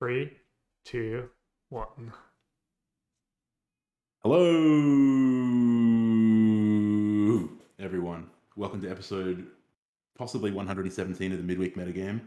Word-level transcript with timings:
Three, 0.00 0.32
two, 0.86 1.28
one. 1.68 2.14
Hello, 4.22 4.40
everyone. 7.78 8.30
Welcome 8.56 8.80
to 8.80 8.90
episode 8.90 9.46
possibly 10.16 10.52
117 10.52 11.32
of 11.32 11.36
the 11.36 11.44
Midweek 11.44 11.76
Metagame. 11.76 12.22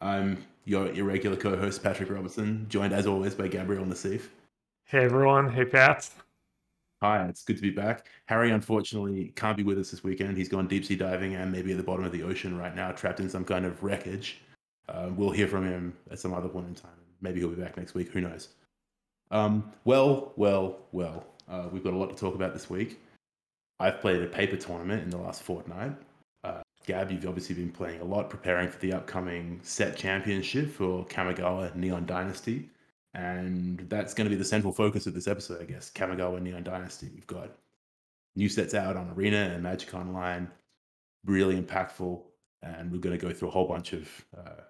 I'm 0.00 0.46
your 0.64 0.92
irregular 0.92 1.34
co-host 1.34 1.82
Patrick 1.82 2.10
Robertson, 2.10 2.66
joined 2.68 2.92
as 2.92 3.08
always 3.08 3.34
by 3.34 3.48
Gabriel 3.48 3.84
Nassif. 3.84 4.28
Hey 4.84 5.02
everyone, 5.04 5.52
hey 5.52 5.64
Pat. 5.64 6.08
Hi, 7.02 7.26
it's 7.26 7.42
good 7.42 7.56
to 7.56 7.62
be 7.62 7.70
back. 7.70 8.06
Harry 8.26 8.52
unfortunately 8.52 9.32
can't 9.34 9.56
be 9.56 9.64
with 9.64 9.80
us 9.80 9.90
this 9.90 10.04
weekend. 10.04 10.36
He's 10.36 10.48
gone 10.48 10.68
deep 10.68 10.84
sea 10.84 10.94
diving 10.94 11.34
and 11.34 11.50
maybe 11.50 11.72
at 11.72 11.76
the 11.76 11.82
bottom 11.82 12.04
of 12.04 12.12
the 12.12 12.22
ocean 12.22 12.56
right 12.56 12.76
now, 12.76 12.92
trapped 12.92 13.18
in 13.18 13.28
some 13.28 13.44
kind 13.44 13.64
of 13.64 13.82
wreckage. 13.82 14.42
Uh, 14.88 15.10
we'll 15.16 15.30
hear 15.30 15.46
from 15.46 15.64
him 15.64 15.96
at 16.10 16.18
some 16.18 16.34
other 16.34 16.48
point 16.48 16.68
in 16.68 16.74
time. 16.74 16.99
Maybe 17.20 17.40
he'll 17.40 17.50
be 17.50 17.62
back 17.62 17.76
next 17.76 17.94
week. 17.94 18.10
Who 18.10 18.20
knows? 18.20 18.48
Um, 19.30 19.72
well, 19.84 20.32
well, 20.36 20.78
well. 20.92 21.26
Uh, 21.48 21.68
we've 21.72 21.84
got 21.84 21.92
a 21.92 21.96
lot 21.96 22.10
to 22.10 22.16
talk 22.16 22.34
about 22.34 22.52
this 22.52 22.70
week. 22.70 23.00
I've 23.78 24.00
played 24.00 24.22
a 24.22 24.26
paper 24.26 24.56
tournament 24.56 25.02
in 25.02 25.10
the 25.10 25.16
last 25.16 25.42
fortnight. 25.42 25.96
Uh, 26.44 26.62
Gab, 26.86 27.10
you've 27.10 27.26
obviously 27.26 27.54
been 27.54 27.72
playing 27.72 28.00
a 28.00 28.04
lot, 28.04 28.30
preparing 28.30 28.68
for 28.68 28.78
the 28.78 28.92
upcoming 28.92 29.60
set 29.62 29.96
championship 29.96 30.70
for 30.70 31.04
Kamigawa 31.06 31.74
Neon 31.74 32.06
Dynasty. 32.06 32.68
And 33.14 33.80
that's 33.88 34.14
going 34.14 34.26
to 34.26 34.30
be 34.30 34.36
the 34.36 34.44
central 34.44 34.72
focus 34.72 35.06
of 35.06 35.14
this 35.14 35.26
episode, 35.26 35.60
I 35.60 35.64
guess. 35.64 35.90
Kamigawa 35.90 36.40
Neon 36.40 36.62
Dynasty. 36.62 37.10
We've 37.12 37.26
got 37.26 37.50
new 38.36 38.48
sets 38.48 38.74
out 38.74 38.96
on 38.96 39.10
Arena 39.10 39.50
and 39.52 39.62
Magic 39.62 39.92
Online, 39.94 40.48
really 41.24 41.60
impactful. 41.60 42.20
And 42.62 42.92
we're 42.92 42.98
going 42.98 43.18
to 43.18 43.26
go 43.26 43.32
through 43.32 43.48
a 43.48 43.52
whole 43.52 43.66
bunch 43.66 43.92
of 43.92 44.08
uh, 44.36 44.62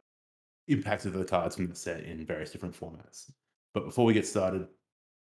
impacts 0.71 1.07
of 1.07 1.13
the 1.13 1.25
cards 1.25 1.57
from 1.57 1.67
the 1.69 1.75
set 1.75 2.05
in 2.05 2.25
various 2.25 2.51
different 2.51 2.79
formats. 2.79 3.31
But 3.75 3.85
before 3.85 4.05
we 4.05 4.15
get 4.15 4.27
started, 4.27 4.67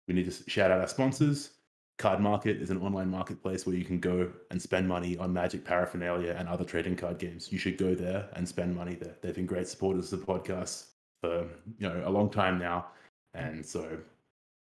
we 0.08 0.14
need 0.14 0.30
to 0.30 0.50
shout 0.50 0.70
out 0.70 0.80
our 0.80 0.88
sponsors. 0.88 1.50
Cardmarket 1.98 2.60
is 2.60 2.70
an 2.70 2.82
online 2.82 3.10
marketplace 3.10 3.66
where 3.66 3.74
you 3.74 3.84
can 3.84 3.98
go 3.98 4.30
and 4.50 4.60
spend 4.60 4.86
money 4.86 5.16
on 5.16 5.32
Magic 5.32 5.64
paraphernalia 5.64 6.36
and 6.38 6.46
other 6.46 6.64
trading 6.64 6.94
card 6.94 7.18
games. 7.18 7.50
You 7.50 7.58
should 7.58 7.78
go 7.78 7.94
there 7.94 8.28
and 8.34 8.46
spend 8.46 8.76
money 8.76 8.94
there. 8.94 9.16
They've 9.22 9.34
been 9.34 9.46
great 9.46 9.66
supporters 9.66 10.12
of 10.12 10.20
the 10.20 10.26
podcast 10.26 10.88
for 11.22 11.46
you 11.78 11.88
know 11.88 12.02
a 12.04 12.10
long 12.10 12.28
time 12.28 12.58
now, 12.58 12.88
and 13.32 13.64
so 13.64 13.96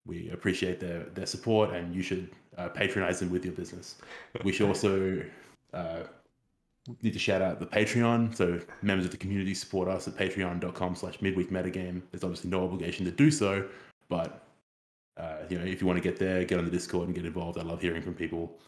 we 0.06 0.30
appreciate 0.30 0.80
their 0.80 1.04
their 1.14 1.26
support. 1.26 1.74
And 1.74 1.94
you 1.94 2.00
should 2.00 2.30
uh, 2.56 2.70
patronize 2.70 3.20
them 3.20 3.30
with 3.30 3.44
your 3.44 3.54
business. 3.54 3.96
We 4.42 4.52
should 4.52 4.68
also 4.68 5.22
uh, 5.74 6.04
need 7.02 7.12
to 7.12 7.18
shout 7.18 7.42
out 7.42 7.60
the 7.60 7.66
Patreon. 7.66 8.34
So 8.34 8.60
members 8.82 9.04
of 9.04 9.10
the 9.10 9.16
community 9.16 9.54
support 9.54 9.88
us 9.88 10.08
at 10.08 10.16
patreon.com 10.16 10.94
slash 10.94 11.20
midweek 11.20 11.50
metagame. 11.50 12.02
There's 12.10 12.24
obviously 12.24 12.50
no 12.50 12.64
obligation 12.64 13.04
to 13.04 13.10
do 13.10 13.30
so, 13.30 13.68
but 14.08 14.46
uh, 15.16 15.38
you 15.48 15.58
know, 15.58 15.64
if 15.64 15.80
you 15.80 15.86
want 15.86 15.98
to 15.98 16.02
get 16.02 16.18
there, 16.18 16.44
get 16.44 16.58
on 16.58 16.64
the 16.64 16.70
Discord 16.70 17.06
and 17.06 17.14
get 17.14 17.26
involved. 17.26 17.58
I 17.58 17.62
love 17.62 17.82
hearing 17.82 18.02
from 18.02 18.14
people 18.14 18.58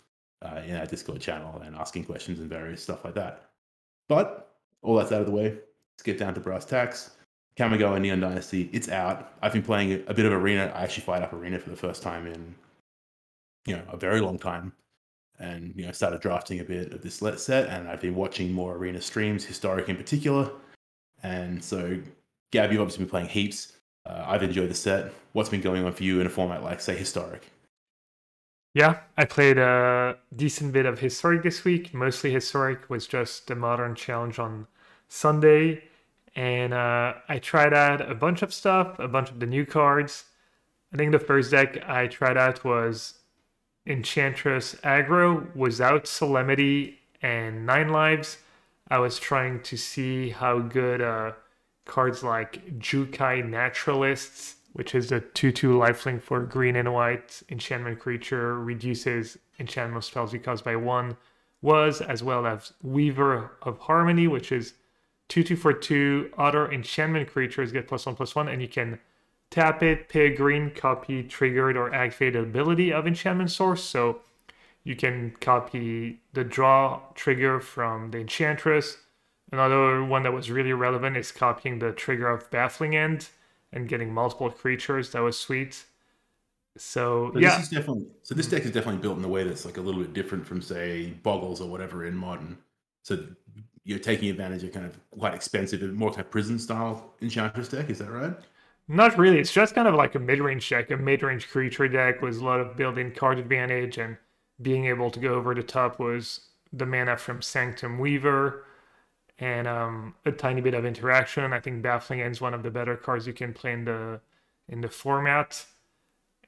uh, 0.42 0.60
in 0.66 0.76
our 0.76 0.86
Discord 0.86 1.20
channel 1.20 1.60
and 1.64 1.74
asking 1.76 2.04
questions 2.04 2.40
and 2.40 2.48
various 2.48 2.82
stuff 2.82 3.04
like 3.04 3.14
that. 3.14 3.50
But 4.08 4.54
all 4.82 4.96
that's 4.96 5.12
out 5.12 5.20
of 5.20 5.26
the 5.26 5.32
way. 5.32 5.50
Let's 5.94 6.02
get 6.04 6.18
down 6.18 6.34
to 6.34 6.40
brass 6.40 6.64
tacks. 6.64 7.12
Kamigawa 7.56 8.00
Neon 8.00 8.20
Dynasty, 8.20 8.70
it's 8.72 8.88
out. 8.88 9.32
I've 9.42 9.52
been 9.52 9.62
playing 9.62 10.02
a 10.06 10.14
bit 10.14 10.24
of 10.24 10.32
Arena. 10.32 10.72
I 10.74 10.82
actually 10.82 11.04
fired 11.04 11.22
up 11.22 11.32
Arena 11.32 11.58
for 11.58 11.70
the 11.70 11.76
first 11.76 12.02
time 12.02 12.26
in, 12.26 12.54
you 13.66 13.76
know, 13.76 13.82
a 13.90 13.96
very 13.96 14.20
long 14.20 14.38
time 14.38 14.72
and 15.38 15.72
you 15.76 15.86
know 15.86 15.92
started 15.92 16.20
drafting 16.20 16.60
a 16.60 16.64
bit 16.64 16.92
of 16.92 17.02
this 17.02 17.22
let 17.22 17.40
set 17.40 17.68
and 17.68 17.88
I've 17.88 18.00
been 18.00 18.14
watching 18.14 18.52
more 18.52 18.76
arena 18.76 19.00
streams, 19.00 19.44
historic 19.44 19.88
in 19.88 19.96
particular. 19.96 20.50
And 21.22 21.62
so 21.62 21.98
Gab, 22.50 22.70
you've 22.70 22.80
obviously 22.80 23.04
been 23.04 23.10
playing 23.10 23.28
heaps. 23.28 23.72
Uh, 24.04 24.24
I've 24.26 24.42
enjoyed 24.42 24.70
the 24.70 24.74
set. 24.74 25.12
What's 25.32 25.48
been 25.48 25.60
going 25.60 25.84
on 25.84 25.92
for 25.92 26.02
you 26.02 26.20
in 26.20 26.26
a 26.26 26.30
format 26.30 26.62
like 26.62 26.80
say 26.80 26.96
historic? 26.96 27.50
Yeah, 28.74 29.00
I 29.18 29.26
played 29.26 29.58
a 29.58 30.16
decent 30.34 30.72
bit 30.72 30.86
of 30.86 30.98
historic 30.98 31.42
this 31.42 31.64
week. 31.64 31.92
Mostly 31.92 32.30
historic 32.32 32.88
was 32.88 33.06
just 33.06 33.46
the 33.46 33.54
modern 33.54 33.94
challenge 33.94 34.38
on 34.38 34.66
Sunday. 35.08 35.84
And 36.34 36.72
uh, 36.72 37.14
I 37.28 37.38
tried 37.38 37.74
out 37.74 38.00
a 38.00 38.14
bunch 38.14 38.40
of 38.40 38.54
stuff, 38.54 38.98
a 38.98 39.08
bunch 39.08 39.30
of 39.30 39.40
the 39.40 39.46
new 39.46 39.66
cards. 39.66 40.24
I 40.92 40.96
think 40.96 41.12
the 41.12 41.18
first 41.18 41.50
deck 41.50 41.78
I 41.86 42.06
tried 42.06 42.38
out 42.38 42.64
was 42.64 43.18
Enchantress 43.86 44.74
aggro 44.84 45.54
without 45.56 46.06
Solemnity 46.06 47.00
and 47.20 47.66
Nine 47.66 47.88
Lives. 47.88 48.38
I 48.88 48.98
was 48.98 49.18
trying 49.18 49.62
to 49.62 49.76
see 49.76 50.30
how 50.30 50.60
good 50.60 51.00
uh, 51.00 51.32
cards 51.84 52.22
like 52.22 52.78
Jukai 52.78 53.48
Naturalists, 53.48 54.56
which 54.72 54.94
is 54.94 55.10
a 55.10 55.20
2 55.20 55.50
2 55.52 55.74
lifelink 55.74 56.22
for 56.22 56.40
green 56.40 56.76
and 56.76 56.92
white 56.92 57.42
enchantment 57.48 57.98
creature, 57.98 58.58
reduces 58.60 59.38
enchantment 59.58 60.04
spells 60.04 60.32
you 60.32 60.38
because 60.38 60.62
by 60.62 60.76
1 60.76 61.16
was, 61.60 62.00
as 62.00 62.22
well 62.22 62.46
as 62.46 62.72
Weaver 62.82 63.52
of 63.62 63.78
Harmony, 63.78 64.26
which 64.26 64.52
is 64.52 64.74
2 65.28 65.42
2 65.42 65.56
for 65.56 65.72
2. 65.72 66.32
Other 66.38 66.70
enchantment 66.70 67.30
creatures 67.30 67.72
get 67.72 67.88
plus 67.88 68.06
1 68.06 68.14
plus 68.14 68.34
1, 68.34 68.48
and 68.48 68.60
you 68.60 68.68
can 68.68 68.98
tap 69.52 69.82
it, 69.82 70.08
pay 70.08 70.26
a 70.26 70.34
green, 70.34 70.70
copy 70.70 71.22
triggered 71.22 71.76
or 71.76 71.94
activated 71.94 72.42
ability 72.42 72.92
of 72.92 73.06
enchantment 73.06 73.50
source. 73.50 73.84
So 73.84 74.20
you 74.82 74.96
can 74.96 75.36
copy 75.40 76.20
the 76.32 76.42
draw 76.42 77.00
trigger 77.14 77.60
from 77.60 78.10
the 78.10 78.18
enchantress. 78.18 78.96
Another 79.52 80.02
one 80.02 80.22
that 80.22 80.32
was 80.32 80.50
really 80.50 80.72
relevant 80.72 81.16
is 81.16 81.30
copying 81.30 81.78
the 81.78 81.92
trigger 81.92 82.28
of 82.28 82.50
baffling 82.50 82.96
end 82.96 83.28
and 83.72 83.88
getting 83.88 84.12
multiple 84.12 84.50
creatures. 84.50 85.10
That 85.10 85.20
was 85.20 85.38
sweet. 85.38 85.84
So, 86.76 87.30
so 87.34 87.38
yeah, 87.38 87.56
this 87.56 87.64
is 87.64 87.68
definitely 87.68 88.06
so. 88.22 88.34
This 88.34 88.46
deck 88.46 88.62
is 88.62 88.70
definitely 88.70 89.02
built 89.02 89.18
in 89.18 89.24
a 89.24 89.28
way 89.28 89.44
that's 89.44 89.66
like 89.66 89.76
a 89.76 89.80
little 89.82 90.00
bit 90.00 90.14
different 90.14 90.46
from 90.46 90.62
say 90.62 91.12
Boggles 91.22 91.60
or 91.60 91.68
whatever 91.68 92.06
in 92.06 92.16
modern. 92.16 92.56
So 93.02 93.26
you're 93.84 93.98
taking 93.98 94.30
advantage 94.30 94.64
of 94.64 94.72
kind 94.72 94.86
of 94.86 94.98
quite 95.10 95.34
expensive, 95.34 95.82
more 95.92 96.08
kind 96.08 96.20
of 96.20 96.30
prison 96.30 96.58
style 96.58 97.12
enchantress 97.20 97.68
deck. 97.68 97.90
Is 97.90 97.98
that 97.98 98.10
right? 98.10 98.34
Not 98.92 99.16
really. 99.16 99.38
It's 99.38 99.54
just 99.54 99.74
kind 99.74 99.88
of 99.88 99.94
like 99.94 100.14
a 100.16 100.18
mid-range 100.18 100.68
deck, 100.68 100.90
a 100.90 100.98
mid-range 100.98 101.48
creature 101.48 101.88
deck 101.88 102.20
with 102.20 102.38
a 102.38 102.44
lot 102.44 102.60
of 102.60 102.76
built-in 102.76 103.12
card 103.12 103.38
advantage 103.38 103.96
and 103.96 104.18
being 104.60 104.84
able 104.84 105.10
to 105.10 105.18
go 105.18 105.32
over 105.32 105.54
the 105.54 105.62
top 105.62 105.98
was 105.98 106.40
the 106.74 106.84
mana 106.84 107.16
from 107.16 107.40
Sanctum 107.40 107.98
Weaver 107.98 108.66
and 109.38 109.66
um, 109.66 110.14
a 110.26 110.30
tiny 110.30 110.60
bit 110.60 110.74
of 110.74 110.84
interaction. 110.84 111.54
I 111.54 111.60
think 111.60 111.80
Baffling 111.80 112.20
End 112.20 112.32
is 112.32 112.42
one 112.42 112.52
of 112.52 112.62
the 112.62 112.70
better 112.70 112.94
cards 112.94 113.26
you 113.26 113.32
can 113.32 113.54
play 113.54 113.72
in 113.72 113.86
the 113.86 114.20
in 114.68 114.82
the 114.82 114.90
format. 114.90 115.64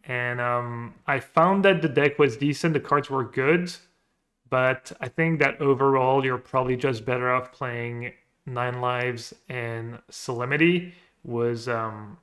And 0.05 0.39
um, 0.39 0.97
I 1.07 1.21
found 1.21 1.65
that 1.65 1.81
the 1.81 1.89
deck 1.89 2.19
was 2.19 2.37
decent. 2.37 2.75
The 2.75 2.81
cards 2.81 3.09
were 3.09 3.25
good, 3.25 3.73
but 4.51 4.93
I 5.01 5.09
think 5.09 5.41
that 5.41 5.63
overall 5.63 6.23
you're 6.23 6.37
probably 6.37 6.77
just 6.77 7.07
better 7.07 7.33
off 7.33 7.53
playing 7.53 8.13
Nine 8.45 8.83
Lives 8.83 9.33
and 9.49 9.99
Solemnity 10.11 10.93
was 11.25 11.69
um, 11.69 12.19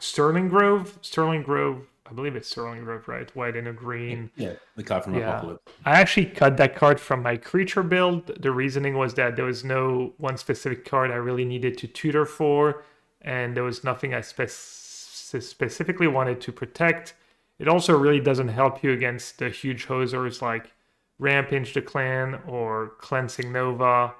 Sterling 0.00 0.48
Grove. 0.48 0.98
Sterling 1.02 1.42
Grove. 1.42 1.86
I 2.10 2.14
believe 2.14 2.36
it's 2.36 2.48
Sterling 2.48 2.84
Grove, 2.84 3.06
right? 3.06 3.34
White 3.36 3.54
and 3.54 3.68
a 3.68 3.72
green. 3.72 4.30
Yeah, 4.36 4.54
the 4.76 4.82
card 4.82 5.04
from 5.04 5.14
Yeah. 5.14 5.30
Apocalypse. 5.30 5.72
I 5.84 6.00
actually 6.00 6.26
cut 6.26 6.56
that 6.56 6.74
card 6.74 6.98
from 6.98 7.22
my 7.22 7.36
creature 7.36 7.82
build. 7.82 8.26
The 8.40 8.50
reasoning 8.50 8.96
was 8.96 9.14
that 9.14 9.36
there 9.36 9.44
was 9.44 9.62
no 9.62 10.14
one 10.16 10.38
specific 10.38 10.86
card 10.86 11.10
I 11.10 11.16
really 11.16 11.44
needed 11.44 11.76
to 11.78 11.86
tutor 11.86 12.24
for, 12.24 12.82
and 13.20 13.54
there 13.54 13.64
was 13.64 13.84
nothing 13.84 14.14
I 14.14 14.22
spec- 14.22 14.48
specifically 14.48 16.06
wanted 16.06 16.40
to 16.40 16.52
protect. 16.52 17.14
It 17.58 17.68
also 17.68 17.96
really 17.98 18.20
doesn't 18.20 18.48
help 18.48 18.82
you 18.82 18.92
against 18.92 19.38
the 19.38 19.50
huge 19.50 19.86
hosers 19.86 20.40
like 20.40 20.72
Rampage 21.18 21.74
the 21.74 21.82
Clan 21.82 22.40
or 22.46 22.92
Cleansing 22.98 23.52
Nova, 23.52 24.14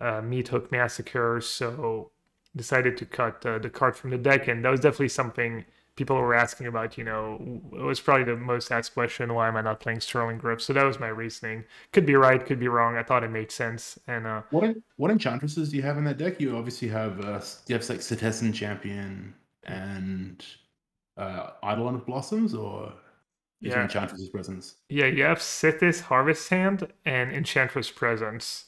uh, 0.00 0.20
Meathook 0.20 0.70
Massacre. 0.70 1.40
So 1.40 2.10
decided 2.56 2.96
to 2.98 3.06
cut 3.06 3.44
uh, 3.46 3.58
the 3.58 3.70
card 3.70 3.96
from 3.96 4.10
the 4.10 4.18
deck, 4.18 4.48
and 4.48 4.64
that 4.64 4.70
was 4.70 4.80
definitely 4.80 5.08
something 5.10 5.64
people 5.96 6.16
were 6.16 6.34
asking 6.34 6.66
about. 6.66 6.98
You 6.98 7.04
know, 7.04 7.60
it 7.72 7.82
was 7.82 8.00
probably 8.00 8.24
the 8.24 8.36
most 8.36 8.72
asked 8.72 8.94
question: 8.94 9.32
Why 9.34 9.48
am 9.48 9.56
I 9.56 9.62
not 9.62 9.80
playing 9.80 10.00
Sterling 10.00 10.38
Grove? 10.38 10.60
So 10.62 10.72
that 10.72 10.84
was 10.84 10.98
my 11.00 11.08
reasoning. 11.08 11.64
Could 11.92 12.06
be 12.06 12.14
right, 12.16 12.44
could 12.44 12.60
be 12.60 12.68
wrong. 12.68 12.96
I 12.96 13.02
thought 13.02 13.24
it 13.24 13.30
made 13.30 13.50
sense, 13.52 13.98
and 14.06 14.26
uh, 14.26 14.42
What 14.50 14.76
what 14.96 15.10
enchantresses 15.10 15.70
do 15.70 15.76
you 15.76 15.82
have 15.82 15.98
in 15.98 16.04
that 16.04 16.18
deck? 16.18 16.40
You 16.40 16.56
obviously 16.56 16.88
have 16.88 17.20
uh, 17.20 17.40
you 17.66 17.74
have 17.74 17.88
like 17.88 18.00
Setessan 18.00 18.54
Champion 18.54 19.34
and 19.64 20.44
uh, 21.16 21.50
Eidolon 21.64 21.94
of 21.96 22.06
Blossoms, 22.06 22.54
or 22.54 22.92
is 23.62 23.74
Yeah. 23.74 23.82
Enchantress's 23.82 24.28
presence? 24.30 24.76
yeah, 24.88 25.06
you 25.06 25.24
have 25.24 25.38
Sythis 25.38 26.00
Harvest 26.02 26.48
Hand 26.50 26.92
and 27.04 27.32
Enchantress 27.32 27.90
Presence. 27.90 28.66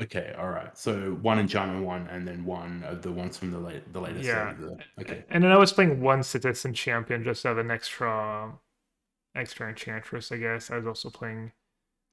Okay, 0.00 0.34
all 0.38 0.48
right. 0.50 0.76
So 0.76 1.18
one 1.22 1.38
in 1.38 1.42
enchantment 1.42 1.84
one, 1.84 2.06
and 2.08 2.26
then 2.26 2.44
one 2.44 2.84
of 2.86 3.02
the 3.02 3.10
ones 3.12 3.36
from 3.36 3.50
the 3.50 3.58
late 3.58 3.92
the 3.92 4.00
latest. 4.00 4.24
Yeah. 4.24 4.54
the- 4.58 4.78
Okay. 5.00 5.24
And 5.30 5.42
then 5.42 5.50
I 5.50 5.56
was 5.56 5.72
playing 5.72 6.00
one 6.00 6.20
Setessan 6.20 6.74
Champion 6.74 7.24
just 7.24 7.42
to 7.42 7.48
have 7.48 7.58
an 7.58 7.70
extra, 7.70 8.52
extra 9.34 9.68
Enchantress. 9.68 10.30
I 10.32 10.36
guess 10.36 10.70
I 10.70 10.76
was 10.76 10.86
also 10.86 11.10
playing 11.10 11.52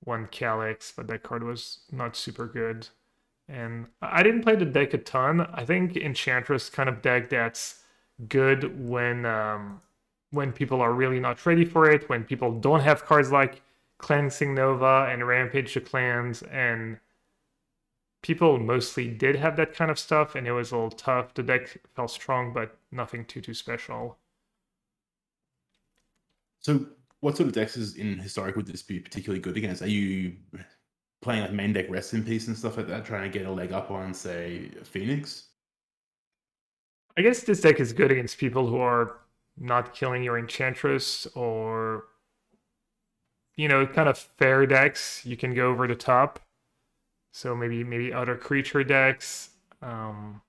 one 0.03 0.27
Calix, 0.27 0.93
but 0.95 1.07
that 1.07 1.23
card 1.23 1.43
was 1.43 1.79
not 1.91 2.15
super 2.15 2.47
good. 2.47 2.87
And 3.47 3.87
I 4.01 4.23
didn't 4.23 4.41
play 4.41 4.55
the 4.55 4.65
deck 4.65 4.93
a 4.93 4.97
ton. 4.97 5.41
I 5.53 5.65
think 5.65 5.95
Enchantress 5.95 6.69
kind 6.69 6.89
of 6.89 7.01
deck 7.01 7.29
that's 7.29 7.81
good 8.27 8.87
when 8.89 9.25
um, 9.25 9.81
when 10.31 10.51
people 10.51 10.81
are 10.81 10.93
really 10.93 11.19
not 11.19 11.45
ready 11.45 11.65
for 11.65 11.89
it, 11.89 12.09
when 12.09 12.23
people 12.23 12.51
don't 12.59 12.79
have 12.81 13.05
cards 13.05 13.31
like 13.31 13.61
Cleansing 13.99 14.53
Nova 14.55 15.07
and 15.09 15.25
Rampage 15.27 15.73
the 15.73 15.81
Clans, 15.81 16.41
and 16.43 16.97
people 18.25 18.57
mostly 18.57 19.07
did 19.07 19.35
have 19.35 19.55
that 19.55 19.75
kind 19.75 19.91
of 19.91 19.99
stuff, 19.99 20.33
and 20.33 20.47
it 20.47 20.51
was 20.51 20.71
a 20.71 20.75
little 20.75 20.89
tough. 20.89 21.35
The 21.35 21.43
deck 21.43 21.77
felt 21.95 22.09
strong, 22.09 22.53
but 22.53 22.75
nothing 22.91 23.23
too 23.25 23.39
too 23.39 23.53
special. 23.53 24.17
So, 26.59 26.87
what 27.19 27.37
sort 27.37 27.49
of 27.49 27.53
decks 27.53 27.77
is 27.77 27.97
in 27.97 28.17
historic 28.17 28.55
would 28.55 28.65
this 28.65 28.81
be 28.81 28.99
particularly 28.99 29.39
good 29.39 29.57
against? 29.57 29.83
Are 29.83 29.87
you 29.87 30.37
playing 31.21 31.41
like 31.41 31.53
main 31.53 31.71
deck 31.71 31.85
rest 31.87 32.15
in 32.15 32.23
peace 32.23 32.47
and 32.47 32.57
stuff 32.57 32.77
like 32.77 32.87
that, 32.87 33.05
trying 33.05 33.31
to 33.31 33.37
get 33.37 33.47
a 33.47 33.51
leg 33.51 33.71
up 33.71 33.91
on, 33.91 34.11
say, 34.11 34.71
Phoenix? 34.83 35.49
I 37.17 37.21
guess 37.21 37.43
this 37.43 37.61
deck 37.61 37.79
is 37.79 37.93
good 37.93 38.11
against 38.11 38.39
people 38.39 38.65
who 38.65 38.79
are 38.79 39.19
not 39.55 39.93
killing 39.93 40.23
your 40.23 40.39
Enchantress 40.39 41.27
or, 41.35 42.05
you 43.55 43.67
know, 43.67 43.85
kind 43.85 44.09
of 44.09 44.17
fair 44.17 44.65
decks. 44.65 45.23
You 45.25 45.37
can 45.37 45.53
go 45.53 45.69
over 45.69 45.87
the 45.87 45.95
top. 45.95 46.39
So 47.35 47.53
maybe 47.53 47.83
maybe 47.83 48.13
other 48.13 48.37
creature 48.37 48.81
decks. 48.85 49.49
Um, 49.81 50.41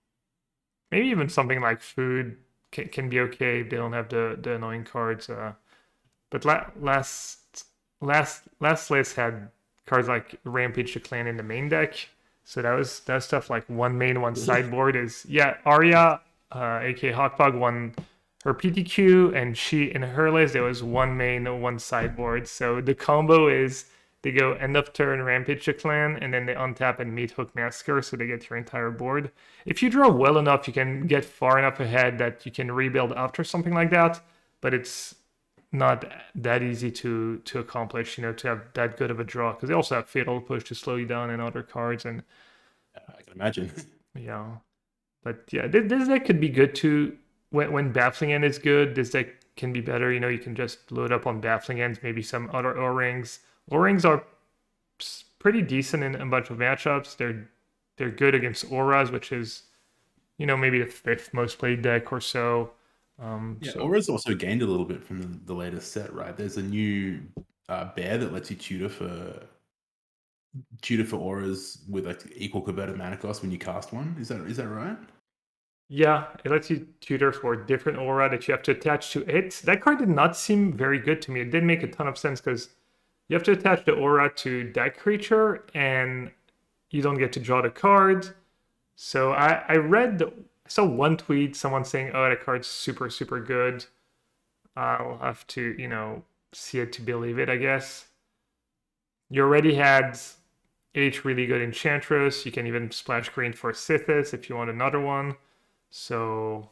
maybe 0.93 1.09
even 1.09 1.29
something 1.29 1.61
like 1.61 1.81
food 1.81 2.37
can, 2.71 2.87
can 2.91 3.09
be 3.09 3.19
okay 3.23 3.63
if 3.63 3.71
they 3.71 3.77
don't 3.77 3.93
have 3.93 4.09
the, 4.09 4.39
the 4.41 4.53
annoying 4.53 4.85
cards. 4.85 5.29
Uh, 5.29 5.55
but 6.31 6.45
la- 6.45 6.71
last 6.81 7.65
last 8.01 8.43
last 8.61 8.89
list 8.93 9.17
had 9.17 9.49
cards 9.87 10.07
like 10.07 10.39
Rampage 10.45 10.95
the 10.95 11.01
Clan 11.01 11.27
in 11.27 11.37
the 11.37 11.43
main 11.43 11.69
deck. 11.69 12.09
So 12.45 12.63
that 12.63 12.75
was 12.75 13.01
that 13.01 13.25
stuff 13.25 13.51
like 13.51 13.69
one 13.69 13.99
main, 13.99 14.21
one 14.21 14.37
sideboard 14.37 14.95
is 14.95 15.27
yeah, 15.29 15.57
Arya, 15.65 16.21
uh, 16.53 16.79
aka 16.83 17.13
Hawkbug, 17.13 17.59
one 17.59 17.97
her 18.45 18.55
PTQ, 18.55 19.35
and 19.35 19.59
she 19.59 19.93
in 19.93 20.03
her 20.03 20.31
list 20.31 20.53
there 20.53 20.63
was 20.63 20.85
one 20.85 21.17
main, 21.17 21.61
one 21.61 21.81
sideboard. 21.81 22.47
So 22.47 22.81
the 22.81 22.95
combo 22.95 23.49
is 23.49 23.87
they 24.27 24.33
go 24.33 24.55
end 24.55 24.77
of 24.77 24.93
turn 24.93 25.23
Rampage 25.23 25.67
the 25.67 25.73
Clan, 25.73 26.19
and 26.21 26.35
then 26.35 26.47
they 26.47 26.55
untap 26.55 26.99
and 26.99 27.17
Meathook 27.17 27.55
Massacre, 27.55 28.03
so 28.03 28.17
they 28.17 28.27
get 28.27 28.51
your 28.51 28.59
entire 28.59 28.91
board. 28.91 29.31
If 29.65 29.85
you 29.85 29.89
draw 29.89 30.09
well 30.09 30.37
enough, 30.37 30.67
you 30.67 30.75
can 30.75 31.07
get 31.07 31.25
far 31.25 31.61
enough 31.61 31.79
ahead 31.79 32.19
that 32.19 32.45
you 32.45 32.51
can 32.51 32.73
rebuild 32.73 33.13
after 33.13 33.45
something 33.45 33.73
like 33.73 33.91
that. 33.91 34.21
But 34.61 34.75
it's 34.75 35.15
not 35.71 36.07
that 36.35 36.61
easy 36.65 36.91
to 36.91 37.37
to 37.45 37.61
accomplish. 37.61 38.19
You 38.19 38.23
know, 38.23 38.33
to 38.33 38.49
have 38.49 38.63
that 38.75 38.97
good 38.97 39.13
of 39.13 39.21
a 39.21 39.25
draw 39.25 39.53
because 39.53 39.69
they 39.69 39.77
also 39.77 39.95
have 39.95 40.09
Fatal 40.09 40.41
Push 40.41 40.65
to 40.65 40.75
slow 40.75 40.97
you 40.97 41.07
down 41.07 41.31
and 41.31 41.41
other 41.41 41.63
cards, 41.63 42.05
and 42.05 42.25
I 42.97 43.23
can 43.23 43.33
imagine. 43.33 43.71
Yeah, 44.19 44.47
but 45.23 45.45
yeah, 45.53 45.67
this, 45.67 45.91
this 45.91 46.09
deck 46.09 46.25
could 46.25 46.41
be 46.41 46.49
good 46.49 46.75
too. 46.75 47.19
When 47.51 47.71
when 47.71 47.93
Baffling 47.93 48.33
End 48.33 48.47
is 48.47 48.59
good, 48.59 48.95
this 48.95 49.11
deck 49.11 49.29
can 49.55 49.75
be 49.75 49.83
better. 49.83 50.11
You 50.11 50.19
know, 50.19 50.29
you 50.29 50.39
can 50.39 50.57
just 50.57 50.91
load 50.91 51.13
up 51.13 51.27
on 51.27 51.43
Baffling 51.43 51.83
Ends, 51.83 52.01
maybe 52.03 52.23
some 52.23 52.51
other 52.53 52.77
O 52.79 52.87
rings. 52.87 53.41
O 53.71 53.77
rings 53.79 54.05
are 54.05 54.25
pretty 55.39 55.63
decent 55.63 56.03
in 56.03 56.15
a 56.15 56.27
bunch 56.27 56.51
of 56.51 56.59
matchups. 56.59 57.17
They're 57.17 57.49
they're 57.97 58.11
good 58.11 58.35
against 58.35 58.71
auras, 58.71 59.11
which 59.11 59.33
is 59.33 59.65
you 60.39 60.47
know 60.47 60.57
maybe 60.57 60.81
the 60.81 60.87
fifth 60.87 61.33
most 61.35 61.59
played 61.59 61.83
deck 61.83 62.13
or 62.13 62.21
so. 62.21 62.73
Um, 63.19 63.59
yeah, 63.61 63.73
so, 63.73 63.81
Aura's 63.81 64.09
also 64.09 64.35
gained 64.35 64.63
a 64.63 64.67
little 64.67 64.85
bit 64.85 65.03
from 65.03 65.23
the, 65.23 65.29
the 65.47 65.55
latest 65.55 65.93
set, 65.93 66.13
right? 66.13 66.37
There's 66.37 66.59
a 66.59 66.63
new 66.63 67.23
uh, 67.69 67.87
bear 67.95 68.19
that 68.19 68.33
lets 68.33 68.51
you 68.51 68.57
tutor 68.57 68.89
for 68.89 69.43
tutor 70.81 71.05
for 71.05 71.17
auras 71.17 71.83
with 71.89 72.07
like 72.07 72.23
equal 72.35 72.63
converted 72.63 72.97
mana 72.97 73.17
cost 73.17 73.43
when 73.43 73.51
you 73.51 73.59
cast 73.59 73.93
one. 73.93 74.17
Is 74.21 74.29
that 74.29 74.41
is 74.43 74.57
that 74.59 74.69
right? 74.69 74.99
Yeah, 75.89 76.27
it 76.45 76.51
lets 76.51 76.69
you 76.69 76.87
tutor 77.01 77.33
for 77.33 77.53
a 77.53 77.67
different 77.67 77.99
aura 77.99 78.29
that 78.29 78.49
you 78.49 78.53
have 78.53 78.63
to 78.65 78.73
attach 78.73 79.13
to 79.13 79.23
it. 79.29 79.63
That 79.65 79.81
card 79.81 79.99
did 79.99 80.09
not 80.09 80.37
seem 80.37 80.73
very 80.73 80.99
good 80.99 81.23
to 81.23 81.31
me. 81.31 81.41
It 81.41 81.51
didn't 81.51 81.69
make 81.69 81.85
a 81.85 81.87
ton 81.87 82.09
of 82.09 82.19
sense 82.19 82.41
because 82.41 82.71
you 83.29 83.35
have 83.35 83.43
to 83.45 83.53
attach 83.53 83.85
the 83.85 83.93
aura 83.93 84.33
to 84.37 84.73
that 84.75 84.97
creature 84.97 85.65
and 85.75 86.31
you 86.91 87.03
don't 87.03 87.19
get 87.19 87.33
to 87.33 87.41
draw 87.41 87.61
the 87.63 87.71
card. 87.71 88.35
So 88.95 89.33
I, 89.33 89.65
I 89.69 89.77
read, 89.77 90.19
the, 90.19 90.27
I 90.27 90.69
saw 90.69 90.85
one 90.85 91.17
tweet, 91.17 91.57
someone 91.57 91.85
saying, 91.85 92.13
oh, 92.15 92.29
that 92.29 92.45
card's 92.45 92.69
super, 92.69 93.11
super 93.11 93.41
good. 93.41 93.85
I'll 94.77 95.19
have 95.19 95.47
to, 95.49 95.75
you 95.79 95.89
know, 95.89 96.23
see 96.53 96.79
it 96.79 96.93
to 96.95 97.03
believe 97.03 97.39
it, 97.39 97.49
I 97.49 97.57
guess. 97.57 98.07
You 99.29 99.43
already 99.43 99.75
had 99.75 100.19
eight 100.95 101.25
really 101.25 101.47
good 101.47 101.63
Enchantress. 101.63 102.47
You 102.47 102.53
can 102.53 102.67
even 102.67 102.91
splash 102.91 103.29
green 103.29 103.53
for 103.53 103.73
Sythis 103.73 104.33
if 104.33 104.49
you 104.49 104.57
want 104.57 104.71
another 104.71 105.01
one. 105.01 105.37
So, 105.91 106.71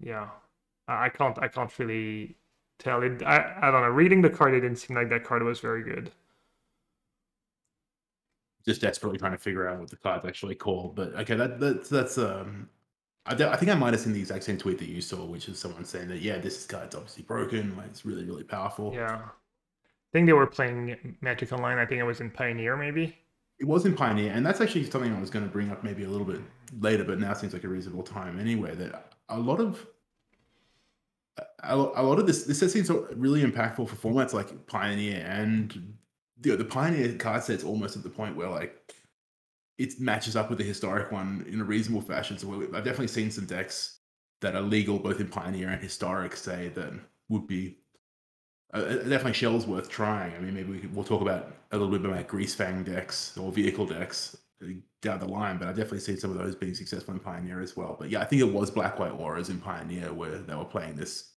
yeah, 0.00 0.28
I 0.88 1.08
can't, 1.08 1.38
I 1.40 1.48
can't 1.48 1.78
really 1.78 2.36
tell 2.78 3.02
it. 3.02 3.22
I, 3.22 3.56
I 3.62 3.70
don't 3.70 3.82
know. 3.82 3.88
Reading 3.88 4.22
the 4.22 4.30
card, 4.30 4.54
it 4.54 4.60
didn't 4.60 4.78
seem 4.78 4.96
like 4.96 5.08
that 5.10 5.24
card 5.24 5.42
was 5.42 5.60
very 5.60 5.82
good. 5.82 6.10
Just 8.64 8.80
desperately 8.80 9.18
trying 9.18 9.32
to 9.32 9.38
figure 9.38 9.68
out 9.68 9.78
what 9.78 9.90
the 9.90 9.96
card's 9.96 10.26
actually 10.26 10.56
called. 10.56 10.96
But 10.96 11.14
okay, 11.14 11.34
that 11.36 11.60
that's 11.60 11.88
that's 11.88 12.18
um. 12.18 12.68
I, 13.24 13.34
I 13.34 13.56
think 13.56 13.70
I 13.70 13.74
might 13.74 13.92
have 13.92 14.00
seen 14.00 14.12
the 14.12 14.20
exact 14.20 14.44
same 14.44 14.58
tweet 14.58 14.78
that 14.78 14.88
you 14.88 15.00
saw, 15.00 15.24
which 15.24 15.48
is 15.48 15.58
someone 15.58 15.84
saying 15.84 16.08
that 16.08 16.20
yeah, 16.20 16.38
this 16.38 16.66
card's 16.66 16.94
obviously 16.94 17.22
broken, 17.22 17.76
like 17.76 17.86
it's 17.86 18.04
really 18.04 18.24
really 18.24 18.44
powerful. 18.44 18.92
Yeah, 18.94 19.16
I 19.16 20.12
think 20.12 20.26
they 20.26 20.32
were 20.32 20.46
playing 20.46 21.16
Magic 21.20 21.52
Online. 21.52 21.78
I 21.78 21.86
think 21.86 22.00
it 22.00 22.04
was 22.04 22.20
in 22.20 22.30
Pioneer, 22.30 22.76
maybe. 22.76 23.16
It 23.58 23.66
was 23.66 23.86
in 23.86 23.94
Pioneer, 23.94 24.32
and 24.32 24.44
that's 24.44 24.60
actually 24.60 24.88
something 24.90 25.14
I 25.14 25.20
was 25.20 25.30
going 25.30 25.44
to 25.44 25.50
bring 25.50 25.70
up 25.70 25.82
maybe 25.82 26.04
a 26.04 26.08
little 26.08 26.26
bit 26.26 26.40
later, 26.80 27.04
but 27.04 27.18
now 27.18 27.32
seems 27.32 27.52
like 27.52 27.64
a 27.64 27.68
reasonable 27.68 28.02
time 28.02 28.38
anyway. 28.38 28.74
That 28.74 29.14
a 29.28 29.38
lot 29.38 29.60
of 29.60 29.86
a, 31.62 31.76
lot 31.76 32.18
of 32.18 32.26
this 32.26 32.44
this 32.44 32.60
set 32.60 32.70
seems 32.70 32.90
really 33.14 33.42
impactful 33.42 33.88
for 33.88 33.96
formats 33.96 34.32
like 34.32 34.66
Pioneer 34.66 35.24
and 35.26 35.94
the 36.40 36.64
Pioneer 36.64 37.14
card 37.14 37.42
set's 37.42 37.64
almost 37.64 37.96
at 37.96 38.02
the 38.02 38.10
point 38.10 38.36
where 38.36 38.48
like 38.48 38.94
it 39.78 39.98
matches 40.00 40.36
up 40.36 40.48
with 40.48 40.58
the 40.58 40.64
historic 40.64 41.12
one 41.12 41.44
in 41.50 41.60
a 41.60 41.64
reasonable 41.64 42.02
fashion. 42.02 42.38
So 42.38 42.52
I've 42.52 42.84
definitely 42.84 43.08
seen 43.08 43.30
some 43.30 43.46
decks 43.46 43.98
that 44.40 44.54
are 44.54 44.62
legal 44.62 44.98
both 44.98 45.20
in 45.20 45.28
Pioneer 45.28 45.68
and 45.68 45.82
historic 45.82 46.36
say 46.36 46.68
that 46.68 46.92
would 47.28 47.46
be 47.46 47.78
uh, 48.72 48.80
definitely 48.80 49.32
shells 49.32 49.66
worth 49.66 49.88
trying. 49.88 50.34
I 50.34 50.38
mean, 50.40 50.54
maybe 50.54 50.72
we 50.72 50.78
could, 50.78 50.94
we'll 50.94 51.04
talk 51.04 51.22
about 51.22 51.54
a 51.72 51.78
little 51.78 51.96
bit 51.96 52.04
about 52.04 52.28
Greasefang 52.28 52.84
decks 52.84 53.36
or 53.36 53.52
vehicle 53.52 53.86
decks 53.86 54.36
down 55.02 55.20
the 55.20 55.26
line, 55.26 55.58
but 55.58 55.68
I've 55.68 55.76
definitely 55.76 56.00
see 56.00 56.16
some 56.16 56.30
of 56.30 56.38
those 56.38 56.54
being 56.54 56.74
successful 56.74 57.14
in 57.14 57.20
Pioneer 57.20 57.60
as 57.60 57.76
well. 57.76 57.96
But 57.98 58.10
yeah, 58.10 58.20
I 58.20 58.24
think 58.24 58.42
it 58.42 58.52
was 58.52 58.70
Black 58.70 58.98
White 58.98 59.12
Auras 59.12 59.50
in 59.50 59.60
Pioneer 59.60 60.12
where 60.12 60.38
they 60.38 60.54
were 60.54 60.64
playing 60.64 60.96
this 60.96 61.32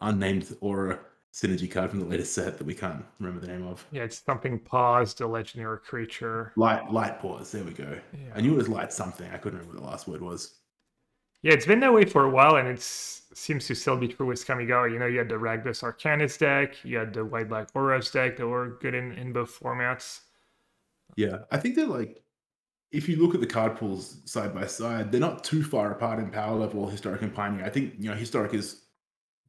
unnamed 0.00 0.56
Aura 0.60 0.98
synergy 1.32 1.70
card 1.70 1.90
from 1.90 2.00
the 2.00 2.06
latest 2.06 2.34
set 2.34 2.58
that 2.58 2.66
we 2.66 2.74
can't 2.74 3.04
remember 3.18 3.44
the 3.44 3.52
name 3.52 3.66
of. 3.66 3.86
Yeah, 3.92 4.02
it's 4.02 4.22
something 4.24 4.58
paused, 4.58 5.20
a 5.20 5.26
legendary 5.26 5.78
creature. 5.78 6.52
Light 6.56 6.90
Light-Paws, 6.90 7.52
there 7.52 7.64
we 7.64 7.72
go. 7.72 7.98
Yeah. 8.12 8.32
I 8.34 8.40
knew 8.40 8.54
it 8.54 8.56
was 8.56 8.68
light 8.68 8.92
something. 8.92 9.30
I 9.30 9.36
couldn't 9.36 9.60
remember 9.60 9.78
what 9.78 9.84
the 9.84 9.90
last 9.90 10.08
word 10.08 10.22
was. 10.22 10.56
Yeah, 11.42 11.54
it's 11.54 11.66
been 11.66 11.80
that 11.80 11.94
way 11.94 12.04
for 12.04 12.24
a 12.24 12.30
while, 12.30 12.56
and 12.56 12.68
it 12.68 12.82
seems 12.82 13.66
to 13.68 13.74
still 13.74 13.96
be 13.96 14.08
true 14.08 14.26
with 14.26 14.46
Kamigawa. 14.46 14.92
You 14.92 14.98
know, 14.98 15.06
you 15.06 15.18
had 15.18 15.28
the 15.28 15.36
Rakdos 15.36 15.82
Arcanist 15.82 16.38
deck, 16.38 16.84
you 16.84 16.98
had 16.98 17.14
the 17.14 17.24
White 17.24 17.48
Black 17.48 17.68
Auras 17.74 18.10
deck 18.10 18.36
that 18.36 18.46
were 18.46 18.78
good 18.80 18.94
in, 18.94 19.12
in 19.12 19.32
both 19.32 19.58
formats. 19.58 20.20
Yeah, 21.16 21.38
I 21.50 21.58
think 21.58 21.76
they're 21.76 21.86
like 21.86 22.22
if 22.92 23.08
you 23.08 23.16
look 23.16 23.34
at 23.34 23.40
the 23.40 23.46
card 23.46 23.76
pools 23.76 24.20
side 24.24 24.52
by 24.54 24.66
side, 24.66 25.12
they're 25.12 25.20
not 25.20 25.44
too 25.44 25.62
far 25.62 25.92
apart 25.92 26.18
in 26.18 26.30
power 26.30 26.56
level, 26.56 26.88
historic 26.88 27.22
and 27.22 27.34
pioneer. 27.34 27.64
I 27.64 27.70
think 27.70 27.94
you 27.98 28.10
know 28.10 28.16
historic 28.16 28.52
is 28.52 28.82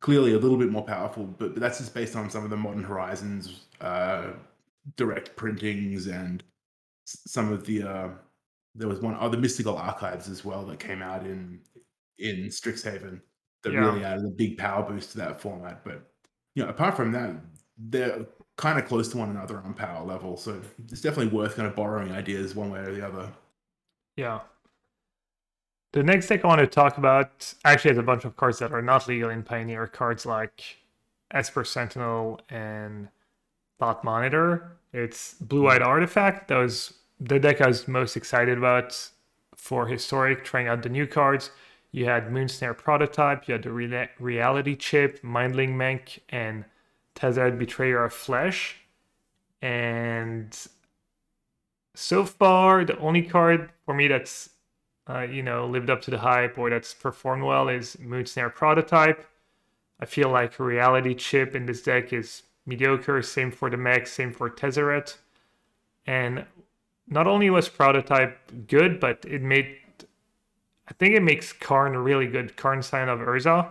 clearly 0.01 0.33
a 0.33 0.37
little 0.37 0.57
bit 0.57 0.69
more 0.69 0.83
powerful, 0.83 1.23
but, 1.23 1.53
but 1.53 1.61
that's 1.61 1.77
just 1.77 1.93
based 1.93 2.15
on 2.15 2.29
some 2.29 2.43
of 2.43 2.49
the 2.49 2.57
modern 2.57 2.83
horizons 2.83 3.61
uh, 3.79 4.31
direct 4.97 5.35
printings 5.35 6.07
and 6.07 6.43
some 7.05 7.51
of 7.51 7.65
the 7.65 7.83
uh, 7.83 8.09
there 8.75 8.87
was 8.87 8.99
one 8.99 9.15
other 9.15 9.37
mystical 9.37 9.77
archives 9.77 10.29
as 10.29 10.43
well 10.43 10.65
that 10.65 10.79
came 10.79 11.01
out 11.01 11.25
in 11.25 11.59
in 12.19 12.47
Strixhaven 12.47 13.19
that 13.63 13.73
yeah. 13.73 13.79
really 13.79 14.03
added 14.03 14.25
a 14.25 14.29
big 14.29 14.57
power 14.57 14.83
boost 14.83 15.11
to 15.11 15.17
that 15.17 15.39
format. 15.39 15.83
But 15.83 16.03
you 16.55 16.63
know, 16.63 16.69
apart 16.69 16.95
from 16.95 17.11
that, 17.11 17.35
they're 17.77 18.25
kind 18.57 18.79
of 18.79 18.85
close 18.85 19.09
to 19.09 19.17
one 19.17 19.29
another 19.29 19.57
on 19.59 19.73
power 19.73 20.05
level. 20.05 20.37
So 20.37 20.61
it's 20.89 21.01
definitely 21.01 21.35
worth 21.35 21.55
kind 21.55 21.67
of 21.67 21.75
borrowing 21.75 22.11
ideas 22.11 22.55
one 22.55 22.71
way 22.71 22.79
or 22.79 22.93
the 22.93 23.05
other. 23.05 23.29
Yeah. 24.15 24.39
The 25.93 26.03
next 26.03 26.27
deck 26.27 26.45
I 26.45 26.47
want 26.47 26.61
to 26.61 26.67
talk 26.67 26.97
about 26.97 27.53
actually 27.65 27.91
has 27.91 27.97
a 27.97 28.03
bunch 28.03 28.23
of 28.23 28.37
cards 28.37 28.59
that 28.59 28.71
are 28.71 28.81
not 28.81 29.07
legal 29.07 29.29
in 29.29 29.43
Pioneer. 29.43 29.87
Cards 29.87 30.25
like 30.25 30.77
Esper 31.31 31.65
Sentinel 31.65 32.39
and 32.49 33.09
Thought 33.77 34.03
Monitor. 34.03 34.77
It's 34.93 35.33
Blue 35.33 35.67
Eyed 35.67 35.81
Artifact. 35.81 36.47
That 36.47 36.57
was 36.57 36.93
the 37.19 37.39
deck 37.39 37.59
I 37.59 37.67
was 37.67 37.89
most 37.89 38.15
excited 38.15 38.57
about 38.57 39.09
for 39.55 39.85
Historic, 39.87 40.45
trying 40.45 40.67
out 40.67 40.81
the 40.81 40.89
new 40.89 41.05
cards. 41.05 41.51
You 41.91 42.05
had 42.05 42.29
Moonsnare 42.29 42.77
Prototype, 42.77 43.49
you 43.49 43.53
had 43.53 43.63
the 43.63 43.71
Re- 43.71 44.09
Reality 44.17 44.77
Chip, 44.77 45.21
Mindlink 45.21 45.73
Mech, 45.73 46.19
and 46.29 46.63
Tezzeret 47.15 47.59
Betrayer 47.59 48.05
of 48.05 48.13
Flesh. 48.13 48.77
And 49.61 50.57
so 51.93 52.25
far, 52.25 52.85
the 52.85 52.97
only 52.99 53.23
card 53.23 53.71
for 53.85 53.93
me 53.93 54.07
that's 54.07 54.50
uh, 55.11 55.21
you 55.21 55.43
know, 55.43 55.65
lived 55.65 55.89
up 55.89 56.01
to 56.03 56.11
the 56.11 56.17
hype 56.17 56.57
or 56.57 56.69
that's 56.69 56.93
performed 56.93 57.43
well 57.43 57.69
is 57.69 57.97
Moonsnare 58.01 58.53
Prototype. 58.53 59.25
I 59.99 60.05
feel 60.05 60.29
like 60.29 60.59
Reality 60.59 61.13
Chip 61.13 61.55
in 61.55 61.65
this 61.65 61.81
deck 61.81 62.13
is 62.13 62.43
mediocre. 62.65 63.21
Same 63.21 63.51
for 63.51 63.69
the 63.69 63.77
mech, 63.77 64.07
same 64.07 64.31
for 64.31 64.49
Tezzeret. 64.49 65.17
And 66.05 66.45
not 67.07 67.27
only 67.27 67.49
was 67.49 67.67
Prototype 67.69 68.67
good, 68.67 68.99
but 68.99 69.23
it 69.27 69.41
made, 69.41 69.77
I 70.87 70.93
think 70.93 71.15
it 71.15 71.23
makes 71.23 71.51
Karn 71.53 71.95
really 71.97 72.27
good. 72.27 72.55
Karn 72.55 72.81
Scion 72.81 73.09
of 73.09 73.19
Urza. 73.19 73.69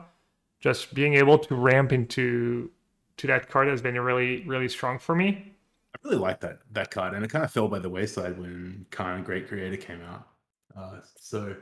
Just 0.61 0.93
being 0.93 1.15
able 1.15 1.39
to 1.39 1.55
ramp 1.55 1.91
into 1.91 2.71
to 3.17 3.27
that 3.27 3.49
card 3.49 3.69
has 3.69 3.81
been 3.81 3.99
really, 3.99 4.43
really 4.43 4.69
strong 4.69 4.99
for 4.99 5.15
me. 5.15 5.55
I 5.95 5.99
really 6.05 6.19
like 6.19 6.41
that 6.41 6.61
that 6.73 6.91
card, 6.91 7.15
and 7.15 7.25
it 7.25 7.29
kind 7.29 7.45
of 7.45 7.51
fell 7.51 7.67
by 7.67 7.79
the 7.79 7.89
wayside 7.89 8.39
when 8.39 8.87
Karn 8.91 9.23
Great 9.25 9.49
Creator 9.49 9.79
came 9.79 10.03
out. 10.03 10.30
Uh, 10.77 11.01
so 11.17 11.55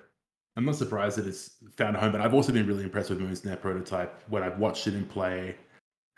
I'm 0.56 0.64
not 0.64 0.76
surprised 0.76 1.18
that 1.18 1.26
it's 1.26 1.56
found 1.76 1.96
a 1.96 2.00
home, 2.00 2.12
but 2.12 2.20
I've 2.20 2.34
also 2.34 2.52
been 2.52 2.66
really 2.66 2.84
impressed 2.84 3.10
with 3.10 3.20
Moonsnare 3.20 3.60
Prototype 3.60 4.22
when 4.28 4.42
I've 4.42 4.58
watched 4.58 4.86
it 4.86 4.94
in 4.94 5.04
play 5.04 5.56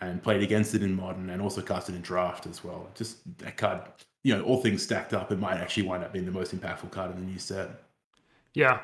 and 0.01 0.23
played 0.23 0.43
against 0.43 0.75
it 0.75 0.83
in 0.83 0.95
modern 0.95 1.31
and 1.31 1.43
also 1.43 1.61
cast 1.61 1.89
it 1.91 1.95
in 1.95 2.01
draft 2.01 2.47
as 2.47 2.65
well. 2.65 2.89
Just 2.95 3.19
that 3.39 3.57
card, 3.57 3.83
you 4.23 4.35
know, 4.35 4.43
all 4.45 4.63
things 4.63 4.83
stacked 4.83 5.13
up, 5.13 5.31
it 5.31 5.39
might 5.39 5.59
actually 5.59 5.83
wind 5.83 6.05
up 6.05 6.13
being 6.13 6.25
the 6.25 6.33
most 6.33 6.59
impactful 6.59 6.91
card 6.91 7.11
in 7.11 7.19
the 7.19 7.31
new 7.31 7.39
set. 7.39 7.83
Yeah, 8.55 8.81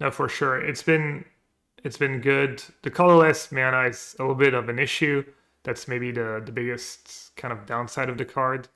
no, 0.00 0.10
for 0.10 0.28
sure. 0.28 0.58
It's 0.58 0.82
been 0.82 1.24
it's 1.84 1.96
been 1.96 2.20
good. 2.20 2.62
The 2.82 2.90
colorless 2.90 3.52
mana 3.52 3.88
is 3.88 4.16
a 4.18 4.22
little 4.22 4.34
bit 4.34 4.54
of 4.54 4.68
an 4.68 4.78
issue. 4.78 5.24
That's 5.62 5.86
maybe 5.86 6.10
the 6.10 6.42
the 6.44 6.52
biggest 6.52 7.36
kind 7.36 7.52
of 7.52 7.66
downside 7.66 8.08
of 8.08 8.18
the 8.18 8.24
card. 8.24 8.68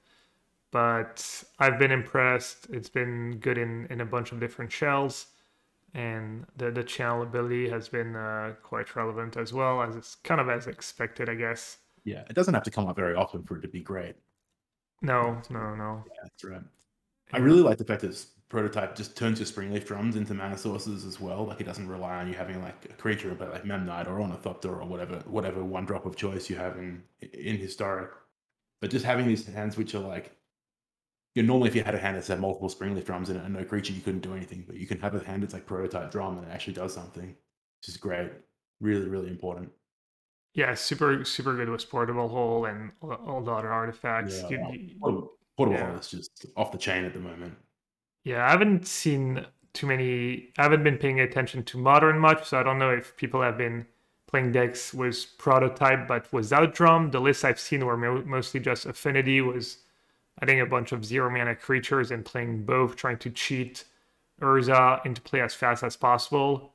But 0.72 1.44
I've 1.60 1.78
been 1.78 1.92
impressed. 1.92 2.66
It's 2.70 2.88
been 2.88 3.38
good 3.38 3.58
in 3.58 3.86
in 3.90 4.00
a 4.00 4.06
bunch 4.06 4.32
of 4.32 4.40
different 4.40 4.72
shells 4.72 5.26
and 5.94 6.46
the 6.56 6.70
the 6.70 6.82
channel 6.82 7.22
ability 7.22 7.68
has 7.68 7.88
been 7.88 8.16
uh, 8.16 8.54
quite 8.62 8.94
relevant 8.96 9.36
as 9.36 9.52
well 9.52 9.82
as 9.82 9.96
it's 9.96 10.14
kind 10.16 10.40
of 10.40 10.48
as 10.48 10.66
expected, 10.66 11.28
I 11.28 11.34
guess. 11.34 11.78
Yeah, 12.04 12.24
it 12.28 12.34
doesn't 12.34 12.54
have 12.54 12.62
to 12.64 12.70
come 12.70 12.86
up 12.88 12.96
very 12.96 13.14
often 13.14 13.42
for 13.42 13.58
it 13.58 13.62
to 13.62 13.68
be 13.68 13.82
great. 13.82 14.16
No, 15.02 15.40
no, 15.50 15.74
no. 15.74 16.04
Yeah, 16.06 16.20
that's 16.22 16.44
right. 16.44 16.62
I 17.32 17.38
really 17.38 17.62
like 17.62 17.78
the 17.78 17.84
fact 17.84 18.02
that 18.02 18.08
this 18.08 18.26
prototype 18.48 18.94
just 18.94 19.16
turns 19.16 19.38
your 19.38 19.46
springleaf 19.46 19.86
drums 19.86 20.16
into 20.16 20.34
mana 20.34 20.58
sources 20.58 21.04
as 21.04 21.20
well. 21.20 21.44
Like 21.46 21.60
it 21.60 21.64
doesn't 21.64 21.88
rely 21.88 22.16
on 22.16 22.28
you 22.28 22.34
having 22.34 22.62
like 22.62 22.86
a 22.86 22.94
creature, 22.94 23.34
but 23.34 23.50
like 23.52 23.64
Memnite 23.64 24.08
or 24.08 24.20
Ornithopter 24.20 24.80
or 24.80 24.86
whatever, 24.86 25.22
whatever 25.26 25.64
one 25.64 25.84
drop 25.84 26.06
of 26.06 26.16
choice 26.16 26.48
you 26.48 26.56
have 26.56 26.76
in 26.78 27.02
in 27.20 27.56
historic. 27.58 28.10
But 28.80 28.90
just 28.90 29.04
having 29.04 29.26
these 29.26 29.46
hands 29.46 29.76
which 29.76 29.94
are 29.94 30.00
like 30.00 30.36
you 31.34 31.42
know, 31.42 31.46
normally 31.48 31.68
if 31.68 31.76
you 31.76 31.82
had 31.82 31.94
a 31.94 31.98
hand 31.98 32.16
that's 32.16 32.28
had 32.28 32.40
multiple 32.40 32.68
springleaf 32.68 33.04
drums 33.04 33.30
in 33.30 33.36
it 33.36 33.44
and 33.44 33.54
no 33.54 33.64
creature, 33.64 33.92
you 33.92 34.00
couldn't 34.00 34.20
do 34.20 34.34
anything. 34.34 34.64
But 34.66 34.76
you 34.76 34.86
can 34.86 35.00
have 35.00 35.14
a 35.14 35.24
hand 35.24 35.42
that's 35.42 35.54
like 35.54 35.66
prototype 35.66 36.10
drum 36.10 36.38
and 36.38 36.46
it 36.46 36.50
actually 36.50 36.74
does 36.74 36.92
something, 36.92 37.28
which 37.28 37.88
is 37.88 37.96
great. 37.96 38.30
Really, 38.80 39.08
really 39.08 39.28
important. 39.28 39.70
Yeah, 40.54 40.74
super, 40.74 41.24
super 41.24 41.56
good 41.56 41.70
with 41.70 41.88
portable 41.88 42.28
hole 42.28 42.66
and 42.66 42.92
all 43.00 43.40
the 43.42 43.50
other 43.50 43.72
artifacts. 43.72 44.42
Yeah, 44.50 44.68
you, 44.70 44.90
portable, 45.00 45.32
portable 45.56 45.78
yeah. 45.78 45.86
hole 45.86 45.98
is 45.98 46.10
just 46.10 46.46
off 46.56 46.72
the 46.72 46.78
chain 46.78 47.04
at 47.04 47.14
the 47.14 47.20
moment. 47.20 47.54
Yeah, 48.24 48.46
I 48.46 48.50
haven't 48.50 48.86
seen 48.86 49.46
too 49.72 49.86
many. 49.86 50.50
I 50.58 50.64
haven't 50.64 50.84
been 50.84 50.98
paying 50.98 51.20
attention 51.20 51.64
to 51.64 51.78
modern 51.78 52.18
much, 52.18 52.48
so 52.48 52.60
I 52.60 52.62
don't 52.62 52.78
know 52.78 52.90
if 52.90 53.16
people 53.16 53.40
have 53.40 53.56
been 53.56 53.86
playing 54.26 54.52
decks 54.52 54.92
with 54.92 55.26
prototype 55.38 56.06
but 56.06 56.30
without 56.32 56.74
drum. 56.74 57.10
The 57.10 57.20
lists 57.20 57.44
I've 57.44 57.60
seen 57.60 57.84
were 57.86 57.96
mostly 57.96 58.60
just 58.60 58.84
affinity 58.84 59.40
was 59.40 59.78
adding 60.40 60.60
a 60.60 60.66
bunch 60.66 60.92
of 60.92 61.04
zero 61.04 61.30
mana 61.30 61.54
creatures 61.54 62.10
and 62.10 62.24
playing 62.24 62.64
both, 62.64 62.96
trying 62.96 63.18
to 63.18 63.30
cheat 63.30 63.84
Urza 64.40 65.04
into 65.04 65.20
play 65.20 65.40
as 65.40 65.54
fast 65.54 65.82
as 65.82 65.96
possible. 65.96 66.72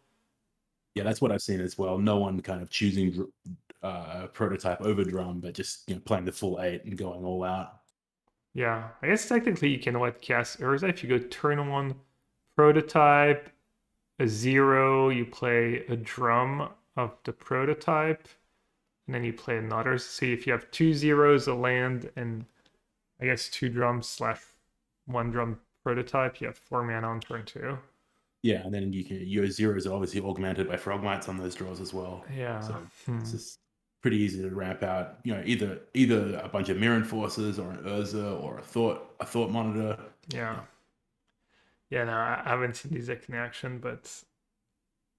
Yeah, 0.95 1.03
that's 1.03 1.21
what 1.21 1.31
I've 1.31 1.41
seen 1.41 1.61
as 1.61 1.77
well. 1.77 1.97
No 1.97 2.17
one 2.17 2.41
kind 2.41 2.61
of 2.61 2.69
choosing 2.69 3.27
uh, 3.83 4.27
prototype 4.27 4.81
over 4.81 5.03
drum, 5.03 5.39
but 5.39 5.53
just 5.53 5.87
you 5.87 5.95
know 5.95 6.01
playing 6.01 6.25
the 6.25 6.31
full 6.31 6.59
eight 6.61 6.83
and 6.85 6.97
going 6.97 7.23
all 7.23 7.43
out. 7.43 7.79
Yeah, 8.53 8.87
I 9.01 9.07
guess 9.07 9.27
technically 9.27 9.69
you 9.69 9.79
can 9.79 9.99
what 9.99 10.21
cast 10.21 10.59
Urza 10.59 10.89
if 10.89 11.03
you 11.03 11.09
go 11.09 11.19
turn 11.27 11.69
one 11.69 11.95
prototype, 12.55 13.51
a 14.19 14.27
zero, 14.27 15.09
you 15.09 15.25
play 15.25 15.85
a 15.89 15.95
drum 15.95 16.69
of 16.95 17.11
the 17.23 17.31
prototype, 17.31 18.27
and 19.05 19.13
then 19.13 19.23
you 19.23 19.33
play 19.33 19.57
another. 19.57 19.97
So 19.99 20.25
if 20.25 20.47
you 20.47 20.53
have 20.53 20.71
two 20.71 20.93
zeros, 20.93 21.47
a 21.47 21.53
land, 21.53 22.09
and 22.15 22.45
I 23.21 23.25
guess 23.25 23.49
two 23.49 23.69
drums 23.69 24.07
slash 24.07 24.41
one 25.05 25.31
drum 25.31 25.59
prototype. 25.83 26.39
You 26.41 26.47
have 26.47 26.57
four 26.57 26.83
mana 26.83 27.07
on 27.07 27.19
turn 27.19 27.45
two. 27.45 27.77
Yeah, 28.43 28.61
and 28.63 28.73
then 28.73 28.93
you 28.93 29.03
can 29.03 29.25
your 29.27 29.47
zeros 29.47 29.87
are 29.87 29.93
obviously 29.93 30.21
augmented 30.21 30.67
by 30.67 30.75
frogmites 30.75 31.27
on 31.27 31.37
those 31.37 31.55
draws 31.55 31.81
as 31.81 31.93
well. 31.93 32.23
Yeah. 32.35 32.59
So 32.59 32.77
hmm. 33.05 33.19
it's 33.19 33.31
just 33.31 33.59
pretty 34.01 34.17
easy 34.17 34.41
to 34.41 34.49
ramp 34.53 34.83
out. 34.83 35.17
You 35.23 35.35
know, 35.35 35.43
either 35.45 35.79
either 35.93 36.39
a 36.43 36.47
bunch 36.47 36.69
of 36.69 36.77
Myr 36.77 36.95
Enforcers 36.95 37.59
or 37.59 37.71
an 37.71 37.77
Urza 37.77 38.41
or 38.41 38.59
a 38.59 38.61
thought 38.61 39.15
a 39.19 39.25
thought 39.25 39.49
monitor. 39.49 39.97
Yeah. 40.29 40.59
Yeah, 41.89 42.03
no, 42.03 42.11
I 42.11 42.41
haven't 42.43 42.75
seen 42.75 42.91
these 42.91 43.07
decks 43.07 43.29
in 43.29 43.35
action, 43.35 43.79
but 43.79 44.13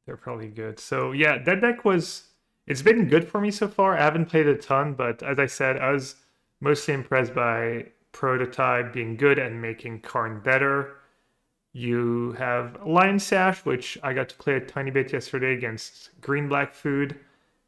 they're 0.04 0.18
probably 0.18 0.48
good. 0.48 0.78
So 0.78 1.12
yeah, 1.12 1.38
that 1.38 1.60
deck 1.60 1.84
was 1.84 2.24
it's 2.66 2.82
been 2.82 3.08
good 3.08 3.26
for 3.26 3.40
me 3.40 3.50
so 3.50 3.68
far. 3.68 3.96
I 3.96 4.02
haven't 4.02 4.26
played 4.26 4.46
a 4.46 4.54
ton, 4.54 4.92
but 4.94 5.22
as 5.22 5.38
I 5.38 5.46
said, 5.46 5.78
I 5.78 5.92
was 5.92 6.16
mostly 6.60 6.94
impressed 6.94 7.34
by 7.34 7.86
Prototype 8.12 8.92
being 8.92 9.16
good 9.16 9.38
and 9.38 9.60
making 9.60 10.00
Karn 10.00 10.40
better. 10.40 10.96
You 11.72 12.32
have 12.32 12.78
Lion 12.84 13.18
Sash, 13.18 13.64
which 13.64 13.98
I 14.02 14.12
got 14.12 14.28
to 14.30 14.36
play 14.36 14.54
a 14.54 14.60
tiny 14.60 14.90
bit 14.90 15.12
yesterday 15.12 15.52
against 15.52 16.18
Green 16.20 16.48
Black 16.48 16.74
Food, 16.74 17.18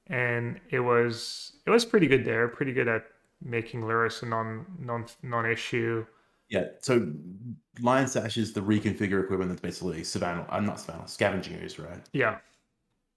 and 0.06 0.58
it 0.70 0.80
was 0.80 1.52
it 1.66 1.70
was 1.70 1.84
pretty 1.84 2.06
good 2.06 2.24
there. 2.24 2.48
Pretty 2.48 2.72
good 2.72 2.88
at 2.88 3.04
making 3.42 3.82
Lurrus 3.82 4.22
a 4.22 4.26
non 4.26 4.66
non 4.80 5.06
non 5.22 5.46
issue. 5.48 6.04
Yeah, 6.48 6.64
so 6.80 7.12
Lion 7.80 8.08
Sash 8.08 8.36
is 8.36 8.52
the 8.52 8.60
reconfigure 8.60 9.22
equipment 9.22 9.50
that's 9.50 9.60
basically 9.60 10.02
Savannah. 10.02 10.46
I'm 10.48 10.64
uh, 10.64 10.66
not 10.68 10.80
Savannah, 10.80 11.06
Scavenging 11.06 11.62
Ooze, 11.62 11.78
right? 11.78 12.00
Yeah. 12.12 12.38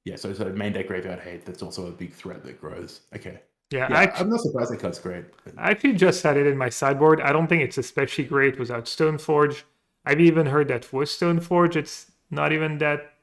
Yeah, 0.06 0.18
so 0.18 0.34
so 0.34 0.46
main 0.50 0.74
deck 0.74 0.88
graveyard 0.88 1.20
hate. 1.20 1.46
That's 1.46 1.64
also 1.64 1.88
a 1.88 1.92
big 1.92 2.14
threat 2.14 2.44
that 2.44 2.62
grows. 2.62 3.02
Okay. 3.16 3.40
Yeah, 3.74 3.88
yeah 3.90 4.12
I, 4.16 4.22
am 4.22 4.30
not 4.30 4.40
surprised 4.40 4.72
that 4.72 4.80
cut's 4.80 5.00
great. 5.00 5.26
I 5.58 5.72
actually 5.72 5.94
just 5.94 6.22
had 6.22 6.38
it 6.38 6.46
in 6.46 6.56
my 6.56 6.70
sideboard. 6.70 7.20
I 7.22 7.34
don't 7.34 7.48
think 7.48 7.64
it's 7.64 7.80
especially 7.80 8.26
great 8.26 8.60
without 8.60 8.86
Stoneforge. 8.86 9.64
I've 10.06 10.20
even 10.20 10.46
heard 10.46 10.68
that 10.68 10.94
with 10.94 11.10
Stoneforge, 11.10 11.76
it's 11.76 12.12
not 12.30 12.52
even 12.52 12.78
that, 12.78 13.14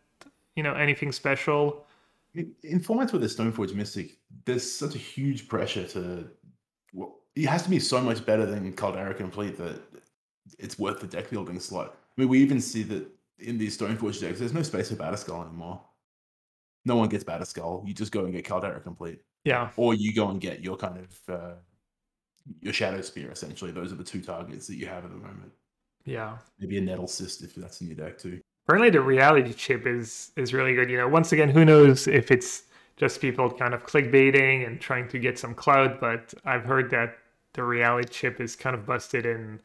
you 0.56 0.64
know, 0.64 0.74
anything 0.74 1.12
special. 1.12 1.86
In, 2.34 2.52
in 2.64 2.80
formats 2.80 3.12
with 3.12 3.22
a 3.22 3.26
Stoneforge 3.26 3.74
Mystic, 3.74 4.18
there's 4.44 4.68
such 4.68 4.96
a 4.96 4.98
huge 4.98 5.46
pressure 5.48 5.86
to. 5.88 6.28
Well, 6.92 7.18
it 7.36 7.46
has 7.46 7.62
to 7.62 7.70
be 7.70 7.78
so 7.78 8.00
much 8.00 8.26
better 8.26 8.44
than 8.44 8.72
Kaldra 8.72 9.16
Compleat 9.16 9.56
that 9.58 9.80
it's 10.58 10.80
worth 10.80 10.98
the 10.98 11.06
deck 11.06 11.30
building 11.30 11.60
slot. 11.60 11.94
I 11.94 12.20
mean, 12.20 12.28
we 12.28 12.40
even 12.40 12.60
see 12.60 12.82
that 12.84 13.06
in 13.38 13.56
these 13.56 13.78
Stoneforge 13.78 14.20
decks, 14.20 14.40
there's 14.40 14.52
no 14.52 14.62
space 14.62 14.90
for 14.90 14.96
Batterskull 14.96 15.46
anymore. 15.46 15.80
No 16.84 16.96
one 16.96 17.08
gets 17.08 17.22
Batterskull. 17.22 17.86
You 17.86 17.94
just 17.94 18.10
go 18.10 18.24
and 18.24 18.32
get 18.32 18.44
Kaldra 18.44 18.82
Compleat. 18.82 19.20
Yeah. 19.44 19.70
Or 19.76 19.94
you 19.94 20.14
go 20.14 20.28
and 20.28 20.40
get 20.40 20.60
your 20.62 20.76
kind 20.76 20.98
of 20.98 21.34
uh, 21.34 21.54
your 22.60 22.72
Shadowspear. 22.72 23.32
Essentially, 23.32 23.70
those 23.70 23.92
are 23.92 23.96
the 23.96 24.04
two 24.04 24.20
targets 24.20 24.66
that 24.66 24.76
you 24.76 24.86
have 24.86 25.04
at 25.04 25.10
the 25.10 25.16
moment. 25.16 25.52
Yeah. 26.04 26.38
Maybe 26.58 26.78
a 26.78 26.82
Nettlecyst 26.82 27.42
if 27.42 27.54
that's 27.54 27.80
in 27.80 27.86
your 27.86 27.96
deck 27.96 28.18
too. 28.18 28.40
Apparently, 28.66 28.90
the 28.90 29.00
reality 29.00 29.52
chip 29.52 29.86
is 29.86 30.32
is 30.36 30.52
really 30.52 30.74
good. 30.74 30.90
You 30.90 30.98
know, 30.98 31.08
once 31.08 31.32
again, 31.32 31.48
who 31.48 31.64
knows 31.64 32.06
if 32.06 32.30
it's 32.30 32.64
just 32.96 33.20
people 33.20 33.50
kind 33.50 33.72
of 33.72 33.86
clickbaiting 33.86 34.66
and 34.66 34.80
trying 34.80 35.08
to 35.08 35.18
get 35.18 35.38
some 35.38 35.54
clout, 35.54 36.00
but 36.00 36.34
I've 36.44 36.64
heard 36.64 36.90
that 36.90 37.16
the 37.54 37.64
reality 37.64 38.08
chip 38.08 38.40
is 38.40 38.54
kind 38.54 38.76
of 38.76 38.84
busted 38.86 39.26
in 39.26 39.60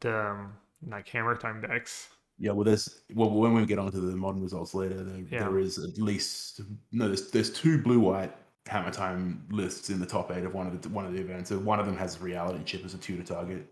the 0.00 0.30
um, 0.30 0.54
like 0.86 1.08
hammer 1.08 1.36
time 1.36 1.60
decks. 1.60 2.08
Yeah, 2.38 2.52
well, 2.52 2.64
there's 2.64 3.00
well 3.14 3.30
when 3.30 3.54
we 3.54 3.66
get 3.66 3.78
onto 3.78 4.00
the 4.00 4.16
modern 4.16 4.42
results 4.42 4.72
later, 4.72 5.02
there, 5.02 5.24
yeah. 5.30 5.40
there 5.40 5.58
is 5.58 5.78
at 5.78 5.98
least 5.98 6.60
no, 6.92 7.08
there's 7.08 7.30
there's 7.30 7.50
two 7.50 7.82
blue 7.82 7.98
white 7.98 8.34
hammer 8.66 8.90
time 8.90 9.44
lists 9.50 9.90
in 9.90 9.98
the 9.98 10.06
top 10.06 10.30
eight 10.30 10.44
of 10.44 10.54
one 10.54 10.66
of 10.66 10.80
the 10.80 10.88
one 10.90 11.04
of 11.04 11.12
the 11.12 11.20
events. 11.20 11.48
So 11.48 11.58
one 11.58 11.80
of 11.80 11.86
them 11.86 11.96
has 11.96 12.20
reality 12.20 12.62
chip 12.64 12.84
as 12.84 12.94
a 12.94 12.98
tutor 12.98 13.24
target. 13.24 13.66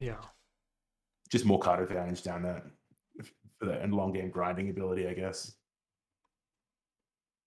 Yeah, 0.00 0.16
just 1.30 1.46
more 1.46 1.58
card 1.58 1.80
advantage 1.80 2.22
down 2.22 2.42
that 2.42 2.64
for 3.58 3.66
that 3.66 3.80
and 3.80 3.94
long 3.94 4.12
game 4.12 4.28
grinding 4.28 4.68
ability, 4.68 5.08
I 5.08 5.14
guess. 5.14 5.52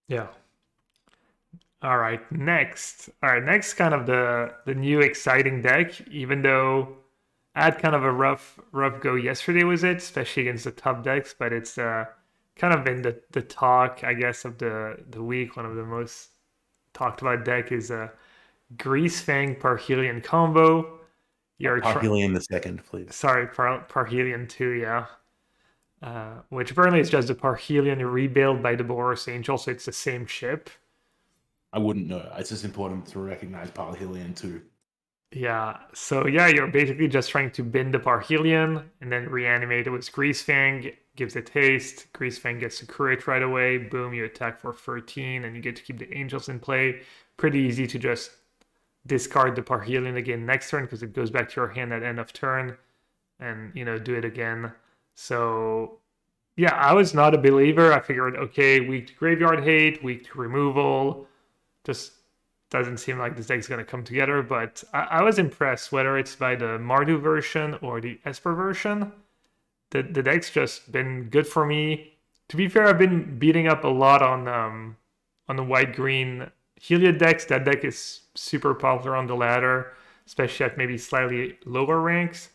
Yeah. 0.08 0.28
All 1.84 1.98
right, 1.98 2.20
next. 2.32 3.10
All 3.22 3.30
right, 3.30 3.44
next 3.44 3.74
kind 3.76 3.94
of 3.94 4.08
the 4.08 4.54
the 4.66 4.74
new 4.74 5.02
exciting 5.02 5.62
deck, 5.62 6.02
even 6.08 6.42
though 6.42 6.98
I 7.56 7.64
had 7.66 7.80
kind 7.80 7.96
of 7.96 8.04
a 8.04 8.12
rough 8.12 8.60
rough 8.72 9.00
go 9.00 9.16
yesterday 9.16 9.64
with 9.64 9.84
it, 9.84 9.98
especially 9.98 10.44
against 10.44 10.64
the 10.64 10.72
top 10.72 11.04
decks, 11.04 11.36
but 11.38 11.54
it's 11.54 11.78
uh, 11.78 12.06
kind 12.56 12.74
of 12.74 12.84
been 12.84 13.02
the, 13.02 13.22
the 13.32 13.42
talk, 13.42 14.04
I 14.04 14.14
guess, 14.14 14.44
of 14.46 14.58
the, 14.58 14.98
the 15.10 15.22
week. 15.22 15.56
One 15.56 15.66
of 15.66 15.76
the 15.76 15.86
most 15.86 16.30
talked 16.94 17.22
about 17.22 17.46
deck 17.46 17.72
is 17.72 17.92
a 17.92 18.12
Greasefang 18.78 19.60
Parhelion 19.60 20.24
combo. 20.24 21.00
You're 21.60 21.80
Parhelion 21.80 22.34
the 22.34 22.42
second, 22.42 22.84
please. 22.86 23.14
Sorry, 23.14 23.48
Par- 23.48 23.86
Parhelion 23.88 24.50
two, 24.50 24.72
yeah. 24.72 25.06
uh, 26.02 26.42
which 26.50 26.72
apparently 26.72 27.00
is 27.00 27.10
just 27.10 27.30
a 27.30 27.36
Parhelion 27.36 28.12
rebuild 28.12 28.64
by 28.64 28.76
the 28.76 28.84
Boros 28.84 29.32
Angel, 29.32 29.58
so 29.58 29.72
it's 29.72 29.86
the 29.86 29.92
same 29.94 30.26
ship. 30.26 30.70
I 31.72 31.80
wouldn't 31.80 32.08
know. 32.08 32.32
It's 32.38 32.50
just 32.50 32.66
important 32.66 33.06
to 33.08 33.20
recognize 33.20 33.70
Parhelion 33.72 34.36
too. 34.36 34.62
Yeah, 35.36 35.80
so 35.94 36.28
yeah, 36.28 36.48
you're 36.48 36.68
basically 36.68 37.08
just 37.08 37.32
trying 37.32 37.50
to 37.52 37.64
bin 37.64 37.90
the 37.90 37.98
Parhelion 37.98 38.84
and 39.02 39.12
then 39.12 39.28
reanimate 39.30 39.88
it 39.88 39.90
with 39.90 40.12
Greasefang, 40.12 40.94
gives 41.16 41.36
it 41.36 41.50
haste. 41.50 42.14
Greasefang 42.14 42.60
gets 42.60 42.78
to 42.80 42.86
crit 42.86 43.26
right 43.26 43.42
away. 43.42 43.80
Boom, 43.80 44.14
you 44.14 44.26
attack 44.26 44.60
for 44.60 44.74
13 44.74 45.44
and 45.44 45.56
you 45.56 45.62
get 45.62 45.76
to 45.76 45.82
keep 45.82 45.98
the 45.98 46.14
Angels 46.16 46.50
in 46.50 46.60
play. 46.60 47.02
Pretty 47.38 47.60
easy 47.60 47.88
to 47.88 47.98
just 47.98 48.30
discard 49.08 49.56
the 49.56 49.64
Parhelion 49.64 50.18
again 50.18 50.46
next 50.46 50.70
turn 50.70 50.86
because 50.86 51.02
it 51.02 51.14
goes 51.14 51.32
back 51.32 51.50
to 51.50 51.56
your 51.62 51.70
hand 51.70 51.92
at 51.94 52.04
end 52.04 52.20
of 52.20 52.32
turn 52.32 52.78
and, 53.40 53.72
you 53.76 53.86
know, 53.86 53.98
do 53.98 54.14
it 54.14 54.26
again. 54.26 54.72
So 55.16 55.98
yeah, 56.58 56.76
I 56.76 56.94
was 56.94 57.16
not 57.16 57.34
a 57.34 57.40
believer. 57.40 57.92
I 57.92 58.02
figured, 58.02 58.36
okay, 58.36 58.82
weak 58.82 59.08
to 59.08 59.14
graveyard 59.16 59.64
hate, 59.64 60.04
weak 60.04 60.26
to 60.32 60.38
removal. 60.38 61.28
Just 61.86 62.12
doesn't 62.74 62.98
seem 62.98 63.20
like 63.20 63.38
this 63.38 63.48
deck's 63.48 63.68
going 63.68 63.80
to 63.80 63.86
come 63.86 64.04
together. 64.04 64.42
But 64.42 64.84
I, 64.94 65.04
I, 65.04 65.24
was 65.24 65.40
impressed, 65.40 65.92
whether 65.92 66.18
it's 66.18 66.36
by 66.36 66.56
the 66.56 66.78
Mardu 66.80 67.22
version 67.22 67.78
or 67.82 68.02
the 68.02 68.20
Esper 68.26 68.54
version. 68.54 69.14
The, 69.92 70.02
the 70.02 70.24
deck's 70.24 70.50
just 70.50 70.92
been 70.92 71.30
good 71.30 71.48
for 71.48 71.66
me. 71.66 72.16
To 72.50 72.58
be 72.58 72.68
fair, 72.68 72.88
I've 72.88 72.98
been 72.98 73.38
beating 73.38 73.68
up 73.68 73.84
a 73.84 73.88
lot 73.88 74.22
on 74.22 74.48
um, 74.48 74.98
on 75.48 75.56
the 75.56 75.64
white 75.64 75.96
green 75.96 76.50
Heliod 76.82 77.20
decks. 77.20 77.46
That 77.46 77.64
deck 77.64 77.86
is 77.86 78.22
super 78.36 78.74
popular 78.74 79.16
on 79.16 79.28
the 79.28 79.36
ladder, 79.36 79.94
especially 80.26 80.66
at 80.66 80.78
maybe 80.78 80.98
slightly 80.98 81.58
lower 81.66 82.02
ranks. 82.02 82.50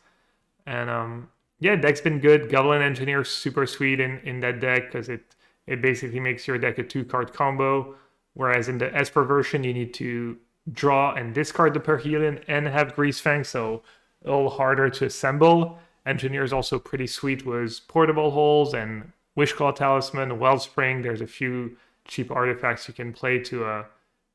And 0.66 0.90
um, 0.90 1.28
yeah, 1.60 1.76
deck's 1.76 2.00
been 2.00 2.18
good. 2.18 2.50
Goblin 2.50 2.82
Engineer 2.82 3.24
super 3.24 3.66
sweet 3.66 4.00
in, 4.00 4.18
in 4.24 4.40
that 4.40 4.60
deck 4.60 4.86
because 4.86 5.08
it 5.08 5.36
it 5.68 5.80
basically 5.80 6.20
makes 6.20 6.48
your 6.48 6.58
deck 6.58 6.78
a 6.78 6.82
two 6.82 7.04
card 7.04 7.32
combo. 7.32 7.94
Whereas 8.38 8.68
in 8.68 8.78
the 8.78 8.94
Esper 8.94 9.24
version, 9.24 9.64
you 9.64 9.74
need 9.74 9.92
to 9.94 10.36
draw 10.72 11.14
and 11.14 11.34
discard 11.34 11.74
the 11.74 11.80
Parhelion 11.80 12.42
and 12.46 12.66
have 12.68 12.94
grease 12.94 13.20
Greasefang, 13.20 13.44
so 13.44 13.82
a 14.24 14.30
little 14.30 14.50
harder 14.50 14.88
to 14.90 15.06
assemble. 15.06 15.78
Engineer 16.06 16.44
is 16.44 16.52
also 16.52 16.78
pretty 16.78 17.06
sweet 17.06 17.44
with 17.44 17.80
portable 17.88 18.30
holes 18.30 18.74
and 18.74 19.12
Wishclaw 19.36 19.74
Talisman, 19.74 20.38
Wellspring. 20.38 21.02
There's 21.02 21.20
a 21.20 21.26
few 21.26 21.76
cheap 22.06 22.30
artifacts 22.30 22.86
you 22.86 22.94
can 22.94 23.12
play 23.12 23.40
to 23.40 23.64
uh, 23.64 23.84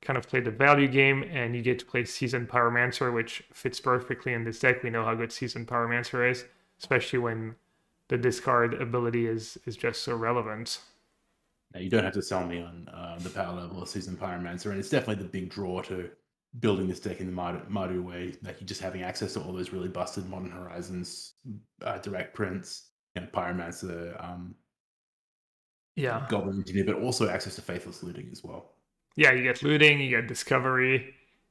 kind 0.01 0.17
of 0.17 0.27
play 0.27 0.41
the 0.41 0.51
value 0.51 0.87
game, 0.87 1.23
and 1.23 1.55
you 1.55 1.61
get 1.61 1.79
to 1.79 1.85
play 1.85 2.03
Seasoned 2.03 2.49
Pyromancer, 2.49 3.13
which 3.13 3.43
fits 3.53 3.79
perfectly 3.79 4.33
in 4.33 4.43
this 4.43 4.59
deck. 4.59 4.83
We 4.83 4.89
know 4.89 5.05
how 5.05 5.15
good 5.15 5.31
Seasoned 5.31 5.67
Pyromancer 5.67 6.29
is 6.29 6.45
especially 6.83 7.19
when 7.19 7.55
the 8.09 8.17
discard 8.17 8.73
ability 8.73 9.25
is 9.25 9.57
is 9.65 9.77
just 9.77 10.03
so 10.03 10.15
relevant. 10.15 10.79
Now, 11.73 11.79
you 11.79 11.89
don't 11.89 12.03
have 12.03 12.13
to 12.13 12.21
sell 12.21 12.45
me 12.45 12.61
on 12.61 12.87
uh, 12.93 13.17
the 13.19 13.29
power 13.29 13.55
level 13.55 13.81
of 13.81 13.89
Seasoned 13.89 14.19
Pyromancer, 14.19 14.67
and 14.67 14.79
it's 14.79 14.89
definitely 14.89 15.23
the 15.23 15.29
big 15.29 15.49
draw 15.49 15.81
to 15.83 16.09
building 16.59 16.87
this 16.87 16.99
deck 16.99 17.19
in 17.19 17.27
the 17.27 17.33
Mardu, 17.33 18.03
way. 18.03 18.35
Like 18.43 18.61
you 18.61 18.67
just 18.67 18.81
having 18.81 19.01
access 19.01 19.33
to 19.33 19.41
all 19.41 19.53
those 19.53 19.71
really 19.71 19.87
busted 19.87 20.29
Modern 20.29 20.51
Horizons 20.51 21.33
uh, 21.83 21.97
direct 21.97 22.35
prints, 22.35 22.89
you 23.15 23.21
know, 23.21 23.27
Pyromancer, 23.33 24.23
um, 24.23 24.53
yeah, 25.95 26.25
Goblin 26.29 26.57
Engineer, 26.57 26.85
but 26.85 27.01
also 27.01 27.29
access 27.29 27.55
to 27.55 27.61
Faithless 27.61 28.03
Looting 28.03 28.29
as 28.31 28.43
well. 28.43 28.73
Yeah, 29.15 29.31
you 29.31 29.43
get 29.43 29.63
looting, 29.63 29.99
you 29.99 30.09
get 30.09 30.27
discovery, 30.27 30.93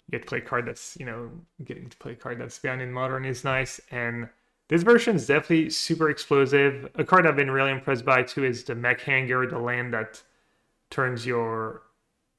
you 0.06 0.10
get 0.12 0.22
to 0.22 0.28
play 0.28 0.38
a 0.38 0.42
card 0.42 0.66
that's 0.66 0.96
you 0.98 1.06
know 1.06 1.30
getting 1.64 1.88
to 1.88 1.96
play 1.96 2.12
a 2.12 2.16
card 2.16 2.40
that's 2.40 2.58
banned 2.58 2.82
in 2.82 2.92
Modern 2.92 3.24
is 3.24 3.44
nice, 3.44 3.80
and 3.90 4.28
this 4.72 4.84
version 4.84 5.16
is 5.16 5.26
definitely 5.26 5.68
super 5.68 6.08
explosive. 6.08 6.88
A 6.94 7.04
card 7.04 7.26
I've 7.26 7.36
been 7.36 7.50
really 7.50 7.72
impressed 7.72 8.06
by 8.06 8.22
too 8.22 8.42
is 8.46 8.64
the 8.64 8.74
Mech 8.74 9.02
Hangar, 9.02 9.46
the 9.46 9.58
land 9.58 9.92
that 9.92 10.22
turns 10.88 11.26
your, 11.26 11.82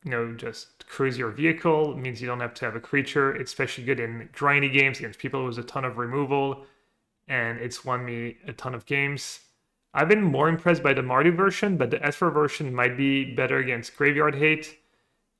you 0.03 0.09
know, 0.09 0.33
just 0.33 0.87
crews 0.87 1.15
your 1.15 1.29
vehicle. 1.29 1.91
It 1.91 1.97
means 1.97 2.19
you 2.19 2.27
don't 2.27 2.39
have 2.39 2.55
to 2.55 2.65
have 2.65 2.75
a 2.75 2.79
creature. 2.79 3.35
It's 3.35 3.51
especially 3.51 3.83
good 3.83 3.99
in 3.99 4.29
grindy 4.33 4.73
games 4.73 4.97
against 4.97 5.19
people 5.19 5.45
with 5.45 5.59
a 5.59 5.63
ton 5.63 5.85
of 5.85 5.99
removal, 5.99 6.65
and 7.27 7.59
it's 7.59 7.85
won 7.85 8.03
me 8.03 8.37
a 8.47 8.53
ton 8.53 8.73
of 8.73 8.87
games. 8.87 9.41
I've 9.93 10.09
been 10.09 10.23
more 10.23 10.49
impressed 10.49 10.81
by 10.81 10.95
the 10.95 11.03
Mardu 11.03 11.37
version, 11.37 11.77
but 11.77 11.91
the 11.91 12.03
Esper 12.03 12.31
version 12.31 12.73
might 12.73 12.97
be 12.97 13.35
better 13.35 13.59
against 13.59 13.95
Graveyard 13.95 14.33
Hate. 14.33 14.79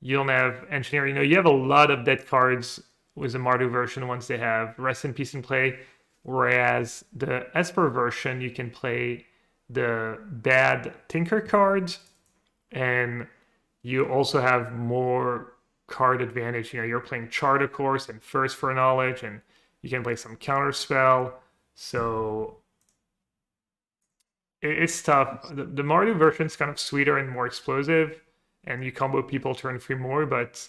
You 0.00 0.14
don't 0.14 0.28
have 0.28 0.64
Engineer. 0.70 1.08
You 1.08 1.14
know, 1.14 1.22
you 1.22 1.34
have 1.34 1.46
a 1.46 1.50
lot 1.50 1.90
of 1.90 2.04
dead 2.04 2.24
cards 2.28 2.80
with 3.16 3.32
the 3.32 3.38
Mardu 3.38 3.68
version 3.68 4.06
once 4.06 4.28
they 4.28 4.38
have 4.38 4.78
Rest 4.78 5.04
in 5.04 5.12
Peace 5.12 5.34
in 5.34 5.42
play. 5.42 5.80
Whereas 6.24 7.04
the 7.14 7.46
Esper 7.54 7.90
version, 7.90 8.40
you 8.40 8.50
can 8.50 8.70
play 8.70 9.26
the 9.68 10.18
bad 10.26 10.92
Tinker 11.06 11.40
cards, 11.40 11.98
and 12.72 13.26
you 13.82 14.06
also 14.06 14.40
have 14.40 14.72
more 14.72 15.52
card 15.86 16.22
advantage. 16.22 16.72
You 16.72 16.80
know, 16.80 16.86
you're 16.86 17.00
playing 17.00 17.28
Chart, 17.28 17.62
of 17.62 17.72
course, 17.72 18.08
and 18.08 18.22
Thirst 18.22 18.56
for 18.56 18.72
Knowledge, 18.72 19.22
and 19.22 19.42
you 19.82 19.90
can 19.90 20.02
play 20.02 20.16
some 20.16 20.36
counter 20.36 20.72
spell. 20.72 21.40
So 21.74 22.56
it's 24.62 25.02
tough. 25.02 25.46
The, 25.50 25.64
the 25.64 25.82
Mardu 25.82 26.16
version 26.16 26.46
is 26.46 26.56
kind 26.56 26.70
of 26.70 26.80
sweeter 26.80 27.18
and 27.18 27.28
more 27.28 27.46
explosive, 27.46 28.18
and 28.66 28.82
you 28.82 28.92
combo 28.92 29.22
people 29.22 29.54
turn 29.54 29.78
three 29.78 29.96
more. 29.96 30.24
But 30.24 30.66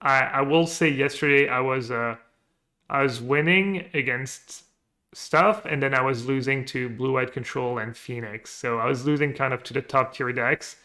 I, 0.00 0.20
I 0.20 0.40
will 0.42 0.68
say, 0.68 0.88
yesterday 0.88 1.48
I 1.48 1.58
was 1.58 1.90
uh, 1.90 2.14
I 2.88 3.02
was 3.02 3.20
winning 3.20 3.86
against 3.94 4.62
stuff, 5.12 5.64
and 5.64 5.82
then 5.82 5.94
I 5.94 6.02
was 6.02 6.26
losing 6.26 6.64
to 6.66 6.88
Blue 6.88 7.12
White 7.12 7.32
Control 7.32 7.78
and 7.78 7.96
Phoenix. 7.96 8.50
So 8.50 8.78
I 8.78 8.86
was 8.86 9.06
losing 9.06 9.32
kind 9.32 9.54
of 9.54 9.62
to 9.64 9.74
the 9.74 9.82
top 9.82 10.14
tier 10.14 10.32
decks, 10.32 10.76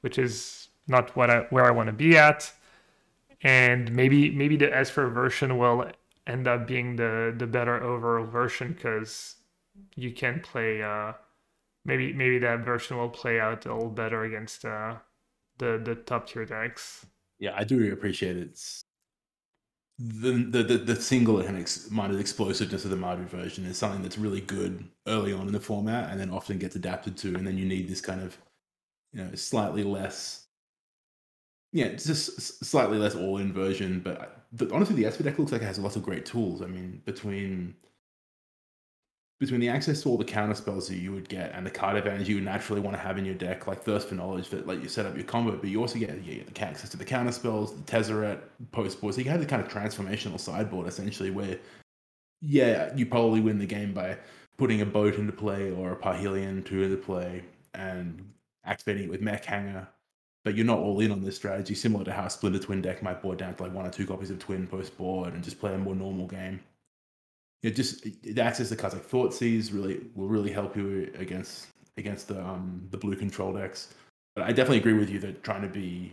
which 0.00 0.18
is 0.18 0.68
not 0.86 1.14
what 1.16 1.30
I 1.30 1.40
where 1.50 1.64
I 1.64 1.70
want 1.70 1.88
to 1.88 1.92
be 1.92 2.16
at. 2.16 2.52
And 3.42 3.92
maybe 3.92 4.30
maybe 4.30 4.56
the 4.56 4.74
Esper 4.76 5.08
version 5.08 5.58
will 5.58 5.90
end 6.26 6.48
up 6.48 6.66
being 6.66 6.96
the 6.96 7.34
the 7.36 7.46
better 7.46 7.82
overall 7.82 8.26
version 8.26 8.72
because 8.72 9.36
you 9.94 10.12
can 10.12 10.40
play. 10.40 10.82
Uh, 10.82 11.12
maybe 11.84 12.12
maybe 12.12 12.38
that 12.38 12.60
version 12.60 12.96
will 12.96 13.08
play 13.08 13.40
out 13.40 13.66
a 13.66 13.74
little 13.74 13.90
better 13.90 14.24
against 14.24 14.64
uh, 14.64 14.96
the 15.58 15.80
the 15.84 15.94
top 15.94 16.28
tier 16.28 16.44
decks. 16.44 17.06
Yeah, 17.38 17.54
I 17.56 17.64
do 17.64 17.92
appreciate 17.92 18.36
its 18.36 18.84
the 19.98 20.32
the 20.32 20.62
the, 20.62 20.78
the 20.78 20.96
single 20.96 21.40
and 21.40 21.58
ex- 21.58 21.90
minded 21.90 22.20
explosiveness 22.20 22.84
of 22.84 22.90
the 22.90 22.96
Mardu 22.96 23.26
version 23.26 23.64
is 23.66 23.76
something 23.76 24.02
that's 24.02 24.18
really 24.18 24.40
good 24.40 24.88
early 25.06 25.32
on 25.32 25.48
in 25.48 25.52
the 25.52 25.60
format, 25.60 26.10
and 26.10 26.20
then 26.20 26.30
often 26.30 26.58
gets 26.58 26.76
adapted 26.76 27.16
to, 27.18 27.34
and 27.34 27.46
then 27.46 27.58
you 27.58 27.64
need 27.64 27.88
this 27.88 28.00
kind 28.00 28.20
of 28.22 28.38
you 29.12 29.22
know 29.22 29.34
slightly 29.34 29.84
less. 29.84 30.46
Yeah, 31.72 31.88
just 31.88 32.64
slightly 32.64 32.96
less 32.98 33.14
all-in 33.14 33.52
version, 33.52 34.00
but 34.00 34.46
honestly, 34.72 34.96
the 34.96 35.04
Esper 35.04 35.22
deck 35.22 35.38
looks 35.38 35.52
like 35.52 35.60
it 35.60 35.66
has 35.66 35.78
lots 35.78 35.96
of 35.96 36.02
great 36.02 36.24
tools. 36.24 36.62
I 36.62 36.66
mean, 36.66 37.02
between 37.04 37.74
between 39.38 39.60
the 39.60 39.68
access 39.68 40.02
to 40.02 40.08
all 40.08 40.18
the 40.18 40.24
counter 40.24 40.54
spells 40.54 40.88
that 40.88 40.96
you 40.96 41.12
would 41.12 41.28
get 41.28 41.52
and 41.54 41.64
the 41.64 41.70
card 41.70 41.96
advantage 41.96 42.28
you 42.28 42.34
would 42.36 42.44
naturally 42.44 42.80
want 42.80 42.96
to 42.96 43.00
have 43.00 43.18
in 43.18 43.24
your 43.24 43.36
deck, 43.36 43.68
like 43.68 43.82
Thirst 43.82 44.08
for 44.08 44.16
Knowledge 44.16 44.48
that 44.50 44.66
let 44.66 44.82
you 44.82 44.88
set 44.88 45.06
up 45.06 45.14
your 45.14 45.24
combo, 45.24 45.56
but 45.56 45.70
you 45.70 45.80
also 45.80 45.98
get, 45.98 46.10
you 46.24 46.34
get 46.34 46.52
the 46.52 46.60
access 46.60 46.90
to 46.90 46.96
the 46.96 47.04
counter 47.04 47.30
spells, 47.30 47.74
the 47.74 47.82
Tezzeret, 47.82 48.40
post 48.72 49.00
board. 49.00 49.14
So 49.14 49.20
you 49.20 49.30
have 49.30 49.38
the 49.40 49.46
kind 49.46 49.62
of 49.62 49.68
transformational 49.68 50.40
sideboard 50.40 50.88
essentially 50.88 51.30
where, 51.30 51.56
yeah, 52.40 52.92
you 52.96 53.06
probably 53.06 53.40
win 53.40 53.58
the 53.58 53.66
game 53.66 53.92
by 53.92 54.18
putting 54.56 54.80
a 54.80 54.86
boat 54.86 55.14
into 55.14 55.32
play 55.32 55.70
or 55.70 55.92
a 55.92 55.96
Parhelion 55.96 56.66
2 56.66 56.82
into 56.82 56.96
play 56.96 57.44
and 57.74 58.32
activating 58.64 59.04
it 59.04 59.10
with 59.10 59.20
Mech 59.20 59.44
Hangar. 59.44 59.86
But 60.44 60.56
you're 60.56 60.66
not 60.66 60.78
all 60.78 60.98
in 60.98 61.12
on 61.12 61.22
this 61.22 61.36
strategy, 61.36 61.74
similar 61.74 62.04
to 62.04 62.12
how 62.12 62.26
Splinter 62.26 62.58
Twin 62.58 62.82
deck 62.82 63.02
might 63.02 63.22
board 63.22 63.38
down 63.38 63.54
to 63.54 63.62
like 63.62 63.72
one 63.72 63.86
or 63.86 63.90
two 63.90 64.06
copies 64.06 64.30
of 64.30 64.40
Twin 64.40 64.66
post 64.66 64.96
board 64.96 65.34
and 65.34 65.44
just 65.44 65.60
play 65.60 65.74
a 65.74 65.78
more 65.78 65.94
normal 65.94 66.26
game 66.26 66.60
it 67.62 67.74
just 67.74 68.04
the 68.22 68.40
access 68.40 68.68
to 68.68 68.76
cards 68.76 68.94
like 68.94 69.08
Thoughtseize 69.08 69.72
really 69.72 70.00
will 70.14 70.28
really 70.28 70.52
help 70.52 70.76
you 70.76 71.10
against 71.18 71.68
against 71.96 72.28
the 72.28 72.40
um 72.40 72.86
the 72.90 72.96
blue 72.96 73.16
control 73.16 73.52
decks. 73.52 73.94
But 74.34 74.44
I 74.44 74.48
definitely 74.48 74.78
agree 74.78 74.92
with 74.92 75.10
you 75.10 75.18
that 75.20 75.42
trying 75.42 75.62
to 75.62 75.68
be 75.68 76.12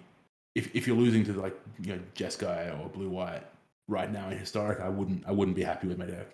if 0.55 0.75
if 0.75 0.87
you're 0.87 0.97
losing 0.97 1.23
to 1.25 1.33
like 1.33 1.55
you 1.81 1.93
know 1.93 2.01
Jeskai 2.15 2.79
or 2.79 2.89
blue 2.89 3.09
white 3.09 3.43
right 3.87 4.11
now 4.11 4.29
in 4.29 4.37
historic, 4.37 4.79
I 4.79 4.89
wouldn't 4.89 5.23
I 5.27 5.31
wouldn't 5.31 5.55
be 5.55 5.63
happy 5.63 5.87
with 5.87 5.97
my 5.97 6.05
deck. 6.05 6.27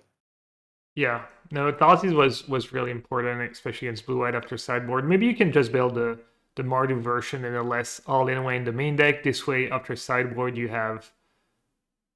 Yeah, 0.96 1.24
no, 1.52 1.72
Thoughtseize 1.72 2.16
was 2.16 2.48
was 2.48 2.74
really 2.74 2.92
important, 2.92 3.42
especially 3.52 3.88
against 3.88 4.06
blue 4.06 4.20
white 4.20 4.36
after 4.36 4.58
sideboard. 4.58 5.08
Maybe 5.08 5.26
you 5.26 5.36
can 5.36 5.52
just 5.52 5.72
build 5.72 5.96
the 5.96 6.20
the 6.56 6.64
Mardu 6.64 7.02
version 7.02 7.46
in 7.46 7.56
a 7.56 7.64
less 7.64 8.02
all 8.08 8.28
in 8.28 8.44
way 8.44 8.58
in 8.58 8.66
the 8.66 8.72
main 8.72 8.96
deck. 8.96 9.24
This 9.24 9.48
way, 9.48 9.70
after 9.70 9.96
sideboard, 9.96 10.58
you 10.58 10.68
have 10.68 11.12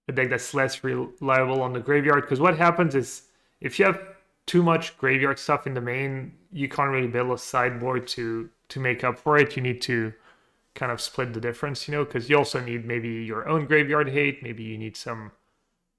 a 0.07 0.11
deck 0.11 0.29
that's 0.29 0.53
less 0.53 0.83
reliable 0.83 1.61
on 1.61 1.73
the 1.73 1.79
graveyard. 1.79 2.21
Because 2.21 2.39
what 2.39 2.57
happens 2.57 2.95
is 2.95 3.23
if 3.61 3.79
you 3.79 3.85
have 3.85 4.01
too 4.45 4.61
much 4.61 4.97
graveyard 4.97 5.39
stuff 5.39 5.65
in 5.65 5.73
the 5.73 5.81
main, 5.81 6.33
you 6.51 6.69
can't 6.69 6.91
really 6.91 7.07
build 7.07 7.31
a 7.31 7.37
sideboard 7.37 8.07
to 8.07 8.49
to 8.69 8.79
make 8.79 9.03
up 9.03 9.17
for 9.17 9.37
it. 9.37 9.55
You 9.55 9.61
need 9.61 9.81
to 9.83 10.13
kind 10.73 10.91
of 10.91 10.99
split 11.01 11.33
the 11.33 11.39
difference, 11.39 11.87
you 11.87 11.93
know, 11.93 12.03
because 12.03 12.29
you 12.29 12.37
also 12.37 12.59
need 12.59 12.85
maybe 12.85 13.09
your 13.09 13.47
own 13.47 13.65
graveyard 13.65 14.09
hate. 14.09 14.43
Maybe 14.43 14.63
you 14.63 14.77
need 14.77 14.97
some. 14.97 15.31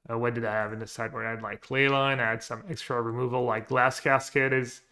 Uh, 0.08 0.18
what 0.18 0.34
did 0.34 0.44
I 0.44 0.52
have 0.52 0.72
in 0.72 0.78
the 0.78 0.86
sideboard? 0.86 1.26
I 1.26 1.30
had 1.30 1.42
like 1.42 1.66
Leyline. 1.66 2.20
I 2.20 2.30
had 2.30 2.42
some 2.42 2.62
extra 2.68 3.00
removal, 3.02 3.44
like 3.44 3.68
Glass 3.68 3.98
Casket 4.00 4.52
is 4.52 4.82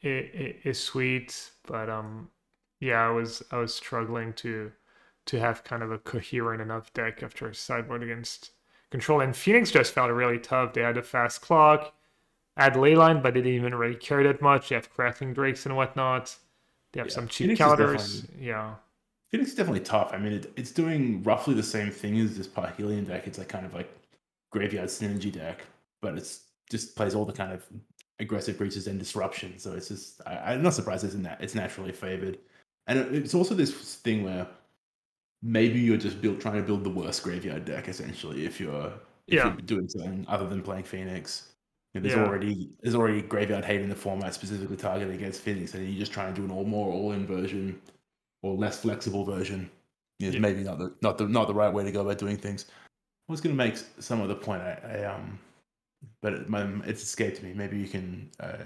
is 0.00 0.78
sweet, 0.80 1.50
but 1.66 1.90
um, 1.90 2.30
yeah, 2.80 3.06
I 3.06 3.10
was 3.10 3.42
I 3.50 3.58
was 3.58 3.74
struggling 3.74 4.32
to 4.34 4.72
to 5.28 5.38
have 5.38 5.62
kind 5.62 5.82
of 5.82 5.92
a 5.92 5.98
coherent 5.98 6.62
enough 6.62 6.92
deck 6.94 7.22
after 7.22 7.46
a 7.48 7.54
sideboard 7.54 8.02
against 8.02 8.50
control. 8.90 9.20
And 9.20 9.36
Phoenix 9.36 9.70
just 9.70 9.92
felt 9.92 10.10
really 10.10 10.38
tough. 10.38 10.72
They 10.72 10.80
had 10.80 10.96
a 10.96 11.02
fast 11.02 11.42
clock, 11.42 11.92
had 12.56 12.74
leyline, 12.74 13.22
but 13.22 13.34
they 13.34 13.42
didn't 13.42 13.56
even 13.56 13.74
really 13.74 13.94
care 13.94 14.22
that 14.24 14.40
much. 14.40 14.70
They 14.70 14.74
have 14.74 14.90
crackling 14.90 15.34
drakes 15.34 15.66
and 15.66 15.76
whatnot. 15.76 16.34
They 16.92 17.00
have 17.00 17.08
yeah. 17.08 17.14
some 17.14 17.28
cheap 17.28 17.44
Phoenix 17.44 17.58
counters. 17.58 18.26
Yeah. 18.40 18.74
Phoenix 19.30 19.50
is 19.50 19.56
definitely 19.56 19.80
tough. 19.80 20.12
I 20.14 20.18
mean, 20.18 20.32
it, 20.32 20.52
it's 20.56 20.70
doing 20.70 21.22
roughly 21.22 21.52
the 21.52 21.62
same 21.62 21.90
thing 21.90 22.18
as 22.18 22.38
this 22.38 22.48
Parhelion 22.48 23.06
deck. 23.06 23.26
It's 23.26 23.36
like 23.36 23.48
kind 23.48 23.66
of 23.66 23.74
like 23.74 23.90
graveyard 24.50 24.88
synergy 24.88 25.30
deck, 25.30 25.60
but 26.00 26.16
it's 26.16 26.44
just 26.70 26.96
plays 26.96 27.14
all 27.14 27.26
the 27.26 27.34
kind 27.34 27.52
of 27.52 27.66
aggressive 28.18 28.56
creatures 28.56 28.86
and 28.86 28.98
disruption. 28.98 29.58
So 29.58 29.74
it's 29.74 29.88
just 29.88 30.22
I, 30.26 30.54
am 30.54 30.62
not 30.62 30.72
surprised 30.72 31.04
it's 31.04 31.12
in 31.14 31.22
that 31.24 31.42
it's 31.42 31.54
naturally 31.54 31.92
favored, 31.92 32.38
and 32.86 33.14
it's 33.14 33.34
also 33.34 33.54
this 33.54 33.96
thing 33.96 34.24
where 34.24 34.46
maybe 35.42 35.78
you're 35.78 35.96
just 35.96 36.20
built 36.20 36.40
trying 36.40 36.56
to 36.56 36.62
build 36.62 36.84
the 36.84 36.90
worst 36.90 37.22
graveyard 37.22 37.64
deck 37.64 37.88
essentially 37.88 38.44
if 38.44 38.60
you're 38.60 38.92
if 39.26 39.34
yeah. 39.34 39.44
you're 39.44 39.56
doing 39.56 39.88
something 39.88 40.24
other 40.28 40.48
than 40.48 40.62
playing 40.62 40.84
Phoenix. 40.84 41.52
You 41.94 42.00
know, 42.00 42.08
there's 42.08 42.18
yeah. 42.18 42.26
already 42.26 42.70
there's 42.80 42.94
already 42.94 43.22
graveyard 43.22 43.64
hate 43.64 43.80
in 43.80 43.88
the 43.88 43.94
format 43.94 44.34
specifically 44.34 44.76
targeted 44.76 45.14
against 45.14 45.40
Phoenix, 45.40 45.74
and 45.74 45.88
you're 45.88 45.98
just 45.98 46.12
trying 46.12 46.34
to 46.34 46.40
do 46.40 46.44
an 46.44 46.50
all 46.50 46.64
more 46.64 46.92
all 46.92 47.12
in 47.12 47.26
version 47.26 47.80
or 48.42 48.54
less 48.54 48.80
flexible 48.80 49.24
version. 49.24 49.70
Is 50.20 50.34
yeah. 50.34 50.40
maybe 50.40 50.64
not 50.64 50.78
the 50.78 50.92
not 51.00 51.18
the 51.18 51.28
not 51.28 51.46
the 51.46 51.54
right 51.54 51.72
way 51.72 51.84
to 51.84 51.92
go 51.92 52.00
about 52.00 52.18
doing 52.18 52.36
things. 52.36 52.66
I 53.28 53.32
was 53.32 53.40
going 53.40 53.56
to 53.56 53.64
make 53.64 53.76
some 54.00 54.20
other 54.20 54.34
point. 54.34 54.62
I, 54.62 54.80
I 54.82 55.04
um, 55.04 55.38
but 56.22 56.32
it, 56.32 56.48
my, 56.48 56.66
it's 56.84 57.02
escaped 57.02 57.42
me. 57.42 57.52
Maybe 57.52 57.78
you 57.78 57.86
can 57.86 58.30
uh, 58.40 58.56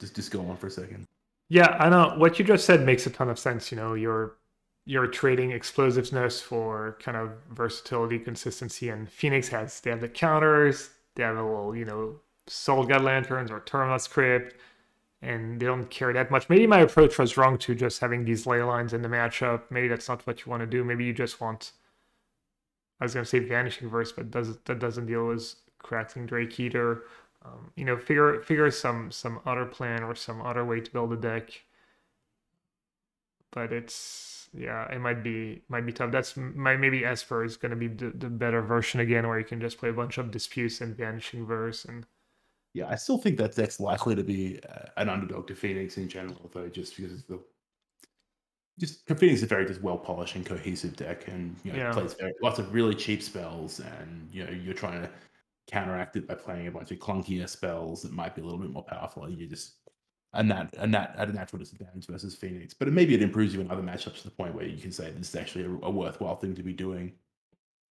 just 0.00 0.14
just 0.14 0.30
go 0.30 0.40
on 0.48 0.56
for 0.56 0.68
a 0.68 0.70
second. 0.70 1.06
Yeah, 1.48 1.76
I 1.78 1.90
know 1.90 2.14
what 2.16 2.38
you 2.38 2.44
just 2.44 2.64
said 2.64 2.86
makes 2.86 3.06
a 3.06 3.10
ton 3.10 3.28
of 3.28 3.38
sense. 3.38 3.70
You 3.70 3.76
know, 3.76 3.94
you're 3.94 4.36
you're 4.84 5.06
trading 5.06 5.52
explosiveness 5.52 6.40
for 6.40 6.98
kind 7.00 7.16
of 7.16 7.32
versatility, 7.50 8.18
consistency, 8.18 8.88
and 8.88 9.08
Phoenix 9.08 9.48
has 9.48 9.80
they 9.80 9.90
have 9.90 10.00
the 10.00 10.08
counters, 10.08 10.90
they 11.14 11.22
have 11.22 11.36
a 11.36 11.42
little, 11.42 11.76
you 11.76 11.84
know, 11.84 12.16
Soul-Guide 12.48 13.02
Lanterns 13.02 13.50
or 13.50 13.60
Tormod's 13.60 14.08
Crypt, 14.08 14.56
and 15.22 15.60
they 15.60 15.66
don't 15.66 15.88
care 15.88 16.12
that 16.12 16.30
much. 16.30 16.48
Maybe 16.48 16.66
my 16.66 16.80
approach 16.80 17.18
was 17.18 17.36
wrong 17.36 17.58
to 17.58 17.74
just 17.74 18.00
having 18.00 18.24
these 18.24 18.44
Leylines 18.44 18.92
in 18.92 19.02
the 19.02 19.08
matchup. 19.08 19.62
Maybe 19.70 19.88
that's 19.88 20.08
not 20.08 20.26
what 20.26 20.44
you 20.44 20.50
want 20.50 20.62
to 20.62 20.66
do. 20.66 20.82
Maybe 20.82 21.04
you 21.04 21.12
just 21.12 21.40
want 21.40 21.72
I 23.02 23.04
was 23.04 23.14
gonna 23.14 23.26
say 23.26 23.40
Vanishing 23.40 23.88
Verse, 23.88 24.12
but 24.12 24.30
does 24.30 24.58
that 24.58 24.78
doesn't 24.78 25.06
deal 25.06 25.26
with 25.26 25.56
Crackling 25.78 26.26
Drake 26.26 26.60
either. 26.60 27.02
Um, 27.44 27.72
you 27.74 27.84
know, 27.84 27.96
figure 27.96 28.40
figure 28.42 28.70
some 28.70 29.10
some 29.10 29.40
other 29.44 29.64
plan 29.64 30.04
or 30.04 30.14
some 30.14 30.40
other 30.40 30.64
way 30.64 30.80
to 30.80 30.90
build 30.92 31.12
a 31.12 31.16
deck. 31.16 31.50
But 33.50 33.72
it's 33.72 34.41
yeah, 34.52 34.90
it 34.92 35.00
might 35.00 35.22
be 35.22 35.62
might 35.68 35.86
be 35.86 35.92
tough. 35.92 36.12
That's 36.12 36.36
my 36.36 36.76
maybe 36.76 37.04
Esper 37.04 37.44
is 37.44 37.56
going 37.56 37.70
to 37.70 37.76
be 37.76 37.88
the, 37.88 38.10
the 38.10 38.28
better 38.28 38.62
version 38.62 39.00
again, 39.00 39.26
where 39.26 39.38
you 39.38 39.44
can 39.44 39.60
just 39.60 39.78
play 39.78 39.88
a 39.88 39.94
bunch 39.94 40.18
of 40.18 40.30
disputes 40.30 40.80
and 40.80 40.96
vanishing 40.96 41.46
verse 41.46 41.84
and. 41.84 42.06
Yeah, 42.74 42.88
I 42.88 42.94
still 42.94 43.18
think 43.18 43.36
that 43.36 43.54
deck's 43.54 43.80
likely 43.80 44.14
to 44.14 44.24
be 44.24 44.58
uh, 44.66 44.86
an 44.96 45.10
underdog 45.10 45.46
to 45.48 45.54
Phoenix 45.54 45.98
in 45.98 46.08
general, 46.08 46.50
though, 46.54 46.68
just 46.68 46.96
because 46.96 47.12
it's 47.12 47.24
the 47.24 47.38
just 48.78 49.06
Phoenix 49.06 49.38
is 49.38 49.42
a 49.42 49.46
very 49.46 49.66
just 49.66 49.82
well 49.82 49.98
polished 49.98 50.36
and 50.36 50.46
cohesive 50.46 50.96
deck, 50.96 51.28
and 51.28 51.54
you 51.64 51.72
know 51.72 51.78
yeah. 51.78 51.92
plays 51.92 52.14
very, 52.14 52.32
lots 52.42 52.58
of 52.58 52.72
really 52.72 52.94
cheap 52.94 53.22
spells, 53.22 53.80
and 53.80 54.28
you 54.32 54.44
know 54.44 54.50
you're 54.50 54.74
trying 54.74 55.02
to 55.02 55.10
counteract 55.70 56.16
it 56.16 56.26
by 56.26 56.34
playing 56.34 56.66
a 56.66 56.70
bunch 56.70 56.90
of 56.90 56.98
clunkier 56.98 57.48
spells 57.48 58.02
that 58.02 58.12
might 58.12 58.34
be 58.34 58.40
a 58.40 58.44
little 58.44 58.58
bit 58.58 58.70
more 58.70 58.82
powerful. 58.82 59.24
And 59.24 59.38
You 59.38 59.46
just 59.46 59.74
a 60.34 60.44
that 60.44 60.74
a 60.78 60.86
nat 60.86 61.14
at 61.16 61.28
a 61.28 61.32
natural 61.32 61.58
disadvantage 61.58 62.06
versus 62.06 62.34
Phoenix. 62.34 62.74
But 62.74 62.88
maybe 62.88 63.14
it 63.14 63.22
improves 63.22 63.54
you 63.54 63.60
in 63.60 63.70
other 63.70 63.82
matchups 63.82 64.18
to 64.18 64.24
the 64.24 64.30
point 64.30 64.54
where 64.54 64.66
you 64.66 64.80
can 64.80 64.92
say 64.92 65.10
this 65.10 65.28
is 65.28 65.36
actually 65.36 65.64
a, 65.64 65.86
a 65.86 65.90
worthwhile 65.90 66.36
thing 66.36 66.54
to 66.54 66.62
be 66.62 66.72
doing. 66.72 67.12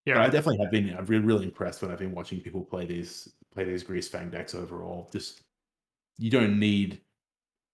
Yeah, 0.06 0.16
but 0.16 0.24
I 0.24 0.30
definitely 0.30 0.64
have 0.64 0.72
been. 0.72 0.96
I've 0.98 1.08
been 1.08 1.26
really 1.26 1.46
impressed 1.46 1.82
when 1.82 1.92
I've 1.92 2.00
been 2.00 2.16
watching 2.16 2.42
people 2.42 2.62
play 2.62 2.86
these 2.86 3.30
play 3.54 3.66
these 3.66 3.84
Greasefang 3.84 4.32
decks 4.32 4.56
overall. 4.56 5.10
Just 5.12 5.42
you 6.18 6.32
don't 6.32 6.60
need 6.60 7.02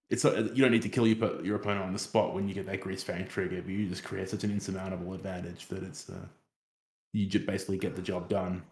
it's 0.10 0.24
you 0.24 0.62
don't 0.62 0.72
need 0.72 0.82
to 0.82 0.90
kill 0.90 1.08
your 1.08 1.44
your 1.44 1.58
opponent 1.58 1.86
on 1.86 1.94
the 1.94 2.00
spot 2.00 2.34
when 2.34 2.48
you 2.48 2.54
get 2.54 2.66
that 2.66 2.82
Greasefang 2.82 3.28
trigger, 3.28 3.62
but 3.62 3.72
you 3.72 3.88
just 3.88 4.04
create 4.04 4.30
such 4.30 4.44
an 4.44 4.52
insurmountable 4.52 5.14
advantage 5.14 5.68
that 5.68 5.84
it's 5.84 6.10
uh, 6.10 6.26
you 7.14 7.26
just 7.26 7.46
basically 7.46 7.78
get 7.78 7.96
the 7.96 8.02
job 8.02 8.30
done. 8.30 8.64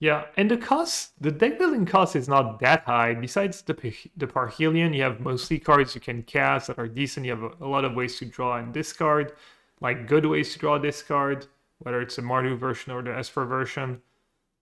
Yeah, 0.00 0.26
and 0.36 0.50
the 0.50 0.56
cost, 0.56 1.12
the 1.20 1.30
deck 1.30 1.58
building 1.58 1.86
cost 1.86 2.16
is 2.16 2.28
not 2.28 2.58
that 2.60 2.82
high. 2.84 3.14
Besides 3.14 3.62
the 3.62 3.74
the 4.16 4.26
Parhelion, 4.26 4.94
you 4.94 5.02
have 5.02 5.20
mostly 5.20 5.58
cards 5.58 5.94
you 5.94 6.00
can 6.00 6.22
cast 6.24 6.66
that 6.66 6.78
are 6.78 6.88
decent. 6.88 7.26
You 7.26 7.32
have 7.32 7.42
a, 7.42 7.64
a 7.64 7.68
lot 7.68 7.84
of 7.84 7.94
ways 7.94 8.18
to 8.18 8.24
draw 8.24 8.56
and 8.58 8.72
discard, 8.72 9.32
like 9.80 10.06
good 10.08 10.26
ways 10.26 10.52
to 10.52 10.58
draw 10.58 10.78
discard, 10.78 11.46
whether 11.78 12.00
it's 12.02 12.18
a 12.18 12.22
Mardu 12.22 12.58
version 12.58 12.92
or 12.92 13.02
the 13.02 13.16
Esper 13.16 13.44
version. 13.46 14.02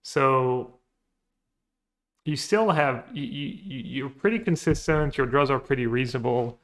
So 0.03 0.75
you 2.25 2.35
still 2.35 2.69
have 2.69 3.05
you, 3.13 3.23
you 3.23 3.79
you're 3.79 4.09
pretty 4.09 4.39
consistent. 4.39 5.17
Your 5.17 5.27
draws 5.27 5.49
are 5.49 5.59
pretty 5.59 5.87
reasonable, 5.87 6.59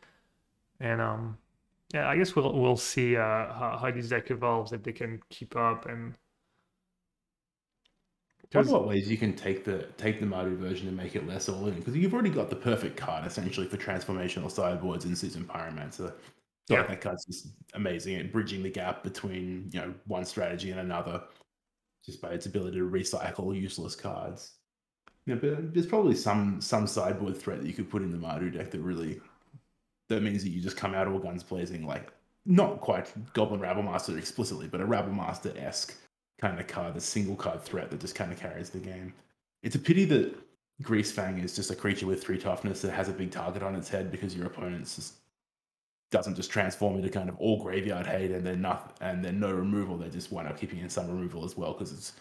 and 0.80 1.02
um, 1.02 1.38
yeah, 1.94 2.08
I 2.08 2.18
guess 2.18 2.36
we'll 2.36 2.54
we'll 2.54 2.78
see 2.78 3.18
uh 3.18 3.22
how, 3.22 3.80
how 3.82 3.92
this 3.92 4.10
deck 4.10 4.32
evolves 4.32 4.72
if 4.74 4.84
they 4.84 4.94
can 4.94 5.22
keep 5.30 5.56
up 5.56 5.86
and 5.88 6.14
there's 8.52 8.68
what 8.68 8.88
ways 8.88 9.10
you 9.10 9.18
can 9.18 9.34
take 9.34 9.64
the 9.64 9.84
take 9.98 10.20
the 10.20 10.26
Mardu 10.26 10.58
version 10.58 10.88
and 10.88 10.98
make 10.98 11.16
it 11.16 11.28
less 11.28 11.48
all 11.50 11.68
in 11.68 11.76
because 11.76 11.96
you've 11.96 12.14
already 12.14 12.32
got 12.32 12.50
the 12.50 12.56
perfect 12.56 12.98
card 12.98 13.26
essentially 13.26 13.68
for 13.68 13.78
transformational 13.78 14.50
sideboards 14.50 15.06
in 15.06 15.16
Season 15.16 15.44
Pyromancer. 15.46 16.14
So 16.68 16.76
yeah. 16.76 16.84
that 16.84 17.02
card's 17.02 17.26
just 17.26 17.48
amazing 17.74 18.16
at 18.16 18.32
bridging 18.32 18.64
the 18.64 18.70
gap 18.70 19.04
between 19.04 19.70
you 19.72 19.80
know 19.80 19.94
one 20.06 20.26
strategy 20.26 20.72
and 20.72 20.80
another, 20.80 21.24
just 22.04 22.22
by 22.22 22.30
its 22.30 22.48
ability 22.48 22.78
to 22.78 22.90
recycle 22.90 23.60
useless 23.60 23.96
cards. 23.96 24.54
Yeah, 25.26 25.36
but 25.36 25.74
there's 25.74 25.86
probably 25.86 26.16
some 26.16 26.60
some 26.60 26.88
sideboard 26.88 27.38
threat 27.38 27.62
that 27.62 27.68
you 27.68 27.74
could 27.74 27.90
put 27.90 28.02
in 28.02 28.12
the 28.12 28.18
Mardu 28.18 28.52
deck 28.52 28.72
that 28.72 28.82
really 28.82 29.22
that 30.08 30.24
means 30.24 30.44
that 30.44 30.50
you 30.50 30.60
just 30.60 30.78
come 30.78 30.96
out 30.96 31.08
all 31.08 31.20
guns 31.20 31.44
blazing 31.44 31.86
like 31.86 32.12
not 32.48 32.82
quite 32.82 33.14
Goblin 33.34 33.60
Rabblemaster 33.60 34.18
explicitly, 34.18 34.68
but 34.68 34.82
a 34.82 34.86
Rabblemaster 34.86 35.56
esque 35.62 35.96
kind 36.40 36.60
of 36.60 36.68
card, 36.68 36.94
the 36.94 37.02
single 37.02 37.36
card 37.36 37.62
threat 37.62 37.92
that 37.92 38.00
just 38.00 38.16
kind 38.16 38.32
of 38.32 38.40
carries 38.40 38.70
the 38.70 38.80
game. 38.80 39.14
It's 39.64 39.76
a 39.76 39.80
pity 39.80 40.06
that 40.06 40.36
Greasefang 40.84 41.44
is 41.44 41.56
just 41.56 41.72
a 41.72 41.76
creature 41.76 42.08
with 42.08 42.24
three 42.24 42.38
toughness 42.38 42.82
that 42.82 42.92
has 42.92 43.10
a 43.10 43.14
big 43.14 43.32
target 43.32 43.64
on 43.64 43.76
its 43.76 43.90
head 43.90 44.12
because 44.12 44.36
your 44.36 44.48
opponent's 44.48 44.96
just 44.96 45.14
doesn't 46.12 46.36
just 46.36 46.50
transform 46.50 46.96
into 46.96 47.10
kind 47.10 47.30
of 47.30 47.38
all 47.38 47.62
graveyard 47.62 48.08
hate 48.08 48.32
and 48.32 48.46
then 48.46 48.62
nothing 48.62 48.92
and 49.02 49.24
then 49.24 49.40
no 49.40 49.52
removal. 49.52 49.98
They 49.98 50.10
just 50.10 50.32
wind 50.32 50.48
up 50.48 50.60
keeping 50.60 50.80
in 50.80 50.90
some 50.90 51.08
removal 51.08 51.46
as 51.46 51.58
well 51.58 51.74
because 51.74 51.92
it's 51.92 52.14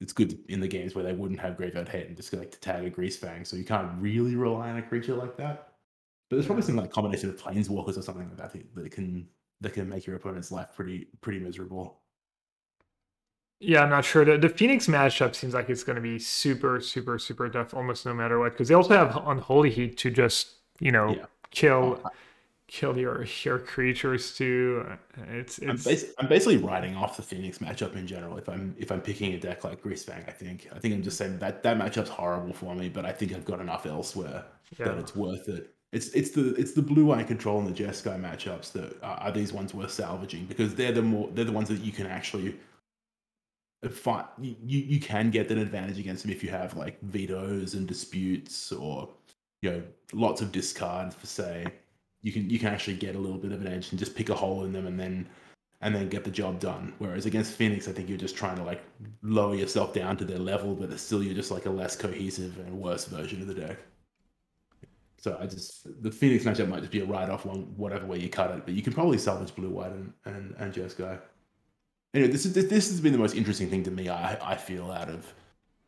it's 0.00 0.12
good 0.12 0.38
in 0.48 0.60
the 0.60 0.68
games 0.68 0.94
where 0.94 1.04
they 1.04 1.12
wouldn't 1.12 1.40
have 1.40 1.56
graveyard 1.56 1.88
hate 1.88 2.08
and 2.08 2.16
just 2.16 2.32
like 2.32 2.50
to 2.50 2.60
tag 2.60 2.84
a 2.84 2.90
Greasefang. 2.90 3.46
So 3.46 3.56
you 3.56 3.64
can't 3.64 3.90
really 3.98 4.36
rely 4.36 4.70
on 4.70 4.76
a 4.76 4.82
creature 4.82 5.14
like 5.14 5.36
that. 5.38 5.72
But 6.28 6.36
there's 6.36 6.46
probably 6.46 6.62
some 6.62 6.76
like 6.76 6.90
combination 6.90 7.30
of 7.30 7.36
planeswalkers 7.36 7.96
or 7.96 8.02
something 8.02 8.28
like 8.28 8.36
that 8.36 8.52
that 8.74 8.90
can 8.90 9.28
that 9.60 9.72
can 9.72 9.88
make 9.88 10.06
your 10.06 10.16
opponent's 10.16 10.52
life 10.52 10.68
pretty 10.76 11.08
pretty 11.20 11.38
miserable. 11.38 12.00
Yeah, 13.60 13.82
I'm 13.82 13.90
not 13.90 14.04
sure. 14.04 14.24
The, 14.24 14.36
the 14.36 14.48
Phoenix 14.48 14.86
matchup 14.86 15.34
seems 15.34 15.54
like 15.54 15.70
it's 15.70 15.84
going 15.84 15.96
to 15.96 16.02
be 16.02 16.18
super, 16.18 16.80
super, 16.80 17.18
super 17.18 17.48
tough 17.48 17.72
almost 17.72 18.04
no 18.04 18.12
matter 18.12 18.38
what. 18.38 18.52
Because 18.52 18.68
they 18.68 18.74
also 18.74 18.94
have 18.94 19.16
Unholy 19.26 19.70
Heat 19.70 19.96
to 19.98 20.10
just, 20.10 20.54
you 20.80 20.92
know, 20.92 21.10
yeah. 21.10 21.26
kill 21.50 22.00
oh, 22.04 22.10
kill 22.66 22.98
your 22.98 23.24
your 23.42 23.58
creatures 23.58 24.34
too. 24.34 24.84
It's, 25.30 25.58
it's... 25.58 25.86
I'm, 25.86 25.92
bas- 25.92 26.12
I'm, 26.18 26.28
basically 26.28 26.56
writing 26.56 26.96
off 26.96 27.16
the 27.16 27.22
Phoenix 27.22 27.58
matchup 27.58 27.94
in 27.96 28.06
general. 28.06 28.36
If 28.36 28.48
I'm 28.48 28.74
if 28.78 28.90
I'm 28.90 29.00
picking 29.00 29.32
a 29.34 29.38
deck 29.38 29.64
like 29.64 29.82
Greasefang, 29.82 30.28
I 30.28 30.32
think 30.32 30.68
I 30.74 30.78
think 30.78 30.94
I'm 30.94 31.02
just 31.02 31.16
saying 31.16 31.38
that 31.38 31.62
that 31.62 31.78
matchup's 31.78 32.10
horrible 32.10 32.52
for 32.52 32.74
me. 32.74 32.88
But 32.88 33.06
I 33.06 33.12
think 33.12 33.32
I've 33.32 33.44
got 33.44 33.60
enough 33.60 33.86
elsewhere 33.86 34.44
yeah. 34.78 34.86
that 34.86 34.98
it's 34.98 35.14
worth 35.14 35.48
it. 35.48 35.70
It's 35.92 36.08
it's 36.08 36.30
the 36.30 36.54
it's 36.56 36.72
the 36.72 36.82
blue 36.82 37.12
eye 37.12 37.22
control 37.22 37.60
and 37.60 37.68
the 37.68 37.84
Jeskai 37.84 38.20
matchups 38.20 38.72
that 38.72 39.00
are, 39.02 39.18
are 39.18 39.32
these 39.32 39.52
ones 39.52 39.72
worth 39.72 39.92
salvaging 39.92 40.46
because 40.46 40.74
they're 40.74 40.92
the 40.92 41.02
more 41.02 41.30
they're 41.32 41.44
the 41.44 41.52
ones 41.52 41.68
that 41.68 41.80
you 41.80 41.92
can 41.92 42.06
actually 42.06 42.56
fine, 43.92 44.24
you, 44.40 44.54
you 44.64 45.00
can 45.00 45.30
get 45.30 45.50
an 45.50 45.58
advantage 45.58 45.98
against 45.98 46.24
him 46.24 46.30
if 46.30 46.42
you 46.42 46.50
have 46.50 46.76
like 46.76 47.00
vetoes 47.02 47.74
and 47.74 47.86
disputes 47.86 48.72
or 48.72 49.08
you 49.62 49.70
know 49.70 49.82
lots 50.12 50.40
of 50.40 50.52
discard 50.52 51.12
for 51.12 51.26
say 51.26 51.66
you 52.22 52.32
can 52.32 52.48
you 52.48 52.58
can 52.58 52.68
actually 52.68 52.96
get 52.96 53.14
a 53.14 53.18
little 53.18 53.38
bit 53.38 53.52
of 53.52 53.60
an 53.60 53.66
edge 53.66 53.90
and 53.90 53.98
just 53.98 54.16
pick 54.16 54.30
a 54.30 54.34
hole 54.34 54.64
in 54.64 54.72
them 54.72 54.86
and 54.86 54.98
then 54.98 55.28
and 55.80 55.94
then 55.94 56.08
get 56.08 56.24
the 56.24 56.30
job 56.30 56.58
done. 56.60 56.94
Whereas 56.98 57.26
against 57.26 57.52
Phoenix, 57.52 57.86
I 57.88 57.92
think 57.92 58.08
you're 58.08 58.16
just 58.16 58.36
trying 58.36 58.56
to 58.56 58.64
like 58.64 58.82
lower 59.22 59.54
yourself 59.54 59.92
down 59.92 60.16
to 60.16 60.24
their 60.24 60.38
level, 60.38 60.74
but 60.74 60.98
still 60.98 61.22
you're 61.22 61.34
just 61.34 61.50
like 61.50 61.66
a 61.66 61.70
less 61.70 61.94
cohesive 61.94 62.58
and 62.58 62.80
worse 62.80 63.04
version 63.04 63.42
of 63.42 63.48
the 63.48 63.54
deck. 63.54 63.78
So 65.18 65.36
I 65.40 65.46
just 65.46 66.02
the 66.02 66.10
Phoenix 66.10 66.44
matchup 66.44 66.68
might 66.68 66.80
just 66.80 66.92
be 66.92 67.00
a 67.00 67.04
write 67.04 67.28
off 67.28 67.44
one 67.44 67.74
whatever 67.76 68.06
way 68.06 68.18
you 68.18 68.30
cut 68.30 68.50
it, 68.52 68.64
but 68.64 68.74
you 68.74 68.82
can 68.82 68.94
probably 68.94 69.18
salvage 69.18 69.54
blue 69.54 69.70
white 69.70 69.92
and 69.92 70.12
and, 70.24 70.54
and 70.58 70.72
Jeskai 70.72 71.20
anyway, 72.14 72.30
this 72.32 72.46
is 72.46 72.54
this, 72.54 72.88
has 72.88 73.00
been 73.00 73.12
the 73.12 73.18
most 73.18 73.34
interesting 73.36 73.68
thing 73.68 73.82
to 73.84 73.90
me. 73.90 74.08
I 74.08 74.52
I 74.52 74.56
feel 74.56 74.90
out 74.90 75.08
of 75.08 75.32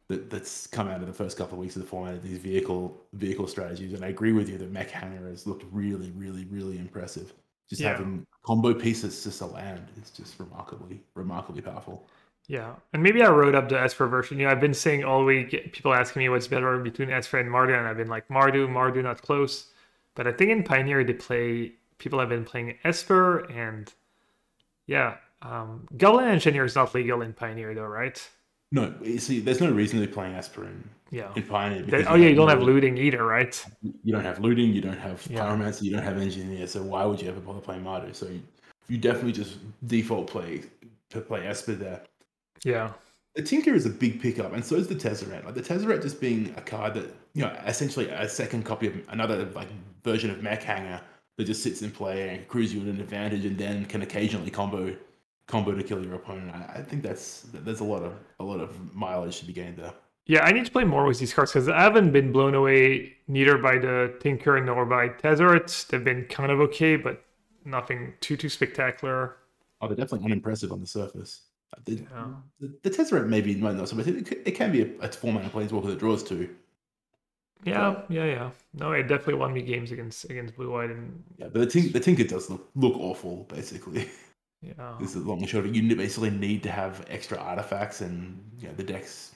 that, 0.08 0.30
that's 0.30 0.66
come 0.66 0.88
out 0.88 1.00
of 1.00 1.06
the 1.06 1.12
first 1.12 1.36
couple 1.38 1.54
of 1.54 1.60
weeks 1.60 1.76
of 1.76 1.82
the 1.82 1.88
format. 1.88 2.14
Of 2.14 2.22
these 2.22 2.38
vehicle 2.38 3.00
vehicle 3.14 3.46
strategies, 3.48 3.92
and 3.94 4.04
I 4.04 4.08
agree 4.08 4.32
with 4.32 4.48
you 4.48 4.58
that 4.58 4.70
Mech 4.70 4.90
Hangar 4.90 5.28
has 5.28 5.46
looked 5.46 5.64
really, 5.72 6.10
really, 6.12 6.44
really 6.46 6.78
impressive. 6.78 7.32
Just 7.68 7.82
Yeah. 7.82 7.90
having 7.92 8.26
combo 8.44 8.74
pieces 8.74 9.24
just 9.24 9.38
to 9.38 9.46
land, 9.46 9.88
is 10.00 10.10
just 10.10 10.38
remarkably, 10.38 11.02
remarkably 11.14 11.62
powerful. 11.62 12.06
Yeah, 12.48 12.76
and 12.92 13.02
maybe 13.02 13.22
I 13.22 13.30
wrote 13.30 13.54
up 13.56 13.68
the 13.68 13.80
Esper 13.80 14.06
version. 14.06 14.38
You 14.38 14.46
know, 14.46 14.52
I've 14.52 14.60
been 14.60 14.74
saying 14.74 15.04
all 15.04 15.24
week, 15.24 15.50
people 15.72 15.92
asking 15.92 16.20
me 16.20 16.28
what's 16.28 16.46
better 16.46 16.78
between 16.78 17.10
Esper 17.10 17.38
and 17.38 17.50
Mardu, 17.50 17.76
and 17.76 17.88
I've 17.88 17.96
been 17.96 18.08
like 18.08 18.28
Mardu, 18.28 18.68
Mardu, 18.68 19.02
not 19.02 19.20
close. 19.22 19.72
But 20.14 20.26
I 20.28 20.32
think 20.32 20.50
in 20.50 20.62
Pioneer 20.62 21.04
they 21.04 21.14
play. 21.14 21.72
People 21.98 22.20
have 22.20 22.28
been 22.28 22.44
playing 22.44 22.78
Esper, 22.84 23.40
and 23.50 23.92
yeah, 24.86 25.16
um, 25.50 25.86
Goblin 25.96 26.28
Engineer 26.28 26.64
is 26.64 26.74
not 26.74 26.94
legal 26.94 27.22
in 27.22 27.32
Pioneer 27.32 27.74
though, 27.74 27.84
right? 27.86 28.28
No, 28.72 28.92
you 29.00 29.18
see, 29.18 29.40
there's 29.40 29.60
no 29.60 29.70
reason 29.70 30.00
to 30.00 30.06
be 30.06 30.12
playing 30.12 30.34
Esper 30.34 30.68
Yeah. 31.10 31.32
in 31.36 31.44
Pioneer. 31.44 31.82
They- 31.82 32.04
oh 32.04 32.16
yeah, 32.16 32.28
you 32.28 32.34
don't 32.34 32.48
have 32.48 32.62
looting 32.62 32.98
either, 32.98 33.24
right? 33.24 33.64
You 34.02 34.12
don't 34.12 34.24
have 34.24 34.40
looting. 34.40 34.70
You 34.72 34.80
don't 34.80 34.98
have 34.98 35.24
Yeah. 35.30 35.40
pyromancer. 35.40 35.82
You 35.82 35.92
don't 35.92 36.02
have 36.02 36.18
engineer. 36.18 36.66
So 36.66 36.82
why 36.82 37.04
would 37.04 37.22
you 37.22 37.28
ever 37.28 37.40
bother 37.40 37.60
playing 37.60 37.84
Mardu? 37.84 38.14
So 38.14 38.26
you, 38.26 38.42
you 38.88 38.98
definitely 38.98 39.32
just 39.32 39.58
default 39.86 40.26
play 40.28 40.62
to 41.10 41.20
play 41.20 41.46
Esper 41.46 41.74
there. 41.74 42.02
Yeah. 42.64 42.92
The 43.36 43.42
Tinker 43.42 43.74
is 43.74 43.84
a 43.86 43.90
big 43.90 44.20
pickup, 44.20 44.52
and 44.54 44.64
so 44.64 44.76
is 44.76 44.88
the 44.88 44.94
Tezzeret. 44.94 45.44
Like 45.44 45.54
the 45.54 45.62
Tezzeret 45.62 46.02
just 46.02 46.20
being 46.20 46.52
a 46.56 46.60
card 46.62 46.94
that 46.94 47.14
you 47.34 47.42
know, 47.42 47.52
essentially 47.66 48.08
a 48.08 48.26
second 48.28 48.64
copy 48.64 48.86
of 48.86 48.94
another 49.10 49.44
like 49.54 49.68
version 50.02 50.30
of 50.30 50.42
Mech 50.42 50.62
Hangar 50.62 51.02
that 51.36 51.44
just 51.44 51.62
sits 51.62 51.82
in 51.82 51.90
play 51.90 52.30
and 52.30 52.40
accrues 52.40 52.72
you 52.74 52.80
at 52.80 52.86
an 52.86 52.98
advantage, 52.98 53.44
and 53.44 53.58
then 53.58 53.84
can 53.84 54.00
occasionally 54.02 54.50
combo 54.50 54.96
combo 55.46 55.72
to 55.74 55.82
kill 55.82 56.04
your 56.04 56.14
opponent. 56.14 56.54
I, 56.54 56.78
I 56.78 56.82
think 56.82 57.02
that's 57.02 57.42
there's 57.52 57.80
a 57.80 57.84
lot 57.84 58.02
of 58.02 58.14
a 58.40 58.44
lot 58.44 58.60
of 58.60 58.94
mileage 58.94 59.38
to 59.40 59.44
be 59.46 59.52
gained 59.52 59.76
there. 59.78 59.94
Yeah, 60.26 60.44
I 60.44 60.50
need 60.52 60.66
to 60.66 60.72
play 60.72 60.82
more 60.84 61.06
with 61.06 61.20
these 61.20 61.32
cards 61.32 61.52
because 61.52 61.68
I 61.68 61.80
haven't 61.80 62.10
been 62.12 62.32
blown 62.32 62.54
away 62.54 63.14
neither 63.28 63.58
by 63.58 63.78
the 63.78 64.16
Tinker 64.20 64.60
nor 64.60 64.84
by 64.84 65.08
Tezzeret. 65.08 65.86
They've 65.86 66.02
been 66.02 66.24
kind 66.24 66.50
of 66.50 66.60
okay, 66.60 66.96
but 66.96 67.22
nothing 67.64 68.14
too 68.20 68.36
too 68.36 68.48
spectacular. 68.48 69.36
Oh, 69.80 69.86
they're 69.88 69.96
definitely 69.96 70.24
unimpressive 70.26 70.72
on 70.72 70.80
the 70.80 70.86
surface. 70.86 71.42
Uh, 71.76 71.80
The, 71.84 71.92
Yeah. 72.10 72.26
the, 72.60 72.78
the 72.82 72.90
Tezzeret 72.90 73.28
maybe 73.28 73.54
might 73.56 73.76
not 73.76 73.88
so 73.88 73.96
much. 73.96 74.06
It, 74.08 74.32
it 74.46 74.52
can 74.52 74.72
be 74.72 74.82
a, 74.82 74.88
a 75.00 75.08
four 75.12 75.32
mana 75.32 75.48
planeswalker 75.48 75.86
that 75.86 75.98
draws 75.98 76.24
two. 76.24 76.48
Yeah, 77.64 78.02
yeah, 78.08 78.24
yeah. 78.24 78.50
No, 78.74 78.92
it 78.92 79.04
definitely 79.04 79.34
won 79.34 79.52
me 79.52 79.62
games 79.62 79.90
against 79.90 80.24
against 80.30 80.54
Blue 80.56 80.70
White 80.70 80.90
and 80.90 81.22
Yeah, 81.38 81.48
but 81.52 81.60
the, 81.60 81.66
tink, 81.66 81.92
the 81.92 82.00
Tinker 82.00 82.24
does 82.24 82.50
look 82.50 82.68
look 82.74 82.94
awful. 82.96 83.44
Basically, 83.44 84.08
yeah. 84.78 84.96
this 85.00 85.16
is 85.16 85.24
long 85.24 85.38
and 85.38 85.48
short. 85.48 85.66
You 85.66 85.96
basically 85.96 86.30
need 86.30 86.62
to 86.64 86.70
have 86.70 87.04
extra 87.08 87.38
artifacts, 87.38 88.00
and 88.00 88.42
you 88.58 88.68
know, 88.68 88.74
the 88.74 88.82
decks. 88.82 89.34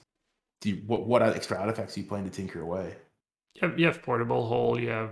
Do 0.61 0.71
you, 0.71 0.83
what 0.87 1.07
what 1.07 1.23
extra 1.23 1.59
artifacts 1.59 1.97
are 1.97 2.01
you 2.01 2.07
plan 2.07 2.25
to 2.25 2.31
tinker 2.31 2.61
away? 2.61 2.97
You 3.55 3.69
have, 3.69 3.79
you 3.79 3.87
have 3.87 4.03
portable 4.03 4.47
hole. 4.47 4.79
You 4.79 4.91
have 4.91 5.11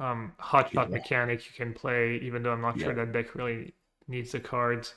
um, 0.00 0.32
hot 0.38 0.72
shot 0.72 0.90
Yeah. 0.90 0.96
mechanic 0.96 1.46
you 1.46 1.52
can 1.56 1.74
play, 1.74 2.18
even 2.22 2.42
though 2.42 2.52
I'm 2.52 2.60
not 2.60 2.78
sure 2.78 2.94
that 2.94 3.12
deck 3.12 3.34
really 3.34 3.74
needs 4.08 4.32
the 4.32 4.40
cards. 4.40 4.94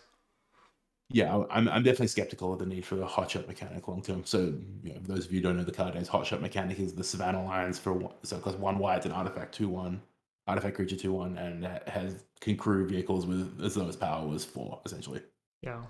Yeah, 1.14 1.44
I'm, 1.50 1.68
I'm 1.68 1.84
definitely 1.84 2.08
skeptical 2.08 2.54
of 2.54 2.60
the 2.60 2.66
need 2.66 2.86
for 2.86 2.96
the 2.96 3.06
hot 3.06 3.30
shot 3.32 3.48
mechanic 3.48 3.88
long 3.88 4.02
term. 4.02 4.24
So, 4.24 4.54
you 4.82 4.94
know, 4.94 5.00
those 5.04 5.26
of 5.26 5.32
you 5.34 5.40
who 5.40 5.44
don't 5.44 5.58
know 5.58 5.64
the 5.64 5.72
card 5.72 5.94
names, 5.94 6.08
hot 6.08 6.26
shot 6.26 6.42
mechanic 6.42 6.80
is 6.80 6.94
the 6.94 7.04
Savannah 7.04 7.44
Lions 7.44 7.78
for 7.78 7.92
one, 7.94 8.14
so 8.24 8.38
because 8.38 8.56
one 8.56 8.78
white, 8.80 8.98
it's 8.98 9.06
an 9.06 9.12
artifact 9.12 9.54
two 9.54 9.68
one, 9.68 10.02
artifact 10.48 10.76
creature 10.76 10.96
two 10.96 11.14
one, 11.14 11.38
and 11.38 11.66
has 11.88 12.24
can 12.40 12.58
crew 12.58 12.88
vehicles 12.88 13.26
with 13.26 13.62
as 13.64 13.76
though 13.76 13.88
its 13.88 13.96
power 13.96 14.28
was 14.28 14.44
four 14.44 14.82
essentially. 14.86 15.22
Yeah. 15.62 15.82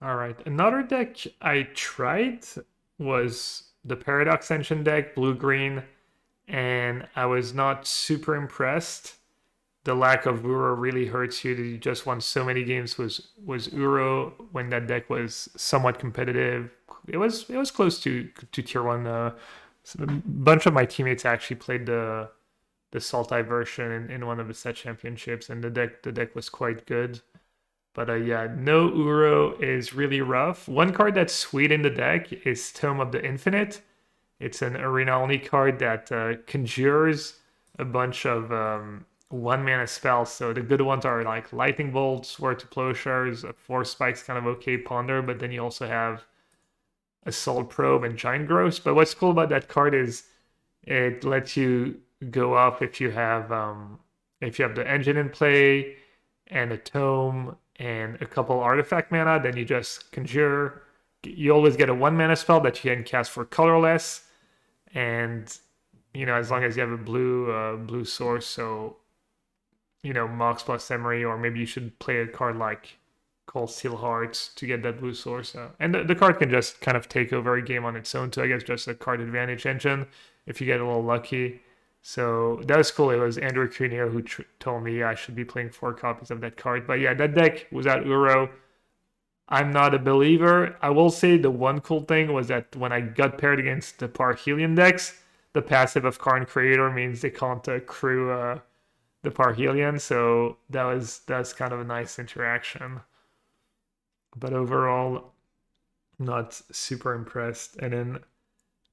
All 0.00 0.14
right. 0.14 0.36
Another 0.46 0.82
deck 0.82 1.16
I 1.42 1.68
tried 1.74 2.44
was 2.98 3.64
the 3.84 3.96
Paradox 3.96 4.50
Engine 4.50 4.84
deck, 4.84 5.14
blue 5.14 5.34
green, 5.34 5.82
and 6.46 7.06
I 7.16 7.26
was 7.26 7.52
not 7.52 7.86
super 7.86 8.36
impressed. 8.36 9.14
The 9.84 9.94
lack 9.94 10.26
of 10.26 10.42
Uro 10.42 10.78
really 10.78 11.06
hurts 11.06 11.44
you. 11.44 11.54
You 11.54 11.78
just 11.78 12.06
won 12.06 12.20
so 12.20 12.44
many 12.44 12.62
games 12.62 12.98
was 12.98 13.28
was 13.44 13.68
Uro 13.68 14.32
when 14.52 14.68
that 14.70 14.86
deck 14.86 15.08
was 15.10 15.48
somewhat 15.56 15.98
competitive. 15.98 16.70
It 17.08 17.16
was 17.16 17.48
it 17.48 17.56
was 17.56 17.70
close 17.70 17.98
to 18.00 18.28
to 18.52 18.62
tier 18.62 18.82
one. 18.82 19.06
Uh, 19.06 19.32
a 19.98 20.06
bunch 20.06 20.66
of 20.66 20.74
my 20.74 20.84
teammates 20.84 21.24
actually 21.24 21.56
played 21.56 21.86
the 21.86 22.28
the 22.90 22.98
Sultai 22.98 23.46
version 23.46 23.92
in, 23.92 24.10
in 24.10 24.26
one 24.26 24.40
of 24.40 24.48
the 24.48 24.54
set 24.54 24.76
championships, 24.76 25.50
and 25.50 25.62
the 25.62 25.70
deck 25.70 26.02
the 26.02 26.12
deck 26.12 26.34
was 26.34 26.48
quite 26.48 26.86
good. 26.86 27.20
But 27.94 28.10
uh, 28.10 28.14
yeah, 28.14 28.48
no 28.56 28.88
Uro 28.90 29.60
is 29.60 29.92
really 29.92 30.20
rough. 30.20 30.68
One 30.68 30.92
card 30.92 31.14
that's 31.14 31.34
sweet 31.34 31.72
in 31.72 31.82
the 31.82 31.90
deck 31.90 32.32
is 32.46 32.72
Tome 32.72 33.00
of 33.00 33.12
the 33.12 33.24
Infinite. 33.24 33.82
It's 34.40 34.62
an 34.62 34.76
arena 34.76 35.18
only 35.18 35.38
card 35.38 35.80
that 35.80 36.12
uh, 36.12 36.34
conjures 36.46 37.40
a 37.78 37.84
bunch 37.84 38.24
of 38.24 38.52
um, 38.52 39.04
one 39.30 39.64
mana 39.64 39.86
spells. 39.86 40.32
So 40.32 40.52
the 40.52 40.60
good 40.60 40.80
ones 40.80 41.04
are 41.04 41.22
like 41.24 41.52
Lightning 41.52 41.90
Bolt, 41.90 42.24
Sword 42.24 42.60
to 42.60 42.66
Plowshares, 42.66 43.44
Force 43.56 43.90
Spike's 43.90 44.22
kind 44.22 44.38
of 44.38 44.46
okay, 44.46 44.78
Ponder, 44.78 45.22
but 45.22 45.38
then 45.40 45.50
you 45.50 45.62
also 45.62 45.86
have 45.86 46.24
Assault 47.26 47.68
Probe 47.68 48.04
and 48.04 48.16
Giant 48.16 48.46
Growth. 48.46 48.82
But 48.84 48.94
what's 48.94 49.14
cool 49.14 49.32
about 49.32 49.48
that 49.50 49.68
card 49.68 49.94
is 49.94 50.24
it 50.84 51.24
lets 51.24 51.56
you 51.56 52.00
go 52.30 52.54
up 52.54 52.82
if 52.82 53.00
you 53.00 53.10
have 53.10 53.50
um, 53.52 53.98
if 54.40 54.58
you 54.58 54.64
have 54.64 54.74
the 54.74 54.88
engine 54.88 55.16
in 55.16 55.30
play 55.30 55.96
and 56.48 56.72
a 56.72 56.76
tome 56.76 57.56
and 57.76 58.20
a 58.20 58.26
couple 58.26 58.58
artifact 58.58 59.12
mana, 59.12 59.40
then 59.42 59.56
you 59.56 59.64
just 59.64 60.10
conjure. 60.12 60.82
You 61.24 61.52
always 61.52 61.76
get 61.76 61.88
a 61.88 61.94
one 61.94 62.16
mana 62.16 62.36
spell 62.36 62.60
that 62.60 62.84
you 62.84 62.94
can 62.94 63.04
cast 63.04 63.30
for 63.30 63.44
colorless, 63.44 64.24
and 64.94 65.56
you 66.14 66.26
know 66.26 66.34
as 66.34 66.50
long 66.50 66.64
as 66.64 66.76
you 66.76 66.82
have 66.82 66.92
a 66.92 66.96
blue 66.96 67.50
uh, 67.50 67.76
blue 67.76 68.04
source, 68.04 68.46
so 68.46 68.96
you 70.02 70.12
know 70.12 70.28
Mox 70.28 70.62
plus 70.62 70.88
Emry, 70.88 71.28
or 71.28 71.36
maybe 71.38 71.58
you 71.60 71.66
should 71.66 71.98
play 71.98 72.18
a 72.18 72.26
card 72.26 72.56
like 72.56 72.98
Cold 73.46 73.70
Steel 73.70 73.96
Hearts 73.96 74.52
to 74.54 74.66
get 74.66 74.82
that 74.82 75.00
blue 75.00 75.14
source. 75.14 75.54
Uh, 75.56 75.70
and 75.80 75.94
the, 75.94 76.04
the 76.04 76.14
card 76.14 76.38
can 76.38 76.50
just 76.50 76.80
kind 76.80 76.96
of 76.96 77.08
take 77.08 77.32
over 77.32 77.56
a 77.56 77.62
game 77.62 77.84
on 77.84 77.96
its 77.96 78.14
own 78.14 78.30
too. 78.30 78.42
I 78.42 78.46
guess 78.46 78.62
just 78.62 78.86
a 78.86 78.94
card 78.94 79.20
advantage 79.20 79.66
engine 79.66 80.06
if 80.46 80.60
you 80.60 80.66
get 80.66 80.80
a 80.80 80.86
little 80.86 81.02
lucky. 81.02 81.60
So 82.02 82.60
that 82.66 82.78
was 82.78 82.90
cool. 82.90 83.10
It 83.10 83.16
was 83.16 83.38
Andrew 83.38 83.68
Cuneo 83.68 84.08
who 84.08 84.22
tr- 84.22 84.42
told 84.60 84.84
me 84.84 85.02
I 85.02 85.14
should 85.14 85.34
be 85.34 85.44
playing 85.44 85.70
four 85.70 85.92
copies 85.92 86.30
of 86.30 86.40
that 86.40 86.56
card. 86.56 86.86
But 86.86 87.00
yeah, 87.00 87.14
that 87.14 87.34
deck 87.34 87.66
was 87.70 87.86
at 87.86 88.04
Uro. 88.04 88.50
I'm 89.48 89.72
not 89.72 89.94
a 89.94 89.98
believer. 89.98 90.76
I 90.82 90.90
will 90.90 91.10
say 91.10 91.38
the 91.38 91.50
one 91.50 91.80
cool 91.80 92.02
thing 92.02 92.32
was 92.32 92.48
that 92.48 92.76
when 92.76 92.92
I 92.92 93.00
got 93.00 93.38
paired 93.38 93.58
against 93.58 93.98
the 93.98 94.08
Parhelion 94.08 94.76
decks, 94.76 95.22
the 95.54 95.62
passive 95.62 96.04
of 96.04 96.18
Karn 96.18 96.44
Creator 96.44 96.90
means 96.90 97.20
they 97.20 97.30
can't 97.30 97.66
accrue 97.66 98.30
uh, 98.30 98.58
the 99.22 99.30
Parhelion. 99.30 100.00
So 100.00 100.58
that 100.70 100.84
was 100.84 101.20
that's 101.26 101.52
kind 101.52 101.72
of 101.72 101.80
a 101.80 101.84
nice 101.84 102.18
interaction. 102.18 103.00
But 104.36 104.52
overall, 104.52 105.32
not 106.18 106.54
super 106.72 107.14
impressed. 107.14 107.76
And 107.76 107.92
then 107.92 108.18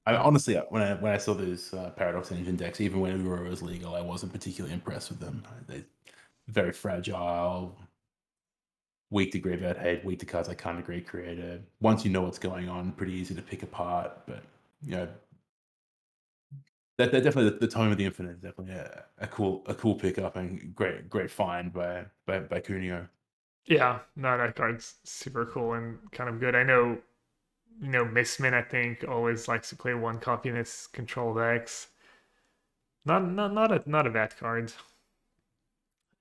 I 0.06 0.14
honestly, 0.16 0.54
when 0.68 0.82
I 0.82 0.94
when 0.94 1.12
I 1.12 1.18
saw 1.18 1.34
those 1.34 1.74
uh, 1.74 1.90
Paradox 1.90 2.30
Engine 2.30 2.56
decks, 2.56 2.80
even 2.80 3.00
when 3.00 3.24
Uro 3.24 3.48
was 3.48 3.62
legal, 3.62 3.94
I 3.94 4.00
wasn't 4.00 4.32
particularly 4.32 4.72
impressed 4.72 5.10
with 5.10 5.18
them. 5.18 5.42
They're 5.66 5.84
very 6.48 6.72
fragile, 6.72 7.76
weak 9.10 9.32
to 9.32 9.38
graveyard 9.38 9.76
hate, 9.78 10.04
weak 10.04 10.20
to 10.20 10.26
cards 10.26 10.48
Kind 10.54 10.78
of 10.78 10.84
Great 10.84 11.08
Creator. 11.08 11.60
Once 11.80 12.04
you 12.04 12.10
know 12.12 12.22
what's 12.22 12.38
going 12.38 12.68
on, 12.68 12.92
pretty 12.92 13.14
easy 13.14 13.34
to 13.34 13.42
pick 13.42 13.64
apart. 13.64 14.12
But 14.26 14.42
you 14.84 14.92
know, 14.92 15.08
that, 16.98 17.12
that 17.12 17.24
definitely 17.24 17.50
the, 17.50 17.58
the 17.58 17.68
tome 17.68 17.90
of 17.90 17.98
the 17.98 18.04
infinite 18.04 18.32
is 18.32 18.40
definitely 18.40 18.74
a, 18.74 19.04
a 19.18 19.26
cool 19.26 19.62
a 19.66 19.74
cool 19.74 19.96
pickup 19.96 20.36
and 20.36 20.74
great 20.74 21.10
great 21.10 21.30
find 21.30 21.72
by 21.72 22.04
by 22.26 22.38
by 22.40 22.60
Cuneo. 22.60 23.08
Yeah, 23.66 24.00
no, 24.14 24.38
that 24.38 24.54
card's 24.54 24.94
super 25.04 25.46
cool 25.46 25.72
and 25.74 25.98
kind 26.12 26.30
of 26.30 26.38
good. 26.38 26.54
I 26.54 26.62
know, 26.62 26.98
you 27.80 27.88
know, 27.88 28.04
Missman, 28.04 28.54
I 28.54 28.62
think, 28.62 29.04
always 29.08 29.48
likes 29.48 29.68
to 29.70 29.76
play 29.76 29.94
one 29.94 30.18
copy 30.18 30.48
in 30.48 30.56
his 30.56 30.88
control 30.92 31.34
decks. 31.34 31.88
Not, 33.04 33.30
not, 33.30 33.52
not 33.52 33.72
a, 33.72 33.82
not 33.86 34.06
a 34.06 34.10
bad 34.10 34.36
card. 34.36 34.72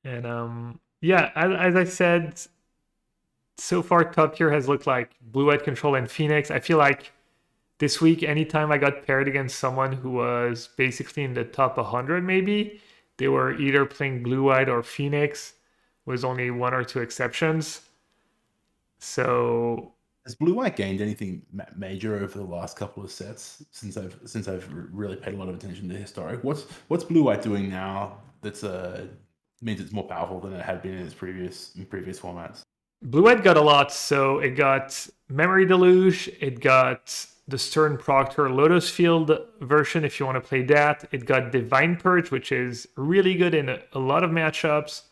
And 0.03 0.25
um, 0.25 0.79
yeah, 1.01 1.31
as, 1.35 1.51
as 1.51 1.75
I 1.75 1.83
said, 1.83 2.39
so 3.57 3.81
far 3.81 4.03
top 4.03 4.35
tier 4.35 4.51
has 4.51 4.67
looked 4.67 4.85
like 4.85 5.11
Blue 5.21 5.47
White 5.47 5.63
Control 5.63 5.95
and 5.95 6.09
Phoenix. 6.09 6.51
I 6.51 6.59
feel 6.59 6.77
like 6.77 7.11
this 7.79 8.01
week, 8.01 8.23
anytime 8.23 8.71
I 8.71 8.77
got 8.77 9.05
paired 9.05 9.27
against 9.27 9.59
someone 9.59 9.93
who 9.93 10.11
was 10.11 10.69
basically 10.77 11.23
in 11.23 11.33
the 11.33 11.43
top 11.43 11.77
100, 11.77 12.23
maybe 12.23 12.81
they 13.17 13.27
were 13.27 13.53
either 13.59 13.85
playing 13.85 14.23
Blue 14.23 14.43
White 14.43 14.69
or 14.69 14.83
Phoenix 14.83 15.53
was 16.05 16.23
only 16.23 16.51
one 16.51 16.73
or 16.73 16.83
two 16.83 16.99
exceptions. 16.99 17.81
So 18.99 19.94
Has 20.25 20.33
Blue 20.33 20.55
White 20.55 20.75
gained 20.75 21.01
anything 21.01 21.43
ma- 21.53 21.65
major 21.75 22.15
over 22.15 22.37
the 22.39 22.45
last 22.45 22.77
couple 22.77 23.03
of 23.03 23.11
sets 23.11 23.63
since 23.71 23.95
I've 23.95 24.17
since 24.25 24.47
I've 24.47 24.67
really 24.91 25.15
paid 25.15 25.35
a 25.35 25.37
lot 25.37 25.49
of 25.49 25.55
attention 25.55 25.87
to 25.89 25.95
historic? 25.95 26.43
What's 26.43 26.63
what's 26.87 27.03
Blue 27.03 27.23
White 27.23 27.43
doing 27.43 27.69
now 27.69 28.17
that's 28.41 28.63
uh 28.63 29.05
means 29.61 29.79
it's 29.79 29.91
more 29.91 30.07
powerful 30.07 30.39
than 30.39 30.53
it 30.53 30.63
had 30.63 30.81
been 30.81 30.93
in 30.93 31.05
its 31.05 31.13
previous 31.13 31.75
in 31.75 31.85
previous 31.85 32.19
formats? 32.19 32.61
Blue 33.03 33.23
White 33.23 33.43
got 33.43 33.55
a 33.55 33.61
lot. 33.61 33.91
So 33.91 34.39
it 34.39 34.51
got 34.51 35.07
Memory 35.29 35.67
Deluge, 35.67 36.27
it 36.39 36.59
got 36.59 37.27
the 37.47 37.59
Strict 37.59 38.01
Proctor 38.01 38.49
Lotus 38.49 38.89
Field 38.89 39.31
version 39.61 40.03
if 40.03 40.19
you 40.19 40.25
want 40.25 40.41
to 40.41 40.47
play 40.47 40.63
that. 40.63 41.07
It 41.11 41.25
got 41.25 41.51
Divine 41.51 41.97
Purge, 41.97 42.31
which 42.31 42.51
is 42.51 42.87
really 42.97 43.35
good 43.35 43.53
in 43.53 43.69
a, 43.69 43.79
a 43.93 43.99
lot 43.99 44.23
of 44.23 44.31
matchups, 44.31 45.03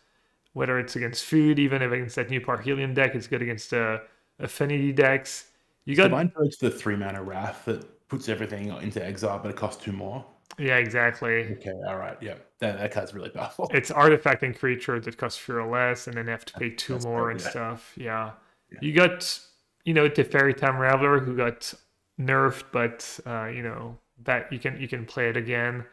whether 0.54 0.80
it's 0.80 0.96
against 0.96 1.24
food, 1.24 1.60
even 1.60 1.82
if 1.82 1.92
against 1.92 2.16
that 2.16 2.30
new 2.30 2.40
Parhelion 2.40 2.94
deck, 2.94 3.14
it's 3.14 3.28
good 3.28 3.42
against 3.42 3.72
uh, 3.72 3.98
affinity 4.38 4.92
decks. 4.92 5.50
You 5.84 5.96
got 5.96 6.04
Divine 6.04 6.30
Purge, 6.30 6.56
the 6.58 6.70
three 6.70 6.96
mana 6.96 7.22
wrath 7.22 7.64
that 7.66 8.08
puts 8.08 8.28
everything 8.28 8.68
into 8.82 9.04
exile, 9.04 9.38
but 9.38 9.50
it 9.50 9.56
costs 9.56 9.82
two 9.82 9.92
more. 9.92 10.24
Yeah, 10.58 10.76
exactly. 10.76 11.52
Okay, 11.52 11.72
all 11.86 11.96
right, 11.96 12.16
yeah, 12.20 12.34
that, 12.60 12.78
that 12.78 12.92
card's 12.92 13.12
really 13.12 13.30
powerful. 13.30 13.68
It's 13.72 13.90
artifact 13.90 14.42
and 14.42 14.56
creature 14.56 15.00
that 15.00 15.16
cost 15.16 15.40
fewer 15.40 15.66
less, 15.66 16.06
and 16.06 16.16
then 16.16 16.28
have 16.28 16.44
to 16.44 16.52
pay 16.54 16.70
two 16.70 16.94
That's 16.94 17.04
more 17.04 17.30
and 17.30 17.40
yeah. 17.40 17.50
stuff. 17.50 17.92
Yeah. 17.96 18.30
yeah. 18.70 18.78
you 18.80 18.92
got 18.92 19.40
you 19.84 19.94
know 19.94 20.08
Teferi 20.08 20.56
Time 20.56 20.74
Raveler 20.74 21.24
who 21.24 21.36
got 21.36 21.74
nerfed, 22.20 22.64
but 22.72 23.20
uh, 23.26 23.46
you 23.46 23.62
know 23.62 23.98
that 24.22 24.52
you 24.52 24.58
can 24.58 24.80
you 24.80 24.88
can 24.88 25.04
play 25.04 25.28
it 25.28 25.36
again. 25.36 25.84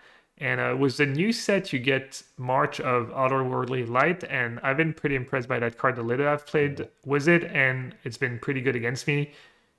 And 0.42 0.60
uh, 0.60 0.76
with 0.76 0.98
the 0.98 1.06
new 1.06 1.32
set, 1.32 1.72
you 1.72 1.78
get 1.78 2.24
March 2.36 2.80
of 2.80 3.10
Otherworldly 3.10 3.88
Light, 3.88 4.24
and 4.24 4.60
I've 4.64 4.76
been 4.76 4.92
pretty 4.92 5.16
impressed 5.16 5.48
by 5.48 5.60
that 5.60 5.78
card. 5.78 5.96
The 5.96 6.02
little 6.02 6.28
I've 6.28 6.48
played 6.48 6.90
with 7.06 7.28
it, 7.28 7.44
and 7.44 7.94
it's 8.04 8.18
been 8.18 8.40
pretty 8.40 8.60
good 8.60 8.76
against 8.76 9.06
me. 9.06 9.34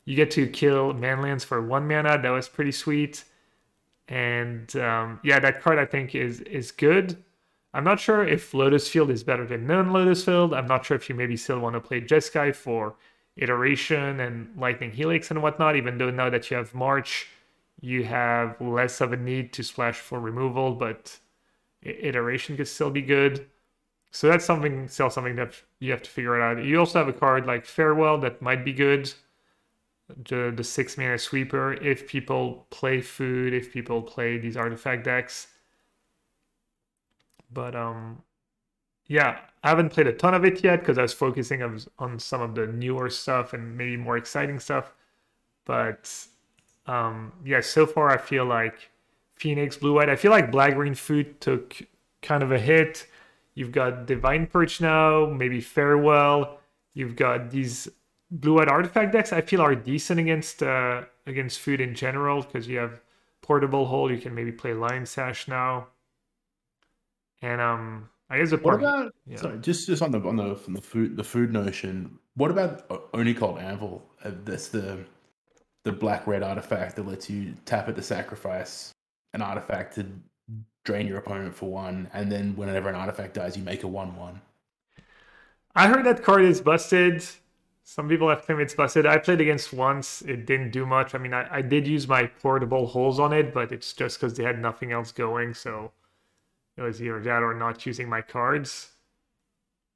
You 0.05 0.15
get 0.15 0.31
to 0.33 0.47
kill 0.47 0.95
manlands 0.95 1.45
for 1.45 1.61
one 1.61 1.89
mana. 1.89 2.17
That 2.23 2.31
was 2.31 2.49
pretty 2.49 2.71
sweet. 2.71 3.25
And 4.07 4.75
um, 4.77 5.19
yeah, 5.25 5.41
that 5.41 5.61
card 5.61 5.81
I 5.81 5.85
think 5.85 6.15
is 6.15 6.41
is 6.43 6.71
good. 6.71 7.17
I'm 7.75 7.83
not 7.85 7.99
sure 7.99 8.25
if 8.25 8.55
Lotus 8.55 8.87
Field 8.89 9.11
is 9.11 9.25
better 9.25 9.45
than 9.45 9.67
non 9.67 9.93
Lotus 9.93 10.25
Field. 10.25 10.55
I'm 10.55 10.69
not 10.69 10.87
sure 10.87 10.97
if 10.97 11.09
you 11.09 11.17
maybe 11.17 11.37
still 11.37 11.59
want 11.59 11.75
to 11.75 11.81
play 11.81 12.01
Jeskai 12.01 12.55
for 12.55 12.95
iteration 13.37 14.21
and 14.21 14.57
Lightning 14.57 14.93
Helix 14.93 15.33
and 15.33 15.43
whatnot, 15.43 15.75
even 15.75 15.99
though 15.99 16.11
now 16.11 16.31
that 16.31 16.53
you 16.53 16.57
have 16.57 16.73
March, 16.73 17.27
you 17.81 18.05
have 18.05 18.61
less 18.61 19.01
of 19.01 19.13
a 19.13 19.17
need 19.17 19.53
to 19.55 19.63
splash 19.63 19.99
for 19.99 20.21
removal, 20.21 20.75
but 20.75 21.19
iteration 21.83 22.57
could 22.57 22.69
still 22.69 22.91
be 22.91 23.03
good. 23.03 23.47
So 24.13 24.29
that's 24.29 24.45
something 24.45 24.89
still 24.89 25.11
something 25.11 25.37
that 25.37 25.55
you 25.81 25.91
have 25.93 26.03
to 26.03 26.11
figure 26.11 26.37
it 26.39 26.43
out. 26.43 26.65
You 26.65 26.79
also 26.79 26.99
have 26.99 27.09
a 27.09 27.13
card 27.13 27.47
like 27.47 27.65
Farewell 27.67 28.19
that 28.21 28.43
might 28.43 28.65
be 28.65 28.73
good. 28.73 29.13
The 30.29 30.53
the 30.55 30.63
six 30.65 30.97
mana 30.97 31.19
sweeper 31.19 31.73
if 31.75 32.07
people 32.07 32.67
play 32.71 33.01
food, 33.01 33.53
if 33.53 33.73
people 33.73 34.01
play 34.03 34.39
these 34.39 34.57
artifact 34.57 35.05
decks. 35.05 35.49
But 37.53 37.75
um 37.77 38.23
yeah, 39.07 39.41
I 39.65 39.71
haven't 39.71 39.91
played 39.91 40.07
a 40.09 40.13
ton 40.15 40.35
of 40.35 40.45
it 40.45 40.65
yet 40.65 40.81
because 40.81 40.99
I 40.99 41.03
was 41.03 41.13
focusing 41.15 41.63
on, 41.63 41.81
on 41.99 42.19
some 42.19 42.43
of 42.43 42.55
the 42.55 42.67
newer 42.67 43.11
stuff 43.11 43.53
and 43.55 43.77
maybe 43.77 43.97
more 43.97 44.17
exciting 44.17 44.61
stuff. 44.61 44.93
But 45.67 46.27
um, 46.87 47.33
yeah, 47.45 47.61
so 47.61 47.87
far 47.87 48.11
I 48.11 48.19
feel 48.19 48.45
like 48.45 48.91
Phoenix, 49.35 49.77
Blue 49.77 49.95
White. 49.95 50.09
I 50.09 50.17
feel 50.17 50.31
like 50.31 50.51
Black 50.51 50.75
Green 50.75 50.95
Food 50.95 51.41
took 51.41 51.81
kind 52.23 52.43
of 52.43 52.53
a 52.53 52.59
hit. 52.59 53.07
You've 53.55 53.73
got 53.73 54.07
Divine 54.07 54.47
Perch 54.47 54.81
now, 54.81 55.27
maybe 55.27 55.61
Farewell. 55.61 56.59
You've 56.95 57.17
got 57.17 57.51
these 57.51 57.89
Blue 58.31 58.55
White 58.55 58.69
artifact 58.69 59.13
decks. 59.13 59.33
I 59.33 59.41
feel 59.41 59.61
are 59.61 59.75
decent 59.75 60.19
against 60.19 60.63
uh, 60.63 61.03
against 61.27 61.61
food 61.61 61.81
in 61.81 61.95
general 61.95 62.43
because 62.43 62.67
you 62.67 62.79
have 62.79 63.01
Portable 63.43 63.87
Hole. 63.87 64.11
You 64.11 64.19
can 64.19 64.35
maybe 64.35 64.53
play 64.53 64.73
Lion 64.73 65.07
Sash 65.07 65.49
now. 65.49 65.89
And 67.43 67.61
um, 67.61 68.09
I 68.31 68.39
guess 68.39 68.53
a 68.53 68.59
part. 68.59 68.81
What 68.81 68.89
about 68.89 69.15
yeah. 69.27 69.37
sorry, 69.37 69.59
just 69.59 69.87
just 69.87 70.01
on 70.01 70.11
the 70.11 70.21
on 70.21 70.37
the 70.37 70.55
from 70.57 70.75
the 70.75 70.81
food 70.81 71.17
the 71.17 71.25
food 71.25 71.53
notion? 71.53 72.19
What 72.35 72.51
about 72.51 72.87
Oni 73.13 73.35
Cult 73.35 73.59
Anvil? 73.59 74.03
Uh, 74.25 74.31
that's 74.45 74.69
the 74.69 75.05
the 75.85 75.93
black 75.93 76.27
red 76.27 76.43
artifact 76.43 76.97
that 76.97 77.07
lets 77.07 77.29
you 77.29 77.55
tap 77.65 77.89
it 77.89 77.97
to 77.97 78.03
sacrifice 78.03 78.93
an 79.35 79.43
artifact 79.43 79.95
to 79.97 80.07
drain 80.85 81.07
your 81.07 81.19
opponent 81.19 81.55
for 81.55 81.71
one, 81.71 82.09
and 82.13 82.31
then 82.31 82.55
whenever 82.57 82.89
an 82.89 82.95
artifact 82.95 83.35
dies, 83.35 83.57
you 83.57 83.63
make 83.63 83.83
a 83.83 83.89
one 83.89 84.17
one. 84.17 84.41
I 85.75 85.89
heard 85.89 86.05
that 86.05 86.23
card 86.23 86.45
is 86.45 86.61
busted. 86.61 87.25
Some 87.85 88.09
people 88.09 88.29
have 88.29 88.43
claimed 88.43 88.61
it's 88.61 88.75
busted. 88.75 89.07
I 89.07 89.19
played 89.19 89.41
against 89.41 89.73
once. 89.73 90.23
It 90.23 90.47
didn't 90.47 90.71
do 90.71 90.87
much. 90.87 91.15
I 91.15 91.19
mean, 91.19 91.35
I, 91.35 91.57
I 91.57 91.63
did 91.63 91.87
use 91.87 92.07
my 92.07 92.27
portable 92.27 92.87
holes 92.87 93.19
on 93.19 93.33
it, 93.33 93.53
but 93.53 93.73
it's 93.73 93.93
just 93.93 94.21
because 94.21 94.35
they 94.37 94.45
had 94.45 94.61
nothing 94.61 94.93
else 94.93 95.11
going. 95.11 95.55
So 95.55 95.91
it 96.77 96.83
was 96.83 97.03
either 97.03 97.21
that 97.21 97.43
or 97.43 97.55
not 97.55 97.85
using 97.87 98.09
my 98.09 98.23
cards. 98.23 98.91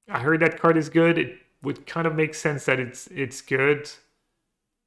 I 0.09 0.18
heard 0.18 0.40
that 0.40 0.59
card 0.59 0.77
is 0.77 0.88
good. 0.88 1.18
It 1.18 1.38
would 1.62 1.87
kind 1.87 2.07
of 2.07 2.14
make 2.14 2.35
sense 2.35 2.64
that 2.66 2.81
it's 2.81 3.07
it's 3.09 3.40
good, 3.40 3.90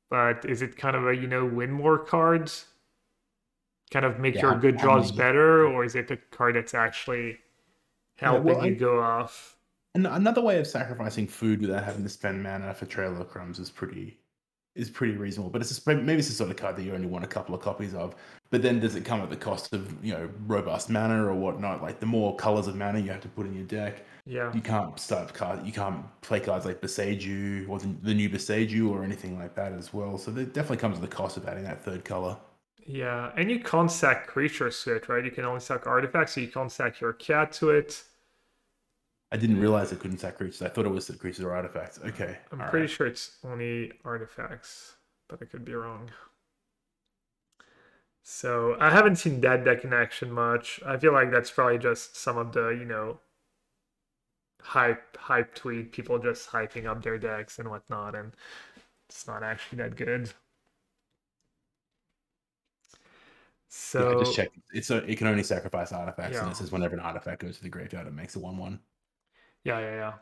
but 0.10 0.46
is 0.46 0.62
it 0.62 0.76
kind 0.76 0.96
of 0.96 1.08
a 1.08 1.16
you 1.16 1.28
know 1.28 1.46
win 1.46 1.72
more 1.72 1.98
cards? 1.98 2.66
Kind 3.92 4.06
of 4.06 4.20
make 4.20 4.36
yeah, 4.36 4.42
your 4.42 4.56
good 4.56 4.78
draws 4.78 5.08
I 5.08 5.10
mean, 5.10 5.18
better, 5.18 5.66
or 5.66 5.84
is 5.84 5.96
it 5.96 6.12
a 6.12 6.18
card 6.18 6.56
that's 6.56 6.74
actually 6.74 7.38
helping 8.18 8.48
yeah, 8.48 8.54
well, 8.54 8.66
you 8.66 8.74
I, 8.74 8.76
go 8.76 9.00
off? 9.00 9.58
And 9.96 10.06
another 10.06 10.42
way 10.42 10.60
of 10.60 10.68
sacrificing 10.68 11.28
food 11.28 11.62
without 11.62 11.84
having 11.84 12.04
to 12.04 12.10
spend 12.10 12.44
mana 12.44 12.74
for 12.74 12.86
Trail 12.86 13.20
of 13.20 13.28
Crumbs 13.30 13.58
is 13.58 13.72
pretty 13.72 14.20
is 14.76 14.90
pretty 14.90 15.18
reasonable. 15.18 15.50
But 15.50 15.62
it's 15.62 15.86
a, 15.86 15.96
maybe 15.96 16.20
it's 16.20 16.30
a 16.30 16.34
sort 16.34 16.52
of 16.52 16.58
card 16.58 16.76
that 16.76 16.84
you 16.84 16.94
only 16.94 17.08
want 17.08 17.26
a 17.26 17.28
couple 17.28 17.56
of 17.56 17.62
copies 17.62 17.94
of. 17.94 18.16
But 18.52 18.64
then 18.64 18.80
does 18.80 18.96
it 18.96 19.06
come 19.06 19.22
at 19.22 19.30
the 19.30 19.38
cost 19.38 19.74
of 19.74 20.04
you 20.04 20.14
know 20.14 20.30
robust 20.48 20.90
mana 20.90 21.26
or 21.26 21.36
whatnot? 21.36 21.82
Like 21.82 22.00
the 22.00 22.06
more 22.06 22.36
colors 22.36 22.68
of 22.68 22.76
mana 22.76 23.00
you 23.00 23.12
have 23.12 23.22
to 23.22 23.28
put 23.28 23.46
in 23.46 23.54
your 23.54 23.66
deck. 23.66 24.06
Yeah. 24.26 24.54
You 24.54 24.62
can't 24.62 25.00
start 25.00 25.34
card. 25.34 25.66
You 25.66 25.72
can't 25.72 26.06
play 26.22 26.40
cards 26.40 26.66
like 26.66 26.82
Boseiju 26.82 27.68
or 27.70 27.80
the, 27.80 27.88
the 28.04 28.14
new 28.14 28.30
Boseiju 28.30 28.90
or 28.90 29.04
anything 29.04 29.40
like 29.40 29.56
that 29.56 29.74
as 29.74 29.94
well. 29.94 30.18
So 30.18 30.32
it 30.32 30.54
definitely 30.54 30.78
comes 30.78 30.98
at 30.98 31.02
the 31.02 31.08
cost 31.08 31.38
of 31.38 31.48
adding 31.48 31.64
that 31.64 31.84
third 31.84 32.06
color. 32.06 32.38
Yeah, 32.86 33.32
and 33.38 33.52
you 33.52 33.60
can't 33.60 33.92
sack 33.92 34.26
creatures 34.26 34.84
to 34.84 34.96
it, 34.96 35.10
right? 35.10 35.24
You 35.24 35.30
can 35.30 35.46
only 35.46 35.60
sack 35.60 35.86
artifacts, 35.86 36.34
so 36.34 36.42
you 36.42 36.48
can't 36.48 36.72
sack 36.72 37.00
your 37.00 37.14
cat 37.14 37.52
to 37.54 37.70
it. 37.70 38.04
I 39.32 39.38
didn't 39.38 39.60
realize 39.60 39.92
it 39.92 40.00
couldn't 40.00 40.18
sack 40.18 40.38
creatures. 40.38 40.64
I 40.64 40.70
thought 40.70 40.86
it 40.86 40.90
was 40.90 41.06
the 41.06 41.14
creatures 41.14 41.46
or 41.46 41.54
artifacts. 41.54 42.00
Okay. 42.04 42.38
I'm 42.52 42.58
pretty 42.70 42.86
right. 42.86 42.90
sure 42.90 43.06
it's 43.06 43.38
only 43.44 43.92
artifacts, 44.04 44.96
but 45.28 45.40
I 45.40 45.46
could 45.46 45.64
be 45.64 45.76
wrong. 45.76 46.10
So 48.24 48.78
I 48.80 48.92
haven't 48.92 49.16
seen 49.16 49.42
that 49.42 49.66
deck 49.66 49.84
in 49.84 49.94
action 49.94 50.32
much. 50.32 50.80
I 50.86 50.98
feel 50.98 51.14
like 51.14 51.32
that's 51.32 51.50
probably 51.50 51.80
just 51.80 52.16
some 52.16 52.38
of 52.38 52.52
the, 52.52 52.70
you 52.70 52.86
know, 52.86 53.20
hype 54.62 55.18
hype 55.18 55.56
tweet, 55.56 55.92
people 55.92 56.20
just 56.20 56.50
hyping 56.50 56.86
up 56.86 57.04
their 57.04 57.18
decks 57.18 57.60
and 57.60 57.70
whatnot, 57.70 58.16
and 58.16 58.34
it's 59.10 59.28
not 59.28 59.44
actually 59.44 59.80
that 59.80 59.96
good. 59.96 60.32
So 63.70 64.12
yeah, 64.12 64.20
just 64.20 64.36
check. 64.36 64.50
It's 64.74 64.90
a, 64.90 64.98
it 64.98 65.18
can 65.18 65.28
only 65.28 65.44
sacrifice 65.44 65.92
artifacts, 65.92 66.36
yeah. 66.36 66.44
and 66.44 66.52
it 66.52 66.56
says 66.56 66.72
whenever 66.72 66.96
an 66.96 67.02
artifact 67.02 67.42
goes 67.42 67.58
to 67.58 67.64
the 67.64 67.70
graveyard, 67.70 68.08
it 68.08 68.14
makes 68.14 68.36
a 68.36 68.40
one-one. 68.40 68.80
Yeah, 69.64 69.80
yeah, 69.80 69.96
yeah. 69.96 70.14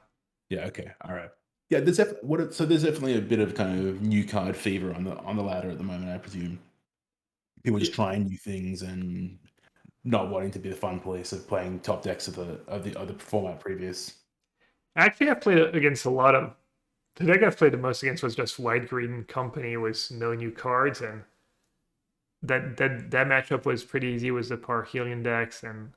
Yeah. 0.49 0.65
Okay. 0.67 0.91
All 1.01 1.13
right. 1.13 1.29
Yeah. 1.69 1.81
There's 1.81 1.97
def- 1.97 2.23
what. 2.23 2.53
So 2.53 2.65
there's 2.65 2.83
definitely 2.83 3.17
a 3.17 3.21
bit 3.21 3.39
of 3.39 3.55
kind 3.55 3.87
of 3.87 4.01
new 4.01 4.25
card 4.25 4.55
fever 4.55 4.93
on 4.93 5.03
the 5.03 5.17
on 5.19 5.35
the 5.35 5.43
ladder 5.43 5.69
at 5.69 5.77
the 5.77 5.83
moment. 5.83 6.09
I 6.11 6.17
presume 6.17 6.59
people 7.63 7.79
just 7.79 7.93
trying 7.93 8.27
new 8.27 8.37
things 8.37 8.81
and 8.81 9.37
not 10.03 10.29
wanting 10.29 10.51
to 10.51 10.59
be 10.59 10.69
the 10.69 10.75
fun 10.75 10.99
police 10.99 11.33
of 11.33 11.47
playing 11.47 11.79
top 11.81 12.01
decks 12.01 12.27
of 12.27 12.35
the 12.35 12.59
of 12.67 12.83
the 12.83 12.97
other 12.99 13.13
format 13.17 13.59
previous. 13.59 14.15
Actually, 14.95 15.29
I've 15.29 15.41
played 15.41 15.75
against 15.75 16.05
a 16.05 16.09
lot 16.09 16.35
of 16.35 16.53
the 17.17 17.25
deck 17.25 17.43
I've 17.43 17.57
played 17.57 17.73
the 17.73 17.77
most 17.77 18.03
against 18.03 18.23
was 18.23 18.35
just 18.35 18.59
White 18.59 18.87
Green 18.87 19.23
Company 19.25 19.75
with 19.75 20.11
no 20.11 20.33
new 20.33 20.51
cards, 20.51 21.01
and 21.01 21.23
that 22.43 22.77
that 22.77 23.11
that 23.11 23.27
matchup 23.27 23.65
was 23.65 23.83
pretty 23.83 24.07
easy. 24.07 24.31
Was 24.31 24.49
the 24.49 24.57
Parhelion 24.57 25.23
decks 25.23 25.63
and 25.63 25.93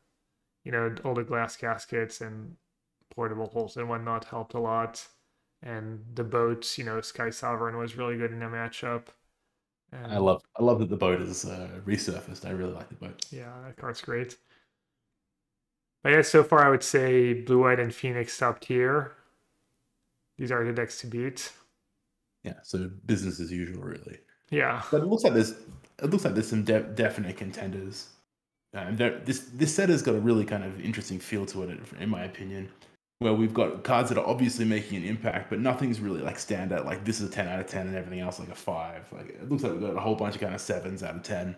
you 0.64 0.72
know 0.72 0.94
all 1.04 1.14
the 1.14 1.24
glass 1.24 1.56
caskets 1.56 2.20
and 2.20 2.56
portable 3.10 3.48
holes 3.48 3.76
and 3.76 3.88
whatnot 3.88 4.24
helped 4.24 4.54
a 4.54 4.60
lot. 4.60 5.06
And 5.62 6.02
the 6.14 6.24
boats, 6.24 6.78
you 6.78 6.84
know, 6.84 7.02
Sky 7.02 7.28
Sovereign 7.28 7.76
was 7.76 7.96
really 7.96 8.16
good 8.16 8.32
in 8.32 8.42
a 8.42 8.48
matchup. 8.48 9.08
And 9.92 10.12
I 10.12 10.18
love 10.18 10.42
I 10.58 10.62
love 10.62 10.78
that 10.80 10.88
the 10.88 10.96
boat 10.96 11.20
is 11.20 11.44
uh, 11.44 11.68
resurfaced. 11.84 12.46
I 12.46 12.50
really 12.50 12.72
like 12.72 12.88
the 12.88 12.94
boat. 12.94 13.26
Yeah, 13.30 13.52
that 13.64 13.76
card's 13.76 14.00
great. 14.00 14.36
But 16.02 16.12
yeah, 16.12 16.22
so 16.22 16.44
far 16.44 16.64
I 16.64 16.70
would 16.70 16.82
say 16.82 17.34
Blue 17.34 17.62
White 17.62 17.80
and 17.80 17.94
Phoenix 17.94 18.36
top 18.38 18.60
tier. 18.60 19.12
These 20.38 20.52
are 20.52 20.64
the 20.64 20.72
decks 20.72 21.00
to 21.00 21.06
beat. 21.06 21.52
Yeah, 22.44 22.54
so 22.62 22.90
business 23.04 23.40
as 23.40 23.52
usual, 23.52 23.82
really. 23.82 24.18
Yeah, 24.50 24.82
but 24.90 25.02
it 25.02 25.06
looks 25.06 25.24
like 25.24 25.34
there's 25.34 25.50
it 25.50 26.10
looks 26.10 26.24
like 26.24 26.34
there's 26.34 26.48
some 26.48 26.64
de- 26.64 26.82
definite 26.82 27.36
contenders. 27.36 28.08
Um, 28.72 28.96
this 28.96 29.50
this 29.52 29.74
set 29.74 29.88
has 29.88 30.02
got 30.02 30.14
a 30.14 30.20
really 30.20 30.44
kind 30.44 30.64
of 30.64 30.80
interesting 30.80 31.18
feel 31.18 31.44
to 31.46 31.64
it, 31.64 31.78
in 31.98 32.08
my 32.08 32.22
opinion 32.22 32.70
where 33.20 33.34
we've 33.34 33.54
got 33.54 33.84
cards 33.84 34.08
that 34.08 34.16
are 34.18 34.26
obviously 34.26 34.64
making 34.64 34.96
an 34.96 35.04
impact, 35.04 35.50
but 35.50 35.60
nothing's 35.60 36.00
really 36.00 36.22
like 36.22 36.38
stand 36.38 36.72
out. 36.72 36.86
Like 36.86 37.04
this 37.04 37.20
is 37.20 37.28
a 37.28 37.32
ten 37.32 37.48
out 37.48 37.60
of 37.60 37.66
ten, 37.66 37.86
and 37.86 37.96
everything 37.96 38.20
else 38.20 38.40
like 38.40 38.48
a 38.48 38.54
five. 38.54 39.06
Like 39.12 39.28
it 39.28 39.48
looks 39.48 39.62
like 39.62 39.72
we've 39.72 39.82
got 39.82 39.96
a 39.96 40.00
whole 40.00 40.14
bunch 40.16 40.34
of 40.34 40.40
kind 40.40 40.54
of 40.54 40.60
sevens 40.60 41.02
out 41.02 41.16
of 41.16 41.22
ten, 41.22 41.54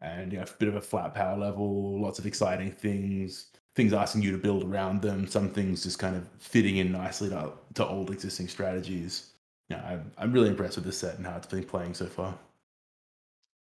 and 0.00 0.32
you 0.32 0.38
know, 0.38 0.44
a 0.44 0.58
bit 0.58 0.68
of 0.68 0.76
a 0.76 0.80
flat 0.80 1.14
power 1.14 1.36
level, 1.36 2.00
lots 2.00 2.18
of 2.18 2.26
exciting 2.26 2.72
things, 2.72 3.48
things 3.74 3.92
asking 3.92 4.22
you 4.22 4.32
to 4.32 4.38
build 4.38 4.64
around 4.64 5.02
them, 5.02 5.26
some 5.26 5.50
things 5.50 5.82
just 5.82 5.98
kind 5.98 6.16
of 6.16 6.26
fitting 6.38 6.78
in 6.78 6.92
nicely 6.92 7.28
to, 7.28 7.52
to 7.74 7.86
old 7.86 8.10
existing 8.10 8.48
strategies. 8.48 9.32
Yeah, 9.68 9.84
I'm, 9.86 10.12
I'm 10.18 10.32
really 10.32 10.48
impressed 10.48 10.76
with 10.76 10.86
this 10.86 10.98
set 10.98 11.16
and 11.18 11.26
how 11.26 11.36
it's 11.36 11.46
been 11.46 11.64
playing 11.64 11.94
so 11.94 12.06
far. 12.06 12.38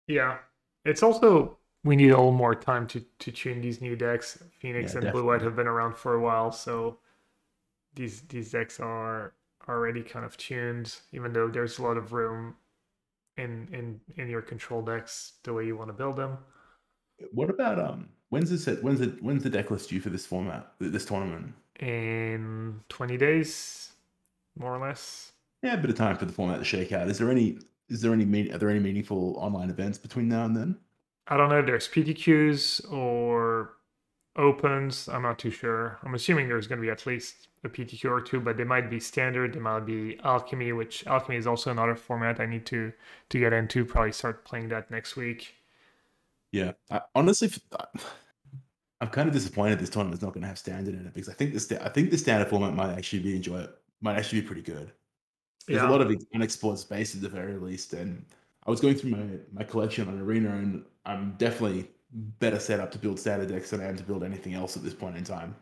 Yeah, 0.07 0.39
it's 0.85 1.03
also 1.03 1.59
we 1.85 1.97
need 1.97 2.11
a 2.11 2.17
little 2.17 2.33
more 2.33 2.55
time 2.55 2.87
to 2.89 3.05
to 3.21 3.33
tune 3.33 3.61
these 3.61 3.81
new 3.81 3.97
decks. 3.97 4.43
Phoenix 4.59 4.95
Yeah, 4.95 5.01
and 5.01 5.13
Blue 5.13 5.25
White 5.25 5.43
have 5.43 5.57
been 5.57 5.67
around 5.67 5.97
for 5.97 6.15
a 6.15 6.21
while, 6.21 6.53
so 6.53 6.99
these 7.95 8.23
these 8.23 8.51
decks 8.51 8.81
are 8.81 9.35
already 9.69 10.03
kind 10.03 10.25
of 10.25 10.37
tuned. 10.37 10.97
Even 11.13 11.33
though 11.33 11.49
there's 11.49 11.79
a 11.79 11.83
lot 11.83 11.97
of 11.97 12.13
room 12.13 12.55
in 13.37 13.69
in 13.73 14.01
in 14.17 14.29
your 14.29 14.43
control 14.43 14.83
decks, 14.83 15.35
the 15.45 15.53
way 15.53 15.67
you 15.67 15.77
want 15.77 15.89
to 15.89 15.95
build 15.95 16.17
them. 16.17 16.39
What 17.33 17.51
about 17.51 17.79
um? 17.79 18.09
When's 18.31 18.51
the 18.51 18.59
set? 18.59 18.83
When's 18.83 19.01
the 19.01 19.17
when's 19.21 19.43
the 19.43 19.51
deck 19.51 19.71
list 19.71 19.91
due 19.91 20.01
for 20.01 20.11
this 20.11 20.27
format? 20.27 20.73
This 20.79 21.05
tournament? 21.07 21.55
In 21.81 22.81
20 22.89 23.17
days, 23.17 23.93
more 24.59 24.75
or 24.75 24.85
less. 24.85 25.33
Yeah, 25.63 25.75
a 25.75 25.77
bit 25.79 25.91
of 25.91 25.97
time 25.97 26.17
for 26.17 26.25
the 26.25 26.33
format 26.33 26.59
to 26.59 26.65
shake 26.65 26.93
out. 26.93 27.09
Is 27.09 27.19
there 27.19 27.31
any? 27.31 27.59
Is 27.89 28.03
there 28.03 28.13
any? 28.13 28.25
mean- 28.25 28.53
Are 28.53 28.59
there 28.59 28.69
any 28.71 28.81
meaningful 28.81 29.37
online 29.39 29.71
events 29.71 29.97
between 29.99 30.29
now 30.29 30.45
and 30.45 30.57
then? 30.57 30.77
I 31.29 31.37
don't 31.37 31.49
know 31.51 31.63
there's 31.63 31.89
PTQs 31.89 32.91
or 32.93 33.75
opens. 34.37 35.09
I'm 35.09 35.23
not 35.23 35.39
too 35.39 35.51
sure. 35.51 35.99
I'm 36.03 36.15
assuming 36.15 36.49
there's 36.49 36.67
going 36.67 36.81
to 36.81 36.87
be 36.87 36.91
at 36.91 37.07
least 37.07 37.49
a 37.65 37.69
PTQ 37.69 38.11
or 38.11 38.21
two, 38.21 38.41
but 38.41 38.57
they 38.57 38.65
might 38.65 38.89
be 38.91 39.01
standard. 39.01 39.53
They 39.55 39.61
might 39.61 39.81
be 39.81 40.19
alchemy, 40.23 40.73
which 40.73 41.07
alchemy 41.07 41.37
is 41.37 41.47
also 41.47 41.71
another 41.71 41.97
format 41.97 42.41
I 42.41 42.47
need 42.47 42.67
to 42.67 42.93
to 43.31 43.39
get 43.39 43.53
into. 43.53 43.85
Probably 43.85 44.13
start 44.13 44.45
playing 44.45 44.69
that 44.69 44.91
next 44.91 45.17
week. 45.17 45.55
Yeah, 46.53 46.73
I, 46.91 47.03
honestly, 47.15 47.51
I'm 49.01 49.09
kind 49.11 49.29
of 49.29 49.35
disappointed 49.35 49.79
this 49.79 49.91
tournament's 49.91 50.23
not 50.23 50.33
going 50.33 50.43
to 50.43 50.49
have 50.49 50.59
standard 50.59 50.95
in 50.95 51.07
it 51.07 51.15
because 51.15 51.29
I 51.29 51.35
think 51.35 51.53
the 51.53 51.61
sta- 51.61 51.85
I 51.85 51.89
think 51.89 52.11
the 52.11 52.19
standard 52.19 52.49
format 52.49 52.75
might 52.75 52.97
actually 52.97 53.23
be 53.23 53.37
enjoy 53.37 53.67
might 54.01 54.17
actually 54.17 54.41
be 54.41 54.47
pretty 54.47 54.63
good. 54.63 54.93
There's 55.67 55.83
Yeah. 55.83 55.89
a 55.89 55.91
lot 55.91 56.01
of 56.01 56.11
unexplored 56.35 56.79
space 56.79 57.15
at 57.15 57.21
the 57.21 57.29
very 57.29 57.57
least, 57.59 57.93
and 57.93 58.25
I 58.67 58.71
was 58.71 58.81
going 58.81 58.95
through 58.97 59.11
my 59.11 59.27
my 59.53 59.65
collection 59.65 60.09
on 60.09 60.19
Arena, 60.19 60.51
and 60.57 60.85
I'm 61.05 61.35
definitely 61.39 61.91
better 62.13 62.59
set 62.59 62.81
up 62.81 62.91
to 62.93 62.99
build 62.99 63.19
standard 63.19 63.49
decks 63.49 63.71
than 63.71 63.81
I 63.81 63.87
am 63.89 63.97
to 63.97 64.05
build 64.05 64.25
anything 64.25 64.55
else 64.55 64.77
at 64.77 64.83
this 64.83 64.95
point 64.95 65.17
in 65.17 65.25
time. 65.25 65.55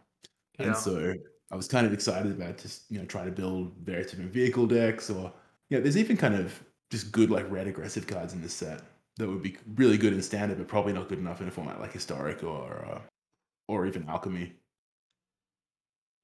Yeah. 0.58 0.66
And 0.66 0.76
so 0.76 1.14
I 1.50 1.56
was 1.56 1.68
kind 1.68 1.86
of 1.86 1.92
excited 1.92 2.32
about 2.32 2.58
just 2.58 2.90
you 2.90 2.98
know 2.98 3.04
trying 3.04 3.26
to 3.26 3.32
build 3.32 3.74
various 3.82 4.10
different 4.10 4.32
vehicle 4.32 4.66
decks, 4.66 5.10
or 5.10 5.32
yeah, 5.70 5.80
there's 5.80 5.96
even 5.96 6.16
kind 6.16 6.34
of 6.34 6.62
just 6.90 7.12
good 7.12 7.30
like 7.30 7.50
red 7.50 7.66
aggressive 7.66 8.06
cards 8.06 8.32
in 8.32 8.42
this 8.42 8.54
set 8.54 8.82
that 9.16 9.28
would 9.28 9.42
be 9.42 9.56
really 9.76 9.96
good 9.98 10.12
in 10.12 10.22
standard, 10.22 10.58
but 10.58 10.68
probably 10.68 10.92
not 10.92 11.08
good 11.08 11.18
enough 11.18 11.40
in 11.40 11.48
a 11.48 11.50
format 11.50 11.80
like 11.80 11.92
historic 11.92 12.42
or 12.42 12.84
uh, 12.86 13.00
or 13.68 13.86
even 13.86 14.08
alchemy. 14.08 14.54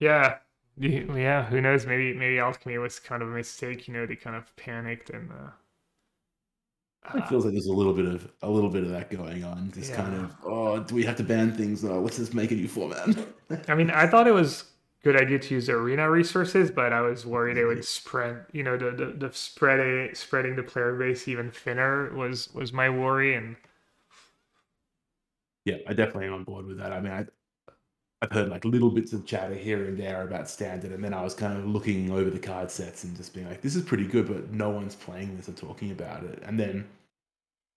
Yeah. 0.01 0.39
Yeah, 0.77 1.45
who 1.45 1.61
knows? 1.61 1.87
Maybe 1.87 2.15
maybe 2.15 2.39
alchemy 2.39 2.79
was 2.79 2.99
kind 2.99 3.23
of 3.23 3.29
a 3.29 3.33
mistake. 3.33 3.87
You 3.87 3.95
know, 3.95 4.07
they 4.07 4.17
kind 4.17 4.37
of 4.37 4.55
panicked 4.57 5.11
and. 5.11 5.31
Uh, 5.31 5.51
It 7.15 7.29
feels 7.29 7.45
like 7.45 7.53
there's 7.53 7.67
a 7.67 7.73
little 7.73 7.93
bit 7.93 8.07
of 8.07 8.31
a 8.43 8.49
little 8.49 8.71
bit 8.71 8.85
of 8.85 8.91
that 8.91 9.11
going 9.11 9.45
on. 9.45 9.73
Just 9.73 9.93
kind 9.93 10.15
of, 10.15 10.35
oh, 10.45 10.79
do 10.79 10.95
we 10.95 11.05
have 11.05 11.17
to 11.17 11.25
ban 11.25 11.53
things? 11.53 11.85
Oh, 11.85 12.01
let's 12.01 12.17
just 12.17 12.33
make 12.33 12.53
a 12.53 12.55
new 12.55 12.69
format. 12.69 13.09
I 13.69 13.75
mean, 13.75 13.91
I 13.91 14.07
thought 14.07 14.29
it 14.29 14.33
was 14.33 14.65
good 15.03 15.21
idea 15.21 15.39
to 15.39 15.55
use 15.55 15.69
arena 15.69 16.09
resources, 16.09 16.71
but 16.71 16.93
I 16.93 17.01
was 17.01 17.27
worried 17.27 17.57
it 17.57 17.67
would 17.67 17.79
mm-hmm. 17.79 17.83
spread. 17.83 18.47
You 18.53 18.63
know, 18.63 18.77
the 18.77 18.93
the, 18.93 19.07
the 19.07 19.33
spread 19.35 20.17
spreading 20.17 20.57
the 20.57 20.63
player 20.63 20.95
base 20.95 21.27
even 21.27 21.51
thinner 21.51 22.15
was 22.15 22.53
was 22.55 22.73
my 22.73 22.89
worry, 22.89 23.35
and 23.35 23.57
yeah, 25.65 25.77
I 25.89 25.93
definitely 25.93 26.27
am 26.27 26.35
on 26.35 26.45
board 26.45 26.67
with 26.67 26.79
that. 26.79 26.93
I 26.93 27.01
mean, 27.01 27.13
I, 27.13 27.27
I've 28.23 28.31
heard 28.31 28.51
like 28.51 28.65
little 28.65 28.91
bits 28.91 29.13
of 29.13 29.27
chatter 29.27 29.55
here 29.55 29.85
and 29.85 29.99
there 29.99 30.23
about 30.23 30.49
standard, 30.49 30.93
and 30.93 31.03
then 31.03 31.13
I 31.13 31.25
was 31.25 31.35
kind 31.35 31.59
of 31.59 31.67
looking 31.67 32.13
over 32.13 32.31
the 32.31 32.39
card 32.39 32.71
sets 32.71 33.03
and 33.03 33.17
just 33.17 33.35
being 33.35 33.49
like, 33.49 33.63
this 33.63 33.75
is 33.75 33.83
pretty 33.83 34.07
good, 34.07 34.29
but 34.29 34.53
no 34.53 34.71
one's 34.71 34.95
playing 34.95 35.37
this 35.37 35.49
or 35.49 35.53
talking 35.53 35.91
about 35.91 36.23
it. 36.23 36.41
And 36.45 36.59
then, 36.59 36.87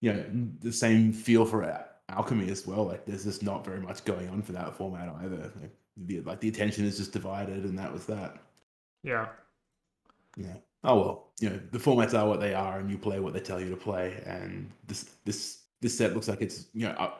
you 0.01 0.13
know, 0.13 0.23
the 0.61 0.71
same 0.71 1.11
feel 1.11 1.45
for 1.45 1.87
alchemy 2.09 2.51
as 2.51 2.67
well. 2.67 2.85
Like, 2.85 3.07
there's 3.07 3.23
just 3.23 3.41
not 3.41 3.65
very 3.65 3.79
much 3.79 4.05
going 4.05 4.29
on 4.29 4.43
for 4.43 4.51
that 4.51 4.77
format 4.77 5.15
either. 5.23 5.51
Like 5.59 5.71
the, 5.97 6.21
like 6.21 6.39
the 6.41 6.49
attention 6.49 6.85
is 6.85 6.97
just 6.97 7.11
divided, 7.11 7.63
and 7.63 7.79
that 7.79 7.91
was 7.91 8.05
that. 8.05 8.37
yeah, 9.03 9.29
Yeah. 10.37 10.57
Oh 10.83 10.99
well, 10.99 11.27
you 11.39 11.49
know 11.49 11.59
the 11.71 11.79
formats 11.79 12.13
are 12.13 12.27
what 12.27 12.39
they 12.39 12.53
are, 12.53 12.77
and 12.77 12.91
you 12.91 12.99
play 12.99 13.19
what 13.19 13.33
they 13.33 13.39
tell 13.39 13.59
you 13.59 13.71
to 13.71 13.75
play. 13.75 14.21
And 14.27 14.69
this 14.85 15.09
this 15.25 15.63
this 15.81 15.97
set 15.97 16.13
looks 16.13 16.27
like 16.27 16.41
it's 16.43 16.67
you 16.75 16.87
know 16.87 16.93
uh, 16.93 17.11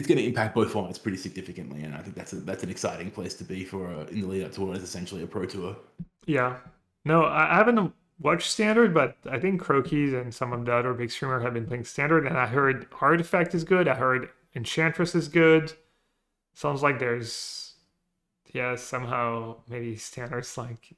it's 0.00 0.08
going 0.08 0.18
to 0.18 0.24
impact 0.24 0.54
both 0.54 0.72
formats 0.72 1.00
pretty 1.02 1.18
significantly, 1.18 1.82
and 1.82 1.94
I 1.94 1.98
think 1.98 2.16
that's 2.16 2.32
a, 2.32 2.36
that's 2.36 2.62
an 2.62 2.70
exciting 2.70 3.10
place 3.10 3.34
to 3.34 3.44
be 3.44 3.64
for 3.64 3.92
a, 3.92 4.06
in 4.06 4.22
the 4.22 4.26
lead 4.26 4.44
up 4.44 4.52
to 4.52 4.62
what 4.62 4.76
is 4.76 4.82
essentially 4.82 5.22
a 5.22 5.26
pro 5.26 5.44
tour. 5.44 5.76
yeah. 6.26 6.56
No, 7.04 7.24
I 7.24 7.54
haven't 7.54 7.92
watched 8.18 8.50
standard, 8.50 8.92
but 8.94 9.16
I 9.30 9.38
think 9.38 9.62
Crokeyz 9.62 10.20
and 10.20 10.34
some 10.34 10.52
of 10.52 10.64
the 10.64 10.74
other 10.74 10.92
big 10.94 11.10
streamer 11.10 11.40
have 11.40 11.54
been 11.54 11.66
playing 11.66 11.84
standard, 11.84 12.26
and 12.26 12.36
I 12.38 12.46
heard 12.46 12.86
Artifact 13.00 13.54
is 13.54 13.64
good. 13.64 13.88
I 13.88 13.94
heard 13.94 14.30
Enchantress 14.54 15.14
is 15.14 15.28
good. 15.28 15.72
Sounds 16.54 16.82
like 16.82 16.98
there's 16.98 17.74
yeah 18.54 18.74
somehow 18.76 19.56
maybe 19.68 19.96
standard's 19.96 20.58
like 20.58 20.94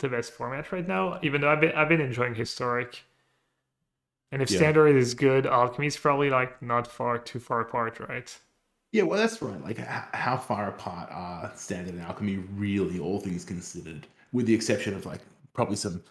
the 0.00 0.08
best 0.08 0.32
format 0.32 0.72
right 0.72 0.86
now. 0.88 1.18
Even 1.22 1.40
though 1.40 1.50
I've 1.50 1.60
been 1.60 1.72
I've 1.72 1.88
been 1.88 2.00
enjoying 2.00 2.34
historic. 2.34 3.04
And 4.30 4.42
if 4.42 4.50
Yeah. 4.50 4.58
standard 4.58 4.96
is 4.96 5.14
good, 5.14 5.46
alchemy 5.46 5.86
is 5.86 5.96
probably 5.96 6.30
like 6.30 6.60
not 6.60 6.86
far 6.86 7.18
too 7.18 7.40
far 7.40 7.60
apart, 7.60 7.98
right? 8.00 8.38
Yeah, 8.92 9.02
well, 9.02 9.18
that's 9.18 9.40
right. 9.42 9.60
Like, 9.62 9.78
how 9.78 10.36
far 10.38 10.68
apart 10.68 11.10
are 11.10 11.52
standard 11.56 11.94
and 11.94 12.02
alchemy 12.02 12.36
really, 12.36 12.98
all 12.98 13.20
things 13.20 13.44
considered, 13.44 14.06
with 14.32 14.46
the 14.46 14.54
exception 14.54 14.94
of 14.94 15.04
like 15.04 15.20
probably 15.52 15.76
some 15.76 16.02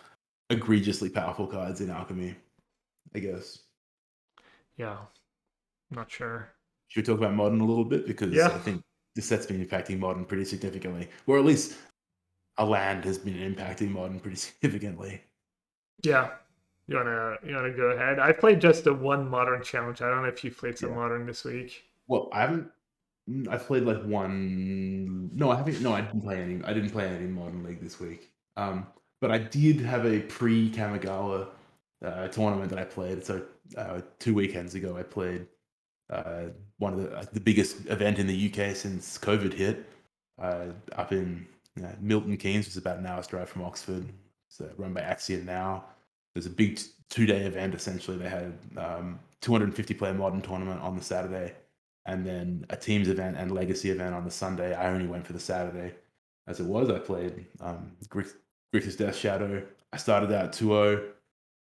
egregiously 0.50 1.10
powerful 1.10 1.48
cards 1.48 1.82
in 1.82 1.90
alchemy, 1.90 2.36
I 3.16 3.20
guess. 3.20 3.60
Yeah. 4.78 4.98
Not 5.90 6.12
sure. 6.12 6.50
Should 6.90 7.02
we 7.08 7.14
talk 7.14 7.18
about 7.20 7.34
modern 7.34 7.62
a 7.62 7.66
little 7.66 7.86
bit 7.86 8.06
because 8.06 8.34
Yeah. 8.34 8.48
I 8.48 8.60
think 8.60 8.82
the 9.16 9.22
set's 9.22 9.46
been 9.48 9.64
impacting 9.66 9.98
modern 10.00 10.26
pretty 10.26 10.46
significantly, 10.46 11.10
or 11.26 11.38
at 11.40 11.46
least 11.46 11.78
a 12.58 12.66
land 12.66 13.06
has 13.06 13.18
been 13.18 13.36
impacting 13.56 13.90
modern 13.90 14.20
pretty 14.20 14.38
significantly. 14.38 15.22
Yeah. 16.04 16.36
You 16.88 16.96
wanna 16.98 17.38
you 17.46 17.56
wanna 17.56 17.72
go 17.72 17.92
ahead? 17.92 18.20
I 18.20 18.32
played 18.32 18.62
just 18.62 18.84
the 18.86 18.94
one 18.94 19.28
modern 19.30 19.62
challenge. 19.64 20.02
I 20.02 20.10
don't 20.10 20.24
know 20.24 20.30
if 20.30 20.44
you 20.44 20.52
played 20.52 20.78
some 20.78 20.90
Yeah. 20.92 20.96
modern 20.96 21.26
this 21.26 21.44
week. 21.44 21.84
Well, 22.08 22.30
I 22.32 22.42
haven't. 22.42 22.72
mm, 23.30 23.48
I've 23.50 23.66
played 23.68 23.84
like 23.84 24.02
one. 24.04 25.30
No, 25.36 25.52
I 25.52 25.56
haven't. 25.58 25.82
No, 25.82 25.94
I 25.94 26.02
didn't 26.02 26.22
play 26.22 26.42
any. 26.42 26.64
I 26.64 26.74
didn't 26.74 26.92
play 26.92 27.06
any 27.08 27.28
modern 27.28 27.64
league 27.64 27.82
this 27.82 28.00
week. 28.00 28.32
Um, 28.56 28.88
but 29.20 29.32
I 29.32 29.38
did 29.38 29.82
have 29.82 30.06
a 30.06 30.22
pre 30.22 30.72
Kamigawa 30.72 31.48
uh, 32.06 32.28
tournament 32.30 32.70
that 32.70 32.80
I 32.80 32.86
played. 32.86 33.26
So 33.26 33.44
uh, 33.78 34.02
two 34.20 34.34
weekends 34.34 34.76
ago, 34.76 34.96
I 34.98 35.04
played 35.04 35.46
uh, 36.10 36.46
one 36.78 36.94
of 36.94 37.02
the 37.02 37.18
uh, 37.18 37.26
the 37.34 37.42
biggest 37.42 37.86
event 37.88 38.18
in 38.20 38.28
the 38.28 38.50
UK 38.50 38.76
since 38.76 39.18
COVID 39.18 39.54
hit. 39.54 39.86
Uh, 40.40 40.68
up 40.96 41.12
in 41.12 41.46
uh, 41.84 41.88
Milton 42.00 42.38
Keynes, 42.38 42.66
which 42.66 42.74
is 42.74 42.78
about 42.78 43.00
an 43.00 43.06
hour's 43.08 43.28
drive 43.28 43.50
from 43.50 43.64
Oxford. 43.64 44.06
It's 44.48 44.62
run 44.78 44.94
by 44.94 45.02
Axion 45.02 45.44
now. 45.46 45.84
There's 46.38 46.46
a 46.46 46.52
big 46.52 46.80
two 47.10 47.26
day 47.26 47.48
event 47.48 47.74
essentially. 47.74 48.16
They 48.16 48.30
had 48.30 48.54
um, 48.78 49.18
250 49.42 49.96
player 49.96 50.14
modern 50.14 50.40
tournament 50.40 50.80
on 50.82 50.96
the 50.96 51.02
Saturday, 51.02 51.56
and 52.06 52.24
then 52.24 52.64
a 52.70 52.78
teams 52.78 53.10
event 53.10 53.38
and 53.40 53.52
legacy 53.52 53.90
event 53.90 54.14
on 54.14 54.24
the 54.24 54.30
Sunday. 54.30 54.76
I 54.76 54.92
only 54.92 55.08
went 55.08 55.26
for 55.26 55.34
the 55.34 55.40
Saturday. 55.40 55.96
As 56.46 56.60
it 56.60 56.68
was, 56.68 56.92
I 56.92 57.00
played 57.00 57.48
um, 57.60 57.94
Grix- 58.08 58.36
Grixis 58.72 58.96
Death 58.96 59.16
Shadow. 59.16 59.64
I 59.92 59.98
started 59.98 60.32
out 60.32 60.54
2 60.54 60.66
0. 60.68 61.04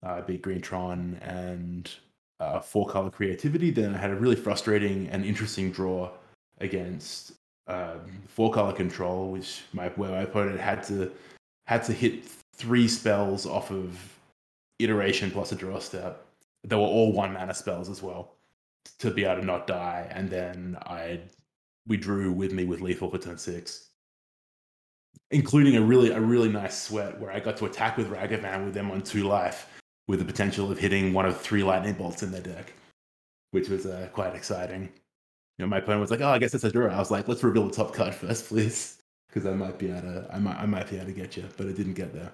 I 0.03 0.21
beat 0.21 0.43
Greentron 0.43 1.17
and 1.27 1.89
uh, 2.39 2.59
four 2.59 2.87
color 2.87 3.09
creativity. 3.09 3.71
Then 3.71 3.95
I 3.95 3.97
had 3.97 4.11
a 4.11 4.15
really 4.15 4.35
frustrating 4.35 5.07
and 5.07 5.25
interesting 5.25 5.71
draw 5.71 6.11
against 6.59 7.31
um, 7.65 8.21
four 8.27 8.53
color 8.53 8.73
control, 8.73 9.31
which 9.31 9.63
my 9.73 9.87
where 9.95 10.11
my 10.11 10.21
opponent 10.21 10.59
had 10.59 10.83
to 10.83 11.11
had 11.65 11.81
to 11.85 11.93
hit 11.93 12.25
three 12.53 12.87
spells 12.87 13.47
off 13.47 13.71
of 13.71 14.13
iteration 14.79 15.31
plus 15.31 15.51
a 15.51 15.55
draw 15.55 15.79
step. 15.79 16.25
They 16.63 16.75
were 16.75 16.81
all 16.81 17.13
one 17.13 17.33
mana 17.33 17.53
spells 17.53 17.89
as 17.89 18.01
well 18.01 18.33
to 18.99 19.11
be 19.11 19.25
able 19.25 19.41
to 19.41 19.45
not 19.45 19.67
die. 19.67 20.07
And 20.11 20.29
then 20.29 20.77
I 20.85 21.21
we 21.87 21.97
drew 21.97 22.31
with 22.31 22.51
me 22.51 22.65
with 22.65 22.81
lethal 22.81 23.09
for 23.09 23.17
turn 23.17 23.37
six, 23.37 23.89
including 25.31 25.77
a 25.77 25.81
really 25.81 26.11
a 26.11 26.19
really 26.19 26.49
nice 26.49 26.81
sweat 26.81 27.19
where 27.19 27.31
I 27.31 27.39
got 27.39 27.57
to 27.57 27.65
attack 27.65 27.97
with 27.97 28.09
Ragavan 28.09 28.65
with 28.65 28.73
them 28.73 28.91
on 28.91 29.01
two 29.01 29.23
life, 29.23 29.79
with 30.07 30.19
the 30.19 30.25
potential 30.25 30.71
of 30.71 30.77
hitting 30.77 31.13
one 31.13 31.25
of 31.25 31.39
three 31.39 31.63
lightning 31.63 31.93
bolts 31.93 32.23
in 32.23 32.31
their 32.31 32.41
deck, 32.41 32.73
which 33.51 33.69
was 33.69 33.85
uh, 33.85 34.09
quite 34.13 34.35
exciting. 34.35 34.89
You 35.57 35.65
know, 35.65 35.67
my 35.67 35.77
opponent 35.79 36.01
was 36.01 36.11
like, 36.11 36.21
"Oh, 36.21 36.29
I 36.29 36.39
guess 36.39 36.53
it's 36.53 36.63
a 36.63 36.71
draw." 36.71 36.93
I 36.93 36.99
was 36.99 37.11
like, 37.11 37.27
"Let's 37.27 37.43
reveal 37.43 37.67
the 37.67 37.73
top 37.73 37.93
card 37.93 38.13
first, 38.13 38.47
please." 38.49 38.95
Because 39.27 39.45
I 39.45 39.53
might 39.53 39.77
be 39.77 39.91
able 39.91 40.01
to, 40.03 40.29
I 40.31 40.39
might, 40.39 40.55
I 40.55 40.65
might 40.65 40.89
be 40.89 40.95
able 40.95 41.07
to 41.07 41.11
get 41.11 41.35
you, 41.35 41.43
but 41.57 41.67
it 41.67 41.75
didn't 41.75 41.95
get 41.95 42.13
there. 42.13 42.31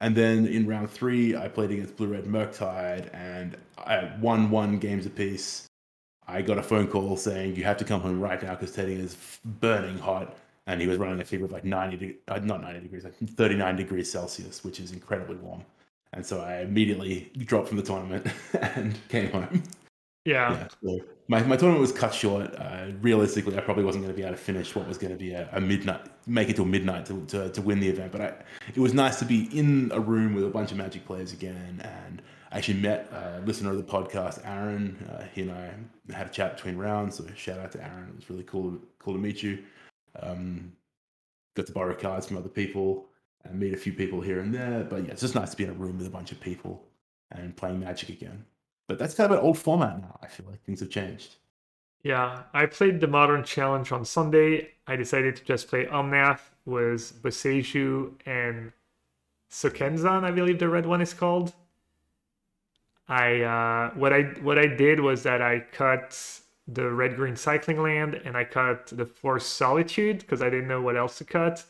And 0.00 0.16
then 0.16 0.46
in 0.46 0.66
round 0.66 0.90
three, 0.90 1.36
I 1.36 1.48
played 1.48 1.70
against 1.70 1.96
Blue 1.96 2.08
Red 2.08 2.24
Murktide, 2.24 3.12
and 3.14 3.56
I 3.76 4.10
won 4.20 4.50
one 4.50 4.78
games 4.78 5.04
apiece. 5.04 5.66
I 6.26 6.42
got 6.42 6.58
a 6.58 6.62
phone 6.62 6.86
call 6.86 7.16
saying 7.16 7.56
you 7.56 7.64
have 7.64 7.76
to 7.78 7.84
come 7.84 8.00
home 8.00 8.20
right 8.20 8.42
now 8.42 8.54
because 8.54 8.72
Teddy 8.72 8.94
is 8.94 9.16
burning 9.44 9.98
hot, 9.98 10.36
and 10.66 10.80
he 10.80 10.86
was 10.86 10.96
running 10.96 11.20
a 11.20 11.24
fever 11.24 11.44
of 11.44 11.52
like 11.52 11.64
90, 11.64 11.96
de- 11.96 12.16
uh, 12.28 12.38
not 12.38 12.62
90 12.62 12.80
degrees, 12.80 13.04
like 13.04 13.16
39 13.18 13.76
degrees 13.76 14.10
Celsius, 14.10 14.64
which 14.64 14.80
is 14.80 14.92
incredibly 14.92 15.36
warm. 15.36 15.62
And 16.12 16.24
so 16.24 16.40
I 16.40 16.60
immediately 16.60 17.30
dropped 17.36 17.68
from 17.68 17.76
the 17.76 17.82
tournament 17.82 18.26
and 18.60 18.98
came 19.08 19.30
home. 19.30 19.62
Yeah. 20.24 20.52
Yeah, 20.52 20.68
so 20.82 21.00
my, 21.28 21.42
my 21.44 21.56
tournament 21.56 21.80
was 21.80 21.92
cut 21.92 22.12
short. 22.12 22.54
Uh, 22.56 22.88
realistically, 23.00 23.56
I 23.56 23.60
probably 23.60 23.84
wasn't 23.84 24.04
going 24.04 24.14
to 24.14 24.16
be 24.16 24.26
able 24.26 24.36
to 24.36 24.42
finish 24.42 24.74
what 24.74 24.86
was 24.86 24.98
going 24.98 25.12
to 25.12 25.18
be 25.18 25.32
a, 25.32 25.48
a 25.52 25.60
midnight, 25.60 26.06
make 26.26 26.50
it 26.50 26.56
till 26.56 26.66
midnight 26.66 27.06
to, 27.06 27.24
to, 27.26 27.50
to 27.50 27.62
win 27.62 27.80
the 27.80 27.88
event. 27.88 28.12
But 28.12 28.20
I, 28.20 28.34
it 28.68 28.78
was 28.78 28.92
nice 28.92 29.18
to 29.20 29.24
be 29.24 29.44
in 29.58 29.90
a 29.94 30.00
room 30.00 30.34
with 30.34 30.44
a 30.44 30.50
bunch 30.50 30.72
of 30.72 30.76
Magic 30.76 31.06
players 31.06 31.32
again. 31.32 31.80
And 31.82 32.20
I 32.52 32.58
actually 32.58 32.80
met 32.80 33.10
a 33.12 33.40
listener 33.46 33.70
of 33.70 33.78
the 33.78 33.82
podcast, 33.82 34.46
Aaron. 34.46 35.06
Uh, 35.10 35.24
he 35.32 35.42
and 35.42 35.52
I 35.52 35.72
had 36.12 36.26
a 36.26 36.30
chat 36.30 36.56
between 36.56 36.76
rounds. 36.76 37.16
So 37.16 37.24
shout 37.34 37.58
out 37.58 37.72
to 37.72 37.82
Aaron. 37.82 38.08
It 38.10 38.16
was 38.16 38.28
really 38.28 38.44
cool, 38.44 38.76
cool 38.98 39.14
to 39.14 39.20
meet 39.20 39.42
you. 39.42 39.64
Um, 40.20 40.72
got 41.54 41.66
to 41.66 41.72
borrow 41.72 41.94
cards 41.94 42.26
from 42.26 42.36
other 42.36 42.48
people 42.48 43.06
and 43.44 43.58
meet 43.58 43.72
a 43.72 43.76
few 43.76 43.94
people 43.94 44.20
here 44.20 44.40
and 44.40 44.54
there. 44.54 44.84
But 44.84 45.06
yeah, 45.06 45.12
it's 45.12 45.22
just 45.22 45.34
nice 45.34 45.52
to 45.52 45.56
be 45.56 45.64
in 45.64 45.70
a 45.70 45.74
room 45.74 45.96
with 45.96 46.06
a 46.06 46.10
bunch 46.10 46.30
of 46.30 46.40
people 46.40 46.84
and 47.30 47.56
playing 47.56 47.80
Magic 47.80 48.10
again. 48.10 48.44
But 48.90 48.98
that's 48.98 49.14
kind 49.14 49.30
of 49.30 49.38
an 49.38 49.44
old 49.44 49.56
format 49.56 50.00
now. 50.00 50.18
I 50.20 50.26
feel 50.26 50.46
like 50.50 50.64
things 50.64 50.80
have 50.80 50.90
changed. 50.90 51.36
Yeah, 52.02 52.42
I 52.52 52.66
played 52.66 53.00
the 53.00 53.06
Modern 53.06 53.44
Challenge 53.44 53.92
on 53.92 54.04
Sunday. 54.04 54.70
I 54.88 54.96
decided 54.96 55.36
to 55.36 55.44
just 55.44 55.68
play 55.68 55.86
Omnath 55.86 56.40
with 56.64 57.22
Boseiju 57.22 58.14
and 58.26 58.72
Sokenzan, 59.48 60.24
I 60.24 60.32
believe 60.32 60.58
the 60.58 60.68
red 60.68 60.86
one 60.86 61.00
is 61.00 61.14
called. 61.14 61.54
I 63.06 63.42
uh, 63.42 63.90
what 63.94 64.12
I 64.12 64.22
what 64.42 64.58
I 64.58 64.66
did 64.66 64.98
was 64.98 65.22
that 65.22 65.40
I 65.40 65.60
cut 65.70 66.40
the 66.66 66.90
red 66.90 67.14
green 67.14 67.36
cycling 67.36 67.80
land 67.80 68.20
and 68.24 68.36
I 68.36 68.42
cut 68.42 68.88
the 68.88 69.06
forest 69.06 69.54
solitude 69.54 70.18
because 70.18 70.42
I 70.42 70.50
didn't 70.50 70.66
know 70.66 70.82
what 70.82 70.96
else 70.96 71.16
to 71.18 71.24
cut. 71.24 71.62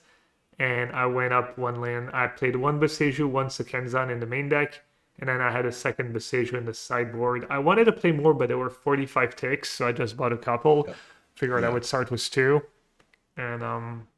And 0.59 0.91
I 0.93 1.05
went 1.05 1.35
up 1.35 1.59
one 1.59 1.83
land. 1.83 2.12
I 2.14 2.29
played 2.29 2.57
one 2.57 2.81
Boseiju, 2.81 3.29
one 3.29 3.49
Sokenzan 3.49 4.11
in 4.11 4.21
the 4.21 4.27
main 4.27 4.49
deck 4.49 4.81
and 5.19 5.29
then 5.29 5.41
I 5.41 5.51
had 5.51 5.67
a 5.67 5.73
second 5.73 6.15
Boseiju 6.15 6.55
in 6.55 6.65
the 6.65 6.75
sideboard. 6.75 7.47
I 7.51 7.59
wanted 7.59 7.85
to 7.85 7.93
play 7.93 8.13
more, 8.13 8.33
but 8.33 8.49
there 8.49 8.59
were 8.59 8.71
45 8.71 9.37
ticks, 9.37 9.71
so 9.71 9.87
I 9.87 9.93
just 9.93 10.17
bought 10.17 10.33
a 10.33 10.37
couple. 10.37 10.87
Yeah. 10.89 10.95
Figured 11.35 11.63
yeah. 11.63 11.69
I 11.69 11.73
would 11.73 11.85
start 11.85 12.11
with 12.11 12.31
two, 12.31 12.63
and 13.37 13.63
um, 13.63 14.09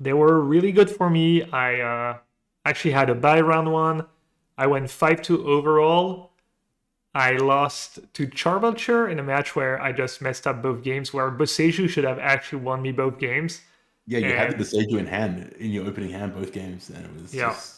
they 0.00 0.12
were 0.12 0.40
really 0.40 0.72
good 0.72 0.90
for 0.90 1.10
me. 1.10 1.42
I 1.50 1.80
uh, 1.80 2.18
actually 2.64 2.92
had 2.92 3.10
a 3.10 3.14
buy 3.14 3.40
round 3.40 3.72
one. 3.72 4.06
I 4.56 4.66
went 4.66 4.90
five 4.90 5.22
two 5.22 5.46
overall. 5.46 6.32
I 7.14 7.32
lost 7.32 7.98
to 8.14 8.26
Charbelcher 8.26 9.10
in 9.10 9.18
a 9.18 9.22
match 9.22 9.56
where 9.56 9.80
I 9.80 9.92
just 9.92 10.20
messed 10.22 10.46
up 10.46 10.62
both 10.62 10.82
games. 10.82 11.12
Where 11.12 11.30
Boseiju 11.30 11.88
should 11.88 12.04
have 12.04 12.18
actually 12.18 12.62
won 12.62 12.82
me 12.82 12.92
both 12.92 13.18
games. 13.18 13.62
Yeah, 14.06 14.18
you 14.20 14.26
and, 14.26 14.34
had 14.38 14.58
the 14.58 14.64
Boseiju 14.64 14.98
in 14.98 15.06
hand 15.06 15.54
in 15.58 15.70
your 15.70 15.86
opening 15.86 16.10
hand 16.10 16.34
both 16.34 16.52
games, 16.52 16.90
and 16.90 17.04
it 17.04 17.22
was 17.22 17.34
yeah. 17.34 17.50
Just 17.50 17.77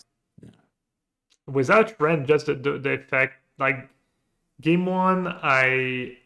without 1.53 2.01
Ren, 2.01 2.27
just 2.27 2.47
the, 2.47 2.55
the, 2.55 2.79
the 2.79 2.91
effect 2.93 3.35
like 3.59 3.89
game 4.61 4.87
one, 4.87 5.27
I 5.29 6.17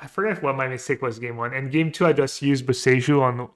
I 0.00 0.06
forget 0.06 0.42
what 0.42 0.56
my 0.56 0.68
mistake 0.68 1.02
was 1.02 1.18
game 1.18 1.36
one, 1.36 1.52
and 1.54 1.70
game 1.70 1.90
two 1.92 2.06
I 2.06 2.12
just 2.12 2.42
used 2.42 2.66
Boseiju 2.66 3.20
on. 3.20 3.48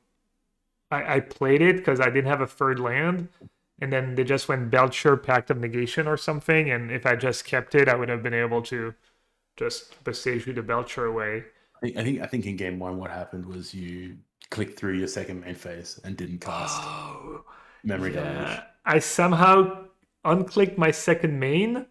I, 0.90 1.16
I 1.16 1.20
played 1.20 1.62
it 1.62 1.76
because 1.76 2.00
I 2.00 2.06
didn't 2.06 2.26
have 2.26 2.40
a 2.40 2.46
third 2.46 2.78
land, 2.78 3.28
and 3.80 3.92
then 3.92 4.14
they 4.14 4.24
just 4.24 4.48
went 4.48 4.70
Belcher 4.70 5.16
Pact 5.16 5.50
of 5.50 5.58
Negation 5.58 6.06
or 6.06 6.16
something, 6.16 6.70
and 6.70 6.90
if 6.90 7.06
I 7.06 7.16
just 7.16 7.44
kept 7.44 7.74
it, 7.74 7.88
I 7.88 7.94
would 7.94 8.08
have 8.08 8.22
been 8.22 8.34
able 8.34 8.62
to 8.62 8.94
just 9.56 10.02
Boseiju 10.04 10.54
the 10.54 10.62
Belcher 10.62 11.06
away. 11.06 11.44
I 11.76 11.80
think, 11.80 11.96
I 11.96 12.04
think 12.04 12.20
I 12.22 12.26
think 12.26 12.46
in 12.46 12.56
game 12.56 12.78
one, 12.78 12.98
what 12.98 13.10
happened 13.10 13.46
was 13.46 13.74
you 13.74 14.16
clicked 14.50 14.78
through 14.78 14.94
your 14.94 15.08
second 15.08 15.40
main 15.40 15.54
phase 15.54 15.98
and 16.04 16.16
didn't 16.16 16.40
cast 16.40 16.80
oh, 16.82 17.44
memory 17.82 18.14
yeah. 18.14 18.22
damage. 18.22 18.60
I 18.84 18.98
somehow 18.98 19.86
unclicked 20.24 20.78
my 20.78 20.90
second 20.90 21.38
main 21.38 21.86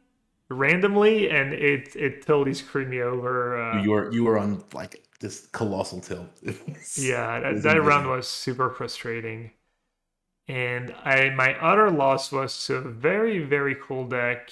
randomly, 0.50 1.30
and 1.30 1.54
it 1.54 1.96
it 1.96 2.26
totally 2.26 2.54
screwed 2.54 2.90
me 2.90 3.02
over. 3.02 3.62
Uh, 3.62 3.82
you 3.82 3.92
were 3.92 4.12
you 4.12 4.24
were 4.24 4.38
on 4.38 4.64
like 4.74 5.04
this 5.20 5.48
colossal 5.48 6.02
tilt. 6.02 6.30
yeah, 6.98 7.40
that, 7.40 7.64
that 7.64 7.84
round 7.84 8.08
was 8.08 8.28
super 8.28 8.70
frustrating. 8.70 9.52
And 10.48 10.94
I 11.06 11.30
my 11.30 11.56
other 11.60 11.90
loss 11.90 12.32
was 12.32 12.66
to 12.68 12.76
a 12.76 12.82
very 12.82 13.40
very 13.40 13.76
cool 13.76 14.08
deck 14.08 14.52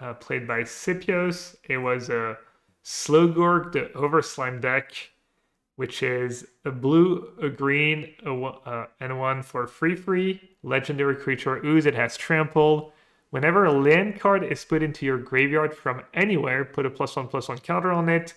uh, 0.00 0.14
played 0.14 0.48
by 0.48 0.62
Scipios. 0.62 1.56
It 1.68 1.78
was 1.78 2.08
a 2.08 2.38
Slogurg, 2.84 3.72
the 3.72 3.90
Overslime 3.94 4.60
deck 4.60 5.09
which 5.80 6.02
is 6.02 6.46
a 6.66 6.70
blue, 6.70 7.26
a 7.40 7.48
green, 7.48 8.12
a, 8.26 8.34
uh, 8.34 8.86
and 9.00 9.18
one 9.18 9.42
for 9.42 9.66
free 9.66 9.96
free 9.96 10.38
legendary 10.62 11.16
creature 11.16 11.56
ooze. 11.64 11.86
It 11.86 11.94
has 11.94 12.18
trample. 12.18 12.92
Whenever 13.30 13.64
a 13.64 13.72
land 13.72 14.20
card 14.20 14.44
is 14.44 14.62
put 14.62 14.82
into 14.82 15.06
your 15.06 15.16
graveyard 15.16 15.74
from 15.74 16.02
anywhere, 16.12 16.66
put 16.66 16.84
a 16.84 16.90
plus 16.90 17.16
one 17.16 17.28
plus 17.28 17.48
one 17.48 17.56
counter 17.56 17.90
on 17.90 18.10
it. 18.10 18.34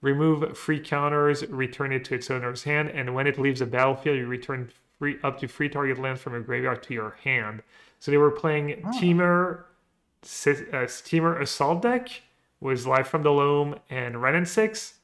Remove 0.00 0.58
free 0.58 0.80
counters, 0.80 1.46
return 1.50 1.92
it 1.92 2.04
to 2.06 2.16
its 2.16 2.28
owner's 2.32 2.64
hand, 2.64 2.88
and 2.88 3.14
when 3.14 3.28
it 3.28 3.38
leaves 3.38 3.60
the 3.60 3.66
battlefield, 3.66 4.18
you 4.18 4.26
return 4.26 4.68
free 4.98 5.18
up 5.22 5.38
to 5.38 5.46
free 5.46 5.68
target 5.68 6.00
lands 6.00 6.20
from 6.20 6.32
your 6.32 6.42
graveyard 6.42 6.82
to 6.82 6.94
your 6.94 7.16
hand. 7.22 7.62
So 8.00 8.10
they 8.10 8.18
were 8.18 8.32
playing 8.32 8.82
oh. 8.84 8.90
Temur, 8.98 9.66
uh, 10.24 10.86
Temur 11.06 11.40
Assault 11.40 11.80
deck, 11.80 12.22
was 12.58 12.88
Life 12.88 13.06
from 13.06 13.22
the 13.22 13.30
Loam 13.30 13.76
and 13.88 14.20
Wrenn 14.20 14.34
and 14.34 14.48
Six 14.48 14.94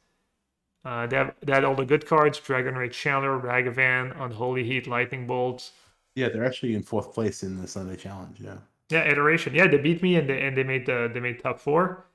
uh, 0.84 1.06
they, 1.06 1.16
have, 1.16 1.34
they 1.42 1.52
had 1.52 1.64
all 1.64 1.74
the 1.74 1.84
good 1.84 2.06
cards: 2.06 2.38
Dragon 2.38 2.74
Rage 2.74 2.96
Channeler, 2.96 3.42
Ragavan, 3.42 4.20
Unholy 4.20 4.64
Heat, 4.64 4.86
Lightning 4.86 5.26
Bolts. 5.26 5.72
Yeah, 6.14 6.28
they're 6.28 6.44
actually 6.44 6.74
in 6.74 6.82
fourth 6.82 7.12
place 7.12 7.42
in 7.42 7.60
the 7.60 7.68
Sunday 7.68 7.96
Challenge. 7.96 8.40
Yeah. 8.40 8.58
Yeah, 8.90 9.04
iteration. 9.04 9.54
Yeah, 9.54 9.66
they 9.66 9.76
beat 9.76 10.02
me 10.02 10.16
and 10.16 10.28
they 10.28 10.40
and 10.40 10.56
they 10.56 10.62
made 10.64 10.86
the 10.86 11.10
they 11.12 11.20
made 11.20 11.42
top 11.42 11.60
four, 11.60 12.06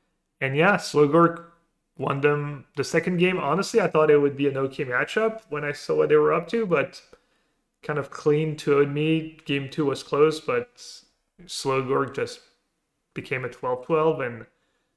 and 0.41 0.55
yeah, 0.55 0.75
Slogurg 0.77 1.43
won 1.97 2.21
them 2.21 2.65
the 2.75 2.83
second 2.83 3.17
game. 3.17 3.37
Honestly, 3.37 3.79
I 3.79 3.87
thought 3.87 4.09
it 4.09 4.17
would 4.17 4.35
be 4.35 4.47
an 4.47 4.57
okay 4.57 4.85
matchup 4.85 5.41
when 5.49 5.63
I 5.63 5.71
saw 5.71 5.95
what 5.95 6.09
they 6.09 6.15
were 6.15 6.33
up 6.33 6.47
to, 6.49 6.65
but 6.65 7.01
kind 7.83 7.99
of 7.99 8.09
clean 8.09 8.55
to 8.57 8.85
me. 8.87 9.37
Game 9.45 9.69
two 9.69 9.85
was 9.85 10.01
close, 10.01 10.39
but 10.39 10.75
Slogurg 11.45 12.15
just 12.15 12.39
became 13.13 13.45
a 13.45 13.49
12-12 13.49 14.25
and 14.25 14.45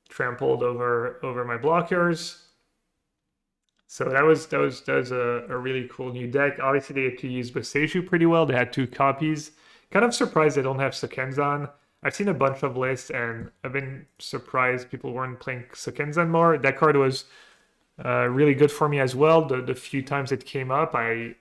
trampled 0.09 0.63
over 0.63 1.19
over 1.23 1.45
my 1.45 1.59
blockers. 1.59 2.46
So 3.89 4.05
that 4.05 4.23
was 4.23 4.47
that 4.49 4.59
was 4.59 4.81
that 4.83 4.97
was 4.97 5.13
a, 5.13 5.45
a 5.49 5.57
really 5.57 5.89
cool 5.91 6.13
new 6.13 6.27
deck. 6.27 6.59
Obviously, 6.61 6.95
they 6.95 7.11
had 7.11 7.19
to 7.21 7.29
use 7.29 7.51
Boseiju 7.51 8.07
pretty 8.07 8.27
well. 8.27 8.45
They 8.47 8.55
had 8.55 8.73
two 8.73 8.87
copies. 8.87 9.53
Kind 9.91 10.05
of 10.05 10.15
surprised 10.15 10.57
they 10.57 10.63
don't 10.63 10.81
have 10.81 10.93
Sokenzan. 10.93 11.71
I've 12.03 12.15
seen 12.15 12.29
a 12.29 12.35
bunch 12.35 12.63
of 12.63 12.77
lists, 12.77 13.11
and 13.11 13.51
I've 13.65 13.73
been 13.73 14.07
surprised 14.19 14.91
people 14.91 15.13
weren't 15.13 15.41
playing 15.41 15.65
Sokenzan 15.73 16.29
more. 16.31 16.59
That 16.59 16.77
card 16.77 16.97
was 16.97 17.25
uh, 18.05 18.27
really 18.29 18.55
good 18.55 18.73
for 18.73 18.89
me 18.89 19.01
as 19.01 19.15
well. 19.17 19.47
The 19.47 19.63
the 19.63 19.75
few 19.75 20.03
times 20.03 20.33
it 20.33 20.45
came 20.47 20.71
up, 20.71 20.95
I 20.95 21.37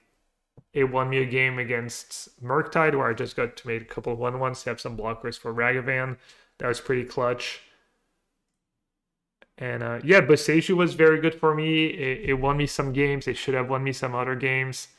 it 0.73 0.85
won 0.85 1.09
me 1.09 1.19
a 1.19 1.25
game 1.25 1.59
against 1.59 2.43
Murktide 2.43 2.95
where 2.97 3.09
I 3.09 3.13
just 3.13 3.35
got 3.35 3.57
to 3.57 3.67
make 3.67 3.83
a 3.83 3.85
couple 3.85 4.13
of 4.13 4.19
one 4.19 4.39
ones 4.39 4.63
to 4.63 4.71
have 4.71 4.81
some 4.81 4.97
blockers 4.97 5.39
for 5.39 5.53
Ragavan. 5.53 6.17
That 6.59 6.67
was 6.69 6.81
pretty 6.81 7.05
clutch. 7.05 7.61
And 9.57 9.83
uh, 9.83 9.99
yeah, 10.03 10.21
Boseiju 10.21 10.75
was 10.75 10.95
very 10.95 11.21
good 11.21 11.35
for 11.35 11.55
me. 11.55 11.85
It, 11.85 12.29
it, 12.29 12.33
won 12.33 12.57
me 12.57 12.67
some 12.67 12.91
games. 12.91 13.27
It 13.27 13.37
should 13.37 13.53
have 13.53 13.69
won 13.69 13.83
me 13.83 13.93
some 13.93 14.13
other 14.13 14.35
games. 14.35 14.89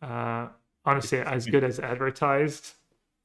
Uh, 0.00 0.48
honestly, 0.84 1.18
as 1.18 1.46
good 1.46 1.64
as 1.64 1.80
advertised. 1.80 2.74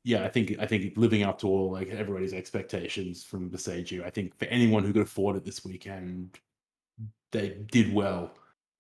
Yeah, 0.04 0.24
I 0.24 0.30
think 0.30 0.56
I 0.60 0.66
think 0.66 0.98
living 0.98 1.24
up 1.24 1.40
to 1.40 1.48
all 1.48 1.72
like 1.72 1.90
everybody's 1.90 2.34
expectations 2.34 3.24
from 3.24 3.50
Boseiju. 3.50 4.04
I 4.04 4.10
think 4.10 4.38
for 4.38 4.46
anyone 4.46 4.84
who 4.84 4.94
could 4.94 5.04
afford 5.04 5.36
it 5.36 5.46
this 5.46 5.64
weekend, 5.66 6.40
they 7.32 7.58
did 7.72 7.94
well. 7.94 8.32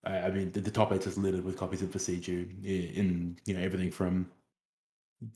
I 0.04 0.30
mean, 0.30 0.52
the, 0.52 0.62
the 0.62 0.70
top 0.70 0.92
eight 0.92 1.08
is 1.08 1.18
littered 1.18 1.44
with 1.44 1.58
copies 1.58 1.82
of 1.82 1.90
Boseiju 1.90 2.64
in 2.64 3.38
you 3.46 3.56
know 3.56 3.60
everything 3.60 3.92
from 3.92 4.30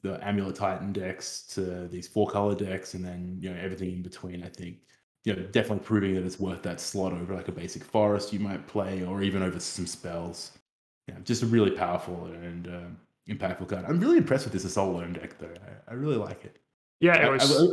the 0.01 0.23
Amulet 0.25 0.55
Titan 0.55 0.93
decks 0.93 1.43
to 1.53 1.87
these 1.87 2.07
four 2.07 2.27
color 2.27 2.55
decks, 2.55 2.93
and 2.93 3.03
then 3.03 3.37
you 3.39 3.49
know 3.49 3.59
everything 3.59 3.91
in 3.91 4.01
between. 4.03 4.43
I 4.43 4.49
think 4.49 4.77
you 5.25 5.35
know, 5.35 5.41
definitely 5.43 5.83
proving 5.83 6.15
that 6.15 6.25
it's 6.25 6.39
worth 6.39 6.63
that 6.63 6.79
slot 6.79 7.13
over 7.13 7.35
like 7.35 7.47
a 7.47 7.51
basic 7.51 7.83
forest 7.83 8.31
you 8.33 8.39
might 8.39 8.65
play, 8.67 9.03
or 9.03 9.21
even 9.21 9.41
over 9.41 9.59
some 9.59 9.85
spells. 9.85 10.51
Yeah, 11.07 11.15
just 11.23 11.43
a 11.43 11.45
really 11.45 11.71
powerful 11.71 12.25
and 12.25 12.67
uh, 12.67 13.33
impactful 13.33 13.67
card. 13.67 13.85
I'm 13.87 13.99
really 13.99 14.17
impressed 14.17 14.45
with 14.45 14.53
this 14.53 14.63
assault 14.63 14.95
loam 14.95 15.13
deck, 15.13 15.37
though. 15.39 15.47
I, 15.47 15.91
I 15.91 15.93
really 15.95 16.17
like 16.17 16.45
it. 16.45 16.57
Yeah, 16.99 17.25
it 17.25 17.31
was. 17.31 17.59
I, 17.59 17.63
I, 17.63 17.67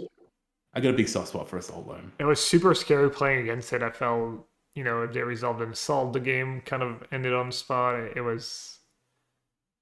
I, 0.75 0.81
got 0.81 0.91
a 0.91 0.97
big 0.97 1.09
soft 1.09 1.29
spot 1.29 1.49
for 1.49 1.59
assault 1.59 1.87
loam. 1.87 2.13
It 2.19 2.25
was 2.25 2.41
super 2.41 2.75
scary 2.75 3.11
playing 3.11 3.43
against 3.43 3.73
it. 3.73 3.83
I 3.83 3.91
felt, 3.91 4.47
you 4.75 4.85
know, 4.85 5.03
if 5.03 5.13
they 5.13 5.23
resolved 5.23 5.61
and 5.63 5.77
solved 5.77 6.15
the 6.15 6.21
game, 6.21 6.63
kind 6.65 6.83
of 6.83 7.03
ended 7.13 7.35
on 7.35 7.47
the 7.47 7.53
spot. 7.53 7.95
It, 7.97 8.17
it 8.17 8.21
was, 8.23 8.79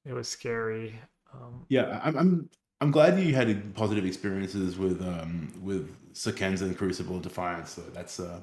it 0.04 0.12
was 0.12 0.28
scary. 0.28 0.98
Um, 1.32 1.64
yeah, 1.68 2.00
I'm, 2.02 2.16
I'm 2.16 2.50
I'm 2.80 2.90
glad 2.90 3.18
you 3.18 3.34
had 3.34 3.74
positive 3.74 4.04
experiences 4.04 4.76
with 4.76 5.00
um 5.00 5.52
with 5.62 5.90
Sokenzan 6.14 6.62
and 6.62 6.78
Crucible 6.78 7.20
Defiance. 7.20 7.70
So 7.70 7.82
that's 7.92 8.18
uh 8.20 8.40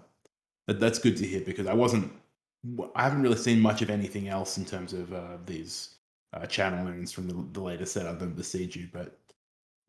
but 0.67 0.79
that's 0.79 0.99
good 0.99 1.17
to 1.17 1.25
hear 1.25 1.41
because 1.41 1.67
I 1.67 1.73
wasn't. 1.73 2.11
I 2.95 3.03
haven't 3.03 3.23
really 3.23 3.37
seen 3.37 3.59
much 3.59 3.81
of 3.81 3.89
anything 3.89 4.27
else 4.27 4.57
in 4.59 4.65
terms 4.65 4.93
of 4.93 5.11
uh, 5.11 5.37
these 5.47 5.95
uh, 6.33 6.41
channelings 6.41 7.11
from 7.11 7.27
the, 7.27 7.33
the 7.53 7.59
latest 7.59 7.93
set 7.93 8.05
other 8.05 8.19
than 8.19 8.33
Boseiju, 8.35 8.91
but 8.91 9.17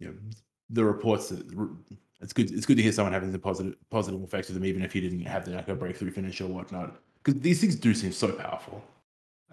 you 0.00 0.08
know 0.08 0.14
the 0.70 0.82
reports 0.82 1.28
that 1.28 1.46
it's 2.20 2.32
good. 2.32 2.50
It's 2.50 2.64
good 2.64 2.78
to 2.78 2.82
hear 2.82 2.92
someone 2.92 3.12
having 3.12 3.30
the 3.30 3.38
positive 3.38 3.76
positive 3.90 4.22
effects 4.22 4.48
of 4.48 4.54
them, 4.54 4.64
even 4.64 4.82
if 4.82 4.94
you 4.94 5.02
didn't 5.02 5.20
have 5.26 5.44
the 5.44 5.52
like 5.52 5.68
a 5.68 5.74
breakthrough 5.74 6.10
finish 6.10 6.40
or 6.40 6.46
whatnot. 6.46 6.96
Because 7.22 7.40
these 7.42 7.60
things 7.60 7.76
do 7.76 7.92
seem 7.94 8.12
so 8.12 8.32
powerful. 8.32 8.82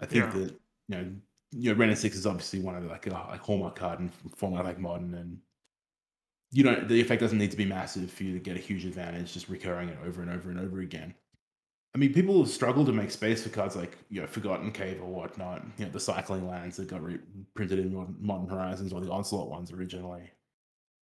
I 0.00 0.06
think 0.06 0.24
Yeah. 0.24 0.40
that 0.40 0.54
you 0.88 0.96
know, 0.96 1.12
you 1.52 1.70
know, 1.70 1.78
Wrenn 1.78 1.90
and 1.90 1.98
Six 1.98 2.16
is 2.16 2.26
obviously 2.26 2.60
one 2.60 2.74
of 2.74 2.82
the, 2.82 2.88
like 2.88 3.06
a 3.06 3.10
like 3.10 3.40
hallmark 3.40 3.76
card 3.76 4.00
in 4.00 4.08
format 4.34 4.64
like 4.64 4.78
modern, 4.78 5.14
and 5.14 5.38
you 6.52 6.64
know 6.64 6.80
the 6.80 7.00
effect 7.00 7.20
doesn't 7.20 7.38
need 7.38 7.50
to 7.50 7.56
be 7.56 7.64
massive 7.64 8.10
for 8.10 8.24
you 8.24 8.32
to 8.32 8.40
get 8.40 8.56
a 8.56 8.60
huge 8.60 8.84
advantage 8.84 9.32
just 9.32 9.48
recurring 9.48 9.88
it 9.88 9.98
over 10.06 10.22
and 10.22 10.30
over 10.30 10.50
and 10.50 10.58
over 10.58 10.80
again. 10.80 11.14
I 11.94 11.98
mean, 11.98 12.12
people 12.12 12.46
struggle 12.46 12.84
to 12.84 12.92
make 12.92 13.10
space 13.10 13.42
for 13.42 13.48
cards 13.48 13.74
like 13.74 13.98
you 14.10 14.20
know 14.20 14.26
Forgotten 14.26 14.72
Cave 14.72 15.00
or 15.02 15.08
whatnot. 15.08 15.62
You 15.78 15.86
know, 15.86 15.90
the 15.90 16.00
cycling 16.00 16.48
lands 16.48 16.76
that 16.76 16.88
got 16.88 17.02
re- 17.02 17.18
printed 17.54 17.80
in 17.80 17.94
Modern- 17.94 18.16
Modern 18.20 18.48
Horizons 18.48 18.92
or 18.92 19.00
the 19.00 19.10
Onslaught 19.10 19.50
ones 19.50 19.72
originally. 19.72 20.30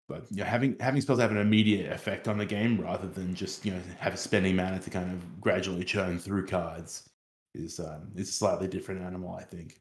But 0.09 0.27
you 0.31 0.39
know, 0.39 0.45
having 0.45 0.77
having 0.79 1.01
spells 1.01 1.19
have 1.19 1.33
an 1.33 1.39
immediate 1.39 1.93
effect 1.93 2.29
on 2.29 2.39
the 2.39 2.47
game 2.47 2.81
rather 2.81 3.09
than 3.09 3.35
just 3.35 3.65
you 3.65 3.73
know 3.73 3.81
have 3.99 4.19
spending 4.19 4.55
mana 4.55 4.79
to 4.79 4.91
kind 4.91 5.13
of 5.13 5.41
gradually 5.41 5.85
churn 5.85 6.19
through 6.19 6.47
cards 6.47 7.09
is 7.55 7.81
um, 7.81 8.13
is 8.15 8.29
a 8.29 8.33
slightly 8.33 8.69
different 8.69 9.03
animal, 9.03 9.35
I 9.35 9.43
think. 9.43 9.81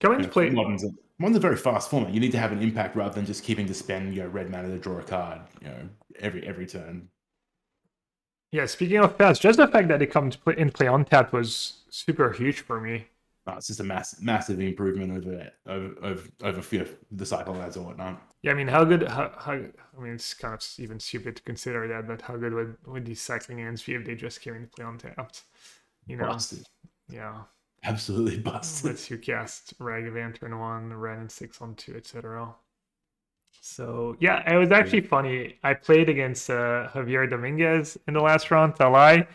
Going 0.00 0.22
to 0.22 0.28
play. 0.28 0.50
Modern's 1.18 1.38
a 1.38 1.40
very 1.40 1.56
fast 1.56 1.90
format. 1.90 2.14
You 2.14 2.20
need 2.20 2.32
to 2.32 2.38
have 2.38 2.52
an 2.52 2.62
impact 2.62 2.94
rather 2.94 3.14
than 3.14 3.26
just 3.26 3.42
keeping 3.42 3.66
to 3.66 3.74
spend 3.74 4.14
you 4.14 4.22
know 4.22 4.28
red 4.28 4.50
mana 4.50 4.68
to 4.68 4.78
draw 4.78 4.98
a 4.98 5.02
card 5.02 5.40
you 5.60 5.68
know 5.68 5.88
every 6.20 6.46
every 6.46 6.66
turn. 6.66 7.08
Yeah, 8.52 8.66
speaking 8.66 8.98
of 8.98 9.16
fast, 9.16 9.42
just 9.42 9.58
the 9.58 9.68
fact 9.68 9.88
that 9.88 10.00
it 10.00 10.10
comes 10.10 10.38
in 10.56 10.70
play 10.70 10.86
on 10.86 11.04
tap 11.04 11.32
was 11.32 11.82
super 11.90 12.32
huge 12.32 12.60
for 12.60 12.80
me. 12.80 13.06
No, 13.46 13.54
it's 13.54 13.66
just 13.66 13.80
a 13.80 13.84
mass, 13.84 14.20
massive 14.20 14.60
improvement 14.60 15.26
over 15.26 15.50
over 15.66 16.22
over, 16.42 16.60
over 16.60 16.86
the 17.10 17.26
cycle 17.26 17.54
lands 17.54 17.76
or 17.76 17.86
whatnot. 17.86 18.22
Yeah, 18.42 18.52
I 18.52 18.54
mean, 18.54 18.68
how 18.68 18.84
good? 18.84 19.08
How, 19.08 19.32
how 19.36 19.52
I 19.52 20.00
mean, 20.00 20.12
it's 20.14 20.34
kind 20.34 20.54
of 20.54 20.64
even 20.78 21.00
stupid 21.00 21.36
to 21.36 21.42
consider 21.42 21.88
that, 21.88 22.06
but 22.06 22.22
how 22.22 22.36
good 22.36 22.54
would 22.54 22.76
would 22.86 23.06
these 23.06 23.20
cycling 23.20 23.60
ends 23.60 23.82
be 23.82 23.94
if 23.94 24.04
they 24.04 24.14
just 24.14 24.40
came 24.40 24.54
into 24.54 24.68
play 24.68 24.84
on 24.84 24.98
tapped? 24.98 25.42
You 26.06 26.16
know, 26.16 26.38
yeah. 27.10 27.42
Absolutely 27.84 28.38
busted. 28.40 28.90
lets 28.90 29.10
you 29.10 29.18
cast 29.18 29.78
Ragavan 29.78 30.38
turn 30.38 30.58
one, 30.58 30.92
Wrenn 30.92 31.20
and 31.20 31.30
six 31.32 31.60
on 31.60 31.74
two, 31.74 31.94
etc. 31.96 32.54
So 33.60 34.16
yeah, 34.20 34.50
it 34.50 34.56
was 34.56 34.70
actually 34.72 35.02
funny. 35.02 35.58
I 35.62 35.74
played 35.74 36.08
against 36.08 36.50
uh, 36.50 36.88
Javier 36.92 37.28
Dominguez 37.28 37.98
in 38.06 38.14
the 38.14 38.20
last 38.20 38.50
round, 38.50 38.74
Talai, 38.74 39.26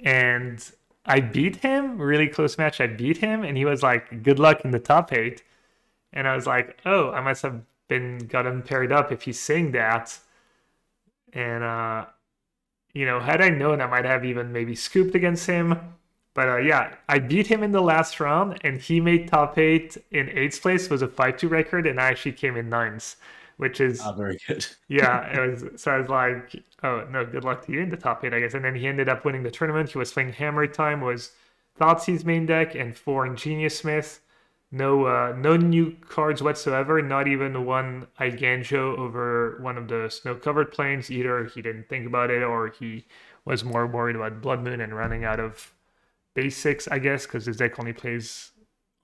and 0.00 0.70
I 1.06 1.20
beat 1.20 1.56
him. 1.56 2.00
Really 2.00 2.28
close 2.28 2.58
match. 2.58 2.80
I 2.80 2.86
beat 2.86 3.18
him, 3.18 3.42
and 3.42 3.56
he 3.56 3.64
was 3.64 3.82
like, 3.82 4.22
"Good 4.22 4.38
luck 4.38 4.64
in 4.64 4.70
the 4.70 4.78
top 4.78 5.12
eight. 5.12 5.42
And 6.12 6.26
I 6.28 6.34
was 6.34 6.46
like, 6.46 6.78
"Oh, 6.86 7.10
I 7.10 7.20
must 7.20 7.42
have 7.42 7.62
been 7.88 8.18
got 8.18 8.46
him 8.46 8.62
paired 8.62 8.92
up 8.92 9.12
if 9.12 9.22
he's 9.22 9.40
saying 9.40 9.72
that." 9.72 10.18
And 11.32 11.64
uh, 11.64 12.06
you 12.92 13.06
know, 13.06 13.20
had 13.20 13.40
I 13.40 13.48
known, 13.50 13.80
I 13.80 13.86
might 13.86 14.04
have 14.04 14.24
even 14.24 14.52
maybe 14.52 14.74
scooped 14.74 15.14
against 15.14 15.46
him. 15.46 15.78
But 16.40 16.48
uh, 16.48 16.56
yeah, 16.56 16.94
I 17.06 17.18
beat 17.18 17.48
him 17.48 17.62
in 17.62 17.70
the 17.72 17.82
last 17.82 18.18
round, 18.18 18.58
and 18.64 18.80
he 18.80 18.98
made 18.98 19.28
top 19.28 19.58
eight 19.58 19.98
in 20.10 20.30
eighth 20.30 20.62
place. 20.62 20.88
Was 20.88 21.02
a 21.02 21.08
five-two 21.08 21.48
record, 21.48 21.86
and 21.86 22.00
I 22.00 22.06
actually 22.06 22.32
came 22.32 22.56
in 22.56 22.70
ninth, 22.70 23.16
which 23.58 23.78
is 23.78 24.00
Ah, 24.00 24.12
very 24.12 24.38
good. 24.46 24.66
yeah. 24.88 25.26
It 25.36 25.50
was 25.50 25.82
so 25.82 25.90
I 25.90 25.98
was 25.98 26.08
like, 26.08 26.56
oh 26.82 27.06
no, 27.10 27.26
good 27.26 27.44
luck 27.44 27.66
to 27.66 27.72
you 27.72 27.80
in 27.80 27.90
the 27.90 27.98
top 27.98 28.24
eight, 28.24 28.32
I 28.32 28.40
guess. 28.40 28.54
And 28.54 28.64
then 28.64 28.74
he 28.74 28.86
ended 28.86 29.06
up 29.10 29.26
winning 29.26 29.42
the 29.42 29.50
tournament. 29.50 29.90
He 29.90 29.98
was 29.98 30.12
playing 30.14 30.32
Hammer 30.32 30.66
Time, 30.66 31.02
was 31.02 31.32
Thoughtseize 31.78 32.24
main 32.24 32.46
deck, 32.46 32.74
and 32.74 32.96
four 32.96 33.26
Ingenious 33.26 33.76
Smith. 33.78 34.20
No, 34.72 35.04
uh, 35.04 35.34
no 35.36 35.58
new 35.58 35.92
cards 36.08 36.42
whatsoever. 36.42 37.02
Not 37.02 37.28
even 37.28 37.66
one 37.66 38.06
Eiganjo 38.18 38.96
over 38.96 39.58
one 39.60 39.76
of 39.76 39.88
the 39.88 40.08
snow-covered 40.08 40.72
plains. 40.72 41.10
Either 41.10 41.44
he 41.44 41.60
didn't 41.60 41.88
think 41.90 42.06
about 42.06 42.30
it, 42.30 42.42
or 42.42 42.68
he 42.68 43.04
was 43.44 43.62
more 43.62 43.86
worried 43.86 44.16
about 44.16 44.40
Blood 44.40 44.62
Moon 44.62 44.80
and 44.80 44.96
running 44.96 45.24
out 45.24 45.40
of 45.40 45.72
basics, 46.34 46.88
I 46.88 46.98
guess, 46.98 47.26
because 47.26 47.46
his 47.46 47.56
deck 47.56 47.78
only 47.78 47.92
plays, 47.92 48.52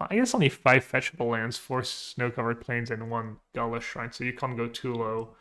I 0.00 0.16
guess, 0.16 0.34
only 0.34 0.48
five 0.48 0.86
fetchable 0.90 1.30
lands, 1.30 1.56
four 1.56 1.82
snow-covered 1.82 2.60
plains, 2.60 2.90
and 2.90 3.10
one 3.10 3.36
Gala 3.54 3.80
Shrine. 3.80 4.12
So 4.12 4.24
you 4.24 4.32
can't 4.32 4.56
go 4.56 4.68
too 4.68 4.94
low. 4.94 5.36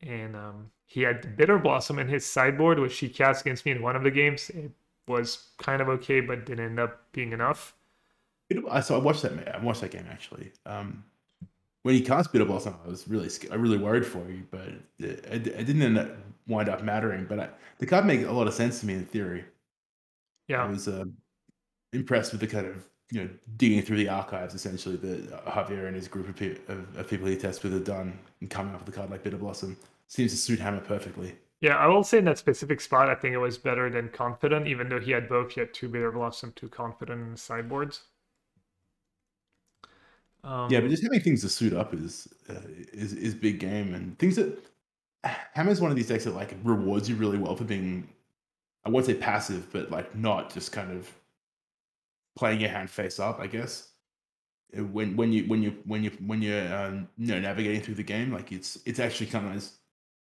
And 0.00 0.36
um, 0.36 0.70
he 0.86 1.02
had 1.02 1.36
Bitterblossom 1.36 2.00
in 2.00 2.08
his 2.08 2.24
sideboard, 2.24 2.78
which 2.78 2.98
he 2.98 3.08
cast 3.08 3.42
against 3.42 3.66
me 3.66 3.72
in 3.72 3.82
one 3.82 3.96
of 3.96 4.02
the 4.02 4.10
games. 4.10 4.50
It 4.50 4.70
was 5.06 5.48
kind 5.58 5.82
of 5.82 5.88
okay, 5.88 6.20
but 6.20 6.46
didn't 6.46 6.64
end 6.64 6.80
up 6.80 7.10
being 7.12 7.32
enough. 7.32 7.74
Bitter- 8.48 8.68
I 8.70 8.80
watched 8.98 9.22
that. 9.22 9.54
I 9.54 9.58
watched 9.62 9.80
that 9.80 9.90
game 9.90 10.06
actually. 10.10 10.52
Um, 10.64 11.04
when 11.82 11.94
he 11.94 12.00
cast 12.00 12.32
Bitterblossom, 12.32 12.74
I 12.84 12.88
was 12.88 13.08
really, 13.08 13.28
I 13.50 13.54
really 13.54 13.78
worried 13.78 14.04
for 14.06 14.28
you, 14.30 14.42
but 14.50 14.68
it, 14.98 15.24
it, 15.24 15.46
it 15.46 15.64
didn't 15.64 15.82
end 15.82 15.98
up 15.98 16.10
wind 16.46 16.68
up 16.68 16.82
mattering. 16.82 17.26
But 17.28 17.40
I, 17.40 17.48
the 17.78 17.86
card 17.86 18.04
made 18.04 18.24
a 18.24 18.32
lot 18.32 18.46
of 18.46 18.54
sense 18.54 18.80
to 18.80 18.86
me 18.86 18.94
in 18.94 19.06
theory. 19.06 19.44
I 20.48 20.66
was 20.66 20.88
uh, 20.88 21.04
impressed 21.92 22.32
with 22.32 22.40
the 22.40 22.46
kind 22.46 22.66
of 22.66 22.84
you 23.10 23.22
know 23.24 23.30
digging 23.56 23.82
through 23.82 23.96
the 23.96 24.08
archives 24.08 24.54
essentially 24.54 24.96
that 24.96 25.44
Javier 25.46 25.86
and 25.86 25.96
his 25.96 26.08
group 26.08 26.28
of, 26.28 26.36
pe- 26.36 26.58
of, 26.68 26.96
of 26.96 27.08
people 27.08 27.26
he 27.26 27.36
tests 27.36 27.62
with 27.62 27.72
have 27.72 27.84
done 27.84 28.18
and 28.40 28.50
coming 28.50 28.74
up 28.74 28.84
with 28.84 28.94
a 28.94 28.98
card 28.98 29.10
like 29.10 29.24
Bitterblossom 29.24 29.76
seems 30.08 30.30
to 30.32 30.36
suit 30.36 30.58
Hammer 30.58 30.80
perfectly. 30.80 31.34
yeah. 31.60 31.76
I 31.76 31.86
will 31.86 32.04
say 32.04 32.18
in 32.18 32.24
that 32.26 32.38
specific 32.38 32.80
spot, 32.80 33.08
I 33.08 33.14
think 33.14 33.34
it 33.34 33.38
was 33.38 33.58
better 33.58 33.90
than 33.90 34.08
Confident, 34.10 34.66
even 34.66 34.88
though 34.88 35.00
he 35.00 35.10
had 35.12 35.28
both. 35.28 35.52
He 35.52 35.60
had 35.60 35.74
two 35.74 35.88
Bitterblossom, 35.88 36.54
two 36.54 36.68
Confident 36.68 37.20
in 37.20 37.32
the 37.32 37.38
sideboards. 37.38 38.02
Um, 40.44 40.70
Yeah, 40.70 40.80
but 40.80 40.90
just 40.90 41.02
having 41.02 41.20
things 41.20 41.42
to 41.42 41.48
suit 41.48 41.72
up 41.72 41.94
is 41.94 42.28
uh, 42.48 42.60
is 42.92 43.12
is 43.12 43.34
big 43.34 43.58
game 43.60 43.94
and 43.94 44.18
things 44.18 44.36
that 44.36 44.58
Hammer's 45.54 45.80
one 45.80 45.90
of 45.90 45.96
these 45.96 46.08
decks 46.08 46.24
that 46.24 46.34
like 46.34 46.56
rewards 46.62 47.08
you 47.08 47.16
really 47.16 47.38
well 47.38 47.56
for 47.56 47.64
being 47.64 48.08
I 48.88 48.90
won't 48.90 49.06
say 49.06 49.14
passive, 49.14 49.72
but 49.72 49.90
like 49.92 50.16
not 50.16 50.52
just 50.54 50.72
kind 50.72 50.90
of 50.92 51.12
playing 52.36 52.60
your 52.60 52.70
hand 52.70 52.90
face 52.90 53.20
up. 53.20 53.38
I 53.40 53.46
guess 53.48 53.90
Uh, 54.76 54.84
when 54.84 55.16
when 55.16 55.32
you 55.32 55.44
when 55.44 55.62
you 55.62 55.72
when 55.86 56.04
you 56.04 56.10
when 56.26 56.42
you're 56.42 56.74
um, 56.74 57.08
you 57.18 57.28
know 57.32 57.40
navigating 57.40 57.82
through 57.82 57.94
the 57.96 58.02
game, 58.02 58.32
like 58.32 58.52
it's 58.52 58.78
it's 58.86 59.00
actually 59.00 59.30
sometimes 59.30 59.78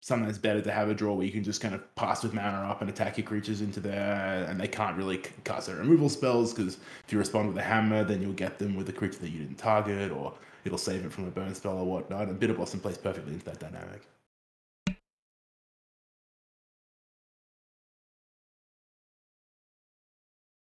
sometimes 0.02 0.38
better 0.38 0.62
to 0.62 0.72
have 0.72 0.90
a 0.90 0.94
draw 0.94 1.14
where 1.14 1.26
you 1.26 1.32
can 1.32 1.44
just 1.44 1.62
kind 1.62 1.76
of 1.76 1.82
pass 1.96 2.24
with 2.24 2.34
mana 2.34 2.60
up 2.72 2.82
and 2.82 2.90
attack 2.90 3.18
your 3.18 3.28
creatures 3.28 3.62
into 3.62 3.82
there, 3.82 4.46
and 4.50 4.60
they 4.60 4.68
can't 4.68 4.98
really 4.98 5.20
cast 5.44 5.68
their 5.68 5.78
removal 5.78 6.10
spells 6.10 6.54
because 6.54 6.78
if 7.06 7.12
you 7.12 7.20
respond 7.20 7.50
with 7.50 7.58
a 7.58 7.64
hammer, 7.64 8.04
then 8.06 8.22
you'll 8.22 8.34
get 8.46 8.60
them 8.60 8.76
with 8.76 8.90
a 8.90 8.94
creature 8.94 9.20
that 9.20 9.30
you 9.32 9.40
didn't 9.40 9.58
target, 9.58 10.12
or 10.12 10.34
it'll 10.66 10.78
save 10.78 11.06
it 11.06 11.12
from 11.12 11.26
a 11.28 11.32
burn 11.32 11.54
spell 11.56 11.78
or 11.80 11.86
whatnot. 11.86 12.30
And 12.30 12.40
Bitterblossom 12.40 12.82
plays 12.82 12.98
perfectly 12.98 13.34
into 13.34 13.46
that 13.46 13.60
dynamic. 13.60 14.04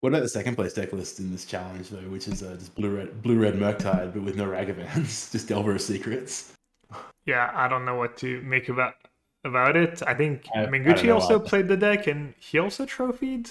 What 0.06 0.14
about 0.14 0.22
the 0.22 0.30
second 0.30 0.54
place 0.54 0.72
deck 0.72 0.94
list 0.94 1.18
in 1.20 1.32
this 1.32 1.46
challenge 1.46 1.90
though, 1.90 1.98
which 2.12 2.28
is 2.28 2.44
uh, 2.44 2.54
just 2.60 2.76
blue 2.76 2.96
red 2.96 3.24
blue 3.24 3.40
red 3.40 3.56
Murktide, 3.56 4.14
but 4.14 4.22
with 4.22 4.36
no 4.36 4.46
Ragavans, 4.46 5.32
just 5.32 5.48
Delver 5.48 5.74
of 5.74 5.82
Secrets. 5.82 6.54
yeah, 7.26 7.50
I 7.56 7.68
don't 7.68 7.86
know 7.86 7.96
what 7.96 8.16
to 8.18 8.40
make 8.42 8.70
about 8.70 8.94
about 9.46 9.76
it. 9.76 10.04
I 10.06 10.14
think 10.14 10.46
I- 10.54 10.66
I 10.68 11.10
also 11.10 11.38
either. 11.38 11.40
played 11.40 11.68
the 11.68 11.76
deck, 11.76 12.06
and 12.06 12.36
he 12.38 12.60
also 12.60 12.86
trophied. 12.86 13.50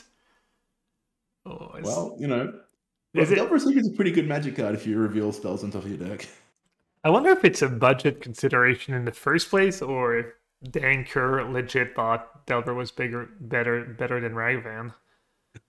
Oh, 1.45 1.73
Well, 1.83 2.17
you 2.21 2.29
know, 2.29 2.53
Is 3.15 3.31
well, 3.31 3.33
it- 3.33 3.35
Delver 3.35 3.57
of 3.57 3.63
Secrets 3.63 3.89
is 3.89 3.93
a 3.93 3.97
pretty 3.97 4.13
good 4.13 4.29
magic 4.29 4.55
card 4.55 4.77
if 4.77 4.87
you 4.87 4.97
reveal 4.97 5.33
spells 5.33 5.65
on 5.65 5.73
top 5.73 5.83
of 5.83 5.89
your 5.89 6.09
deck. 6.09 6.29
I 7.03 7.11
wonder 7.11 7.31
if 7.31 7.45
it's 7.45 7.63
a 7.63 7.69
budget 7.69 8.21
consideration 8.21 8.95
in 8.95 9.07
the 9.07 9.11
first 9.13 9.51
place, 9.51 9.83
or 9.83 10.17
if 10.19 10.27
Dan 10.71 11.05
Kerr 11.05 11.43
legit 11.51 11.97
thought 11.97 12.47
Delver 12.47 12.75
was 12.75 12.93
bigger, 12.93 13.29
better, 13.41 13.85
better 13.85 14.21
than 14.21 14.35
Ragavan. 14.35 14.95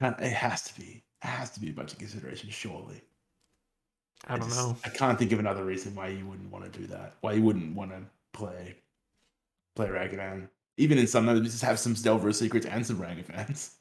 It 0.02 0.34
has 0.34 0.64
to 0.64 0.80
be. 0.80 1.04
It 1.24 1.28
has 1.28 1.50
to 1.52 1.60
be 1.60 1.70
a 1.70 1.74
budget 1.74 2.00
consideration, 2.00 2.50
surely. 2.50 3.02
I 4.28 4.38
don't 4.38 4.48
just- 4.50 4.58
know. 4.60 4.78
I 4.84 4.90
can't 4.90 5.18
think 5.18 5.32
of 5.32 5.40
another 5.40 5.64
reason 5.64 5.96
why 5.96 6.08
you 6.10 6.26
wouldn't 6.26 6.52
want 6.52 6.72
to 6.72 6.80
do 6.80 6.88
that. 6.88 7.16
Why 7.22 7.34
you 7.34 7.42
wouldn't 7.44 7.76
want 7.76 7.92
to 7.92 8.02
play 8.34 8.76
play 9.76 9.88
Ragavan. 9.88 10.48
Even 10.78 10.98
in 10.98 11.08
some 11.08 11.26
just 11.44 11.62
have 11.62 11.80
some 11.80 11.94
Delver's 11.94 12.40
Secrets 12.40 12.66
and 12.66 12.86
some 12.86 12.98
Ragavans. 12.98 13.72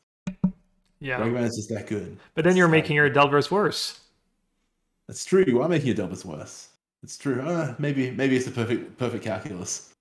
Yeah, 1.00 1.20
Ragavan 1.20 1.42
is 1.44 1.56
just 1.56 1.68
that 1.70 1.86
good. 1.86 2.18
but 2.34 2.44
then 2.44 2.56
you're 2.56 2.68
making 2.68 2.96
your 2.96 3.10
Delvers 3.10 3.50
worse. 3.50 4.00
That's 5.06 5.24
true. 5.24 5.44
You 5.46 5.60
are 5.62 5.68
making 5.68 5.86
your 5.88 5.96
Delvers 5.96 6.24
worse. 6.24 6.68
It's 7.02 7.18
true. 7.18 7.40
Uh, 7.42 7.74
maybe 7.78 8.10
maybe 8.12 8.36
it's 8.36 8.46
the 8.46 8.50
perfect 8.50 8.96
perfect 8.98 9.24
calculus. 9.24 9.92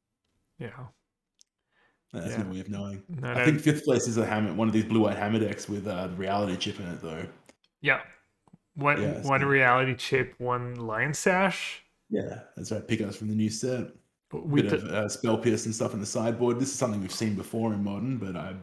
Yeah. 0.59 0.70
That's 2.14 2.32
Yeah. 2.38 2.43
no 2.43 2.51
way 2.51 2.59
of 2.59 2.70
knowing. 2.70 3.03
No, 3.09 3.28
I 3.30 3.34
no, 3.39 3.45
think 3.45 3.59
fifth 3.59 3.84
place 3.86 4.07
is 4.07 4.18
a 4.18 4.26
hammer, 4.26 4.53
one 4.53 4.68
of 4.68 4.74
these 4.74 4.86
blue 4.86 5.01
white 5.01 5.18
hammer 5.18 5.39
decks 5.39 5.68
with 5.68 5.88
uh, 5.88 6.07
the 6.07 6.16
reality 6.16 6.55
chip 6.55 6.80
in 6.80 6.88
it, 6.88 7.01
though. 7.01 7.26
yeah. 7.82 8.01
One 8.76 9.01
Yeah, 9.01 9.22
one 9.22 9.41
good. 9.41 9.47
reality 9.47 9.93
chip, 9.95 10.34
one 10.39 10.76
lion 10.76 11.14
sash. 11.14 11.84
Yeah, 12.09 12.39
that's 12.55 12.72
right. 12.72 12.88
Pickups 12.88 13.16
from 13.16 13.28
the 13.30 13.36
new 13.36 13.49
set. 13.49 13.88
We 14.32 14.64
Bit 14.64 14.70
t- 14.72 14.76
of 14.78 14.84
uh, 14.86 15.09
spell 15.09 15.38
pierce 15.38 15.66
and 15.66 15.76
stuff 15.76 15.93
in 15.93 15.99
the 15.99 16.07
sideboard. 16.07 16.59
This 16.59 16.70
is 16.70 16.76
something 16.76 16.99
we've 16.99 17.11
seen 17.11 17.36
before 17.36 17.72
in 17.72 17.84
modern, 17.84 18.18
but 18.18 18.36
I 18.36 18.55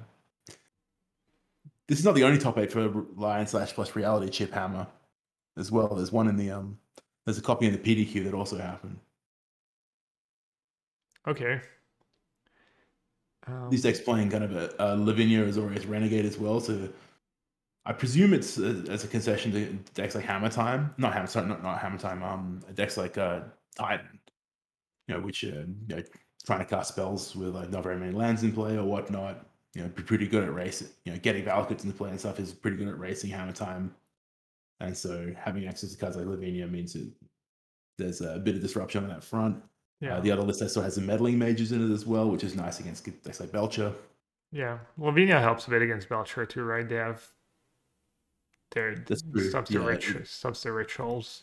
this 1.86 1.98
is 2.00 2.04
not 2.04 2.14
the 2.16 2.24
only 2.24 2.38
top 2.38 2.58
eight 2.58 2.72
for 2.72 2.88
Lion 3.16 3.46
Sash 3.46 3.72
plus 3.72 3.94
reality 3.94 4.30
chip 4.30 4.52
hammer 4.52 4.86
as 5.56 5.70
well. 5.70 5.94
There's 5.94 6.10
one 6.12 6.26
in 6.28 6.36
the 6.36 6.50
um 6.50 6.78
there's 7.24 7.38
a 7.38 7.42
copy 7.42 7.66
in 7.66 7.72
the 7.72 7.78
PTQ 7.78 8.24
that 8.24 8.34
also 8.34 8.58
happened. 8.58 8.98
Okay. 11.28 11.60
These 13.70 13.82
decks 13.82 14.00
playing 14.00 14.30
kind 14.30 14.44
of 14.44 14.54
a, 14.54 14.72
a 14.78 14.96
Lavinia 14.96 15.44
Azorius 15.44 15.88
Renegade 15.88 16.24
as 16.24 16.38
well. 16.38 16.60
So 16.60 16.88
I 17.86 17.92
presume 17.92 18.34
it's 18.34 18.58
a, 18.58 18.84
as 18.88 19.04
a 19.04 19.08
concession 19.08 19.52
to 19.52 19.66
decks 19.94 20.14
like 20.14 20.24
Hammer 20.24 20.50
Time, 20.50 20.94
not 20.98 21.14
Hammer, 21.14 21.26
sorry, 21.26 21.48
not, 21.48 21.62
not 21.62 21.78
Hammer 21.80 21.98
Time. 21.98 22.22
Um, 22.22 22.60
decks 22.74 22.96
like 22.96 23.16
uh, 23.16 23.40
Titan, 23.76 24.20
you 25.08 25.14
know, 25.14 25.20
which 25.20 25.42
uh, 25.44 25.64
you 25.88 25.96
know, 25.96 26.02
trying 26.44 26.60
to 26.60 26.64
cast 26.66 26.92
spells 26.92 27.34
with 27.34 27.54
like 27.54 27.70
not 27.70 27.82
very 27.82 27.96
many 27.96 28.12
lands 28.12 28.42
in 28.42 28.52
play 28.52 28.76
or 28.76 28.84
whatnot. 28.84 29.46
You 29.74 29.82
know, 29.82 29.88
be 29.88 30.02
pretty 30.02 30.26
good 30.26 30.44
at 30.44 30.52
racing. 30.52 30.88
You 31.04 31.12
know, 31.12 31.18
getting 31.18 31.44
Valakut 31.44 31.82
into 31.82 31.96
play 31.96 32.10
and 32.10 32.20
stuff 32.20 32.38
is 32.38 32.52
pretty 32.52 32.76
good 32.76 32.88
at 32.88 32.98
racing 32.98 33.30
Hammer 33.30 33.52
Time. 33.52 33.94
And 34.80 34.96
so 34.96 35.32
having 35.36 35.66
access 35.66 35.92
to 35.92 35.98
cards 35.98 36.16
like 36.16 36.26
Lavinia 36.26 36.66
means 36.66 36.94
that 36.94 37.10
there's 37.98 38.20
a 38.20 38.38
bit 38.38 38.56
of 38.56 38.62
disruption 38.62 39.04
on 39.04 39.10
that 39.10 39.22
front. 39.22 39.62
Yeah. 40.00 40.16
Uh, 40.16 40.20
the 40.20 40.30
other 40.30 40.42
list 40.42 40.62
also 40.62 40.80
has 40.82 40.94
the 40.94 41.02
meddling 41.02 41.38
mages 41.38 41.72
in 41.72 41.90
it 41.90 41.92
as 41.92 42.06
well, 42.06 42.30
which 42.30 42.42
is 42.44 42.54
nice 42.56 42.80
against 42.80 43.04
decks 43.22 43.38
like 43.40 43.52
Belcher. 43.52 43.92
Yeah. 44.50 44.78
Lavinia 44.96 45.40
helps 45.40 45.66
a 45.66 45.70
bit 45.70 45.82
against 45.82 46.08
Belcher 46.08 46.46
too, 46.46 46.64
right? 46.64 46.88
They 46.88 46.96
have 46.96 47.22
their 48.72 48.94
true, 48.94 49.64
yeah. 49.68 49.84
rich 49.84 50.14
rituals. 50.64 51.42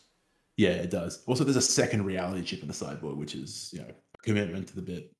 Yeah, 0.56 0.70
it 0.70 0.90
does. 0.90 1.22
Also, 1.26 1.44
there's 1.44 1.56
a 1.56 1.62
second 1.62 2.04
reality 2.04 2.42
chip 2.42 2.62
in 2.62 2.68
the 2.68 2.74
sideboard, 2.74 3.16
which 3.16 3.34
is 3.36 3.70
you 3.72 3.80
know 3.80 3.86
a 3.88 4.18
commitment 4.22 4.66
to 4.68 4.74
the 4.74 4.82
bit. 4.82 5.12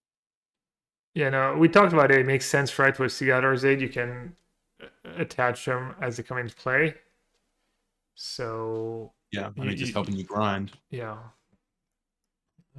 Yeah, 1.14 1.30
no, 1.30 1.54
we 1.56 1.68
talked 1.68 1.92
about 1.92 2.10
it. 2.10 2.18
It 2.20 2.26
makes 2.26 2.44
sense, 2.46 2.76
right? 2.78 2.98
With 2.98 3.12
Sigarda's 3.12 3.64
Aid, 3.64 3.80
you 3.80 3.88
can 3.88 4.34
uh, 4.82 4.86
attach 5.16 5.64
them 5.64 5.94
as 6.00 6.16
they 6.16 6.22
come 6.24 6.38
into 6.38 6.54
play. 6.56 6.94
So 8.14 9.12
Yeah, 9.30 9.46
I 9.56 9.60
You- 9.60 9.68
mean, 9.68 9.76
just 9.76 9.92
helping 9.92 10.16
you 10.16 10.24
grind. 10.24 10.72
yeah. 10.90 11.18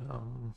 Um, 0.10 0.56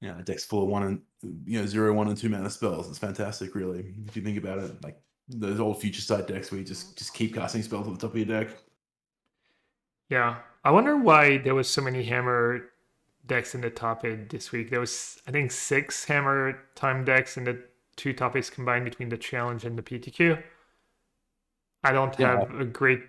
Yeah, 0.00 0.18
a 0.18 0.22
deck's 0.22 0.44
full 0.44 0.64
of 0.64 0.68
one 0.68 0.82
and 0.82 1.02
you 1.46 1.60
know 1.60 1.66
zero, 1.66 1.92
one, 1.92 2.08
and 2.08 2.16
two 2.16 2.28
mana 2.28 2.50
spells. 2.50 2.88
It's 2.88 2.98
fantastic, 2.98 3.54
really. 3.54 3.94
If 4.08 4.16
you 4.16 4.22
think 4.22 4.36
about 4.38 4.58
it, 4.58 4.82
like 4.82 5.00
those 5.28 5.60
old 5.60 5.80
Future 5.80 6.00
Sight 6.02 6.26
decks 6.26 6.50
where 6.50 6.58
you 6.60 6.66
just 6.66 6.98
just 6.98 7.14
keep 7.14 7.34
casting 7.34 7.62
spells 7.62 7.86
at 7.86 7.94
the 7.94 8.00
top 8.00 8.10
of 8.12 8.16
your 8.16 8.26
deck. 8.44 8.56
yeah. 10.08 10.38
I 10.64 10.70
wonder 10.70 10.96
why 10.96 11.38
there 11.38 11.54
was 11.54 11.68
so 11.68 11.82
many 11.82 12.04
hammer 12.04 12.70
decks 13.26 13.54
in 13.54 13.60
the 13.62 13.70
top 13.70 14.04
eight 14.04 14.30
this 14.30 14.52
week. 14.52 14.70
There 14.70 14.80
was 14.80 15.20
I 15.26 15.30
think 15.32 15.50
six 15.52 16.04
hammer 16.04 16.58
time 16.74 17.04
decks 17.04 17.36
in 17.36 17.44
the 17.44 17.64
two 17.96 18.12
top 18.12 18.36
eights 18.36 18.50
combined 18.50 18.84
between 18.84 19.08
the 19.08 19.18
challenge 19.18 19.64
and 19.64 19.76
the 19.78 19.82
PTQ. 19.82 20.42
I 21.84 21.92
don't 21.92 22.18
Yeah. 22.18 22.44
have 22.44 22.54
a 22.60 22.64
great 22.64 23.04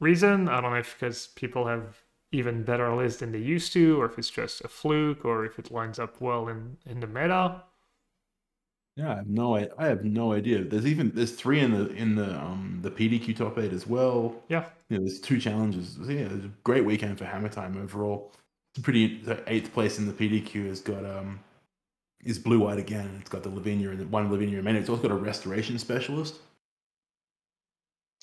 reason. 0.00 0.48
I 0.48 0.60
don't 0.60 0.72
know 0.72 0.78
if 0.78 0.94
because 0.98 1.28
people 1.28 1.66
have 1.68 2.03
even 2.34 2.64
better 2.64 2.94
list 2.94 3.20
than 3.20 3.32
they 3.32 3.38
used 3.38 3.72
to, 3.74 4.00
or 4.00 4.06
if 4.06 4.18
it's 4.18 4.30
just 4.30 4.60
a 4.62 4.68
fluke, 4.68 5.24
or 5.24 5.44
if 5.46 5.58
it 5.58 5.70
lines 5.70 5.98
up 5.98 6.20
well 6.20 6.48
in, 6.48 6.76
in 6.86 7.00
the 7.00 7.06
meta. 7.06 7.62
Yeah, 8.96 9.12
I 9.12 9.16
have 9.16 9.26
no, 9.28 9.56
I, 9.56 9.68
I 9.76 9.86
have 9.86 10.04
no 10.04 10.32
idea. 10.32 10.62
There's 10.64 10.86
even 10.86 11.10
there's 11.14 11.32
three 11.32 11.60
in 11.60 11.72
the 11.72 11.90
in 11.94 12.14
the 12.14 12.38
um 12.38 12.78
the 12.82 12.90
PTQ 12.90 13.36
top 13.36 13.58
eight 13.58 13.72
as 13.72 13.86
well. 13.86 14.36
Yeah. 14.48 14.66
You 14.88 14.98
know, 14.98 15.04
there's 15.04 15.20
two 15.20 15.40
challenges. 15.40 15.98
Yeah, 16.00 16.20
it 16.20 16.32
was 16.32 16.44
a 16.44 16.50
great 16.62 16.84
weekend 16.84 17.18
for 17.18 17.24
Hammer 17.24 17.48
Time 17.48 17.76
overall. 17.76 18.32
It's 18.72 18.78
a 18.80 18.82
pretty 18.82 19.20
the 19.22 19.42
eighth 19.52 19.72
place 19.72 19.98
in 19.98 20.06
the 20.06 20.12
PTQ 20.12 20.68
has 20.68 20.80
got 20.80 21.04
um 21.04 21.40
is 22.24 22.38
blue 22.38 22.60
white 22.60 22.78
again. 22.78 23.18
It's 23.20 23.30
got 23.30 23.42
the 23.42 23.50
Lavinia 23.50 23.90
and 23.90 24.00
the 24.00 24.06
one 24.06 24.30
Lavinia 24.30 24.56
remaining. 24.58 24.80
It's 24.82 24.90
also 24.90 25.02
got 25.02 25.12
a 25.12 25.16
restoration 25.16 25.78
specialist. 25.78 26.40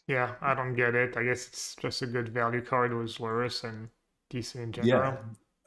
Yeah, 0.07 0.35
I 0.41 0.53
don't 0.53 0.75
get 0.75 0.93
it. 0.93 1.17
I 1.17 1.23
guess 1.23 1.47
it's 1.47 1.75
just 1.75 2.01
a 2.03 2.07
good 2.07 2.29
value 2.29 2.61
card 2.61 2.93
with 2.93 3.19
Loris 3.19 3.63
and 3.63 3.89
decent 4.31 4.63
in 4.63 4.71
general. 4.71 5.11
Yeah. 5.11 5.17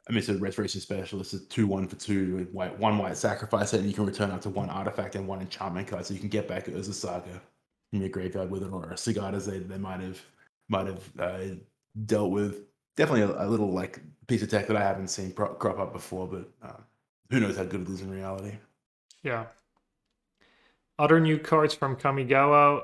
I 0.07 0.11
mean, 0.11 0.19
it's 0.19 0.29
a 0.29 0.37
restoration 0.37 0.81
specialist. 0.81 1.33
It's 1.33 1.45
two 1.45 1.65
one 1.65 1.87
for 1.87 1.95
two 1.95 2.35
with 2.35 2.51
white 2.51 2.77
one 2.77 2.97
white 2.97 3.17
sacrifice 3.17 3.73
and 3.73 3.87
you 3.87 3.93
can 3.93 4.05
return 4.05 4.31
up 4.31 4.41
to 4.41 4.49
one 4.49 4.69
artifact 4.69 5.15
and 5.15 5.27
one 5.27 5.41
enchantment 5.41 5.87
card, 5.87 6.05
so 6.05 6.13
you 6.13 6.19
can 6.19 6.29
get 6.29 6.47
back 6.47 6.67
as 6.67 6.87
a 6.87 6.93
saga 6.93 7.41
from 7.89 8.01
your 8.01 8.09
graveyard 8.09 8.51
with 8.51 8.63
it, 8.63 8.71
or 8.71 8.91
a 8.91 8.97
cigar 8.97 9.33
as 9.33 9.45
they, 9.45 9.59
they 9.59 9.77
might 9.77 10.01
have 10.01 10.21
might 10.69 10.87
have 10.87 11.11
uh, 11.19 11.55
dealt 12.05 12.31
with. 12.31 12.65
Definitely 12.97 13.21
a, 13.23 13.45
a 13.45 13.47
little 13.47 13.71
like 13.71 13.99
piece 14.27 14.43
of 14.43 14.49
tech 14.49 14.67
that 14.67 14.77
I 14.77 14.81
haven't 14.81 15.07
seen 15.07 15.31
pro- 15.31 15.55
crop 15.55 15.79
up 15.79 15.93
before, 15.93 16.27
but 16.27 16.49
uh, 16.61 16.81
who 17.31 17.39
knows 17.39 17.57
how 17.57 17.63
good 17.63 17.81
it 17.81 17.89
is 17.89 18.01
in 18.01 18.11
reality. 18.11 18.57
Yeah. 19.23 19.45
Other 20.97 21.19
new 21.19 21.37
cards 21.37 21.73
from 21.73 21.95
Kamigawa 21.95 22.83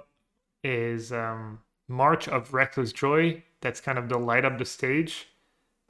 is 0.64 1.14
um, 1.14 1.60
March 1.88 2.28
of 2.28 2.54
Reckless 2.54 2.92
Joy. 2.92 3.44
That's 3.62 3.80
kind 3.80 3.98
of 3.98 4.10
the 4.10 4.18
light 4.18 4.44
up 4.44 4.58
the 4.58 4.66
stage. 4.66 5.28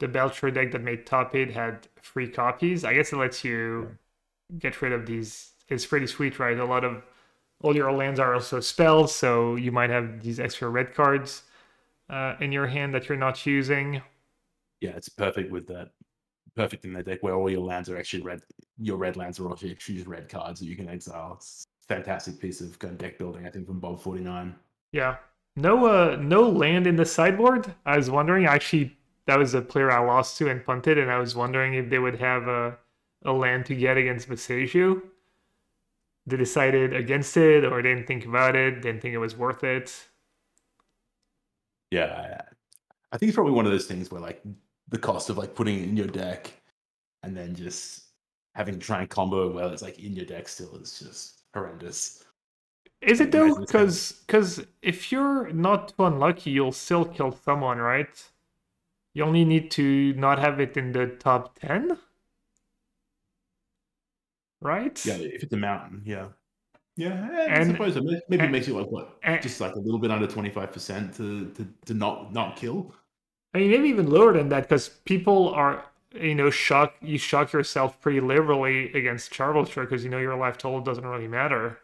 The 0.02 0.08
Belcher 0.08 0.50
deck 0.50 0.72
that 0.72 0.82
made 0.82 1.06
top 1.06 1.32
eight 1.36 1.52
had 1.52 1.86
free 2.02 2.26
copies. 2.26 2.84
I 2.84 2.92
guess 2.92 3.12
it 3.12 3.18
lets 3.18 3.44
you 3.44 3.96
get 4.58 4.82
rid 4.82 4.92
of 4.92 5.06
these. 5.06 5.52
It's 5.68 5.86
pretty 5.86 6.08
sweet, 6.08 6.40
right? 6.40 6.58
A 6.58 6.64
lot 6.64 6.82
of 6.82 7.04
all 7.60 7.76
your 7.76 7.92
lands 7.92 8.18
are 8.18 8.34
also 8.34 8.58
spells, 8.58 9.14
so 9.14 9.54
you 9.54 9.70
might 9.70 9.90
have 9.90 10.20
these 10.20 10.40
extra 10.40 10.68
red 10.68 10.92
cards 10.92 11.44
uh, 12.10 12.34
in 12.40 12.50
your 12.50 12.66
hand 12.66 12.92
that 12.94 13.08
you're 13.08 13.16
not 13.16 13.46
using. 13.46 14.02
Yeah, 14.80 14.90
it's 14.90 15.08
perfect 15.08 15.52
with 15.52 15.68
that. 15.68 15.90
Perfect 16.56 16.84
in 16.84 16.94
that 16.94 17.06
deck 17.06 17.22
where 17.22 17.36
all 17.36 17.48
your 17.48 17.60
lands 17.60 17.88
are 17.88 17.96
actually 17.96 18.24
red. 18.24 18.42
Your 18.78 18.96
red 18.96 19.16
lands 19.16 19.38
are 19.38 19.48
also 19.48 19.68
actually 19.68 19.94
just 19.94 20.08
red 20.08 20.28
cards 20.28 20.58
that 20.58 20.66
you 20.66 20.74
can 20.74 20.88
exile. 20.88 21.34
It's 21.36 21.64
a 21.88 21.94
fantastic 21.94 22.40
piece 22.40 22.60
of 22.60 22.76
kind 22.80 22.90
of 22.90 22.98
deck 22.98 23.18
building, 23.18 23.46
I 23.46 23.50
think, 23.50 23.68
from 23.68 23.78
Bob 23.78 24.02
Forty 24.02 24.24
Nine. 24.24 24.56
Yeah. 24.90 25.18
No 25.54 25.86
uh 25.86 26.16
no 26.20 26.50
land 26.50 26.88
in 26.88 26.96
the 26.96 27.06
sideboard. 27.06 27.72
I 27.86 27.96
was 27.96 28.10
wondering 28.10 28.48
I 28.48 28.54
actually 28.56 28.96
that 29.26 29.38
was 29.38 29.54
a 29.54 29.62
player 29.62 29.90
I 29.90 30.04
lost 30.04 30.38
to 30.38 30.48
and 30.48 30.64
punted 30.64 30.98
and 30.98 31.10
I 31.10 31.18
was 31.18 31.34
wondering 31.34 31.74
if 31.74 31.90
they 31.90 31.98
would 31.98 32.18
have 32.20 32.48
a 32.48 32.78
a 33.24 33.32
land 33.32 33.66
to 33.66 33.74
get 33.74 33.96
against 33.96 34.28
Boseiju. 34.28 35.00
They 36.26 36.36
decided 36.36 36.94
against 36.94 37.36
it 37.36 37.64
or 37.64 37.82
didn't 37.82 38.06
think 38.06 38.24
about 38.24 38.56
it, 38.56 38.82
didn't 38.82 39.00
think 39.00 39.14
it 39.14 39.18
was 39.18 39.36
worth 39.36 39.64
it. 39.64 40.08
Yeah, 41.90 42.40
I, 43.12 43.18
think 43.18 43.28
it's 43.28 43.34
probably 43.36 43.52
one 43.52 43.66
of 43.66 43.72
those 43.72 43.86
things 43.86 44.10
where 44.10 44.20
like 44.20 44.42
the 44.88 44.98
cost 44.98 45.30
of 45.30 45.36
like 45.36 45.54
putting 45.54 45.78
it 45.78 45.84
in 45.84 45.96
your 45.96 46.06
deck 46.06 46.52
and 47.22 47.36
then 47.36 47.54
just 47.54 48.04
having 48.54 48.74
to 48.74 48.80
try 48.80 49.00
and 49.00 49.10
combo 49.10 49.48
it 49.48 49.54
well, 49.54 49.68
it's 49.70 49.82
like 49.82 49.98
in 49.98 50.14
your 50.14 50.24
deck 50.24 50.48
still 50.48 50.74
is 50.76 50.98
just 50.98 51.42
horrendous. 51.54 52.24
Is 53.02 53.20
it 53.20 53.30
though? 53.30 53.46
it's 53.46 53.54
kind 53.54 53.58
of- 53.60 53.66
Because 53.66 54.12
because 54.26 54.66
if 54.80 55.12
you're 55.12 55.52
not 55.52 55.88
too 55.88 56.06
unlucky, 56.06 56.50
you'll 56.50 56.72
still 56.72 57.04
kill 57.04 57.32
someone, 57.44 57.78
right? 57.78 58.22
You 59.14 59.24
only 59.24 59.44
need 59.44 59.70
to 59.72 60.12
not 60.14 60.38
have 60.38 60.58
it 60.60 60.76
in 60.76 60.92
the 60.92 61.06
top 61.06 61.58
ten, 61.58 61.98
right? 64.60 65.04
Yeah, 65.04 65.14
if 65.16 65.42
it's 65.42 65.52
a 65.52 65.56
mountain, 65.56 66.02
yeah. 66.04 66.28
Yeah, 66.96 67.28
eh, 67.32 67.36
I 67.36 67.44
And- 67.60 67.70
suppose 67.72 67.96
it 67.96 68.04
maybe 68.04 68.20
it 68.30 68.40
and- 68.40 68.52
makes 68.52 68.68
it 68.68 68.74
like 68.74 68.90
what, 68.90 69.18
and- 69.22 69.42
just 69.42 69.60
like 69.60 69.74
a 69.74 69.78
little 69.78 69.98
bit 69.98 70.10
under 70.10 70.26
twenty 70.26 70.50
five 70.50 70.72
percent 70.72 71.14
to 71.16 71.50
to 71.52 71.66
to 71.86 71.94
not 71.94 72.32
not 72.32 72.56
kill. 72.56 72.94
I 73.54 73.58
mean, 73.58 73.70
maybe 73.70 73.88
even 73.88 74.08
lower 74.10 74.32
than 74.32 74.48
that, 74.48 74.62
because 74.62 74.88
people 75.04 75.50
are, 75.50 75.84
you 76.14 76.34
know, 76.34 76.48
shock 76.50 76.94
you 77.02 77.18
shock 77.18 77.52
yourself 77.52 78.00
pretty 78.00 78.20
liberally 78.20 78.92
against 78.94 79.32
Charbelcher 79.32 79.82
because 79.82 80.04
you 80.04 80.10
know 80.10 80.18
your 80.18 80.36
life 80.36 80.56
total 80.58 80.80
doesn't 80.80 81.04
really 81.06 81.28
matter. 81.28 81.78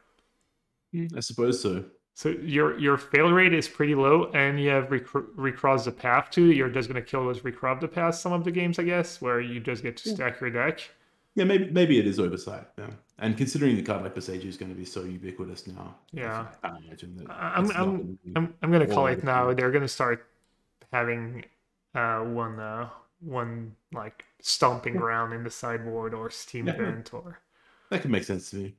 I 1.15 1.21
suppose 1.21 1.61
so. 1.63 1.85
So 2.19 2.31
your 2.31 2.77
your 2.81 2.99
fail 2.99 3.31
rate 3.31 3.55
is 3.55 3.69
pretty 3.69 3.95
low, 3.95 4.25
and 4.35 4.61
you 4.61 4.71
have 4.71 4.91
rec- 4.91 5.07
recross 5.37 5.85
the 5.85 5.93
path 5.93 6.31
too. 6.33 6.51
You're 6.51 6.69
just 6.69 6.89
gonna 6.89 7.01
kill 7.01 7.25
those 7.27 7.45
recross 7.45 7.81
the 7.81 7.87
path 7.87 8.17
some 8.17 8.33
of 8.33 8.43
the 8.43 8.51
games, 8.51 8.81
I 8.81 8.83
guess, 8.83 9.23
where 9.23 9.41
you 9.41 9.61
just 9.61 9.85
get 9.85 9.97
to 9.99 10.09
stack 10.09 10.41
your 10.41 10.51
deck. 10.51 10.81
Yeah, 11.37 11.45
maybe 11.45 11.71
maybe 11.71 11.97
it 12.01 12.09
is 12.09 12.19
oversight. 12.19 12.67
Yeah, 12.77 12.91
and 13.21 13.37
considering 13.37 13.77
the 13.77 13.83
card 13.83 14.03
like 14.03 14.17
Boseiju 14.17 14.47
is 14.47 14.57
going 14.57 14.73
to 14.73 14.75
be 14.77 14.85
so 14.85 15.05
ubiquitous 15.05 15.69
now, 15.69 15.95
Yeah. 16.11 16.49
I 16.65 16.79
imagine 16.79 17.15
that. 17.19 17.31
I- 17.31 17.51
I'm- 17.55 17.71
I'm- 17.71 18.19
gonna 18.25 18.35
I'm 18.35 18.55
I'm 18.63 18.73
gonna 18.73 18.89
call 18.89 19.07
it 19.07 19.23
now. 19.23 19.55
They're 19.55 19.71
gonna 19.71 19.87
start 19.87 20.27
having 20.93 21.45
uh 21.95 22.23
one 22.23 22.59
uh 22.59 22.89
one 23.21 23.77
like 23.93 24.25
stomping 24.43 24.97
ground 24.97 25.33
in 25.35 25.45
the 25.45 25.51
sideboard 25.51 26.15
or 26.15 26.31
steam 26.31 26.67
Yeah. 26.67 26.75
event 26.75 27.15
or 27.15 27.39
That 27.91 28.03
could 28.03 28.11
make 28.11 28.25
sense 28.25 28.51
to 28.51 28.57
me. 28.57 28.75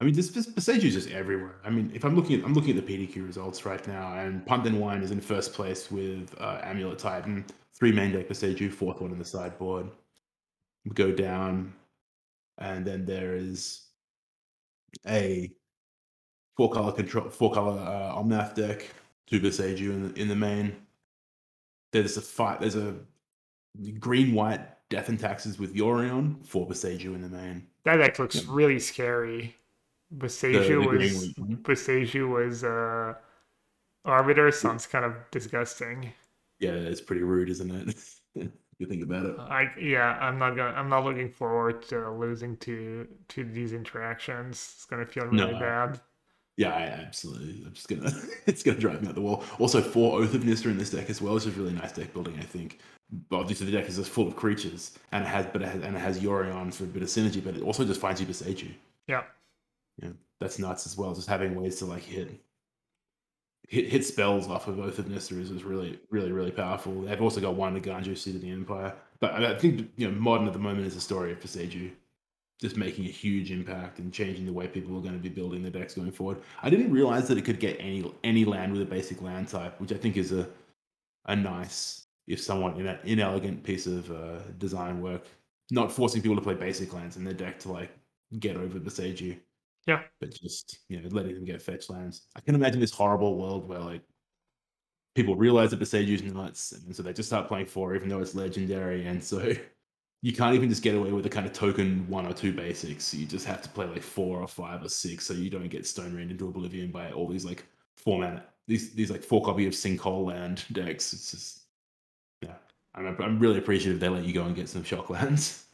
I 0.00 0.04
mean, 0.04 0.14
this, 0.14 0.30
Boseiju 0.30 0.84
is 0.84 0.94
just 0.94 1.10
everywhere. 1.10 1.54
I 1.64 1.70
mean, 1.70 1.90
if 1.94 2.04
I'm 2.04 2.14
looking 2.14 2.38
at 2.38 2.44
I'm 2.44 2.52
looking 2.52 2.76
at 2.76 2.86
the 2.86 3.06
PTQ 3.06 3.26
results 3.26 3.64
right 3.64 3.86
now, 3.88 4.18
and 4.18 4.44
Punt 4.44 4.66
and 4.66 4.78
Wine 4.78 5.02
is 5.02 5.10
in 5.10 5.20
first 5.20 5.54
place 5.54 5.90
with 5.90 6.34
uh, 6.38 6.60
Amulet 6.62 6.98
Titan, 6.98 7.44
three 7.74 7.92
main 7.92 8.12
deck 8.12 8.28
Boseiju, 8.28 8.70
fourth 8.72 9.00
one 9.00 9.10
in 9.10 9.18
the 9.18 9.24
sideboard. 9.24 9.88
We 10.84 10.90
go 10.92 11.12
down, 11.12 11.72
and 12.58 12.84
then 12.84 13.06
there 13.06 13.34
is 13.36 13.86
a 15.08 15.50
four 16.56 16.70
color 16.70 16.92
control, 16.92 17.30
four 17.30 17.52
color 17.54 17.78
uh, 17.78 18.20
Omnath 18.22 18.54
deck, 18.54 18.90
two 19.26 19.40
Boseiju 19.40 19.80
in 19.90 20.08
the, 20.12 20.20
in 20.20 20.28
the 20.28 20.36
main. 20.36 20.76
There's 21.92 22.18
a 22.18 22.20
fight. 22.20 22.60
There's 22.60 22.76
a 22.76 22.96
green 23.98 24.34
white 24.34 24.60
Death 24.90 25.08
and 25.08 25.18
Taxes 25.18 25.58
with 25.58 25.74
Yorion, 25.74 26.46
four 26.46 26.66
Pasage 26.66 27.06
in 27.06 27.22
the 27.22 27.28
main. 27.28 27.66
That 27.84 27.96
deck 27.96 28.18
looks 28.18 28.36
Yeah. 28.36 28.42
really 28.48 28.78
scary. 28.78 29.56
The 30.10 30.26
was 30.26 31.34
mhm. 31.34 32.30
Was 32.30 32.64
uh 32.64 33.14
Arbiter 34.04 34.52
sounds 34.52 34.86
kind 34.86 35.04
of 35.04 35.14
disgusting. 35.30 36.12
Yeah, 36.60 36.72
it's 36.72 37.00
pretty 37.00 37.22
rude, 37.22 37.50
isn't 37.50 37.70
it? 37.70 37.96
you 38.78 38.86
think 38.86 39.02
about 39.02 39.26
it. 39.26 39.36
I 39.38 39.70
yeah, 39.78 40.16
I'm 40.20 40.38
not 40.38 40.56
gonna. 40.56 40.74
I'm 40.76 40.88
not 40.88 41.04
looking 41.04 41.30
forward 41.30 41.82
to 41.88 42.10
losing 42.10 42.56
to 42.58 43.08
to 43.28 43.44
these 43.44 43.72
interactions. 43.72 44.74
It's 44.76 44.84
gonna 44.84 45.06
feel 45.06 45.24
really 45.26 45.52
No. 45.52 45.58
bad. 45.58 46.00
Yeah, 46.56 46.70
I 46.70 46.82
absolutely. 46.82 47.62
I'm 47.66 47.74
just 47.74 47.88
gonna. 47.88 48.10
it's 48.46 48.62
gonna 48.62 48.78
drive 48.78 49.02
me 49.02 49.08
out 49.08 49.14
the 49.14 49.20
wall. 49.20 49.44
Also, 49.58 49.82
four 49.82 50.20
Oath 50.20 50.34
of 50.34 50.44
Nissa 50.44 50.68
in 50.68 50.78
this 50.78 50.90
deck 50.90 51.10
as 51.10 51.20
well, 51.20 51.34
which 51.34 51.46
is 51.46 51.54
really 51.54 51.72
nice 51.72 51.92
deck 51.92 52.12
building. 52.12 52.38
I 52.38 52.44
think. 52.44 52.78
But 53.28 53.38
obviously, 53.40 53.66
the 53.66 53.72
deck 53.72 53.88
is 53.88 53.96
just 53.96 54.10
full 54.10 54.26
of 54.26 54.36
creatures, 54.36 54.98
and 55.12 55.24
it 55.24 55.28
has, 55.28 55.46
but 55.52 55.62
it 55.62 55.68
has, 55.68 55.82
and 55.82 55.96
it 55.96 56.00
has 56.00 56.20
Yorion 56.20 56.72
for 56.72 56.84
a 56.84 56.86
bit 56.86 57.02
of 57.02 57.08
synergy. 57.08 57.44
But 57.44 57.56
it 57.56 57.62
also 57.62 57.84
just 57.84 58.00
finds 58.00 58.20
you 58.20 58.26
Boseiju. 58.26 58.72
Yeah. 59.06 59.24
Yeah, 60.02 60.10
that's 60.40 60.58
nuts 60.58 60.86
as 60.86 60.96
well. 60.96 61.14
Just 61.14 61.28
having 61.28 61.54
ways 61.54 61.76
to 61.76 61.86
like 61.86 62.02
hit, 62.02 62.40
hit, 63.68 63.88
hit 63.88 64.04
spells 64.04 64.48
off 64.48 64.68
of 64.68 64.78
Oath 64.78 64.98
of 64.98 65.08
Nissa 65.08 65.38
is, 65.38 65.64
really, 65.64 65.98
really, 66.10 66.32
really 66.32 66.50
powerful. 66.50 67.02
They've 67.02 67.20
also 67.20 67.40
got 67.40 67.54
one 67.54 67.80
Eiganjo, 67.80 68.16
Seat 68.16 68.36
of 68.36 68.42
the 68.42 68.50
Empire. 68.50 68.94
But 69.20 69.32
I 69.44 69.58
think 69.58 69.90
you 69.96 70.08
know, 70.08 70.18
modern 70.18 70.46
at 70.46 70.52
the 70.52 70.58
moment 70.58 70.86
is 70.86 70.96
a 70.96 71.00
story 71.00 71.32
of 71.32 71.40
Boseiju 71.40 71.90
just 72.60 72.76
making 72.76 73.04
a 73.04 73.10
huge 73.10 73.50
impact 73.50 73.98
and 73.98 74.12
changing 74.12 74.46
the 74.46 74.52
way 74.52 74.66
people 74.66 74.96
are 74.96 75.02
going 75.02 75.12
to 75.12 75.20
be 75.20 75.28
building 75.28 75.62
their 75.62 75.70
decks 75.70 75.94
going 75.94 76.10
forward. 76.10 76.38
I 76.62 76.70
didn't 76.70 76.90
realize 76.90 77.28
that 77.28 77.36
it 77.36 77.44
could 77.44 77.60
get 77.60 77.76
any 77.78 78.10
any 78.24 78.44
land 78.44 78.72
with 78.72 78.82
a 78.82 78.86
basic 78.86 79.20
land 79.20 79.48
type, 79.48 79.78
which 79.80 79.92
I 79.92 79.96
think 79.96 80.16
is 80.16 80.32
a 80.32 80.48
a 81.26 81.36
nice, 81.36 82.06
if 82.26 82.40
somewhat 82.40 82.76
ine- 82.76 82.98
inelegant 83.04 83.62
piece 83.62 83.86
of 83.86 84.10
uh, 84.10 84.38
design 84.58 85.00
work. 85.00 85.26
Not 85.70 85.90
forcing 85.90 86.22
people 86.22 86.36
to 86.36 86.42
play 86.42 86.54
basic 86.54 86.92
lands 86.92 87.16
in 87.16 87.24
their 87.24 87.34
deck 87.34 87.58
to 87.60 87.72
like 87.72 87.90
get 88.38 88.56
over 88.56 88.78
Boseiju. 88.78 89.36
Yeah. 89.86 90.02
But 90.20 90.32
just 90.34 90.78
you 90.88 91.00
know 91.00 91.08
letting 91.10 91.34
them 91.34 91.44
get 91.44 91.62
fetch 91.62 91.88
lands. 91.90 92.22
I 92.36 92.40
can 92.40 92.54
imagine 92.54 92.80
this 92.80 92.92
horrible 92.92 93.38
world 93.38 93.68
where 93.68 93.80
like 93.80 94.02
people 95.14 95.36
realize 95.36 95.70
that 95.70 95.78
the 95.78 95.86
Sage 95.86 96.08
is 96.10 96.22
nuts, 96.22 96.72
and 96.72 96.94
so 96.94 97.02
they 97.02 97.12
just 97.12 97.28
start 97.28 97.48
playing 97.48 97.66
four, 97.66 97.94
even 97.94 98.08
though 98.08 98.20
it's 98.20 98.34
legendary, 98.34 99.06
and 99.06 99.22
so 99.22 99.52
you 100.22 100.32
can't 100.32 100.54
even 100.54 100.68
just 100.68 100.82
get 100.82 100.94
away 100.94 101.12
with 101.12 101.24
the 101.24 101.30
kind 101.30 101.46
of 101.46 101.52
token 101.52 102.08
one 102.08 102.26
or 102.26 102.32
two 102.32 102.52
basics. 102.52 103.14
You 103.14 103.26
just 103.26 103.46
have 103.46 103.62
to 103.62 103.68
play 103.68 103.86
like 103.86 104.02
four 104.02 104.40
or 104.40 104.48
five 104.48 104.82
or 104.82 104.88
six, 104.88 105.26
so 105.26 105.34
you 105.34 105.50
don't 105.50 105.68
get 105.68 105.86
stone 105.86 106.14
rained 106.14 106.30
into 106.30 106.48
oblivion 106.48 106.90
by 106.90 107.10
all 107.12 107.28
these 107.28 107.44
like 107.44 107.64
four 107.96 108.20
mana, 108.20 108.44
these 108.66 108.92
these 108.94 109.10
like 109.10 109.22
four 109.22 109.42
copy 109.44 109.66
of 109.66 109.72
sinkhole 109.72 110.26
land 110.26 110.64
decks. 110.72 111.12
It's 111.12 111.30
just 111.30 111.62
yeah, 112.42 112.56
I'm 112.94 113.06
I'm 113.22 113.40
really 113.40 113.58
appreciative 113.58 114.00
they 114.00 114.10
let 114.10 114.24
you 114.24 114.34
go 114.34 114.44
and 114.44 114.56
get 114.56 114.70
some 114.70 114.84
shock 114.84 115.10
lands. 115.12 115.65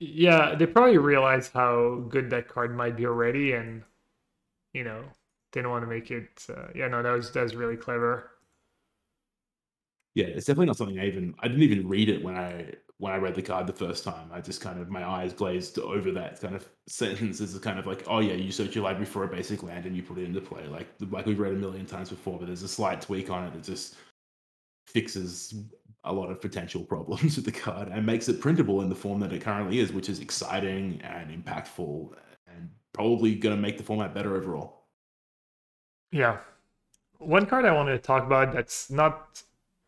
Yeah, 0.00 0.54
they 0.54 0.66
probably 0.66 0.98
realized 0.98 1.52
how 1.52 2.06
good 2.08 2.30
that 2.30 2.48
card 2.48 2.74
might 2.76 2.96
be 2.96 3.06
already, 3.06 3.52
and 3.52 3.82
you 4.74 4.84
know 4.84 5.04
didn't 5.52 5.70
want 5.70 5.84
to 5.84 5.88
make 5.88 6.10
it. 6.10 6.46
Uh, 6.48 6.68
yeah, 6.74 6.88
no, 6.88 7.02
that 7.02 7.12
was 7.12 7.32
that 7.32 7.42
was 7.42 7.56
really 7.56 7.76
clever. 7.76 8.32
Yeah, 10.14 10.26
it's 10.26 10.46
definitely 10.46 10.66
not 10.66 10.76
something 10.76 10.98
I 10.98 11.06
even 11.06 11.34
I 11.40 11.48
didn't 11.48 11.62
even 11.64 11.88
read 11.88 12.08
it 12.08 12.22
when 12.22 12.36
I 12.36 12.72
when 12.98 13.12
I 13.12 13.16
read 13.16 13.34
the 13.34 13.42
card 13.42 13.66
the 13.66 13.72
first 13.72 14.04
time. 14.04 14.30
I 14.32 14.40
just 14.40 14.60
kind 14.60 14.80
of 14.80 14.88
my 14.88 15.04
eyes 15.06 15.32
glazed 15.32 15.78
over 15.78 16.12
that 16.12 16.40
kind 16.40 16.54
of 16.54 16.68
sentence 16.86 17.40
as 17.40 17.58
kind 17.58 17.78
of 17.78 17.86
like, 17.86 18.04
oh 18.06 18.20
yeah, 18.20 18.34
you 18.34 18.52
search 18.52 18.74
your 18.76 18.84
library 18.84 19.06
for 19.06 19.24
a 19.24 19.28
basic 19.28 19.62
land 19.62 19.86
and 19.86 19.96
you 19.96 20.02
put 20.02 20.18
it 20.18 20.24
into 20.24 20.40
play. 20.40 20.66
Like 20.68 20.88
like 21.10 21.26
we've 21.26 21.38
read 21.38 21.52
a 21.52 21.56
million 21.56 21.86
times 21.86 22.10
before, 22.10 22.38
but 22.38 22.46
there's 22.46 22.62
a 22.62 22.68
slight 22.68 23.00
tweak 23.00 23.30
on 23.30 23.44
it 23.44 23.52
that 23.54 23.64
just 23.64 23.96
fixes 24.88 25.54
a 26.04 26.12
lot 26.12 26.30
of 26.30 26.40
potential 26.40 26.82
problems 26.84 27.36
with 27.36 27.44
the 27.44 27.52
card 27.52 27.88
and 27.88 28.04
makes 28.04 28.28
it 28.28 28.40
printable 28.40 28.82
in 28.82 28.88
the 28.88 28.94
form 28.94 29.20
that 29.20 29.32
it 29.32 29.42
currently 29.42 29.78
is, 29.78 29.92
which 29.92 30.08
is 30.08 30.20
exciting 30.20 31.00
and 31.02 31.30
impactful 31.30 32.10
and 32.46 32.70
probably 32.92 33.34
going 33.34 33.54
to 33.54 33.60
make 33.60 33.78
the 33.78 33.84
format 33.84 34.14
better 34.14 34.36
overall. 34.36 34.82
Yeah. 36.12 36.38
One 37.18 37.46
card 37.46 37.64
I 37.64 37.72
wanted 37.72 37.92
to 37.92 37.98
talk 37.98 38.24
about 38.24 38.52
that's 38.52 38.90
not 38.90 39.42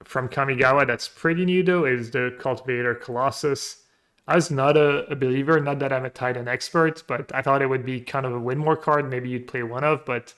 from 0.05 0.29
Kamigawa 0.29 0.87
that's 0.87 1.09
pretty 1.09 1.45
new 1.45 1.63
though 1.63 1.85
is 1.85 2.11
the 2.11 2.37
Cultivator 2.39 2.95
Colossus. 2.95 3.83
I 4.29 4.35
was 4.35 4.51
not 4.51 4.77
a, 4.77 5.07
a 5.07 5.15
believer, 5.15 5.61
not 5.61 5.79
that 5.79 5.93
I'm 5.93 6.05
a 6.05 6.11
Titan 6.11 6.49
expert, 6.49 7.05
but 7.07 7.33
I 7.35 7.43
thought 7.43 7.63
it 7.63 7.69
would 7.69 7.85
be 7.85 8.01
kind 8.01 8.27
of 8.27 8.33
a 8.33 8.41
win 8.41 8.59
more 8.59 8.77
card, 8.77 9.09
maybe 9.09 9.29
you'd 9.29 9.47
play 9.47 9.63
one 9.63 9.85
of, 9.85 10.05
but 10.05 10.35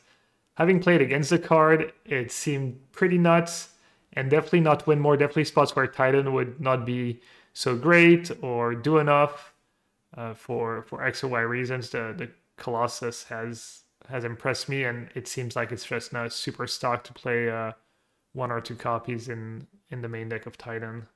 having 0.56 0.80
played 0.80 1.00
against 1.00 1.30
the 1.30 1.38
card, 1.38 1.92
it 2.04 2.30
seemed 2.30 2.78
pretty 2.92 3.16
nuts 3.16 3.70
and 4.18 4.28
definitely 4.28 4.60
not 4.60 4.84
win 4.86 4.98
more, 4.98 5.16
definitely 5.16 5.44
spots 5.44 5.76
where 5.76 5.86
Titan 5.86 6.32
would 6.32 6.60
not 6.60 6.84
be 6.84 7.20
so 7.52 7.76
great 7.76 8.30
or 8.42 8.74
do 8.74 8.98
enough 8.98 9.54
uh, 10.16 10.34
for 10.34 10.82
for 10.82 11.04
X 11.04 11.22
or 11.22 11.28
Y 11.28 11.40
reasons. 11.40 11.90
The 11.90 12.14
the 12.16 12.28
Colossus 12.56 13.24
has 13.24 13.84
has 14.08 14.24
impressed 14.24 14.68
me, 14.68 14.84
and 14.84 15.08
it 15.14 15.28
seems 15.28 15.54
like 15.54 15.70
it's 15.70 15.84
just 15.84 16.12
now 16.12 16.26
super 16.28 16.66
stock 16.66 17.04
to 17.04 17.12
play 17.12 17.48
uh, 17.48 17.72
one 18.32 18.50
or 18.50 18.60
two 18.60 18.74
copies 18.74 19.28
in 19.28 19.68
in 19.90 20.02
the 20.02 20.08
main 20.08 20.28
deck 20.28 20.46
of 20.46 20.58
Titan. 20.58 21.06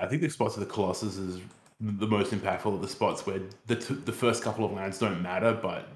I 0.00 0.06
think 0.06 0.22
the 0.22 0.30
spots 0.30 0.54
of 0.56 0.60
the 0.60 0.72
Colossus 0.72 1.18
is 1.18 1.40
the 1.80 2.06
most 2.06 2.32
impactful 2.32 2.74
of 2.74 2.80
the 2.80 2.88
spots 2.88 3.26
where 3.26 3.40
the 3.66 3.76
t- 3.76 3.94
the 3.94 4.12
first 4.12 4.42
couple 4.42 4.64
of 4.64 4.72
lands 4.72 4.98
don't 4.98 5.20
matter, 5.20 5.52
but 5.52 5.88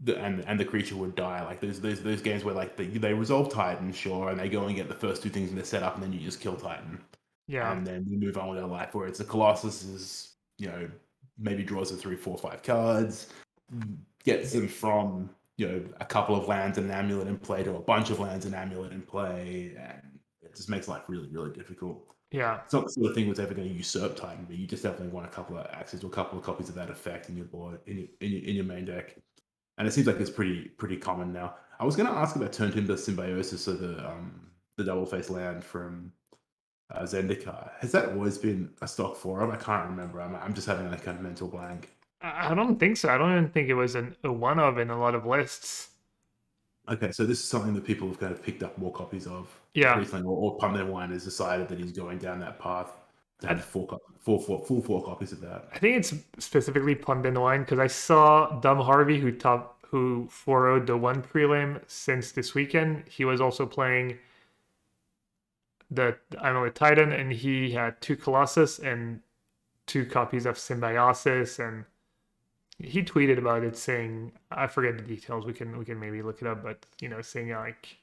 the 0.00 0.16
and 0.18 0.44
and 0.46 0.60
the 0.60 0.64
creature 0.64 0.96
would 0.96 1.14
die. 1.14 1.44
Like 1.44 1.60
there's 1.60 1.80
there's 1.80 2.00
those 2.00 2.20
games 2.20 2.44
where 2.44 2.54
like 2.54 2.76
they, 2.76 2.86
they 2.86 3.14
resolve 3.14 3.50
Titan, 3.52 3.92
sure, 3.92 4.30
and 4.30 4.38
they 4.38 4.48
go 4.48 4.66
and 4.66 4.76
get 4.76 4.88
the 4.88 4.94
first 4.94 5.22
two 5.22 5.30
things 5.30 5.50
in 5.50 5.56
the 5.56 5.64
setup, 5.64 5.94
and 5.94 6.02
then 6.02 6.12
you 6.12 6.20
just 6.20 6.40
kill 6.40 6.56
Titan, 6.56 7.00
Yeah, 7.46 7.72
and 7.72 7.86
then 7.86 8.06
we 8.08 8.16
move 8.16 8.36
on 8.36 8.48
with 8.48 8.58
our 8.58 8.68
life. 8.68 8.94
Where 8.94 9.06
it's 9.06 9.18
the 9.18 9.24
Colossus 9.24 9.84
is 9.84 10.34
you 10.58 10.68
know 10.68 10.88
maybe 11.38 11.62
draws 11.62 11.90
a 11.90 11.96
three, 11.96 12.16
four, 12.16 12.36
five 12.36 12.62
cards, 12.62 13.28
gets 14.24 14.52
them 14.52 14.68
from 14.68 15.30
you 15.56 15.66
know 15.66 15.82
a 16.00 16.04
couple 16.04 16.36
of 16.36 16.46
lands 16.46 16.76
and 16.76 16.90
an 16.90 16.92
amulet 16.92 17.28
in 17.28 17.38
play 17.38 17.62
to 17.62 17.76
a 17.76 17.80
bunch 17.80 18.10
of 18.10 18.20
lands 18.20 18.44
and 18.44 18.54
amulet 18.54 18.92
in 18.92 19.00
play, 19.00 19.74
and 19.78 20.18
it 20.42 20.54
just 20.54 20.68
makes 20.68 20.88
life 20.88 21.04
really 21.08 21.28
really 21.28 21.52
difficult 21.52 22.06
yeah, 22.32 22.60
it's 22.64 22.74
not 22.74 22.86
the 22.86 22.92
sort 22.92 23.06
of 23.06 23.14
thing 23.14 23.28
that's 23.28 23.38
ever 23.38 23.54
going 23.54 23.68
to 23.68 23.74
usurp 23.74 24.16
Titan, 24.16 24.46
but 24.48 24.56
you 24.56 24.66
just 24.66 24.82
definitely 24.82 25.08
want 25.08 25.26
a 25.26 25.30
couple 25.30 25.56
of 25.56 25.66
access 25.72 26.00
to 26.00 26.06
a 26.06 26.10
couple 26.10 26.38
of 26.38 26.44
copies 26.44 26.68
of 26.68 26.74
that 26.74 26.90
effect 26.90 27.28
in 27.28 27.36
your 27.36 27.46
board 27.46 27.78
in 27.86 27.98
your, 27.98 28.08
in 28.20 28.32
your, 28.32 28.42
in 28.42 28.54
your 28.56 28.64
main 28.64 28.84
deck. 28.84 29.16
And 29.78 29.86
it 29.86 29.92
seems 29.92 30.06
like 30.06 30.20
it's 30.20 30.30
pretty 30.30 30.68
pretty 30.78 30.96
common 30.96 31.32
now. 31.32 31.54
I 31.78 31.84
was 31.84 31.96
going 31.96 32.08
to 32.08 32.14
ask 32.14 32.36
about 32.36 32.52
Turntimber 32.52 32.98
Symbiosis, 32.98 33.62
so 33.62 33.74
the 33.74 34.08
um 34.08 34.50
the 34.76 34.84
double 34.84 35.06
face 35.06 35.30
land 35.30 35.64
from 35.64 36.12
uh, 36.90 37.02
Zendikar. 37.02 37.70
Has 37.80 37.92
that 37.92 38.10
always 38.10 38.38
been 38.38 38.70
a 38.82 38.88
stock 38.88 39.16
forum? 39.16 39.50
I 39.50 39.56
can't 39.56 39.88
remember. 39.90 40.20
I'm, 40.20 40.34
I'm 40.36 40.54
just 40.54 40.66
having 40.66 40.90
that 40.90 41.02
kind 41.02 41.16
of 41.16 41.22
mental 41.22 41.48
blank. 41.48 41.90
I 42.20 42.54
don't 42.54 42.78
think 42.78 42.96
so. 42.96 43.08
I 43.08 43.18
don't 43.18 43.32
even 43.32 43.50
think 43.50 43.68
it 43.68 43.74
was 43.74 43.94
an, 43.94 44.16
a 44.24 44.32
one 44.32 44.58
of 44.58 44.78
in 44.78 44.90
a 44.90 44.98
lot 44.98 45.14
of 45.14 45.26
lists. 45.26 45.90
Okay, 46.88 47.10
so 47.10 47.24
this 47.26 47.40
is 47.40 47.48
something 47.48 47.74
that 47.74 47.84
people 47.84 48.06
have 48.08 48.20
kind 48.20 48.32
of 48.32 48.42
picked 48.42 48.62
up 48.62 48.78
more 48.78 48.92
copies 48.92 49.26
of 49.26 49.48
Yeah, 49.74 49.98
recently, 49.98 50.24
or, 50.26 50.36
or 50.52 50.58
Pumden 50.58 50.88
Wine 50.88 51.10
has 51.10 51.24
decided 51.24 51.68
that 51.68 51.78
he's 51.78 51.92
going 51.92 52.18
down 52.18 52.38
that 52.40 52.58
path 52.60 52.92
have 53.42 53.64
four, 53.64 54.00
four, 54.20 54.40
four, 54.40 54.64
full 54.64 54.82
four 54.82 55.04
copies 55.04 55.32
of 55.32 55.40
that. 55.40 55.68
I 55.72 55.78
think 55.78 55.96
it's 55.96 56.14
specifically 56.38 56.94
Pundin 56.94 57.38
Wine 57.38 57.60
because 57.60 57.78
I 57.78 57.86
saw 57.86 58.58
Dumb 58.60 58.80
Harvey 58.80 59.20
who 59.20 59.32
top 59.32 59.76
who 59.90 60.26
4 60.30 60.80
the 60.80 60.96
one 60.96 61.22
prelim 61.22 61.80
since 61.86 62.32
this 62.32 62.54
weekend. 62.54 63.04
He 63.08 63.24
was 63.24 63.40
also 63.40 63.66
playing 63.66 64.18
the 65.90 66.16
Amulet 66.42 66.74
Titan 66.74 67.12
and 67.12 67.32
he 67.32 67.70
had 67.70 68.00
two 68.00 68.16
Colossus 68.16 68.78
and 68.80 69.20
two 69.86 70.04
copies 70.04 70.44
of 70.44 70.58
Symbiosis 70.58 71.60
and 71.60 71.84
he 72.78 73.02
tweeted 73.02 73.38
about 73.38 73.62
it 73.64 73.76
saying 73.76 74.32
I 74.50 74.66
forget 74.66 74.96
the 74.96 75.04
details. 75.04 75.46
We 75.46 75.52
can 75.52 75.78
we 75.78 75.84
can 75.84 75.98
maybe 75.98 76.20
look 76.22 76.42
it 76.42 76.48
up, 76.48 76.62
but 76.62 76.84
you 77.00 77.08
know, 77.08 77.22
saying 77.22 77.50
like 77.50 77.96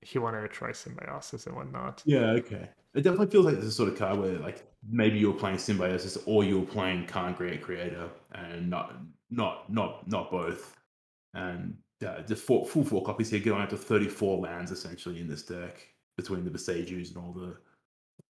he 0.00 0.18
wanted 0.18 0.40
to 0.40 0.48
try 0.48 0.72
Symbiosis 0.72 1.46
and 1.46 1.54
whatnot. 1.54 2.02
Yeah, 2.04 2.30
okay. 2.30 2.70
It 2.94 3.02
definitely 3.02 3.28
feels 3.28 3.46
like 3.46 3.56
this 3.56 3.64
is 3.64 3.76
sort 3.76 3.90
of 3.90 3.98
card 3.98 4.18
where 4.18 4.38
like 4.38 4.66
maybe 4.88 5.18
you're 5.18 5.34
playing 5.34 5.58
Symbiosis 5.58 6.18
or 6.26 6.44
you're 6.44 6.64
playing 6.64 7.06
Can't 7.06 7.36
Create 7.36 7.62
Creator 7.62 8.08
and 8.32 8.70
not 8.70 8.96
not 9.30 9.70
not 9.72 10.08
not 10.08 10.30
both. 10.30 10.76
And 11.34 11.76
yeah, 12.00 12.20
just 12.26 12.44
four, 12.44 12.66
full 12.66 12.84
four 12.84 13.04
copies 13.04 13.30
here, 13.30 13.40
going 13.40 13.62
up 13.62 13.70
to 13.70 13.76
34 13.76 14.38
lands 14.38 14.70
essentially 14.70 15.20
in 15.20 15.28
this 15.28 15.42
deck 15.42 15.86
between 16.16 16.44
the 16.44 16.50
Boseijus 16.50 17.14
and 17.14 17.18
all 17.18 17.32
the 17.32 17.56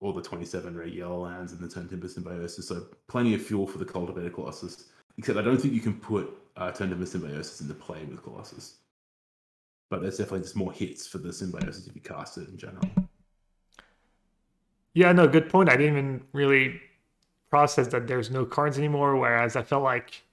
all 0.00 0.12
the 0.12 0.22
27 0.22 0.76
red 0.76 0.92
yellow 0.92 1.22
lands 1.22 1.52
and 1.52 1.60
the 1.60 1.66
Turntimber 1.66 2.08
Symbiosis. 2.08 2.68
So 2.68 2.86
plenty 3.08 3.34
of 3.34 3.42
fuel 3.42 3.66
for 3.66 3.78
the 3.78 3.84
Cultivator 3.84 4.30
Colossus. 4.30 4.86
Except 5.16 5.38
I 5.38 5.42
don't 5.42 5.60
think 5.60 5.74
you 5.74 5.80
can 5.80 5.94
put 5.94 6.30
uh, 6.56 6.70
Turntimber 6.70 7.06
Symbiosis 7.06 7.60
into 7.60 7.74
play 7.74 8.04
with 8.04 8.22
Colossus. 8.22 8.76
But 9.90 10.02
there's 10.02 10.18
definitely 10.18 10.40
just 10.40 10.56
more 10.56 10.72
hits 10.72 11.06
for 11.06 11.18
the 11.18 11.32
Symbiosis 11.32 11.86
if 11.86 11.94
you 11.94 12.00
cast 12.00 12.38
it 12.38 12.48
in 12.48 12.58
general. 12.58 12.84
Yeah, 14.98 15.12
no, 15.12 15.28
good 15.28 15.48
point. 15.48 15.68
I 15.70 15.76
didn't 15.76 15.92
even 15.96 16.22
really 16.32 16.80
process 17.50 17.86
that 17.88 18.08
there's 18.08 18.32
no 18.32 18.44
cards 18.44 18.78
anymore, 18.78 19.14
whereas 19.16 19.54
I 19.54 19.62
felt 19.62 19.84
like 19.84 20.24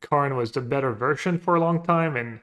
Karn 0.00 0.34
was 0.34 0.50
the 0.50 0.62
better 0.62 0.92
version 0.94 1.38
for 1.38 1.56
a 1.56 1.60
long 1.60 1.82
time 1.82 2.16
and 2.16 2.40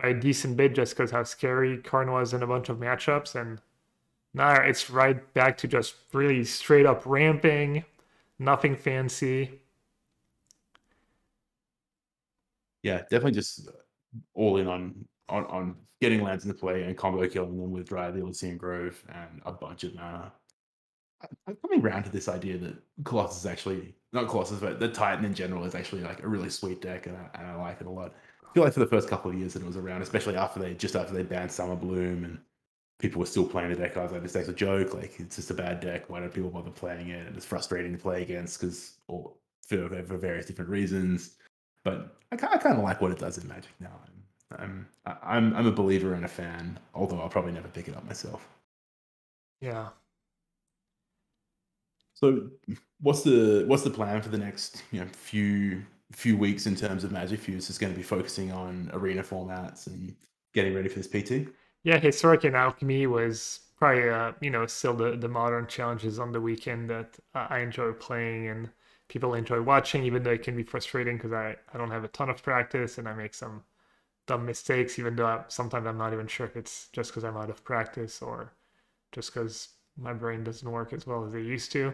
by 0.00 0.08
a 0.08 0.14
decent 0.14 0.56
bit 0.56 0.74
just 0.74 0.96
because 0.96 1.12
how 1.12 1.22
scary 1.22 1.78
Karn 1.78 2.10
was 2.10 2.34
in 2.34 2.42
a 2.42 2.46
bunch 2.48 2.70
of 2.70 2.78
matchups. 2.78 3.36
And 3.40 3.60
now 4.34 4.54
it's 4.54 4.90
right 4.90 5.32
back 5.32 5.56
to 5.58 5.68
just 5.68 5.94
really 6.12 6.44
straight 6.44 6.86
up 6.86 7.04
ramping, 7.06 7.84
nothing 8.40 8.74
fancy. 8.76 9.60
yeah, 12.82 12.98
definitely 13.02 13.32
just 13.32 13.68
all 14.34 14.56
in 14.58 14.66
on 14.68 15.06
on 15.28 15.44
on 15.46 15.76
getting 16.00 16.22
lands 16.22 16.44
into 16.44 16.56
play 16.56 16.82
and 16.84 16.96
combo 16.96 17.28
killing 17.28 17.58
them 17.60 17.70
with 17.72 17.88
Dryad 17.88 18.14
the 18.14 18.20
Ilysian 18.20 18.58
Grove 18.58 19.02
and 19.08 19.40
a 19.44 19.52
bunch 19.52 19.84
of 19.84 19.94
mana. 19.94 20.32
I'm 21.46 21.56
coming 21.56 21.84
around 21.84 22.04
to 22.04 22.10
this 22.10 22.28
idea 22.28 22.58
that 22.58 22.76
Colossus 23.04 23.40
is 23.40 23.46
actually 23.46 23.94
not 24.12 24.28
Colossus, 24.28 24.60
but 24.60 24.80
the 24.80 24.88
Titan 24.88 25.24
in 25.24 25.34
general 25.34 25.64
is 25.64 25.74
actually 25.74 26.02
like 26.02 26.22
a 26.22 26.28
really 26.28 26.50
sweet 26.50 26.80
deck, 26.80 27.06
and 27.06 27.16
I, 27.16 27.38
and 27.38 27.46
I 27.46 27.54
like 27.56 27.80
it 27.80 27.86
a 27.86 27.90
lot. 27.90 28.14
I 28.48 28.52
feel 28.52 28.64
like 28.64 28.72
for 28.72 28.80
the 28.80 28.86
first 28.86 29.08
couple 29.08 29.30
of 29.30 29.38
years 29.38 29.54
that 29.54 29.62
it 29.62 29.66
was 29.66 29.76
around, 29.76 30.02
especially 30.02 30.36
after 30.36 30.60
they 30.60 30.74
just 30.74 30.96
after 30.96 31.12
they 31.12 31.22
banned 31.22 31.52
Summer 31.52 31.76
Bloom 31.76 32.24
and 32.24 32.38
people 32.98 33.20
were 33.20 33.26
still 33.26 33.46
playing 33.46 33.70
the 33.70 33.76
deck, 33.76 33.96
I 33.96 34.02
was 34.02 34.12
like, 34.12 34.22
this 34.22 34.32
deck's 34.32 34.48
a 34.48 34.52
joke. 34.52 34.94
Like 34.94 35.18
it's 35.18 35.36
just 35.36 35.50
a 35.50 35.54
bad 35.54 35.80
deck. 35.80 36.08
Why 36.08 36.20
don't 36.20 36.32
people 36.32 36.50
bother 36.50 36.70
playing 36.70 37.08
it? 37.08 37.26
And 37.26 37.36
it's 37.36 37.44
frustrating 37.44 37.92
to 37.92 37.98
play 37.98 38.22
against 38.22 38.60
because 38.60 38.94
or 39.08 39.32
for, 39.66 39.88
for 39.88 40.16
various 40.16 40.46
different 40.46 40.70
reasons. 40.70 41.36
But 41.84 42.16
I, 42.32 42.34
I 42.34 42.58
kind 42.58 42.76
of 42.76 42.82
like 42.82 43.00
what 43.00 43.12
it 43.12 43.18
does 43.18 43.38
in 43.38 43.46
Magic 43.46 43.72
now. 43.80 44.00
I'm 44.04 44.16
I'm 44.58 44.88
I'm 45.22 45.54
I'm 45.54 45.66
a 45.66 45.72
believer 45.72 46.14
and 46.14 46.24
a 46.24 46.28
fan, 46.28 46.78
although 46.94 47.20
I'll 47.20 47.28
probably 47.28 47.52
never 47.52 47.68
pick 47.68 47.88
it 47.88 47.96
up 47.96 48.06
myself. 48.06 48.48
Yeah. 49.60 49.88
So, 52.16 52.50
what's 53.00 53.22
the 53.22 53.64
what's 53.68 53.84
the 53.84 53.90
plan 53.90 54.22
for 54.22 54.30
the 54.30 54.38
next 54.38 54.82
you 54.90 55.00
know 55.00 55.06
few 55.12 55.84
few 56.12 56.36
weeks 56.36 56.66
in 56.66 56.74
terms 56.76 57.04
of 57.04 57.12
Magic 57.12 57.40
Fuse? 57.40 57.70
Is 57.70 57.78
going 57.78 57.92
to 57.92 57.96
be 57.96 58.02
focusing 58.02 58.52
on 58.52 58.90
arena 58.94 59.22
formats 59.22 59.86
and 59.86 60.16
getting 60.54 60.74
ready 60.74 60.88
for 60.88 60.98
this 60.98 61.08
PT. 61.08 61.48
Yeah, 61.84 61.98
Historic 61.98 62.44
and 62.44 62.54
Alchemy 62.56 63.06
was 63.06 63.60
probably 63.78 64.08
uh, 64.10 64.32
you 64.40 64.50
know 64.50 64.66
still 64.66 64.94
the 64.94 65.16
the 65.16 65.28
modern 65.28 65.66
challenges 65.66 66.18
on 66.18 66.32
the 66.32 66.40
weekend 66.40 66.90
that 66.90 67.18
uh, 67.34 67.46
I 67.50 67.60
enjoy 67.60 67.92
playing 67.92 68.48
and 68.48 68.70
people 69.08 69.34
enjoy 69.34 69.62
watching, 69.62 70.02
even 70.04 70.22
though 70.22 70.32
it 70.32 70.42
can 70.42 70.56
be 70.56 70.62
frustrating 70.64 71.16
because 71.16 71.32
I 71.32 71.56
I 71.72 71.78
don't 71.78 71.90
have 71.90 72.04
a 72.04 72.08
ton 72.08 72.28
of 72.30 72.42
practice 72.42 72.98
and 72.98 73.08
I 73.08 73.14
make 73.14 73.34
some 73.34 73.64
dumb 74.26 74.46
mistakes, 74.46 74.98
even 74.98 75.16
though 75.16 75.26
I, 75.26 75.44
sometimes 75.48 75.86
I'm 75.86 75.98
not 75.98 76.12
even 76.14 76.28
sure 76.28 76.46
if 76.46 76.56
it's 76.56 76.88
just 76.92 77.10
because 77.12 77.24
I'm 77.24 77.36
out 77.38 77.50
of 77.50 77.64
practice 77.64 78.22
or 78.22 78.52
just 79.12 79.34
because 79.34 79.68
my 79.96 80.12
brain 80.12 80.44
doesn't 80.44 80.70
work 80.70 80.92
as 80.92 81.06
well 81.06 81.24
as 81.24 81.34
it 81.34 81.40
used 81.40 81.72
to. 81.72 81.92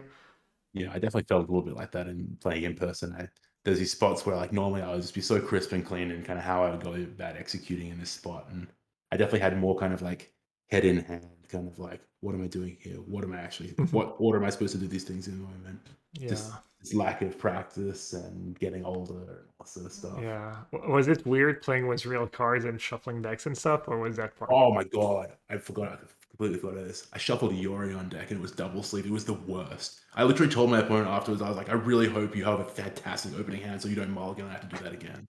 Yeah, 0.73 0.89
I 0.89 0.93
definitely 0.93 1.23
felt 1.23 1.47
a 1.47 1.51
little 1.51 1.61
bit 1.61 1.75
like 1.75 1.91
that 1.91 2.07
in 2.07 2.37
playing 2.41 2.63
in 2.63 2.75
person. 2.75 3.15
I, 3.17 3.27
there's 3.63 3.79
these 3.79 3.91
spots 3.91 4.25
where 4.25 4.35
like 4.35 4.51
normally 4.51 4.81
I 4.81 4.91
would 4.91 5.01
just 5.01 5.13
be 5.13 5.21
so 5.21 5.39
crisp 5.39 5.71
and 5.71 5.85
clean 5.85 6.11
and 6.11 6.25
kind 6.25 6.39
of 6.39 6.45
how 6.45 6.63
I 6.63 6.71
would 6.71 6.83
go 6.83 6.93
about 6.93 7.37
executing 7.37 7.89
in 7.89 7.99
this 7.99 8.09
spot, 8.09 8.47
and 8.51 8.67
I 9.11 9.17
definitely 9.17 9.39
had 9.39 9.57
more 9.57 9.77
kind 9.77 9.93
of 9.93 10.01
like 10.01 10.33
head 10.69 10.85
in 10.85 10.97
hand, 10.97 11.47
kind 11.49 11.67
of 11.67 11.79
like 11.79 12.01
what 12.21 12.33
am 12.33 12.43
I 12.43 12.47
doing 12.47 12.77
here? 12.79 12.95
What 12.95 13.23
am 13.23 13.33
I 13.33 13.39
actually? 13.39 13.69
what 13.91 14.15
order 14.17 14.39
am 14.39 14.45
I 14.45 14.49
supposed 14.49 14.73
to 14.73 14.79
do 14.79 14.87
these 14.87 15.03
things 15.03 15.27
in 15.27 15.37
the 15.37 15.43
moment? 15.43 15.79
Yeah. 16.13 16.29
Just 16.29 16.51
this 16.81 16.93
lack 16.93 17.21
of 17.21 17.37
practice 17.37 18.13
and 18.13 18.57
getting 18.59 18.83
older 18.85 19.13
and 19.13 19.47
all 19.59 19.65
sort 19.65 19.85
of 19.85 19.91
stuff. 19.91 20.19
Yeah. 20.21 20.55
Was 20.87 21.07
it 21.07 21.25
weird 21.25 21.61
playing 21.61 21.87
with 21.87 22.05
real 22.05 22.27
cards 22.27 22.65
and 22.65 22.79
shuffling 22.79 23.21
decks 23.21 23.45
and 23.45 23.57
stuff, 23.57 23.87
or 23.87 23.99
was 23.99 24.15
that 24.17 24.37
part? 24.37 24.51
Oh 24.53 24.73
my 24.73 24.83
god, 24.83 25.33
I 25.49 25.57
forgot. 25.57 25.99
I 26.01 26.05
completely 26.43 26.59
forgot 26.69 26.85
this. 26.87 27.07
I 27.13 27.17
shuffled 27.17 27.53
Yorion 27.53 28.09
deck 28.09 28.31
and 28.31 28.39
it 28.39 28.41
was 28.41 28.51
double 28.51 28.83
sleeve. 28.83 29.05
It 29.05 29.11
was 29.11 29.25
the 29.25 29.33
worst. 29.33 30.01
I 30.15 30.23
literally 30.23 30.51
told 30.51 30.69
my 30.69 30.79
opponent 30.79 31.07
afterwards, 31.07 31.41
I 31.41 31.47
was 31.47 31.57
like, 31.57 31.69
I 31.69 31.73
really 31.73 32.07
hope 32.09 32.35
you 32.35 32.43
have 32.45 32.59
a 32.59 32.65
fantastic 32.65 33.33
opening 33.39 33.61
hand 33.61 33.81
so 33.81 33.87
you 33.87 33.95
don't 33.95 34.11
mulligan 34.11 34.45
and 34.45 34.51
I 34.55 34.59
have 34.59 34.69
to 34.69 34.75
do 34.75 34.83
that 34.83 34.93
again. 34.93 35.25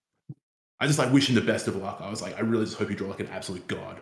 I 0.80 0.86
just 0.86 0.98
like 0.98 1.12
wish 1.12 1.28
him 1.28 1.34
the 1.36 1.40
best 1.40 1.68
of 1.68 1.76
luck. 1.76 1.98
I 2.00 2.10
was 2.10 2.20
like, 2.20 2.36
I 2.36 2.40
really 2.40 2.64
just 2.64 2.76
hope 2.76 2.90
you 2.90 2.96
draw 2.96 3.08
like 3.08 3.20
an 3.20 3.28
absolute 3.28 3.66
god. 3.68 4.00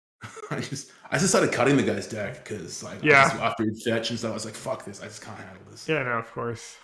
I 0.50 0.60
just 0.60 0.90
I 1.10 1.18
just 1.18 1.28
started 1.28 1.52
cutting 1.52 1.76
the 1.76 1.82
guy's 1.82 2.06
deck 2.06 2.42
because 2.44 2.82
like 2.82 3.02
Yeah. 3.02 3.24
just- 3.28 3.36
after 3.42 3.64
he'd 3.64 3.82
fetch 3.84 4.10
and 4.10 4.18
stuff, 4.18 4.30
I 4.30 4.34
was 4.34 4.44
like, 4.46 4.54
fuck 4.54 4.84
this, 4.84 5.02
I 5.02 5.06
just 5.06 5.22
can't 5.22 5.38
handle 5.38 5.62
this. 5.70 5.88
Yeah, 5.88 6.02
no, 6.02 6.12
of 6.12 6.30
course. 6.32 6.76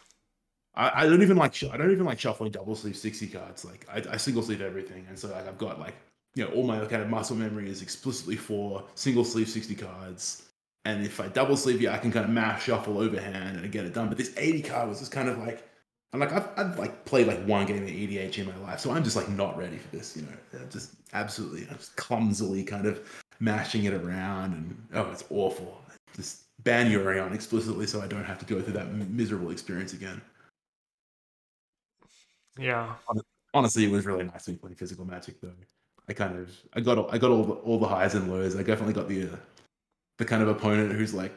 I, 0.74 1.02
I 1.04 1.06
don't 1.08 1.22
even 1.22 1.36
like 1.36 1.54
I 1.64 1.76
don't 1.76 1.90
even 1.90 2.04
like 2.06 2.20
shuffling 2.20 2.52
double 2.52 2.76
sleeve 2.76 2.96
sixty 2.96 3.26
cards. 3.26 3.64
Like 3.64 3.86
I, 3.92 4.02
I 4.12 4.16
single 4.18 4.42
sleeve 4.42 4.60
everything, 4.60 5.04
and 5.08 5.18
so 5.18 5.28
like 5.28 5.48
I've 5.48 5.58
got 5.58 5.80
like 5.80 5.94
you 6.34 6.44
know 6.44 6.50
all 6.52 6.62
my 6.64 6.78
kind 6.86 7.02
of 7.02 7.08
muscle 7.08 7.36
memory 7.36 7.68
is 7.68 7.82
explicitly 7.82 8.36
for 8.36 8.84
single 8.94 9.24
sleeve 9.24 9.48
sixty 9.48 9.74
cards. 9.74 10.46
And 10.86 11.04
if 11.04 11.20
I 11.20 11.28
double 11.28 11.56
sleeve, 11.56 11.80
yeah, 11.82 11.94
I 11.94 11.98
can 11.98 12.10
kind 12.10 12.24
of 12.24 12.30
mash 12.30 12.64
shuffle 12.64 12.98
overhand 12.98 13.58
and 13.58 13.70
get 13.70 13.84
it 13.84 13.92
done. 13.92 14.08
But 14.08 14.18
this 14.18 14.32
eighty 14.36 14.62
card 14.62 14.88
was 14.88 14.98
just 15.00 15.12
kind 15.12 15.28
of 15.28 15.38
like, 15.38 15.68
I'm 16.12 16.20
like 16.20 16.32
I've, 16.32 16.48
I've 16.56 16.78
like 16.78 17.04
played 17.04 17.26
like 17.26 17.44
one 17.44 17.66
game 17.66 17.82
of 17.82 17.88
EDH 17.88 18.38
in 18.38 18.46
my 18.46 18.56
life, 18.58 18.80
so 18.80 18.90
I'm 18.90 19.04
just 19.04 19.16
like 19.16 19.28
not 19.28 19.58
ready 19.58 19.76
for 19.76 19.94
this. 19.94 20.16
You 20.16 20.22
know, 20.22 20.66
just 20.70 20.94
absolutely 21.12 21.66
I'm 21.70 21.76
just 21.76 21.96
clumsily 21.96 22.64
kind 22.64 22.86
of 22.86 23.06
mashing 23.40 23.84
it 23.84 23.92
around, 23.92 24.54
and 24.54 24.86
oh, 24.94 25.10
it's 25.10 25.24
awful. 25.30 25.82
Just 26.16 26.44
ban 26.64 26.90
Yorion 26.90 27.34
explicitly 27.34 27.86
so 27.86 28.02
I 28.02 28.06
don't 28.06 28.24
have 28.24 28.38
to 28.38 28.44
go 28.44 28.60
through 28.60 28.74
that 28.74 28.86
m- 28.86 29.16
miserable 29.16 29.50
experience 29.50 29.94
again 29.94 30.20
Yeah. 32.58 32.94
honestly, 33.54 33.84
it 33.84 33.90
was 33.90 34.04
really 34.04 34.24
nice 34.24 34.44
to 34.44 34.52
be 34.52 34.58
playing 34.58 34.76
physical 34.76 35.04
magic 35.04 35.40
though. 35.40 35.54
I 36.10 36.12
kind 36.12 36.36
of 36.36 36.50
I 36.74 36.80
got 36.80 36.98
all- 36.98 37.08
I 37.12 37.18
got 37.18 37.30
all 37.30 37.44
the, 37.44 37.52
all 37.52 37.78
the 37.78 37.86
highs 37.86 38.16
and 38.16 38.30
lows. 38.30 38.56
I 38.56 38.64
definitely 38.64 38.94
got 38.94 39.08
the 39.08 39.28
uh, 39.28 39.36
the 40.18 40.24
kind 40.24 40.42
of 40.42 40.48
opponent 40.48 40.92
who's 40.92 41.14
like 41.14 41.32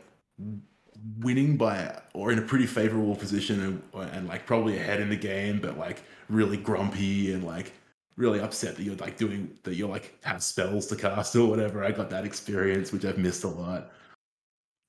winning 1.19 1.57
by 1.57 2.01
or 2.15 2.32
in 2.32 2.39
a 2.39 2.41
pretty 2.41 2.65
favorable 2.65 3.15
position 3.15 3.61
and, 3.93 4.09
and 4.13 4.28
like 4.28 4.47
probably 4.47 4.78
ahead 4.78 4.99
in 4.99 5.09
the 5.09 5.15
game, 5.15 5.59
but 5.59 5.78
like 5.78 6.01
really 6.28 6.57
grumpy 6.57 7.34
and 7.34 7.43
like 7.43 7.74
really 8.17 8.39
upset 8.39 8.76
that 8.76 8.84
you're 8.84 8.95
like 8.95 9.17
doing 9.17 9.55
that 9.63 9.76
you're 9.76 9.89
like 9.89 10.17
have 10.24 10.41
spells 10.41 10.88
to 10.88 10.95
cast 10.95 11.36
or 11.36 11.47
whatever. 11.47 11.84
I 11.84 11.91
got 11.91 12.09
that 12.09 12.26
experience, 12.26 12.91
which 12.91 13.05
I've 13.05 13.19
missed 13.19 13.43
a 13.43 13.49
lot. 13.49 13.91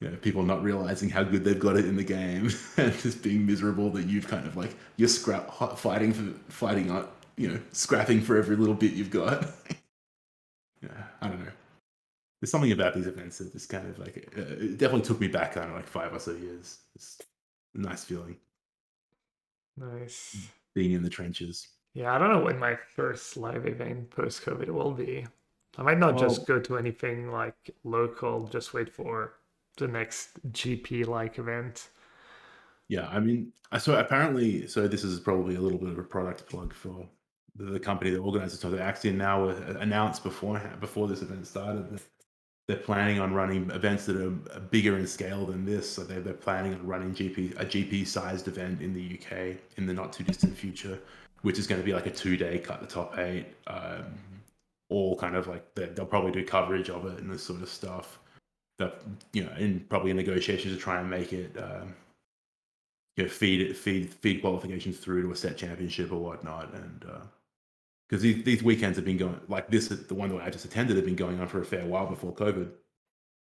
You 0.01 0.11
know, 0.11 0.17
people 0.17 0.43
not 0.43 0.63
realizing 0.63 1.11
how 1.11 1.25
good 1.25 1.45
they've 1.45 1.61
got 1.61 1.77
it 1.77 1.85
in 1.85 1.97
the 1.97 2.05
game 2.05 2.51
and 2.79 2.93
just 3.01 3.23
being 3.23 3.45
miserable 3.45 3.91
that 3.91 4.07
you've 4.07 4.29
kind 4.29 4.47
of 4.47 4.57
like 4.57 4.77
you're 4.97 5.09
scrap 5.09 5.53
fighting 5.77 6.15
for 6.15 6.23
fighting 6.51 6.91
you 7.37 7.49
know, 7.49 7.61
scrapping 7.73 8.21
for 8.21 8.37
every 8.37 8.57
little 8.57 8.75
bit 8.75 8.93
you've 8.93 9.11
got. 9.11 9.43
yeah, 10.83 11.05
I 11.21 11.29
don't 11.29 11.41
know. 11.45 11.53
There's 12.41 12.51
something 12.51 12.73
about 12.73 12.95
these 12.95 13.07
events 13.07 13.39
that 13.39 13.53
just 13.53 13.69
kind 13.71 13.89
of 13.89 13.99
like 13.99 14.33
uh, 14.37 14.43
it 14.43 14.79
definitely 14.79 15.03
took 15.03 15.21
me 15.21 15.29
back 15.29 15.55
kind 15.55 15.71
of 15.71 15.77
like 15.77 15.87
five 15.87 16.13
or 16.13 16.19
so 16.19 16.33
years. 16.33 16.79
It's 16.95 17.19
a 17.75 17.79
nice 17.79 18.05
feeling 18.05 18.37
Nice. 19.77 20.49
being 20.75 20.93
in 20.93 21.03
the 21.03 21.11
trenches. 21.11 21.69
Yeah, 21.95 22.15
I 22.15 22.19
don't 22.19 22.31
know 22.31 22.41
when 22.45 22.59
my 22.59 22.77
first 22.77 23.37
live 23.37 23.67
event 23.67 24.11
post 24.11 24.43
COVID 24.45 24.69
will 24.69 24.93
be. 24.93 25.27
I 25.79 25.83
might 25.83 25.99
not 25.99 26.19
just 26.19 26.47
go 26.47 26.61
to 26.61 26.77
anything 26.79 27.31
like 27.31 27.71
local, 27.85 28.47
just 28.49 28.75
wait 28.75 28.93
for 28.93 29.35
the 29.77 29.89
next 29.89 30.41
GP 30.53 31.07
like 31.07 31.39
event. 31.39 31.89
Yeah, 32.89 33.09
I 33.09 33.21
mean, 33.21 33.53
so 33.79 33.99
apparently, 33.99 34.67
so 34.67 34.87
this 34.87 35.05
is 35.05 35.19
probably 35.21 35.55
a 35.57 35.61
little 35.61 35.79
bit 35.79 35.89
of 35.89 35.99
a 35.99 36.03
product 36.03 36.47
plug 36.47 36.73
for 36.75 37.09
the, 37.57 37.65
the 37.65 37.81
company 37.81 38.11
that 38.11 38.19
organizes. 38.19 38.61
They 38.61 38.79
actually 38.79 39.13
now 39.13 39.49
uh, 39.49 39.77
announced 39.81 40.23
beforehand 40.23 40.81
before 40.81 41.09
this 41.09 41.23
event 41.23 41.47
started 41.47 41.91
that 41.91 42.03
they're 42.67 42.77
planning 42.77 43.21
on 43.21 43.35
running 43.35 43.71
events 43.71 44.07
that 44.07 44.17
are 44.17 44.31
bigger 44.61 44.97
in 44.99 45.07
scale 45.07 45.45
than 45.47 45.65
this. 45.65 45.91
So 45.91 46.03
they're, 46.03 46.21
they're 46.21 46.33
planning 46.33 46.75
on 46.75 46.87
running 46.87 47.15
GP 47.15 47.61
a 47.61 47.65
GP 47.65 48.07
sized 48.07 48.49
event 48.49 48.81
in 48.81 48.95
the 48.95 49.19
UK 49.19 49.57
in 49.77 49.87
the 49.87 49.93
not 49.93 50.13
too 50.13 50.25
distant 50.25 50.57
future, 50.57 50.99
which 51.43 51.59
is 51.59 51.67
going 51.67 51.81
to 51.81 51.85
be 51.85 51.93
like 51.93 52.07
a 52.07 52.11
two 52.11 52.37
day 52.37 52.59
cut 52.59 52.81
the 52.81 52.87
top 52.87 53.19
eight, 53.19 53.47
um, 53.67 54.05
all 54.89 55.17
kind 55.17 55.37
of 55.37 55.47
like 55.47 55.75
they- 55.75 55.87
they'll 55.87 56.07
probably 56.07 56.33
do 56.33 56.45
coverage 56.45 56.89
of 56.91 57.05
it 57.07 57.19
and 57.19 57.31
this 57.31 57.43
sort 57.43 57.63
of 57.63 57.69
stuff. 57.69 58.19
That 58.79 59.03
you 59.33 59.45
know, 59.45 59.53
in 59.57 59.81
probably 59.89 60.13
negotiations 60.13 60.75
to 60.75 60.81
try 60.81 61.01
and 61.01 61.09
make 61.09 61.33
it. 61.33 61.57
Um, 61.57 61.95
you 63.17 63.25
know, 63.25 63.31
feed 63.31 63.77
feed 63.77 64.13
feed 64.13 64.41
qualifications 64.41 64.99
through 64.99 65.23
to 65.23 65.31
a 65.31 65.37
set 65.37 65.57
championship 65.57 66.11
or 66.11 66.17
whatnot, 66.17 66.75
and 66.75 67.05
because 68.15 68.23
these, 68.23 68.45
these 68.45 68.63
weekends 68.63 68.97
have 68.97 69.05
been 69.05 69.17
going 69.17 69.41
like 69.49 69.69
this, 69.69 69.89
the 69.89 70.15
one 70.15 70.29
that 70.29 70.41
I 70.41 70.49
just 70.49 70.65
attended, 70.65 70.95
have 70.95 71.05
been 71.05 71.17
going 71.17 71.41
on 71.41 71.49
for 71.49 71.61
a 71.61 71.65
fair 71.65 71.85
while 71.85 72.07
before 72.07 72.33
COVID. 72.33 72.71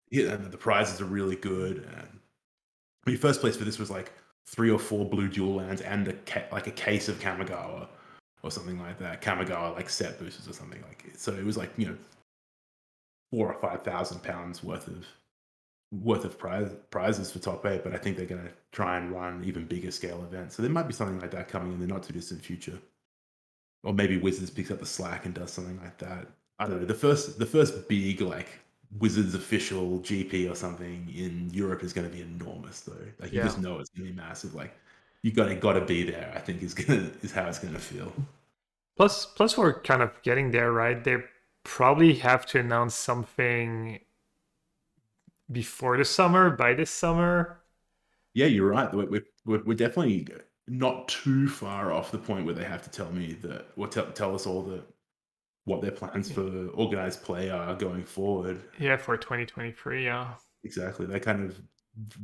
Yeah, 0.10 0.32
and 0.32 0.52
the 0.52 0.58
prizes 0.58 1.00
are 1.00 1.06
really 1.06 1.36
good. 1.36 1.88
And 1.96 2.20
I 3.06 3.12
mean, 3.12 3.20
first 3.20 3.42
place 3.42 3.56
for 3.56 3.64
this 3.64 3.78
was 3.78 3.92
like 3.92 4.12
three 4.48 4.72
or 4.72 4.80
four 4.80 5.08
blue 5.08 5.28
dual 5.28 5.54
lands 5.54 5.82
and 5.82 6.08
a 6.08 6.14
ca- 6.14 6.48
like 6.52 6.66
a 6.66 6.72
case 6.72 7.08
of 7.08 7.20
Kamigawa 7.20 7.90
or 8.42 8.50
something 8.50 8.80
like 8.80 8.98
that. 8.98 9.22
Kamigawa 9.22 9.76
like 9.76 9.88
set 9.88 10.18
boosters 10.18 10.48
or 10.48 10.54
something 10.54 10.82
like 10.82 11.04
it. 11.10 11.20
So 11.20 11.32
it 11.32 11.46
was 11.46 11.58
like 11.58 11.72
you 11.78 11.86
know 11.86 11.98
four 13.32 13.54
or 13.54 13.60
five 13.60 13.84
thousand 13.84 14.24
pounds 14.24 14.64
worth 14.64 14.88
of 14.88 15.06
worth 15.92 16.26
of 16.26 16.40
prize, 16.40 16.72
prizes 16.90 17.32
for 17.32 17.38
top 17.38 17.64
eight, 17.68 17.84
but 17.84 17.94
I 17.94 17.98
think 17.98 18.18
they're 18.18 18.26
going 18.26 18.44
to 18.44 18.52
try 18.72 18.98
and 18.98 19.12
run 19.12 19.44
even 19.46 19.68
bigger 19.68 19.92
scale 19.92 20.24
events. 20.24 20.56
So 20.56 20.64
there 20.64 20.72
might 20.72 20.88
be 20.88 20.94
something 20.94 21.20
like 21.20 21.30
that 21.32 21.50
coming 21.50 21.72
in 21.72 21.80
the 21.80 21.86
not 21.86 22.02
too 22.02 22.14
distant 22.14 22.44
future, 22.44 22.80
or 23.86 23.94
maybe 23.94 24.18
Wizards 24.18 24.52
picks 24.52 24.72
up 24.72 24.80
the 24.82 24.88
slack 24.88 25.26
and 25.26 25.36
does 25.36 25.52
something 25.54 25.80
like 25.82 26.00
that. 26.00 26.28
I 26.60 26.68
don't 26.68 26.82
know. 26.82 26.86
The 26.88 26.94
first, 26.96 27.40
the 27.40 27.46
first 27.46 27.88
big 27.90 28.22
like 28.22 28.50
Wizards 29.00 29.36
official 29.36 30.00
GP 30.02 30.50
or 30.50 30.56
something 30.56 31.10
in 31.16 31.50
Europe 31.54 31.84
is 31.84 31.94
going 31.94 32.10
to 32.10 32.14
be 32.16 32.22
enormous, 32.24 32.82
though. 32.82 32.98
Like 33.20 33.34
you 33.34 33.40
Yeah. 33.40 33.44
just 33.44 33.60
know 33.60 33.80
it's 33.80 33.90
going 33.92 34.08
to 34.08 34.14
be 34.14 34.18
massive. 34.18 34.56
Like 34.56 34.76
you 35.24 35.32
got 35.32 35.48
to 35.48 35.56
got 35.56 35.74
to 35.74 35.86
be 35.86 36.04
there. 36.04 36.34
I 36.36 36.40
think 36.40 36.64
is 36.64 36.74
gonna 36.74 37.12
is 37.24 37.32
how 37.34 37.48
it's 37.48 37.60
going 37.60 37.74
to 37.76 37.80
feel. 37.80 38.14
Plus, 38.98 39.26
plus 39.26 39.58
we're 39.58 39.80
kind 39.82 40.02
of 40.02 40.22
getting 40.22 40.52
there, 40.52 40.72
right? 40.72 41.02
They 41.04 41.24
probably 41.64 42.16
have 42.16 42.46
to 42.48 42.60
announce 42.60 42.94
something 42.96 44.00
before 45.52 45.98
the 45.98 46.06
summer, 46.06 46.52
by 46.52 46.74
this 46.76 46.92
summer. 46.92 47.62
Yeah, 48.34 48.48
you're 48.48 48.68
right. 48.70 48.94
We're, 48.94 49.22
we're, 49.46 49.64
we're 49.64 49.74
definitely 49.76 50.28
not 50.68 51.08
too 51.08 51.48
far 51.48 51.92
off 51.92 52.12
the 52.12 52.18
point 52.18 52.46
where 52.46 52.56
they 52.56 52.64
have 52.64 52.84
to 52.84 52.90
tell 52.90 53.12
me 53.12 53.34
that, 53.42 53.68
or 53.76 53.88
tell, 53.88 54.12
tell 54.12 54.36
us 54.36 54.48
all 54.48 54.64
that 54.64 54.84
what 55.66 55.82
their 55.82 55.92
plans 55.92 56.32
for 56.32 56.68
organized 56.70 57.24
play 57.24 57.50
are 57.50 57.76
going 57.76 58.04
forward. 58.04 58.62
Yeah, 58.80 58.98
for 58.98 59.18
2023, 59.18 60.06
yeah. 60.06 60.34
Exactly. 60.64 61.06
That 61.06 61.22
kind 61.22 61.44
of 61.44 61.62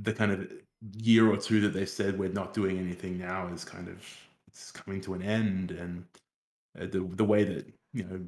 the 0.02 0.14
kind 0.14 0.32
of 0.32 0.52
year 0.98 1.32
or 1.32 1.38
two 1.38 1.62
that 1.62 1.70
they've 1.70 1.88
said 1.88 2.18
we're 2.18 2.30
not 2.30 2.54
doing 2.54 2.78
anything 2.78 3.18
now 3.18 3.48
is 3.48 3.64
kind 3.64 3.88
of 3.88 4.04
it's 4.48 4.72
coming 4.72 5.00
to 5.02 5.14
an 5.14 5.22
end, 5.22 5.72
and 5.72 6.06
uh, 6.80 6.86
the 6.86 7.08
the 7.16 7.24
way 7.24 7.44
that 7.44 7.66
you 7.94 8.04
know 8.04 8.20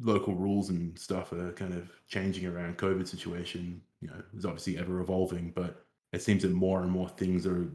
local 0.00 0.34
rules 0.34 0.70
and 0.70 0.96
stuff 0.98 1.32
are 1.32 1.52
kind 1.52 1.74
of 1.74 1.90
changing 2.06 2.46
around 2.46 2.78
COVID 2.78 3.06
situation, 3.06 3.80
you 4.00 4.08
know, 4.08 4.22
is 4.36 4.44
obviously 4.44 4.78
ever 4.78 5.00
evolving, 5.00 5.52
but 5.54 5.84
it 6.12 6.22
seems 6.22 6.42
that 6.42 6.52
more 6.52 6.82
and 6.82 6.90
more 6.90 7.08
things 7.08 7.46
are 7.46 7.68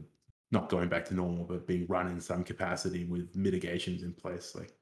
not 0.54 0.70
going 0.70 0.88
back 0.88 1.04
to 1.06 1.14
normal, 1.14 1.44
but 1.44 1.66
being 1.66 1.86
run 1.86 2.06
in 2.06 2.20
some 2.20 2.44
capacity 2.44 3.04
with 3.04 3.36
mitigations 3.36 4.02
in 4.02 4.14
place. 4.14 4.54
Like, 4.54 4.72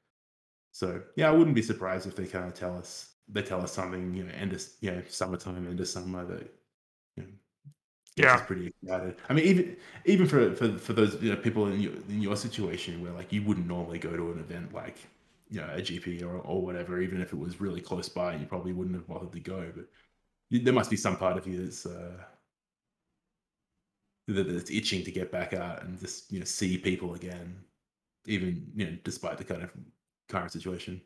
so 0.71 1.03
yeah, 1.17 1.29
I 1.29 1.33
wouldn't 1.33 1.57
be 1.57 1.63
surprised 1.63 2.07
if 2.07 2.15
they 2.15 2.27
kind 2.27 2.45
of 2.45 2.55
tell 2.55 2.77
us 2.77 3.15
they 3.29 3.43
tell 3.43 3.63
us 3.63 3.73
something, 3.73 4.15
you 4.15 4.25
know, 4.25 4.33
end 4.33 4.53
of 4.53 4.63
you 4.81 4.93
know 4.93 5.03
summertime, 5.09 5.67
end 5.67 5.81
of 5.81 5.89
summer 5.89 6.25
that 6.27 6.55
you 7.17 7.25
know, 7.25 7.29
yeah, 8.17 8.37
pretty 8.37 8.69
excited. 8.69 9.17
I 9.29 9.33
mean, 9.33 9.47
even 9.47 9.77
even 10.05 10.27
for 10.27 10.55
for 10.55 10.79
for 10.79 10.93
those 10.93 11.21
you 11.21 11.31
know 11.31 11.37
people 11.37 11.67
in 11.67 11.81
your 11.81 11.95
in 12.09 12.23
your 12.23 12.37
situation 12.37 13.03
where 13.03 13.13
like 13.13 13.33
you 13.33 13.43
wouldn't 13.43 13.67
normally 13.67 13.99
go 13.99 14.17
to 14.17 14.31
an 14.33 14.39
event 14.39 14.73
like 14.73 14.99
you 15.51 15.61
know 15.61 15.69
a 15.73 15.81
GP 15.81 16.23
or 16.23 16.37
or 16.37 16.63
whatever, 16.63 17.01
even 17.01 17.21
if 17.21 17.33
it 17.33 17.39
was 17.39 17.61
really 17.61 17.81
close 17.81 18.09
by, 18.09 18.37
you 18.37 18.47
probably 18.47 18.73
wouldn't 18.73 18.95
have 18.95 19.09
bothered 19.09 19.33
to 19.33 19.41
go. 19.41 19.73
But 19.75 19.87
there 20.51 20.75
must 20.75 20.91
be 20.91 20.97
some 20.97 21.17
part 21.17 21.39
of 21.39 21.47
you 21.47 21.65
that's 21.65 21.87
uh, 21.87 22.19
that 24.33 24.49
it's 24.49 24.71
itching 24.71 25.05
to 25.05 25.11
get 25.11 25.31
back 25.31 25.53
out 25.53 25.83
and 25.83 25.99
just 25.99 26.33
you 26.33 26.39
know 26.39 26.45
see 26.45 26.79
people 26.79 27.15
again, 27.15 27.57
even 28.27 28.67
you 28.75 28.87
know 28.87 28.97
despite 29.05 29.39
the 29.39 29.45
kind 29.45 29.63
of 29.63 29.71
current 30.29 30.53
situation. 30.53 31.01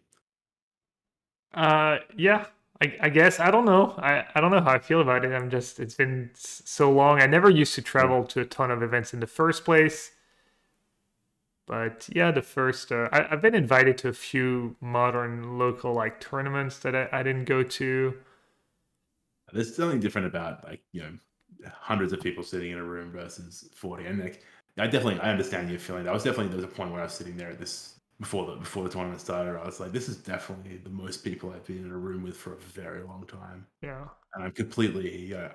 Uh, 1.54 1.98
yeah, 2.16 2.46
I, 2.82 2.96
I 3.00 3.08
guess 3.08 3.40
I 3.40 3.50
don't 3.50 3.64
know. 3.64 3.94
I, 3.98 4.24
I 4.34 4.40
don't 4.40 4.50
know 4.50 4.60
how 4.60 4.72
I 4.72 4.78
feel 4.78 5.00
about 5.00 5.24
it. 5.24 5.32
I'm 5.32 5.50
just 5.50 5.80
it's 5.80 5.94
been 5.94 6.30
so 6.34 6.90
long. 6.90 7.20
I 7.22 7.26
never 7.26 7.48
used 7.50 7.74
to 7.76 7.82
travel 7.82 8.24
to 8.24 8.40
a 8.40 8.44
ton 8.44 8.70
of 8.70 8.82
events 8.82 9.14
in 9.14 9.20
the 9.20 9.26
first 9.26 9.64
place. 9.64 10.12
But 11.66 12.08
yeah, 12.12 12.30
the 12.30 12.42
first 12.42 12.92
uh, 12.92 13.08
I, 13.12 13.32
I've 13.32 13.42
been 13.42 13.54
invited 13.54 13.98
to 13.98 14.08
a 14.08 14.12
few 14.12 14.76
modern 14.80 15.58
local 15.58 15.94
like 15.94 16.20
tournaments 16.20 16.78
that 16.80 16.94
I, 16.94 17.08
I 17.12 17.22
didn't 17.22 17.44
go 17.46 17.62
to. 17.62 18.16
There's 19.52 19.74
something 19.74 20.00
different 20.00 20.26
about 20.28 20.64
like 20.64 20.82
you 20.92 21.02
know 21.02 21.18
hundreds 21.72 22.12
of 22.12 22.20
people 22.20 22.42
sitting 22.42 22.70
in 22.70 22.78
a 22.78 22.84
room 22.84 23.10
versus 23.10 23.68
40. 23.74 24.06
And 24.06 24.18
like, 24.18 24.42
I 24.78 24.86
definitely, 24.86 25.20
I 25.20 25.30
understand 25.30 25.70
your 25.70 25.78
feeling. 25.78 26.04
That 26.04 26.12
was 26.12 26.24
definitely, 26.24 26.48
there 26.48 26.56
was 26.56 26.64
a 26.64 26.68
point 26.68 26.92
where 26.92 27.00
I 27.00 27.04
was 27.04 27.14
sitting 27.14 27.36
there 27.36 27.50
at 27.50 27.58
this, 27.58 27.94
before 28.20 28.46
the, 28.46 28.56
before 28.56 28.84
the 28.84 28.90
tournament 28.90 29.20
started, 29.20 29.58
I 29.58 29.64
was 29.64 29.80
like, 29.80 29.92
this 29.92 30.08
is 30.08 30.16
definitely 30.16 30.78
the 30.78 30.90
most 30.90 31.24
people 31.24 31.50
I've 31.50 31.64
been 31.66 31.84
in 31.84 31.90
a 31.90 31.96
room 31.96 32.22
with 32.22 32.36
for 32.36 32.54
a 32.54 32.58
very 32.58 33.02
long 33.02 33.26
time. 33.26 33.66
Yeah. 33.82 34.04
And 34.34 34.44
I'm 34.44 34.52
completely, 34.52 35.34
uh, 35.34 35.50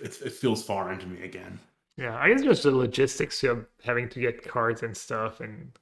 it, 0.00 0.18
it 0.24 0.32
feels 0.32 0.62
foreign 0.62 0.98
to 0.98 1.06
me 1.06 1.22
again. 1.22 1.58
Yeah, 1.98 2.16
I 2.16 2.28
guess 2.28 2.42
just 2.42 2.62
the 2.62 2.70
logistics 2.70 3.42
of 3.42 3.66
having 3.82 4.08
to 4.10 4.20
get 4.20 4.46
cards 4.46 4.84
and 4.84 4.96
stuff, 4.96 5.40
and 5.40 5.76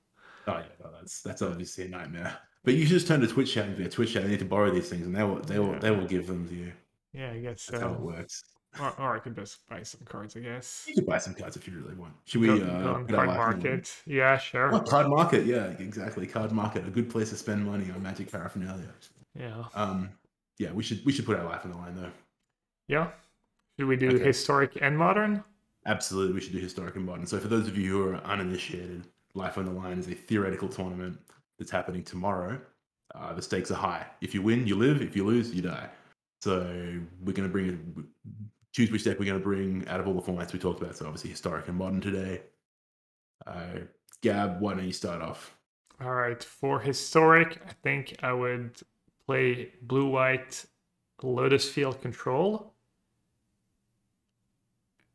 oh 0.47 0.55
yeah, 0.55 0.63
no, 0.83 0.91
that's 0.99 1.21
that's 1.21 1.43
obviously 1.43 1.85
a 1.85 1.89
nightmare. 1.89 2.39
But 2.65 2.73
you 2.73 2.87
just 2.87 3.07
turn 3.07 3.21
to 3.21 3.27
Twitch 3.27 3.53
chat 3.53 3.67
and 3.67 3.77
be 3.77 3.85
a 3.85 3.89
Twitch 3.89 4.15
chat. 4.15 4.25
I 4.25 4.29
need 4.29 4.39
to 4.39 4.47
borrow 4.47 4.71
these 4.71 4.89
things, 4.89 5.07
and 5.07 5.15
they 5.15 5.23
will 5.23 5.41
they 5.41 5.59
will 5.59 5.73
yeah. 5.73 5.79
they 5.79 5.91
will 5.91 6.07
give 6.07 6.27
them 6.27 6.49
to 6.49 6.55
you. 6.55 6.73
Yeah, 7.17 7.33
I 7.33 7.39
guess 7.39 7.67
That's 7.67 7.83
how 7.83 7.93
it 7.95 8.01
works. 8.01 8.45
Or, 8.79 8.93
or 9.01 9.17
I 9.17 9.21
could 9.21 9.35
just 9.35 9.67
buy 9.69 9.83
some 9.83 10.03
cards, 10.05 10.37
I 10.37 10.41
guess. 10.41 10.85
You 10.87 10.95
could 10.95 11.07
buy 11.07 11.17
some 11.17 11.33
cards 11.33 11.57
if 11.57 11.67
you 11.67 11.79
really 11.81 11.95
want. 11.95 12.13
Should 12.27 12.43
we? 12.43 12.49
Go, 12.49 12.55
uh, 12.57 12.83
go 12.83 12.95
on 12.95 13.07
Cardmarket. 13.07 13.91
Yeah, 14.05 14.37
sure. 14.37 14.75
Oh, 14.75 14.81
card 14.81 15.09
market. 15.09 15.47
Yeah, 15.47 15.69
exactly. 15.79 16.27
Cardmarket, 16.27 16.87
a 16.87 16.91
good 16.91 17.09
place 17.09 17.31
to 17.31 17.37
spend 17.37 17.65
money 17.65 17.91
on 17.91 18.03
Magic 18.03 18.31
paraphernalia. 18.31 18.89
Yeah. 19.39 19.65
Um. 19.75 20.11
Yeah, 20.59 20.73
we 20.73 20.83
should 20.83 21.05
we 21.07 21.13
should 21.13 21.25
put 21.25 21.39
our 21.39 21.45
life 21.45 21.65
on 21.65 21.71
the 21.71 21.77
line 21.79 21.97
though. 21.97 22.13
Yeah. 22.89 23.09
Should 23.79 23.89
we 23.89 23.97
do 23.97 24.09
okay. 24.11 24.25
historic 24.25 24.79
and 24.81 24.97
modern? 24.97 25.43
Absolutely, 25.87 26.35
we 26.35 26.41
should 26.41 26.53
do 26.53 26.59
historic 26.59 26.97
and 26.97 27.07
modern. 27.07 27.27
So 27.27 27.39
for 27.39 27.49
those 27.49 27.69
of 27.69 27.79
you 27.79 27.91
who 27.93 28.09
are 28.11 28.17
uninitiated, 28.25 29.07
Life 29.35 29.57
on 29.57 29.67
the 29.67 29.71
Line 29.71 29.99
is 29.99 30.09
a 30.09 30.15
theoretical 30.15 30.69
tournament 30.69 31.19
that's 31.59 31.71
happening 31.71 32.03
tomorrow. 32.03 32.59
Uh, 33.15 33.33
the 33.35 33.43
stakes 33.43 33.71
are 33.71 33.75
high. 33.75 34.07
If 34.21 34.35
you 34.35 34.43
win, 34.43 34.67
you 34.67 34.77
live. 34.77 35.01
If 35.01 35.15
you 35.15 35.25
lose, 35.25 35.55
you 35.55 35.63
die. 35.63 35.89
So 36.41 36.61
we're 37.25 37.33
going 37.33 37.49
to 37.49 37.53
bring 37.53 38.07
choose 38.73 38.91
which 38.91 39.05
deck 39.05 39.19
we're 39.19 39.25
going 39.25 39.39
to 39.39 39.45
bring 39.45 39.89
out 39.89 40.01
of 40.01 40.07
all 40.07 40.13
the 40.13 40.21
formats 40.21 40.53
we 40.53 40.59
talked 40.59 40.83
about. 40.83 40.95
So 40.97 41.07
obviously 41.07 41.31
historic 41.31 41.69
and 41.69 41.79
modern 41.79 42.01
today. 42.01 42.43
Uh, 43.47 43.81
Gab, 44.21 44.61
why 44.61 44.75
don't 44.75 44.85
you 44.85 44.93
start 44.93 45.23
off? 45.23 45.57
All 46.03 46.13
right, 46.13 46.43
for 46.45 46.79
historic, 46.79 47.63
I 47.67 47.73
think 47.83 48.17
I 48.23 48.33
would 48.35 48.79
play 49.27 49.73
blue 49.83 50.09
white 50.09 50.67
Lotus 51.23 51.69
Field 51.69 52.03
Control. 52.03 52.75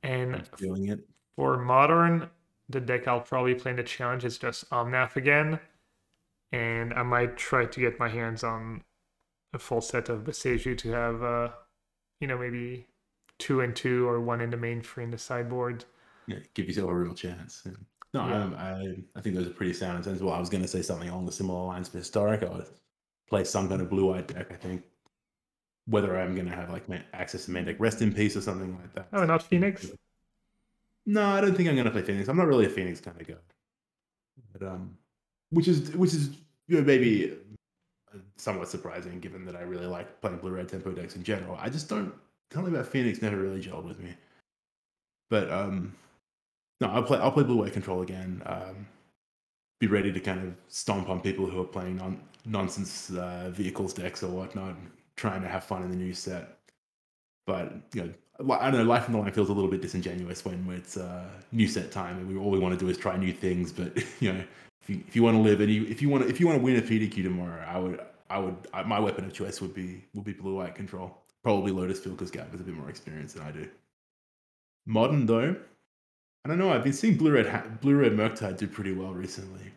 And 0.01 0.47
feeling 0.57 0.88
it. 0.88 1.07
For 1.36 1.57
modern, 1.57 2.30
the 2.69 2.80
deck 2.80 3.07
I'll 3.07 3.22
probably 3.22 3.53
play 3.53 3.72
in 3.72 3.78
the 3.78 3.84
challenge 3.84 4.26
is 4.26 4.39
just 4.39 4.67
Omnath 4.72 5.17
again. 5.17 5.59
And 6.51 6.93
I 6.95 7.03
might 7.03 7.38
try 7.38 7.65
to 7.65 7.80
get 7.80 7.99
my 7.99 8.09
hands 8.09 8.43
on 8.43 8.84
a 9.54 9.60
full 9.60 9.82
set 9.82 10.10
of 10.10 10.24
Boseiju 10.24 10.78
to 10.78 10.91
have, 10.91 11.24
uh, 11.24 11.49
you 12.20 12.28
know, 12.28 12.38
maybe 12.38 12.88
two 13.38 13.62
and 13.62 13.76
two 13.76 14.08
or 14.08 14.22
one 14.22 14.41
in 14.41 14.49
the 14.49 14.58
main 14.58 14.82
free 14.82 15.04
in 15.04 15.12
the 15.12 15.18
sideboard. 15.18 15.86
Yeah, 16.28 16.38
give 16.54 16.68
yourself 16.68 16.89
a 16.89 16.95
real 16.95 17.14
chance. 17.14 17.68
No, 18.14 18.28
yeah. 18.28 18.49
I, 18.58 18.70
I, 18.70 18.95
I 19.16 19.22
think 19.22 19.36
those 19.36 19.47
are 19.47 19.52
pretty 19.52 19.74
sound 19.74 19.95
and 19.95 20.06
sensible. 20.06 20.32
I 20.32 20.39
was 20.39 20.49
going 20.49 20.62
to 20.62 20.68
say 20.68 20.82
something 20.82 21.10
along 21.10 21.26
the 21.26 21.32
similar 21.32 21.66
lines 21.66 21.89
for 21.89 21.97
historic. 21.97 22.43
I 22.43 22.49
would 22.49 22.68
play 23.30 23.43
some 23.43 23.68
kind 23.70 23.82
of 23.82 23.89
blue 23.89 24.14
eyed 24.14 24.28
deck. 24.28 24.52
I 24.52 24.56
think 24.56 24.84
whether 25.88 26.18
I'm 26.20 26.36
going 26.36 26.47
to 26.47 26.56
have 26.56 26.70
like 26.70 26.84
access 27.14 27.45
to 27.45 27.52
main 27.52 27.66
deck 27.66 27.78
rest 27.80 28.02
in 28.02 28.14
peace 28.14 28.36
or 28.36 28.41
something 28.41 28.78
like 28.80 28.93
that. 28.93 29.08
Oh, 29.14 29.26
not 29.26 29.43
Phoenix. 29.43 29.89
No, 31.06 31.26
I 31.26 31.41
don't 31.41 31.56
think 31.56 31.68
I'm 31.68 31.76
going 31.76 31.86
to 31.86 31.91
play 31.91 32.04
Phoenix. 32.04 32.28
I'm 32.30 32.38
not 32.38 32.47
really 32.47 32.66
a 32.66 32.70
Phoenix 32.70 33.02
kind 33.02 33.20
of 33.20 33.28
guy. 33.28 33.34
But 34.54 34.68
um, 34.68 34.97
which 35.49 35.68
is 35.68 35.91
which 35.95 36.14
is 36.14 36.30
you 36.68 36.78
know 36.78 36.84
maybe 36.84 37.38
somewhat 38.42 38.68
surprising 38.68 39.20
given 39.20 39.46
that 39.46 39.56
I 39.56 39.62
really 39.62 39.88
like 39.88 40.20
playing 40.22 40.38
blue 40.38 40.52
red 40.52 40.70
tempo 40.70 40.92
decks 40.92 41.16
in 41.16 41.24
general. 41.24 41.58
I 41.60 41.70
just 41.70 41.88
don't 41.89 42.14
something 42.52 42.74
about 42.74 42.88
Phoenix 42.88 43.22
never 43.22 43.38
really 43.38 43.62
gelled 43.62 43.86
with 43.86 44.00
me. 44.00 44.14
But 45.30 45.52
um 45.52 45.96
no, 46.80 46.88
I'll 46.89 47.04
play 47.04 47.20
I'll 47.20 47.32
play 47.32 47.44
blue 47.44 47.58
white 47.58 47.74
control 47.74 48.02
again. 48.02 48.42
Um 48.46 48.88
be 49.82 49.88
ready 49.88 50.14
to 50.14 50.20
kind 50.20 50.39
of 50.48 50.54
stomp 50.68 51.10
on 51.10 51.20
people 51.20 51.48
who 51.48 51.60
are 51.60 51.66
playing 51.66 51.98
non 51.98 52.22
nonsense 52.46 53.12
uh, 53.12 53.50
vehicles 53.52 53.94
decks 53.94 54.24
or 54.24 54.30
whatnot, 54.30 54.76
trying 55.16 55.42
to 55.42 55.48
have 55.48 55.64
fun 55.64 55.84
in 55.84 55.89
the 55.89 55.96
new 55.96 56.14
set. 56.14 56.60
But 57.48 57.74
you 57.94 58.04
know, 58.04 58.54
I 58.54 58.70
don't 58.70 58.80
know. 58.80 58.89
Life 58.89 59.08
on 59.08 59.14
the 59.14 59.20
line 59.20 59.32
feels 59.32 59.50
a 59.50 59.54
little 59.54 59.70
bit 59.70 59.82
disingenuous 59.82 60.46
when 60.46 60.68
it's 60.70 60.98
uh, 60.98 61.26
new 61.52 61.68
set 61.68 61.92
time, 61.92 62.18
and 62.18 62.28
we 62.28 62.38
all 62.38 62.52
we 62.52 62.60
want 62.60 62.78
to 62.78 62.86
do 62.86 62.89
is 62.89 62.98
try 62.98 63.18
new 63.18 63.34
things. 63.34 63.72
But 63.72 63.98
you 64.20 64.34
know, 64.34 64.44
if 64.84 64.89
you, 64.89 65.04
if 65.08 65.16
you 65.16 65.24
want 65.24 65.36
to 65.36 65.42
live 65.42 65.62
and 65.62 65.72
you, 65.72 65.86
if 65.88 66.01
you 66.01 66.09
want 66.09 66.24
to 66.24 66.30
if 66.30 66.39
you 66.39 66.47
want 66.47 66.59
to 66.59 66.63
win 66.63 66.78
a 66.78 66.82
PTQ 66.82 67.24
tomorrow, 67.24 67.66
I 67.68 67.80
would 67.80 68.00
I 68.32 68.39
would 68.39 68.55
I, 68.74 68.83
my 68.83 68.99
weapon 68.99 69.25
of 69.25 69.33
choice 69.33 69.59
would 69.59 69.74
be 69.74 70.05
would 70.13 70.24
be 70.24 70.32
blue 70.33 70.55
white 70.55 70.74
control. 70.74 71.17
Probably 71.43 71.71
Lotus 71.71 71.99
Field 71.99 72.17
because 72.17 72.32
Gab 72.32 72.51
has 72.51 72.62
a 72.62 72.63
bit 72.63 72.75
more 72.75 72.89
experience 72.89 73.33
than 73.33 73.43
I 73.43 73.51
do. 73.51 73.67
Modern 74.86 75.25
though, 75.25 75.55
I 76.45 76.49
don't 76.49 76.58
know. 76.58 76.71
I've 76.71 76.83
been 76.83 76.93
seeing 76.93 77.17
blue 77.17 77.33
red 77.33 77.82
blue 77.82 77.95
red 77.95 78.13
Murktide 78.13 78.58
do 78.58 78.67
pretty 78.67 78.93
well 78.93 79.13
recently. 79.13 79.74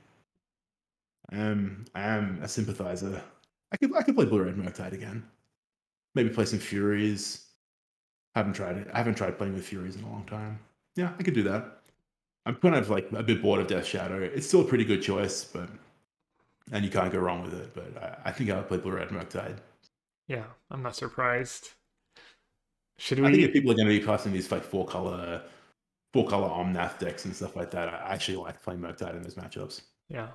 Am 1.32 1.84
I 1.94 2.02
am 2.02 2.38
a 2.42 2.48
sympathizer. 2.48 3.20
I 3.72 3.76
could 3.76 3.94
I 3.96 4.02
could 4.02 4.14
play 4.14 4.26
blue 4.26 4.44
red 4.44 4.56
Murktide 4.56 4.92
again. 4.92 5.24
Maybe 6.14 6.28
play 6.28 6.44
some 6.44 6.60
Furies. 6.60 7.46
I 8.36 8.38
haven't 8.38 8.54
tried 8.54 8.76
it. 8.76 8.88
I 8.92 8.98
haven't 8.98 9.16
tried 9.16 9.36
playing 9.36 9.54
with 9.54 9.66
Furies 9.66 9.96
in 9.96 10.04
a 10.04 10.10
long 10.10 10.24
time. 10.26 10.60
Yeah, 10.94 11.12
I 11.18 11.22
could 11.24 11.34
do 11.34 11.42
that. 11.44 11.80
I'm 12.46 12.54
kind 12.56 12.76
of 12.76 12.88
like 12.88 13.10
a 13.12 13.22
bit 13.22 13.42
bored 13.42 13.60
of 13.60 13.66
Death 13.66 13.86
Shadow. 13.86 14.20
It's 14.20 14.46
still 14.46 14.60
a 14.60 14.64
pretty 14.64 14.84
good 14.84 15.02
choice, 15.02 15.44
but 15.44 15.68
and 16.72 16.84
you 16.84 16.90
can't 16.90 17.12
go 17.12 17.18
wrong 17.18 17.42
with 17.42 17.54
it. 17.54 17.74
But 17.74 18.02
I, 18.02 18.28
I 18.28 18.32
think 18.32 18.50
I'll 18.50 18.62
play 18.62 18.78
Blue 18.78 18.92
Red 18.92 19.08
Murktide. 19.08 19.56
Yeah, 20.28 20.44
I'm 20.70 20.82
not 20.82 20.96
surprised. 20.96 21.70
Should 22.98 23.20
we? 23.20 23.26
I 23.26 23.30
think 23.30 23.42
if 23.42 23.52
people 23.52 23.72
are 23.72 23.74
going 23.74 23.88
to 23.88 23.98
be 23.98 24.04
casting 24.04 24.32
these 24.32 24.50
like 24.50 24.62
four 24.62 24.86
color, 24.86 25.42
four 26.12 26.26
color 26.26 26.48
Omnath 26.48 26.98
decks 26.98 27.24
and 27.24 27.34
stuff 27.34 27.56
like 27.56 27.70
that, 27.72 27.88
I 27.88 28.12
actually 28.12 28.36
like 28.36 28.62
playing 28.62 28.80
Murktide 28.80 29.16
in 29.16 29.22
those 29.22 29.34
matchups. 29.34 29.82
Yeah. 30.08 30.28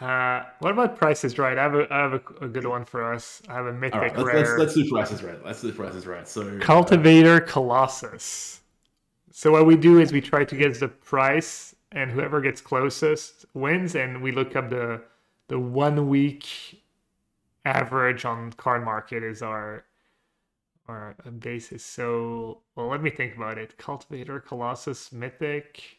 Uh, 0.00 0.44
what 0.60 0.70
about 0.70 0.96
prices 0.96 1.38
right? 1.38 1.58
I 1.58 1.62
have 1.62 1.74
a, 1.74 1.92
I 1.92 1.98
have 1.98 2.12
a, 2.12 2.44
a 2.44 2.48
good 2.48 2.66
one 2.66 2.84
for 2.84 3.12
us. 3.12 3.42
I 3.48 3.54
have 3.54 3.66
a 3.66 3.72
mythic 3.72 4.00
right, 4.00 4.16
let's, 4.16 4.26
rare. 4.26 4.58
Let's, 4.58 4.58
let's, 4.58 4.74
do 4.74 4.88
prices 4.88 5.22
right. 5.22 5.44
Let's 5.44 5.62
do 5.62 5.72
prices 5.72 6.06
right. 6.06 6.28
So 6.28 6.58
cultivator 6.60 7.42
uh, 7.42 7.46
colossus. 7.46 8.60
So 9.32 9.50
what 9.52 9.66
we 9.66 9.76
do 9.76 9.98
is 9.98 10.12
we 10.12 10.20
try 10.20 10.44
to 10.44 10.56
get 10.56 10.78
the 10.78 10.88
price, 10.88 11.74
and 11.92 12.10
whoever 12.10 12.40
gets 12.40 12.60
closest 12.60 13.46
wins. 13.54 13.94
And 13.94 14.22
we 14.22 14.32
look 14.32 14.56
up 14.56 14.70
the 14.70 15.02
the 15.48 15.58
one 15.58 16.08
week 16.08 16.82
average 17.64 18.24
on 18.24 18.52
Cardmarket 18.54 19.22
is 19.28 19.42
our 19.42 19.84
our 20.88 21.14
basis. 21.38 21.84
So 21.84 22.62
well, 22.74 22.88
let 22.88 23.00
me 23.02 23.10
think 23.10 23.36
about 23.36 23.58
it. 23.58 23.76
Cultivator, 23.78 24.40
Colossus, 24.40 25.12
Mythic. 25.12 25.98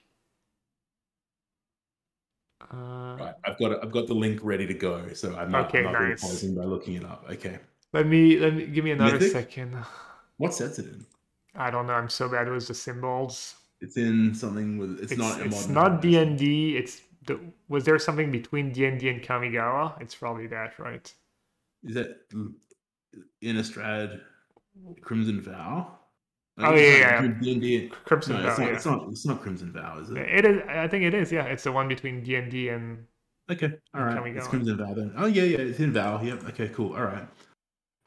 Uh, 2.71 3.17
Right, 3.19 3.33
I've 3.45 3.57
got 3.59 3.71
it, 3.73 3.79
I've 3.83 3.91
got 3.91 4.07
the 4.07 4.13
link 4.15 4.39
ready 4.43 4.65
to 4.65 4.73
go, 4.73 5.13
so 5.13 5.35
I'm 5.35 5.51
not, 5.51 5.67
Okay, 5.67 5.83
I'm 5.83 5.99
not 5.99 6.17
nice. 6.17 6.19
pausing 6.19 6.55
by 6.55 6.63
looking 6.63 6.95
it 6.95 7.03
up. 7.05 7.25
Okay, 7.29 7.59
let 7.93 8.07
me 8.07 8.37
let 8.39 8.53
me 8.55 8.65
give 8.67 8.83
me 8.83 8.91
another 8.91 9.19
Mythic? 9.19 9.31
second. 9.31 9.75
what 10.37 10.53
sets 10.53 10.79
it 10.79 10.85
in? 10.87 11.05
I 11.53 11.69
don't 11.69 11.85
know. 11.85 11.93
I'm 11.93 12.09
so 12.09 12.27
bad 12.27 12.49
with 12.49 12.67
the 12.67 12.73
symbols. 12.73 13.55
It's 13.81 13.97
in 13.97 14.33
something 14.35 14.77
with. 14.77 14.99
It's, 15.01 15.11
It's 15.13 15.19
not. 15.19 15.39
a 15.41 15.45
it's 15.45 15.67
not. 15.67 16.01
D 16.01 16.17
and 16.17 16.37
D. 16.37 16.75
It's 16.77 17.01
the, 17.25 17.39
was 17.69 17.85
there 17.85 17.97
something 17.99 18.31
between 18.31 18.71
D 18.71 18.85
and 18.85 18.99
D 18.99 19.09
and 19.09 19.21
Kamigawa? 19.21 19.99
It's 20.01 20.15
probably 20.15 20.47
that, 20.47 20.77
right? 20.79 21.11
Is 21.83 21.95
that 21.95 22.17
Innistrad 23.43 24.19
Crimson 25.01 25.41
Vow? 25.41 25.95
Oh, 26.61 26.75
yeah, 26.75 26.97
yeah. 26.97 27.21
D 27.41 27.53
and 27.53 27.61
D. 27.61 27.91
Crimson 28.03 28.33
No, 28.35 28.41
Vow. 28.43 28.49
it's 28.49 28.57
not, 28.59 28.67
yeah. 28.67 28.73
it's 28.75 28.85
not. 28.85 29.07
It's 29.09 29.25
not 29.25 29.41
Crimson 29.41 29.71
Vow, 29.71 29.99
is 29.99 30.09
it? 30.09 30.17
It 30.17 30.45
is. 30.45 30.61
I 30.67 30.87
think 30.89 31.05
it 31.05 31.13
is. 31.13 31.31
Yeah, 31.31 31.45
it's 31.45 31.63
the 31.63 31.71
one 31.71 31.87
between 31.87 32.21
D 32.21 32.35
and 32.35 32.51
D 32.51 32.69
and 32.69 33.05
Okay, 33.49 33.71
all 33.95 34.03
right. 34.03 34.17
Kamigawa. 34.17 34.37
It's 34.37 34.47
Crimson 34.47 34.77
Vow 34.77 34.93
then. 34.93 35.13
Oh 35.17 35.25
yeah, 35.25 35.43
yeah. 35.43 35.57
It's 35.59 35.79
in 35.79 35.93
Vow. 35.93 36.21
Yep. 36.21 36.43
Okay, 36.49 36.67
cool. 36.69 36.95
All 36.95 37.05
right. 37.05 37.27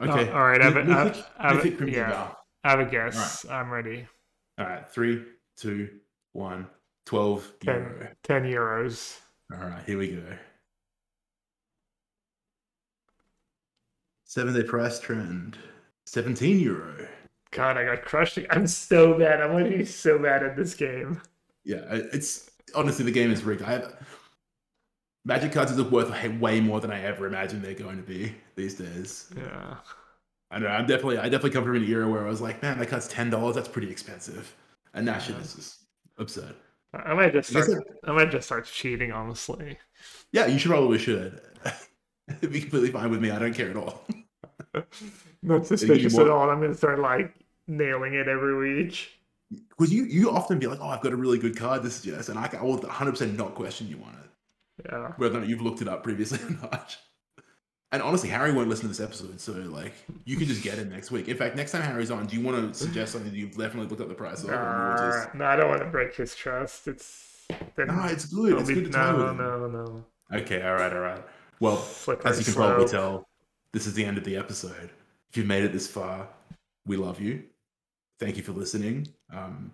Oh, 0.00 0.08
Okay. 0.10 0.30
all 0.32 0.42
right, 0.42 0.60
I 0.60 0.64
have 0.64 0.76
a- 0.76 0.80
I- 0.80 1.04
Mythic, 1.04 1.24
have 1.38 1.52
a- 1.52 1.54
Mythic 1.54 1.76
Crimson 1.78 1.98
yeah. 1.98 2.10
Vow. 2.10 2.36
I 2.64 2.70
have 2.70 2.80
a 2.80 2.84
guess. 2.84 3.46
I'm 3.46 3.70
ready. 3.70 4.06
All 4.58 4.66
right. 4.66 4.88
Three, 4.92 5.24
two, 5.62 5.88
one. 6.32 6.66
Twelve 7.06 7.52
Ten, 7.60 7.74
euro. 7.74 8.08
10 8.22 8.42
euros. 8.44 9.18
All 9.52 9.58
right, 9.68 9.82
here 9.84 9.98
we 9.98 10.08
go. 10.12 10.22
Seven 14.24 14.54
day 14.54 14.62
price 14.62 14.98
trend. 14.98 15.58
17 16.06 16.58
euro. 16.60 17.08
God, 17.50 17.76
I 17.76 17.84
got 17.84 18.04
crushed. 18.04 18.38
I'm 18.50 18.66
so 18.66 19.18
bad. 19.18 19.40
I'm 19.40 19.50
going 19.50 19.70
to 19.70 19.78
be 19.78 19.84
so 19.84 20.18
bad 20.18 20.42
at 20.42 20.56
this 20.56 20.74
game. 20.74 21.20
Yeah, 21.64 21.82
it's 21.90 22.50
honestly 22.74 23.04
the 23.04 23.10
game 23.10 23.30
is 23.30 23.42
rigged. 23.44 23.62
I 23.62 23.72
have 23.72 23.94
Magic 25.24 25.52
cards 25.52 25.78
are 25.78 25.84
worth 25.84 26.10
way- 26.10 26.28
way 26.38 26.60
more 26.60 26.80
than 26.80 26.90
I 26.90 27.02
ever 27.02 27.26
imagined 27.26 27.62
they're 27.62 27.74
going 27.74 27.96
to 27.96 28.02
be 28.02 28.34
these 28.56 28.74
days. 28.74 29.30
Yeah. 29.36 29.76
I 30.50 30.58
don't 30.58 30.64
know. 30.68 30.74
I'm 30.74 30.86
definitely, 30.86 31.18
I 31.18 31.24
definitely 31.24 31.50
come 31.50 31.64
from 31.64 31.76
an 31.76 31.84
era 31.84 32.08
where 32.08 32.26
I 32.26 32.28
was 32.28 32.40
like, 32.40 32.62
man, 32.62 32.78
that 32.78 32.88
card's 32.88 33.06
ten 33.08 33.30
dollars. 33.30 33.54
That's 33.54 33.68
pretty 33.68 33.90
expensive. 33.90 34.54
And 34.94 35.06
now 35.06 35.18
shit 35.18 35.36
Yeah. 35.36 35.42
is 35.42 35.54
just 35.54 35.80
absurd. 36.18 36.54
I 36.94 37.14
might 37.14 37.32
just 37.32 37.50
I 37.50 37.60
guess 37.60 37.70
start. 37.70 37.84
I 38.04 38.12
might 38.12 38.30
just 38.30 38.46
start 38.46 38.66
cheating. 38.66 39.12
Honestly, 39.12 39.78
Yeah, 40.32 40.46
you 40.46 40.58
should 40.58 40.70
probably 40.70 40.98
should. 40.98 41.40
It'd 42.28 42.52
be 42.52 42.60
completely 42.60 42.90
fine 42.90 43.10
with 43.10 43.20
me. 43.22 43.30
I 43.30 43.38
don't 43.38 43.54
care 43.54 43.70
at 43.70 43.76
all. 43.76 44.04
not 45.42 45.66
suspicious 45.66 46.12
more- 46.12 46.22
at 46.22 46.28
all. 46.30 46.50
I'm 46.50 46.60
gonna 46.60 46.74
start 46.74 46.98
like 46.98 47.34
nailing 47.66 48.14
it 48.14 48.28
every 48.28 48.56
week. 48.84 49.08
Because 49.68 49.92
you, 49.92 50.04
you 50.04 50.30
often 50.30 50.58
be 50.58 50.66
like, 50.66 50.78
oh, 50.80 50.88
I've 50.88 51.02
got 51.02 51.12
a 51.12 51.16
really 51.16 51.38
good 51.38 51.56
card. 51.56 51.82
This 51.82 51.98
is 51.98 52.04
just, 52.04 52.28
and 52.30 52.38
I, 52.38 52.48
I 52.58 52.62
will 52.62 52.78
100% 52.78 53.36
not 53.36 53.54
question 53.54 53.86
you 53.86 53.96
on 53.96 54.14
it. 54.14 54.86
Yeah. 54.90 55.12
whether 55.18 55.36
or 55.36 55.40
not 55.40 55.48
you've 55.48 55.60
looked 55.60 55.82
it 55.82 55.88
up 55.88 56.02
previously 56.02 56.38
or 56.46 56.50
not. 56.62 56.96
And 57.92 58.02
honestly, 58.02 58.30
Harry 58.30 58.52
won't 58.52 58.68
listen 58.68 58.84
to 58.84 58.88
this 58.88 59.00
episode, 59.00 59.38
so 59.40 59.52
like 59.52 59.92
you 60.24 60.36
can 60.36 60.46
just 60.46 60.62
get 60.62 60.78
it 60.78 60.88
next 60.90 61.10
week. 61.10 61.28
In 61.28 61.36
fact, 61.36 61.56
next 61.56 61.72
time 61.72 61.82
Harry's 61.82 62.10
on, 62.10 62.26
do 62.26 62.34
you 62.36 62.42
want 62.42 62.72
to 62.72 62.78
suggest 62.78 63.12
something 63.12 63.30
that 63.30 63.36
you've 63.36 63.50
definitely 63.56 63.86
looked 63.88 64.00
up 64.00 64.08
the 64.08 64.14
price 64.14 64.42
of? 64.42 64.48
just- 64.48 65.34
no, 65.34 65.44
I 65.44 65.56
don't 65.56 65.68
want 65.68 65.82
to 65.82 65.88
break 65.88 66.14
his 66.16 66.34
trust. 66.34 66.88
It's 66.88 67.44
then 67.76 67.88
No, 67.88 68.04
it's 68.04 68.24
good. 68.26 68.58
It's 68.58 68.68
be- 68.68 68.74
good 68.76 68.92
to 68.92 68.98
with 68.98 69.18
no, 69.18 69.28
him. 69.28 69.36
no, 69.36 69.66
no. 69.66 70.04
Okay, 70.32 70.62
all 70.62 70.74
right, 70.74 70.92
all 70.92 71.00
right. 71.00 71.22
Well, 71.60 71.76
Slippery 71.76 72.30
as 72.30 72.38
you 72.38 72.44
can 72.46 72.54
probably 72.54 72.86
tell, 72.88 73.28
this 73.72 73.86
is 73.86 73.92
the 73.94 74.04
end 74.04 74.16
of 74.16 74.24
the 74.24 74.36
episode. 74.36 74.90
If 75.30 75.36
you've 75.36 75.46
made 75.46 75.62
it 75.64 75.72
this 75.72 75.86
far, 75.86 76.28
we 76.86 76.96
love 76.96 77.20
you. 77.20 77.42
Thank 78.18 78.38
you 78.38 78.42
for 78.42 78.52
listening. 78.52 79.08
Um, 79.30 79.72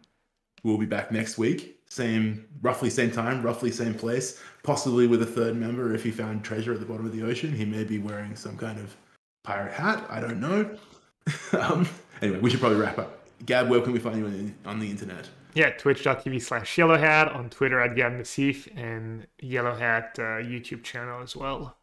we'll 0.64 0.76
be 0.78 0.86
back 0.86 1.12
next 1.12 1.38
week, 1.38 1.77
same, 1.90 2.46
roughly 2.60 2.90
same 2.90 3.10
time, 3.10 3.42
roughly 3.42 3.70
same 3.70 3.94
place, 3.94 4.40
possibly 4.62 5.06
with 5.06 5.22
a 5.22 5.26
third 5.26 5.56
member. 5.56 5.94
If 5.94 6.04
he 6.04 6.10
found 6.10 6.44
treasure 6.44 6.72
at 6.72 6.80
the 6.80 6.86
bottom 6.86 7.06
of 7.06 7.12
the 7.12 7.22
ocean, 7.22 7.52
he 7.52 7.64
may 7.64 7.84
be 7.84 7.98
wearing 7.98 8.36
some 8.36 8.56
kind 8.56 8.78
of 8.78 8.96
pirate 9.44 9.72
hat. 9.72 10.04
I 10.10 10.20
don't 10.20 10.40
know. 10.40 10.76
um, 11.58 11.88
anyway, 12.22 12.40
we 12.40 12.50
should 12.50 12.60
probably 12.60 12.78
wrap 12.78 12.98
up. 12.98 13.24
Gab, 13.46 13.68
where 13.68 13.80
can 13.80 13.92
we 13.92 13.98
find 13.98 14.18
you 14.18 14.26
on 14.26 14.32
the, 14.32 14.68
on 14.68 14.78
the 14.78 14.90
internet? 14.90 15.28
Yeah, 15.54 15.70
twitch.tv 15.70 16.42
slash 16.42 16.76
yellowhat, 16.76 17.34
on 17.34 17.50
Twitter 17.50 17.80
at 17.80 17.96
Gab 17.96 18.12
Nassif, 18.12 18.68
and 18.76 19.26
Yellowhat 19.42 20.18
uh, 20.18 20.44
YouTube 20.44 20.84
channel 20.84 21.22
as 21.22 21.34
well. 21.34 21.76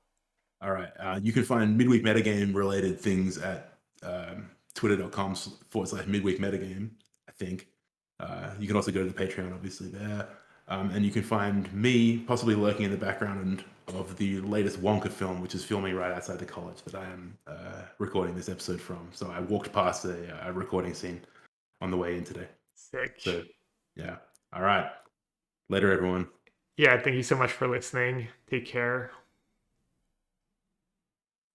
All 0.61 0.71
right. 0.71 0.91
Uh, 0.99 1.19
you 1.21 1.33
can 1.33 1.43
find 1.43 1.77
midweek 1.77 2.03
metagame 2.03 2.53
related 2.55 2.99
things 2.99 3.37
at 3.37 3.77
um, 4.03 4.49
twitter.com 4.75 5.35
forward 5.69 5.89
slash 5.89 6.05
midweek 6.05 6.39
metagame, 6.39 6.91
I 7.27 7.31
think. 7.31 7.67
Uh, 8.19 8.51
you 8.59 8.67
can 8.67 8.75
also 8.75 8.91
go 8.91 9.03
to 9.03 9.09
the 9.09 9.25
Patreon, 9.25 9.53
obviously, 9.53 9.87
there. 9.89 10.27
Um, 10.67 10.89
and 10.91 11.05
you 11.05 11.11
can 11.11 11.21
find 11.21 11.71
me 11.73 12.17
possibly 12.19 12.55
lurking 12.55 12.85
in 12.85 12.91
the 12.91 12.97
background 12.97 13.63
of 13.89 14.17
the 14.17 14.39
latest 14.41 14.81
Wonka 14.81 15.11
film, 15.11 15.41
which 15.41 15.53
is 15.53 15.63
filming 15.63 15.95
right 15.95 16.11
outside 16.11 16.39
the 16.39 16.45
college 16.45 16.81
that 16.83 16.95
I 16.95 17.03
am 17.05 17.37
uh, 17.45 17.83
recording 17.99 18.35
this 18.35 18.49
episode 18.49 18.81
from. 18.81 19.07
So 19.11 19.29
I 19.29 19.41
walked 19.41 19.71
past 19.71 20.05
a, 20.05 20.47
a 20.47 20.51
recording 20.51 20.93
scene 20.95 21.21
on 21.81 21.91
the 21.91 21.97
way 21.97 22.17
in 22.17 22.23
today. 22.23 22.47
Sick. 22.73 23.15
So, 23.19 23.43
yeah. 23.95 24.15
All 24.53 24.63
right. 24.63 24.89
Later, 25.69 25.91
everyone. 25.91 26.27
yeah, 26.77 26.99
thank 26.99 27.15
you 27.15 27.23
so 27.23 27.35
much 27.35 27.51
for 27.51 27.67
listening. 27.67 28.27
Take 28.49 28.65
care. 28.65 29.11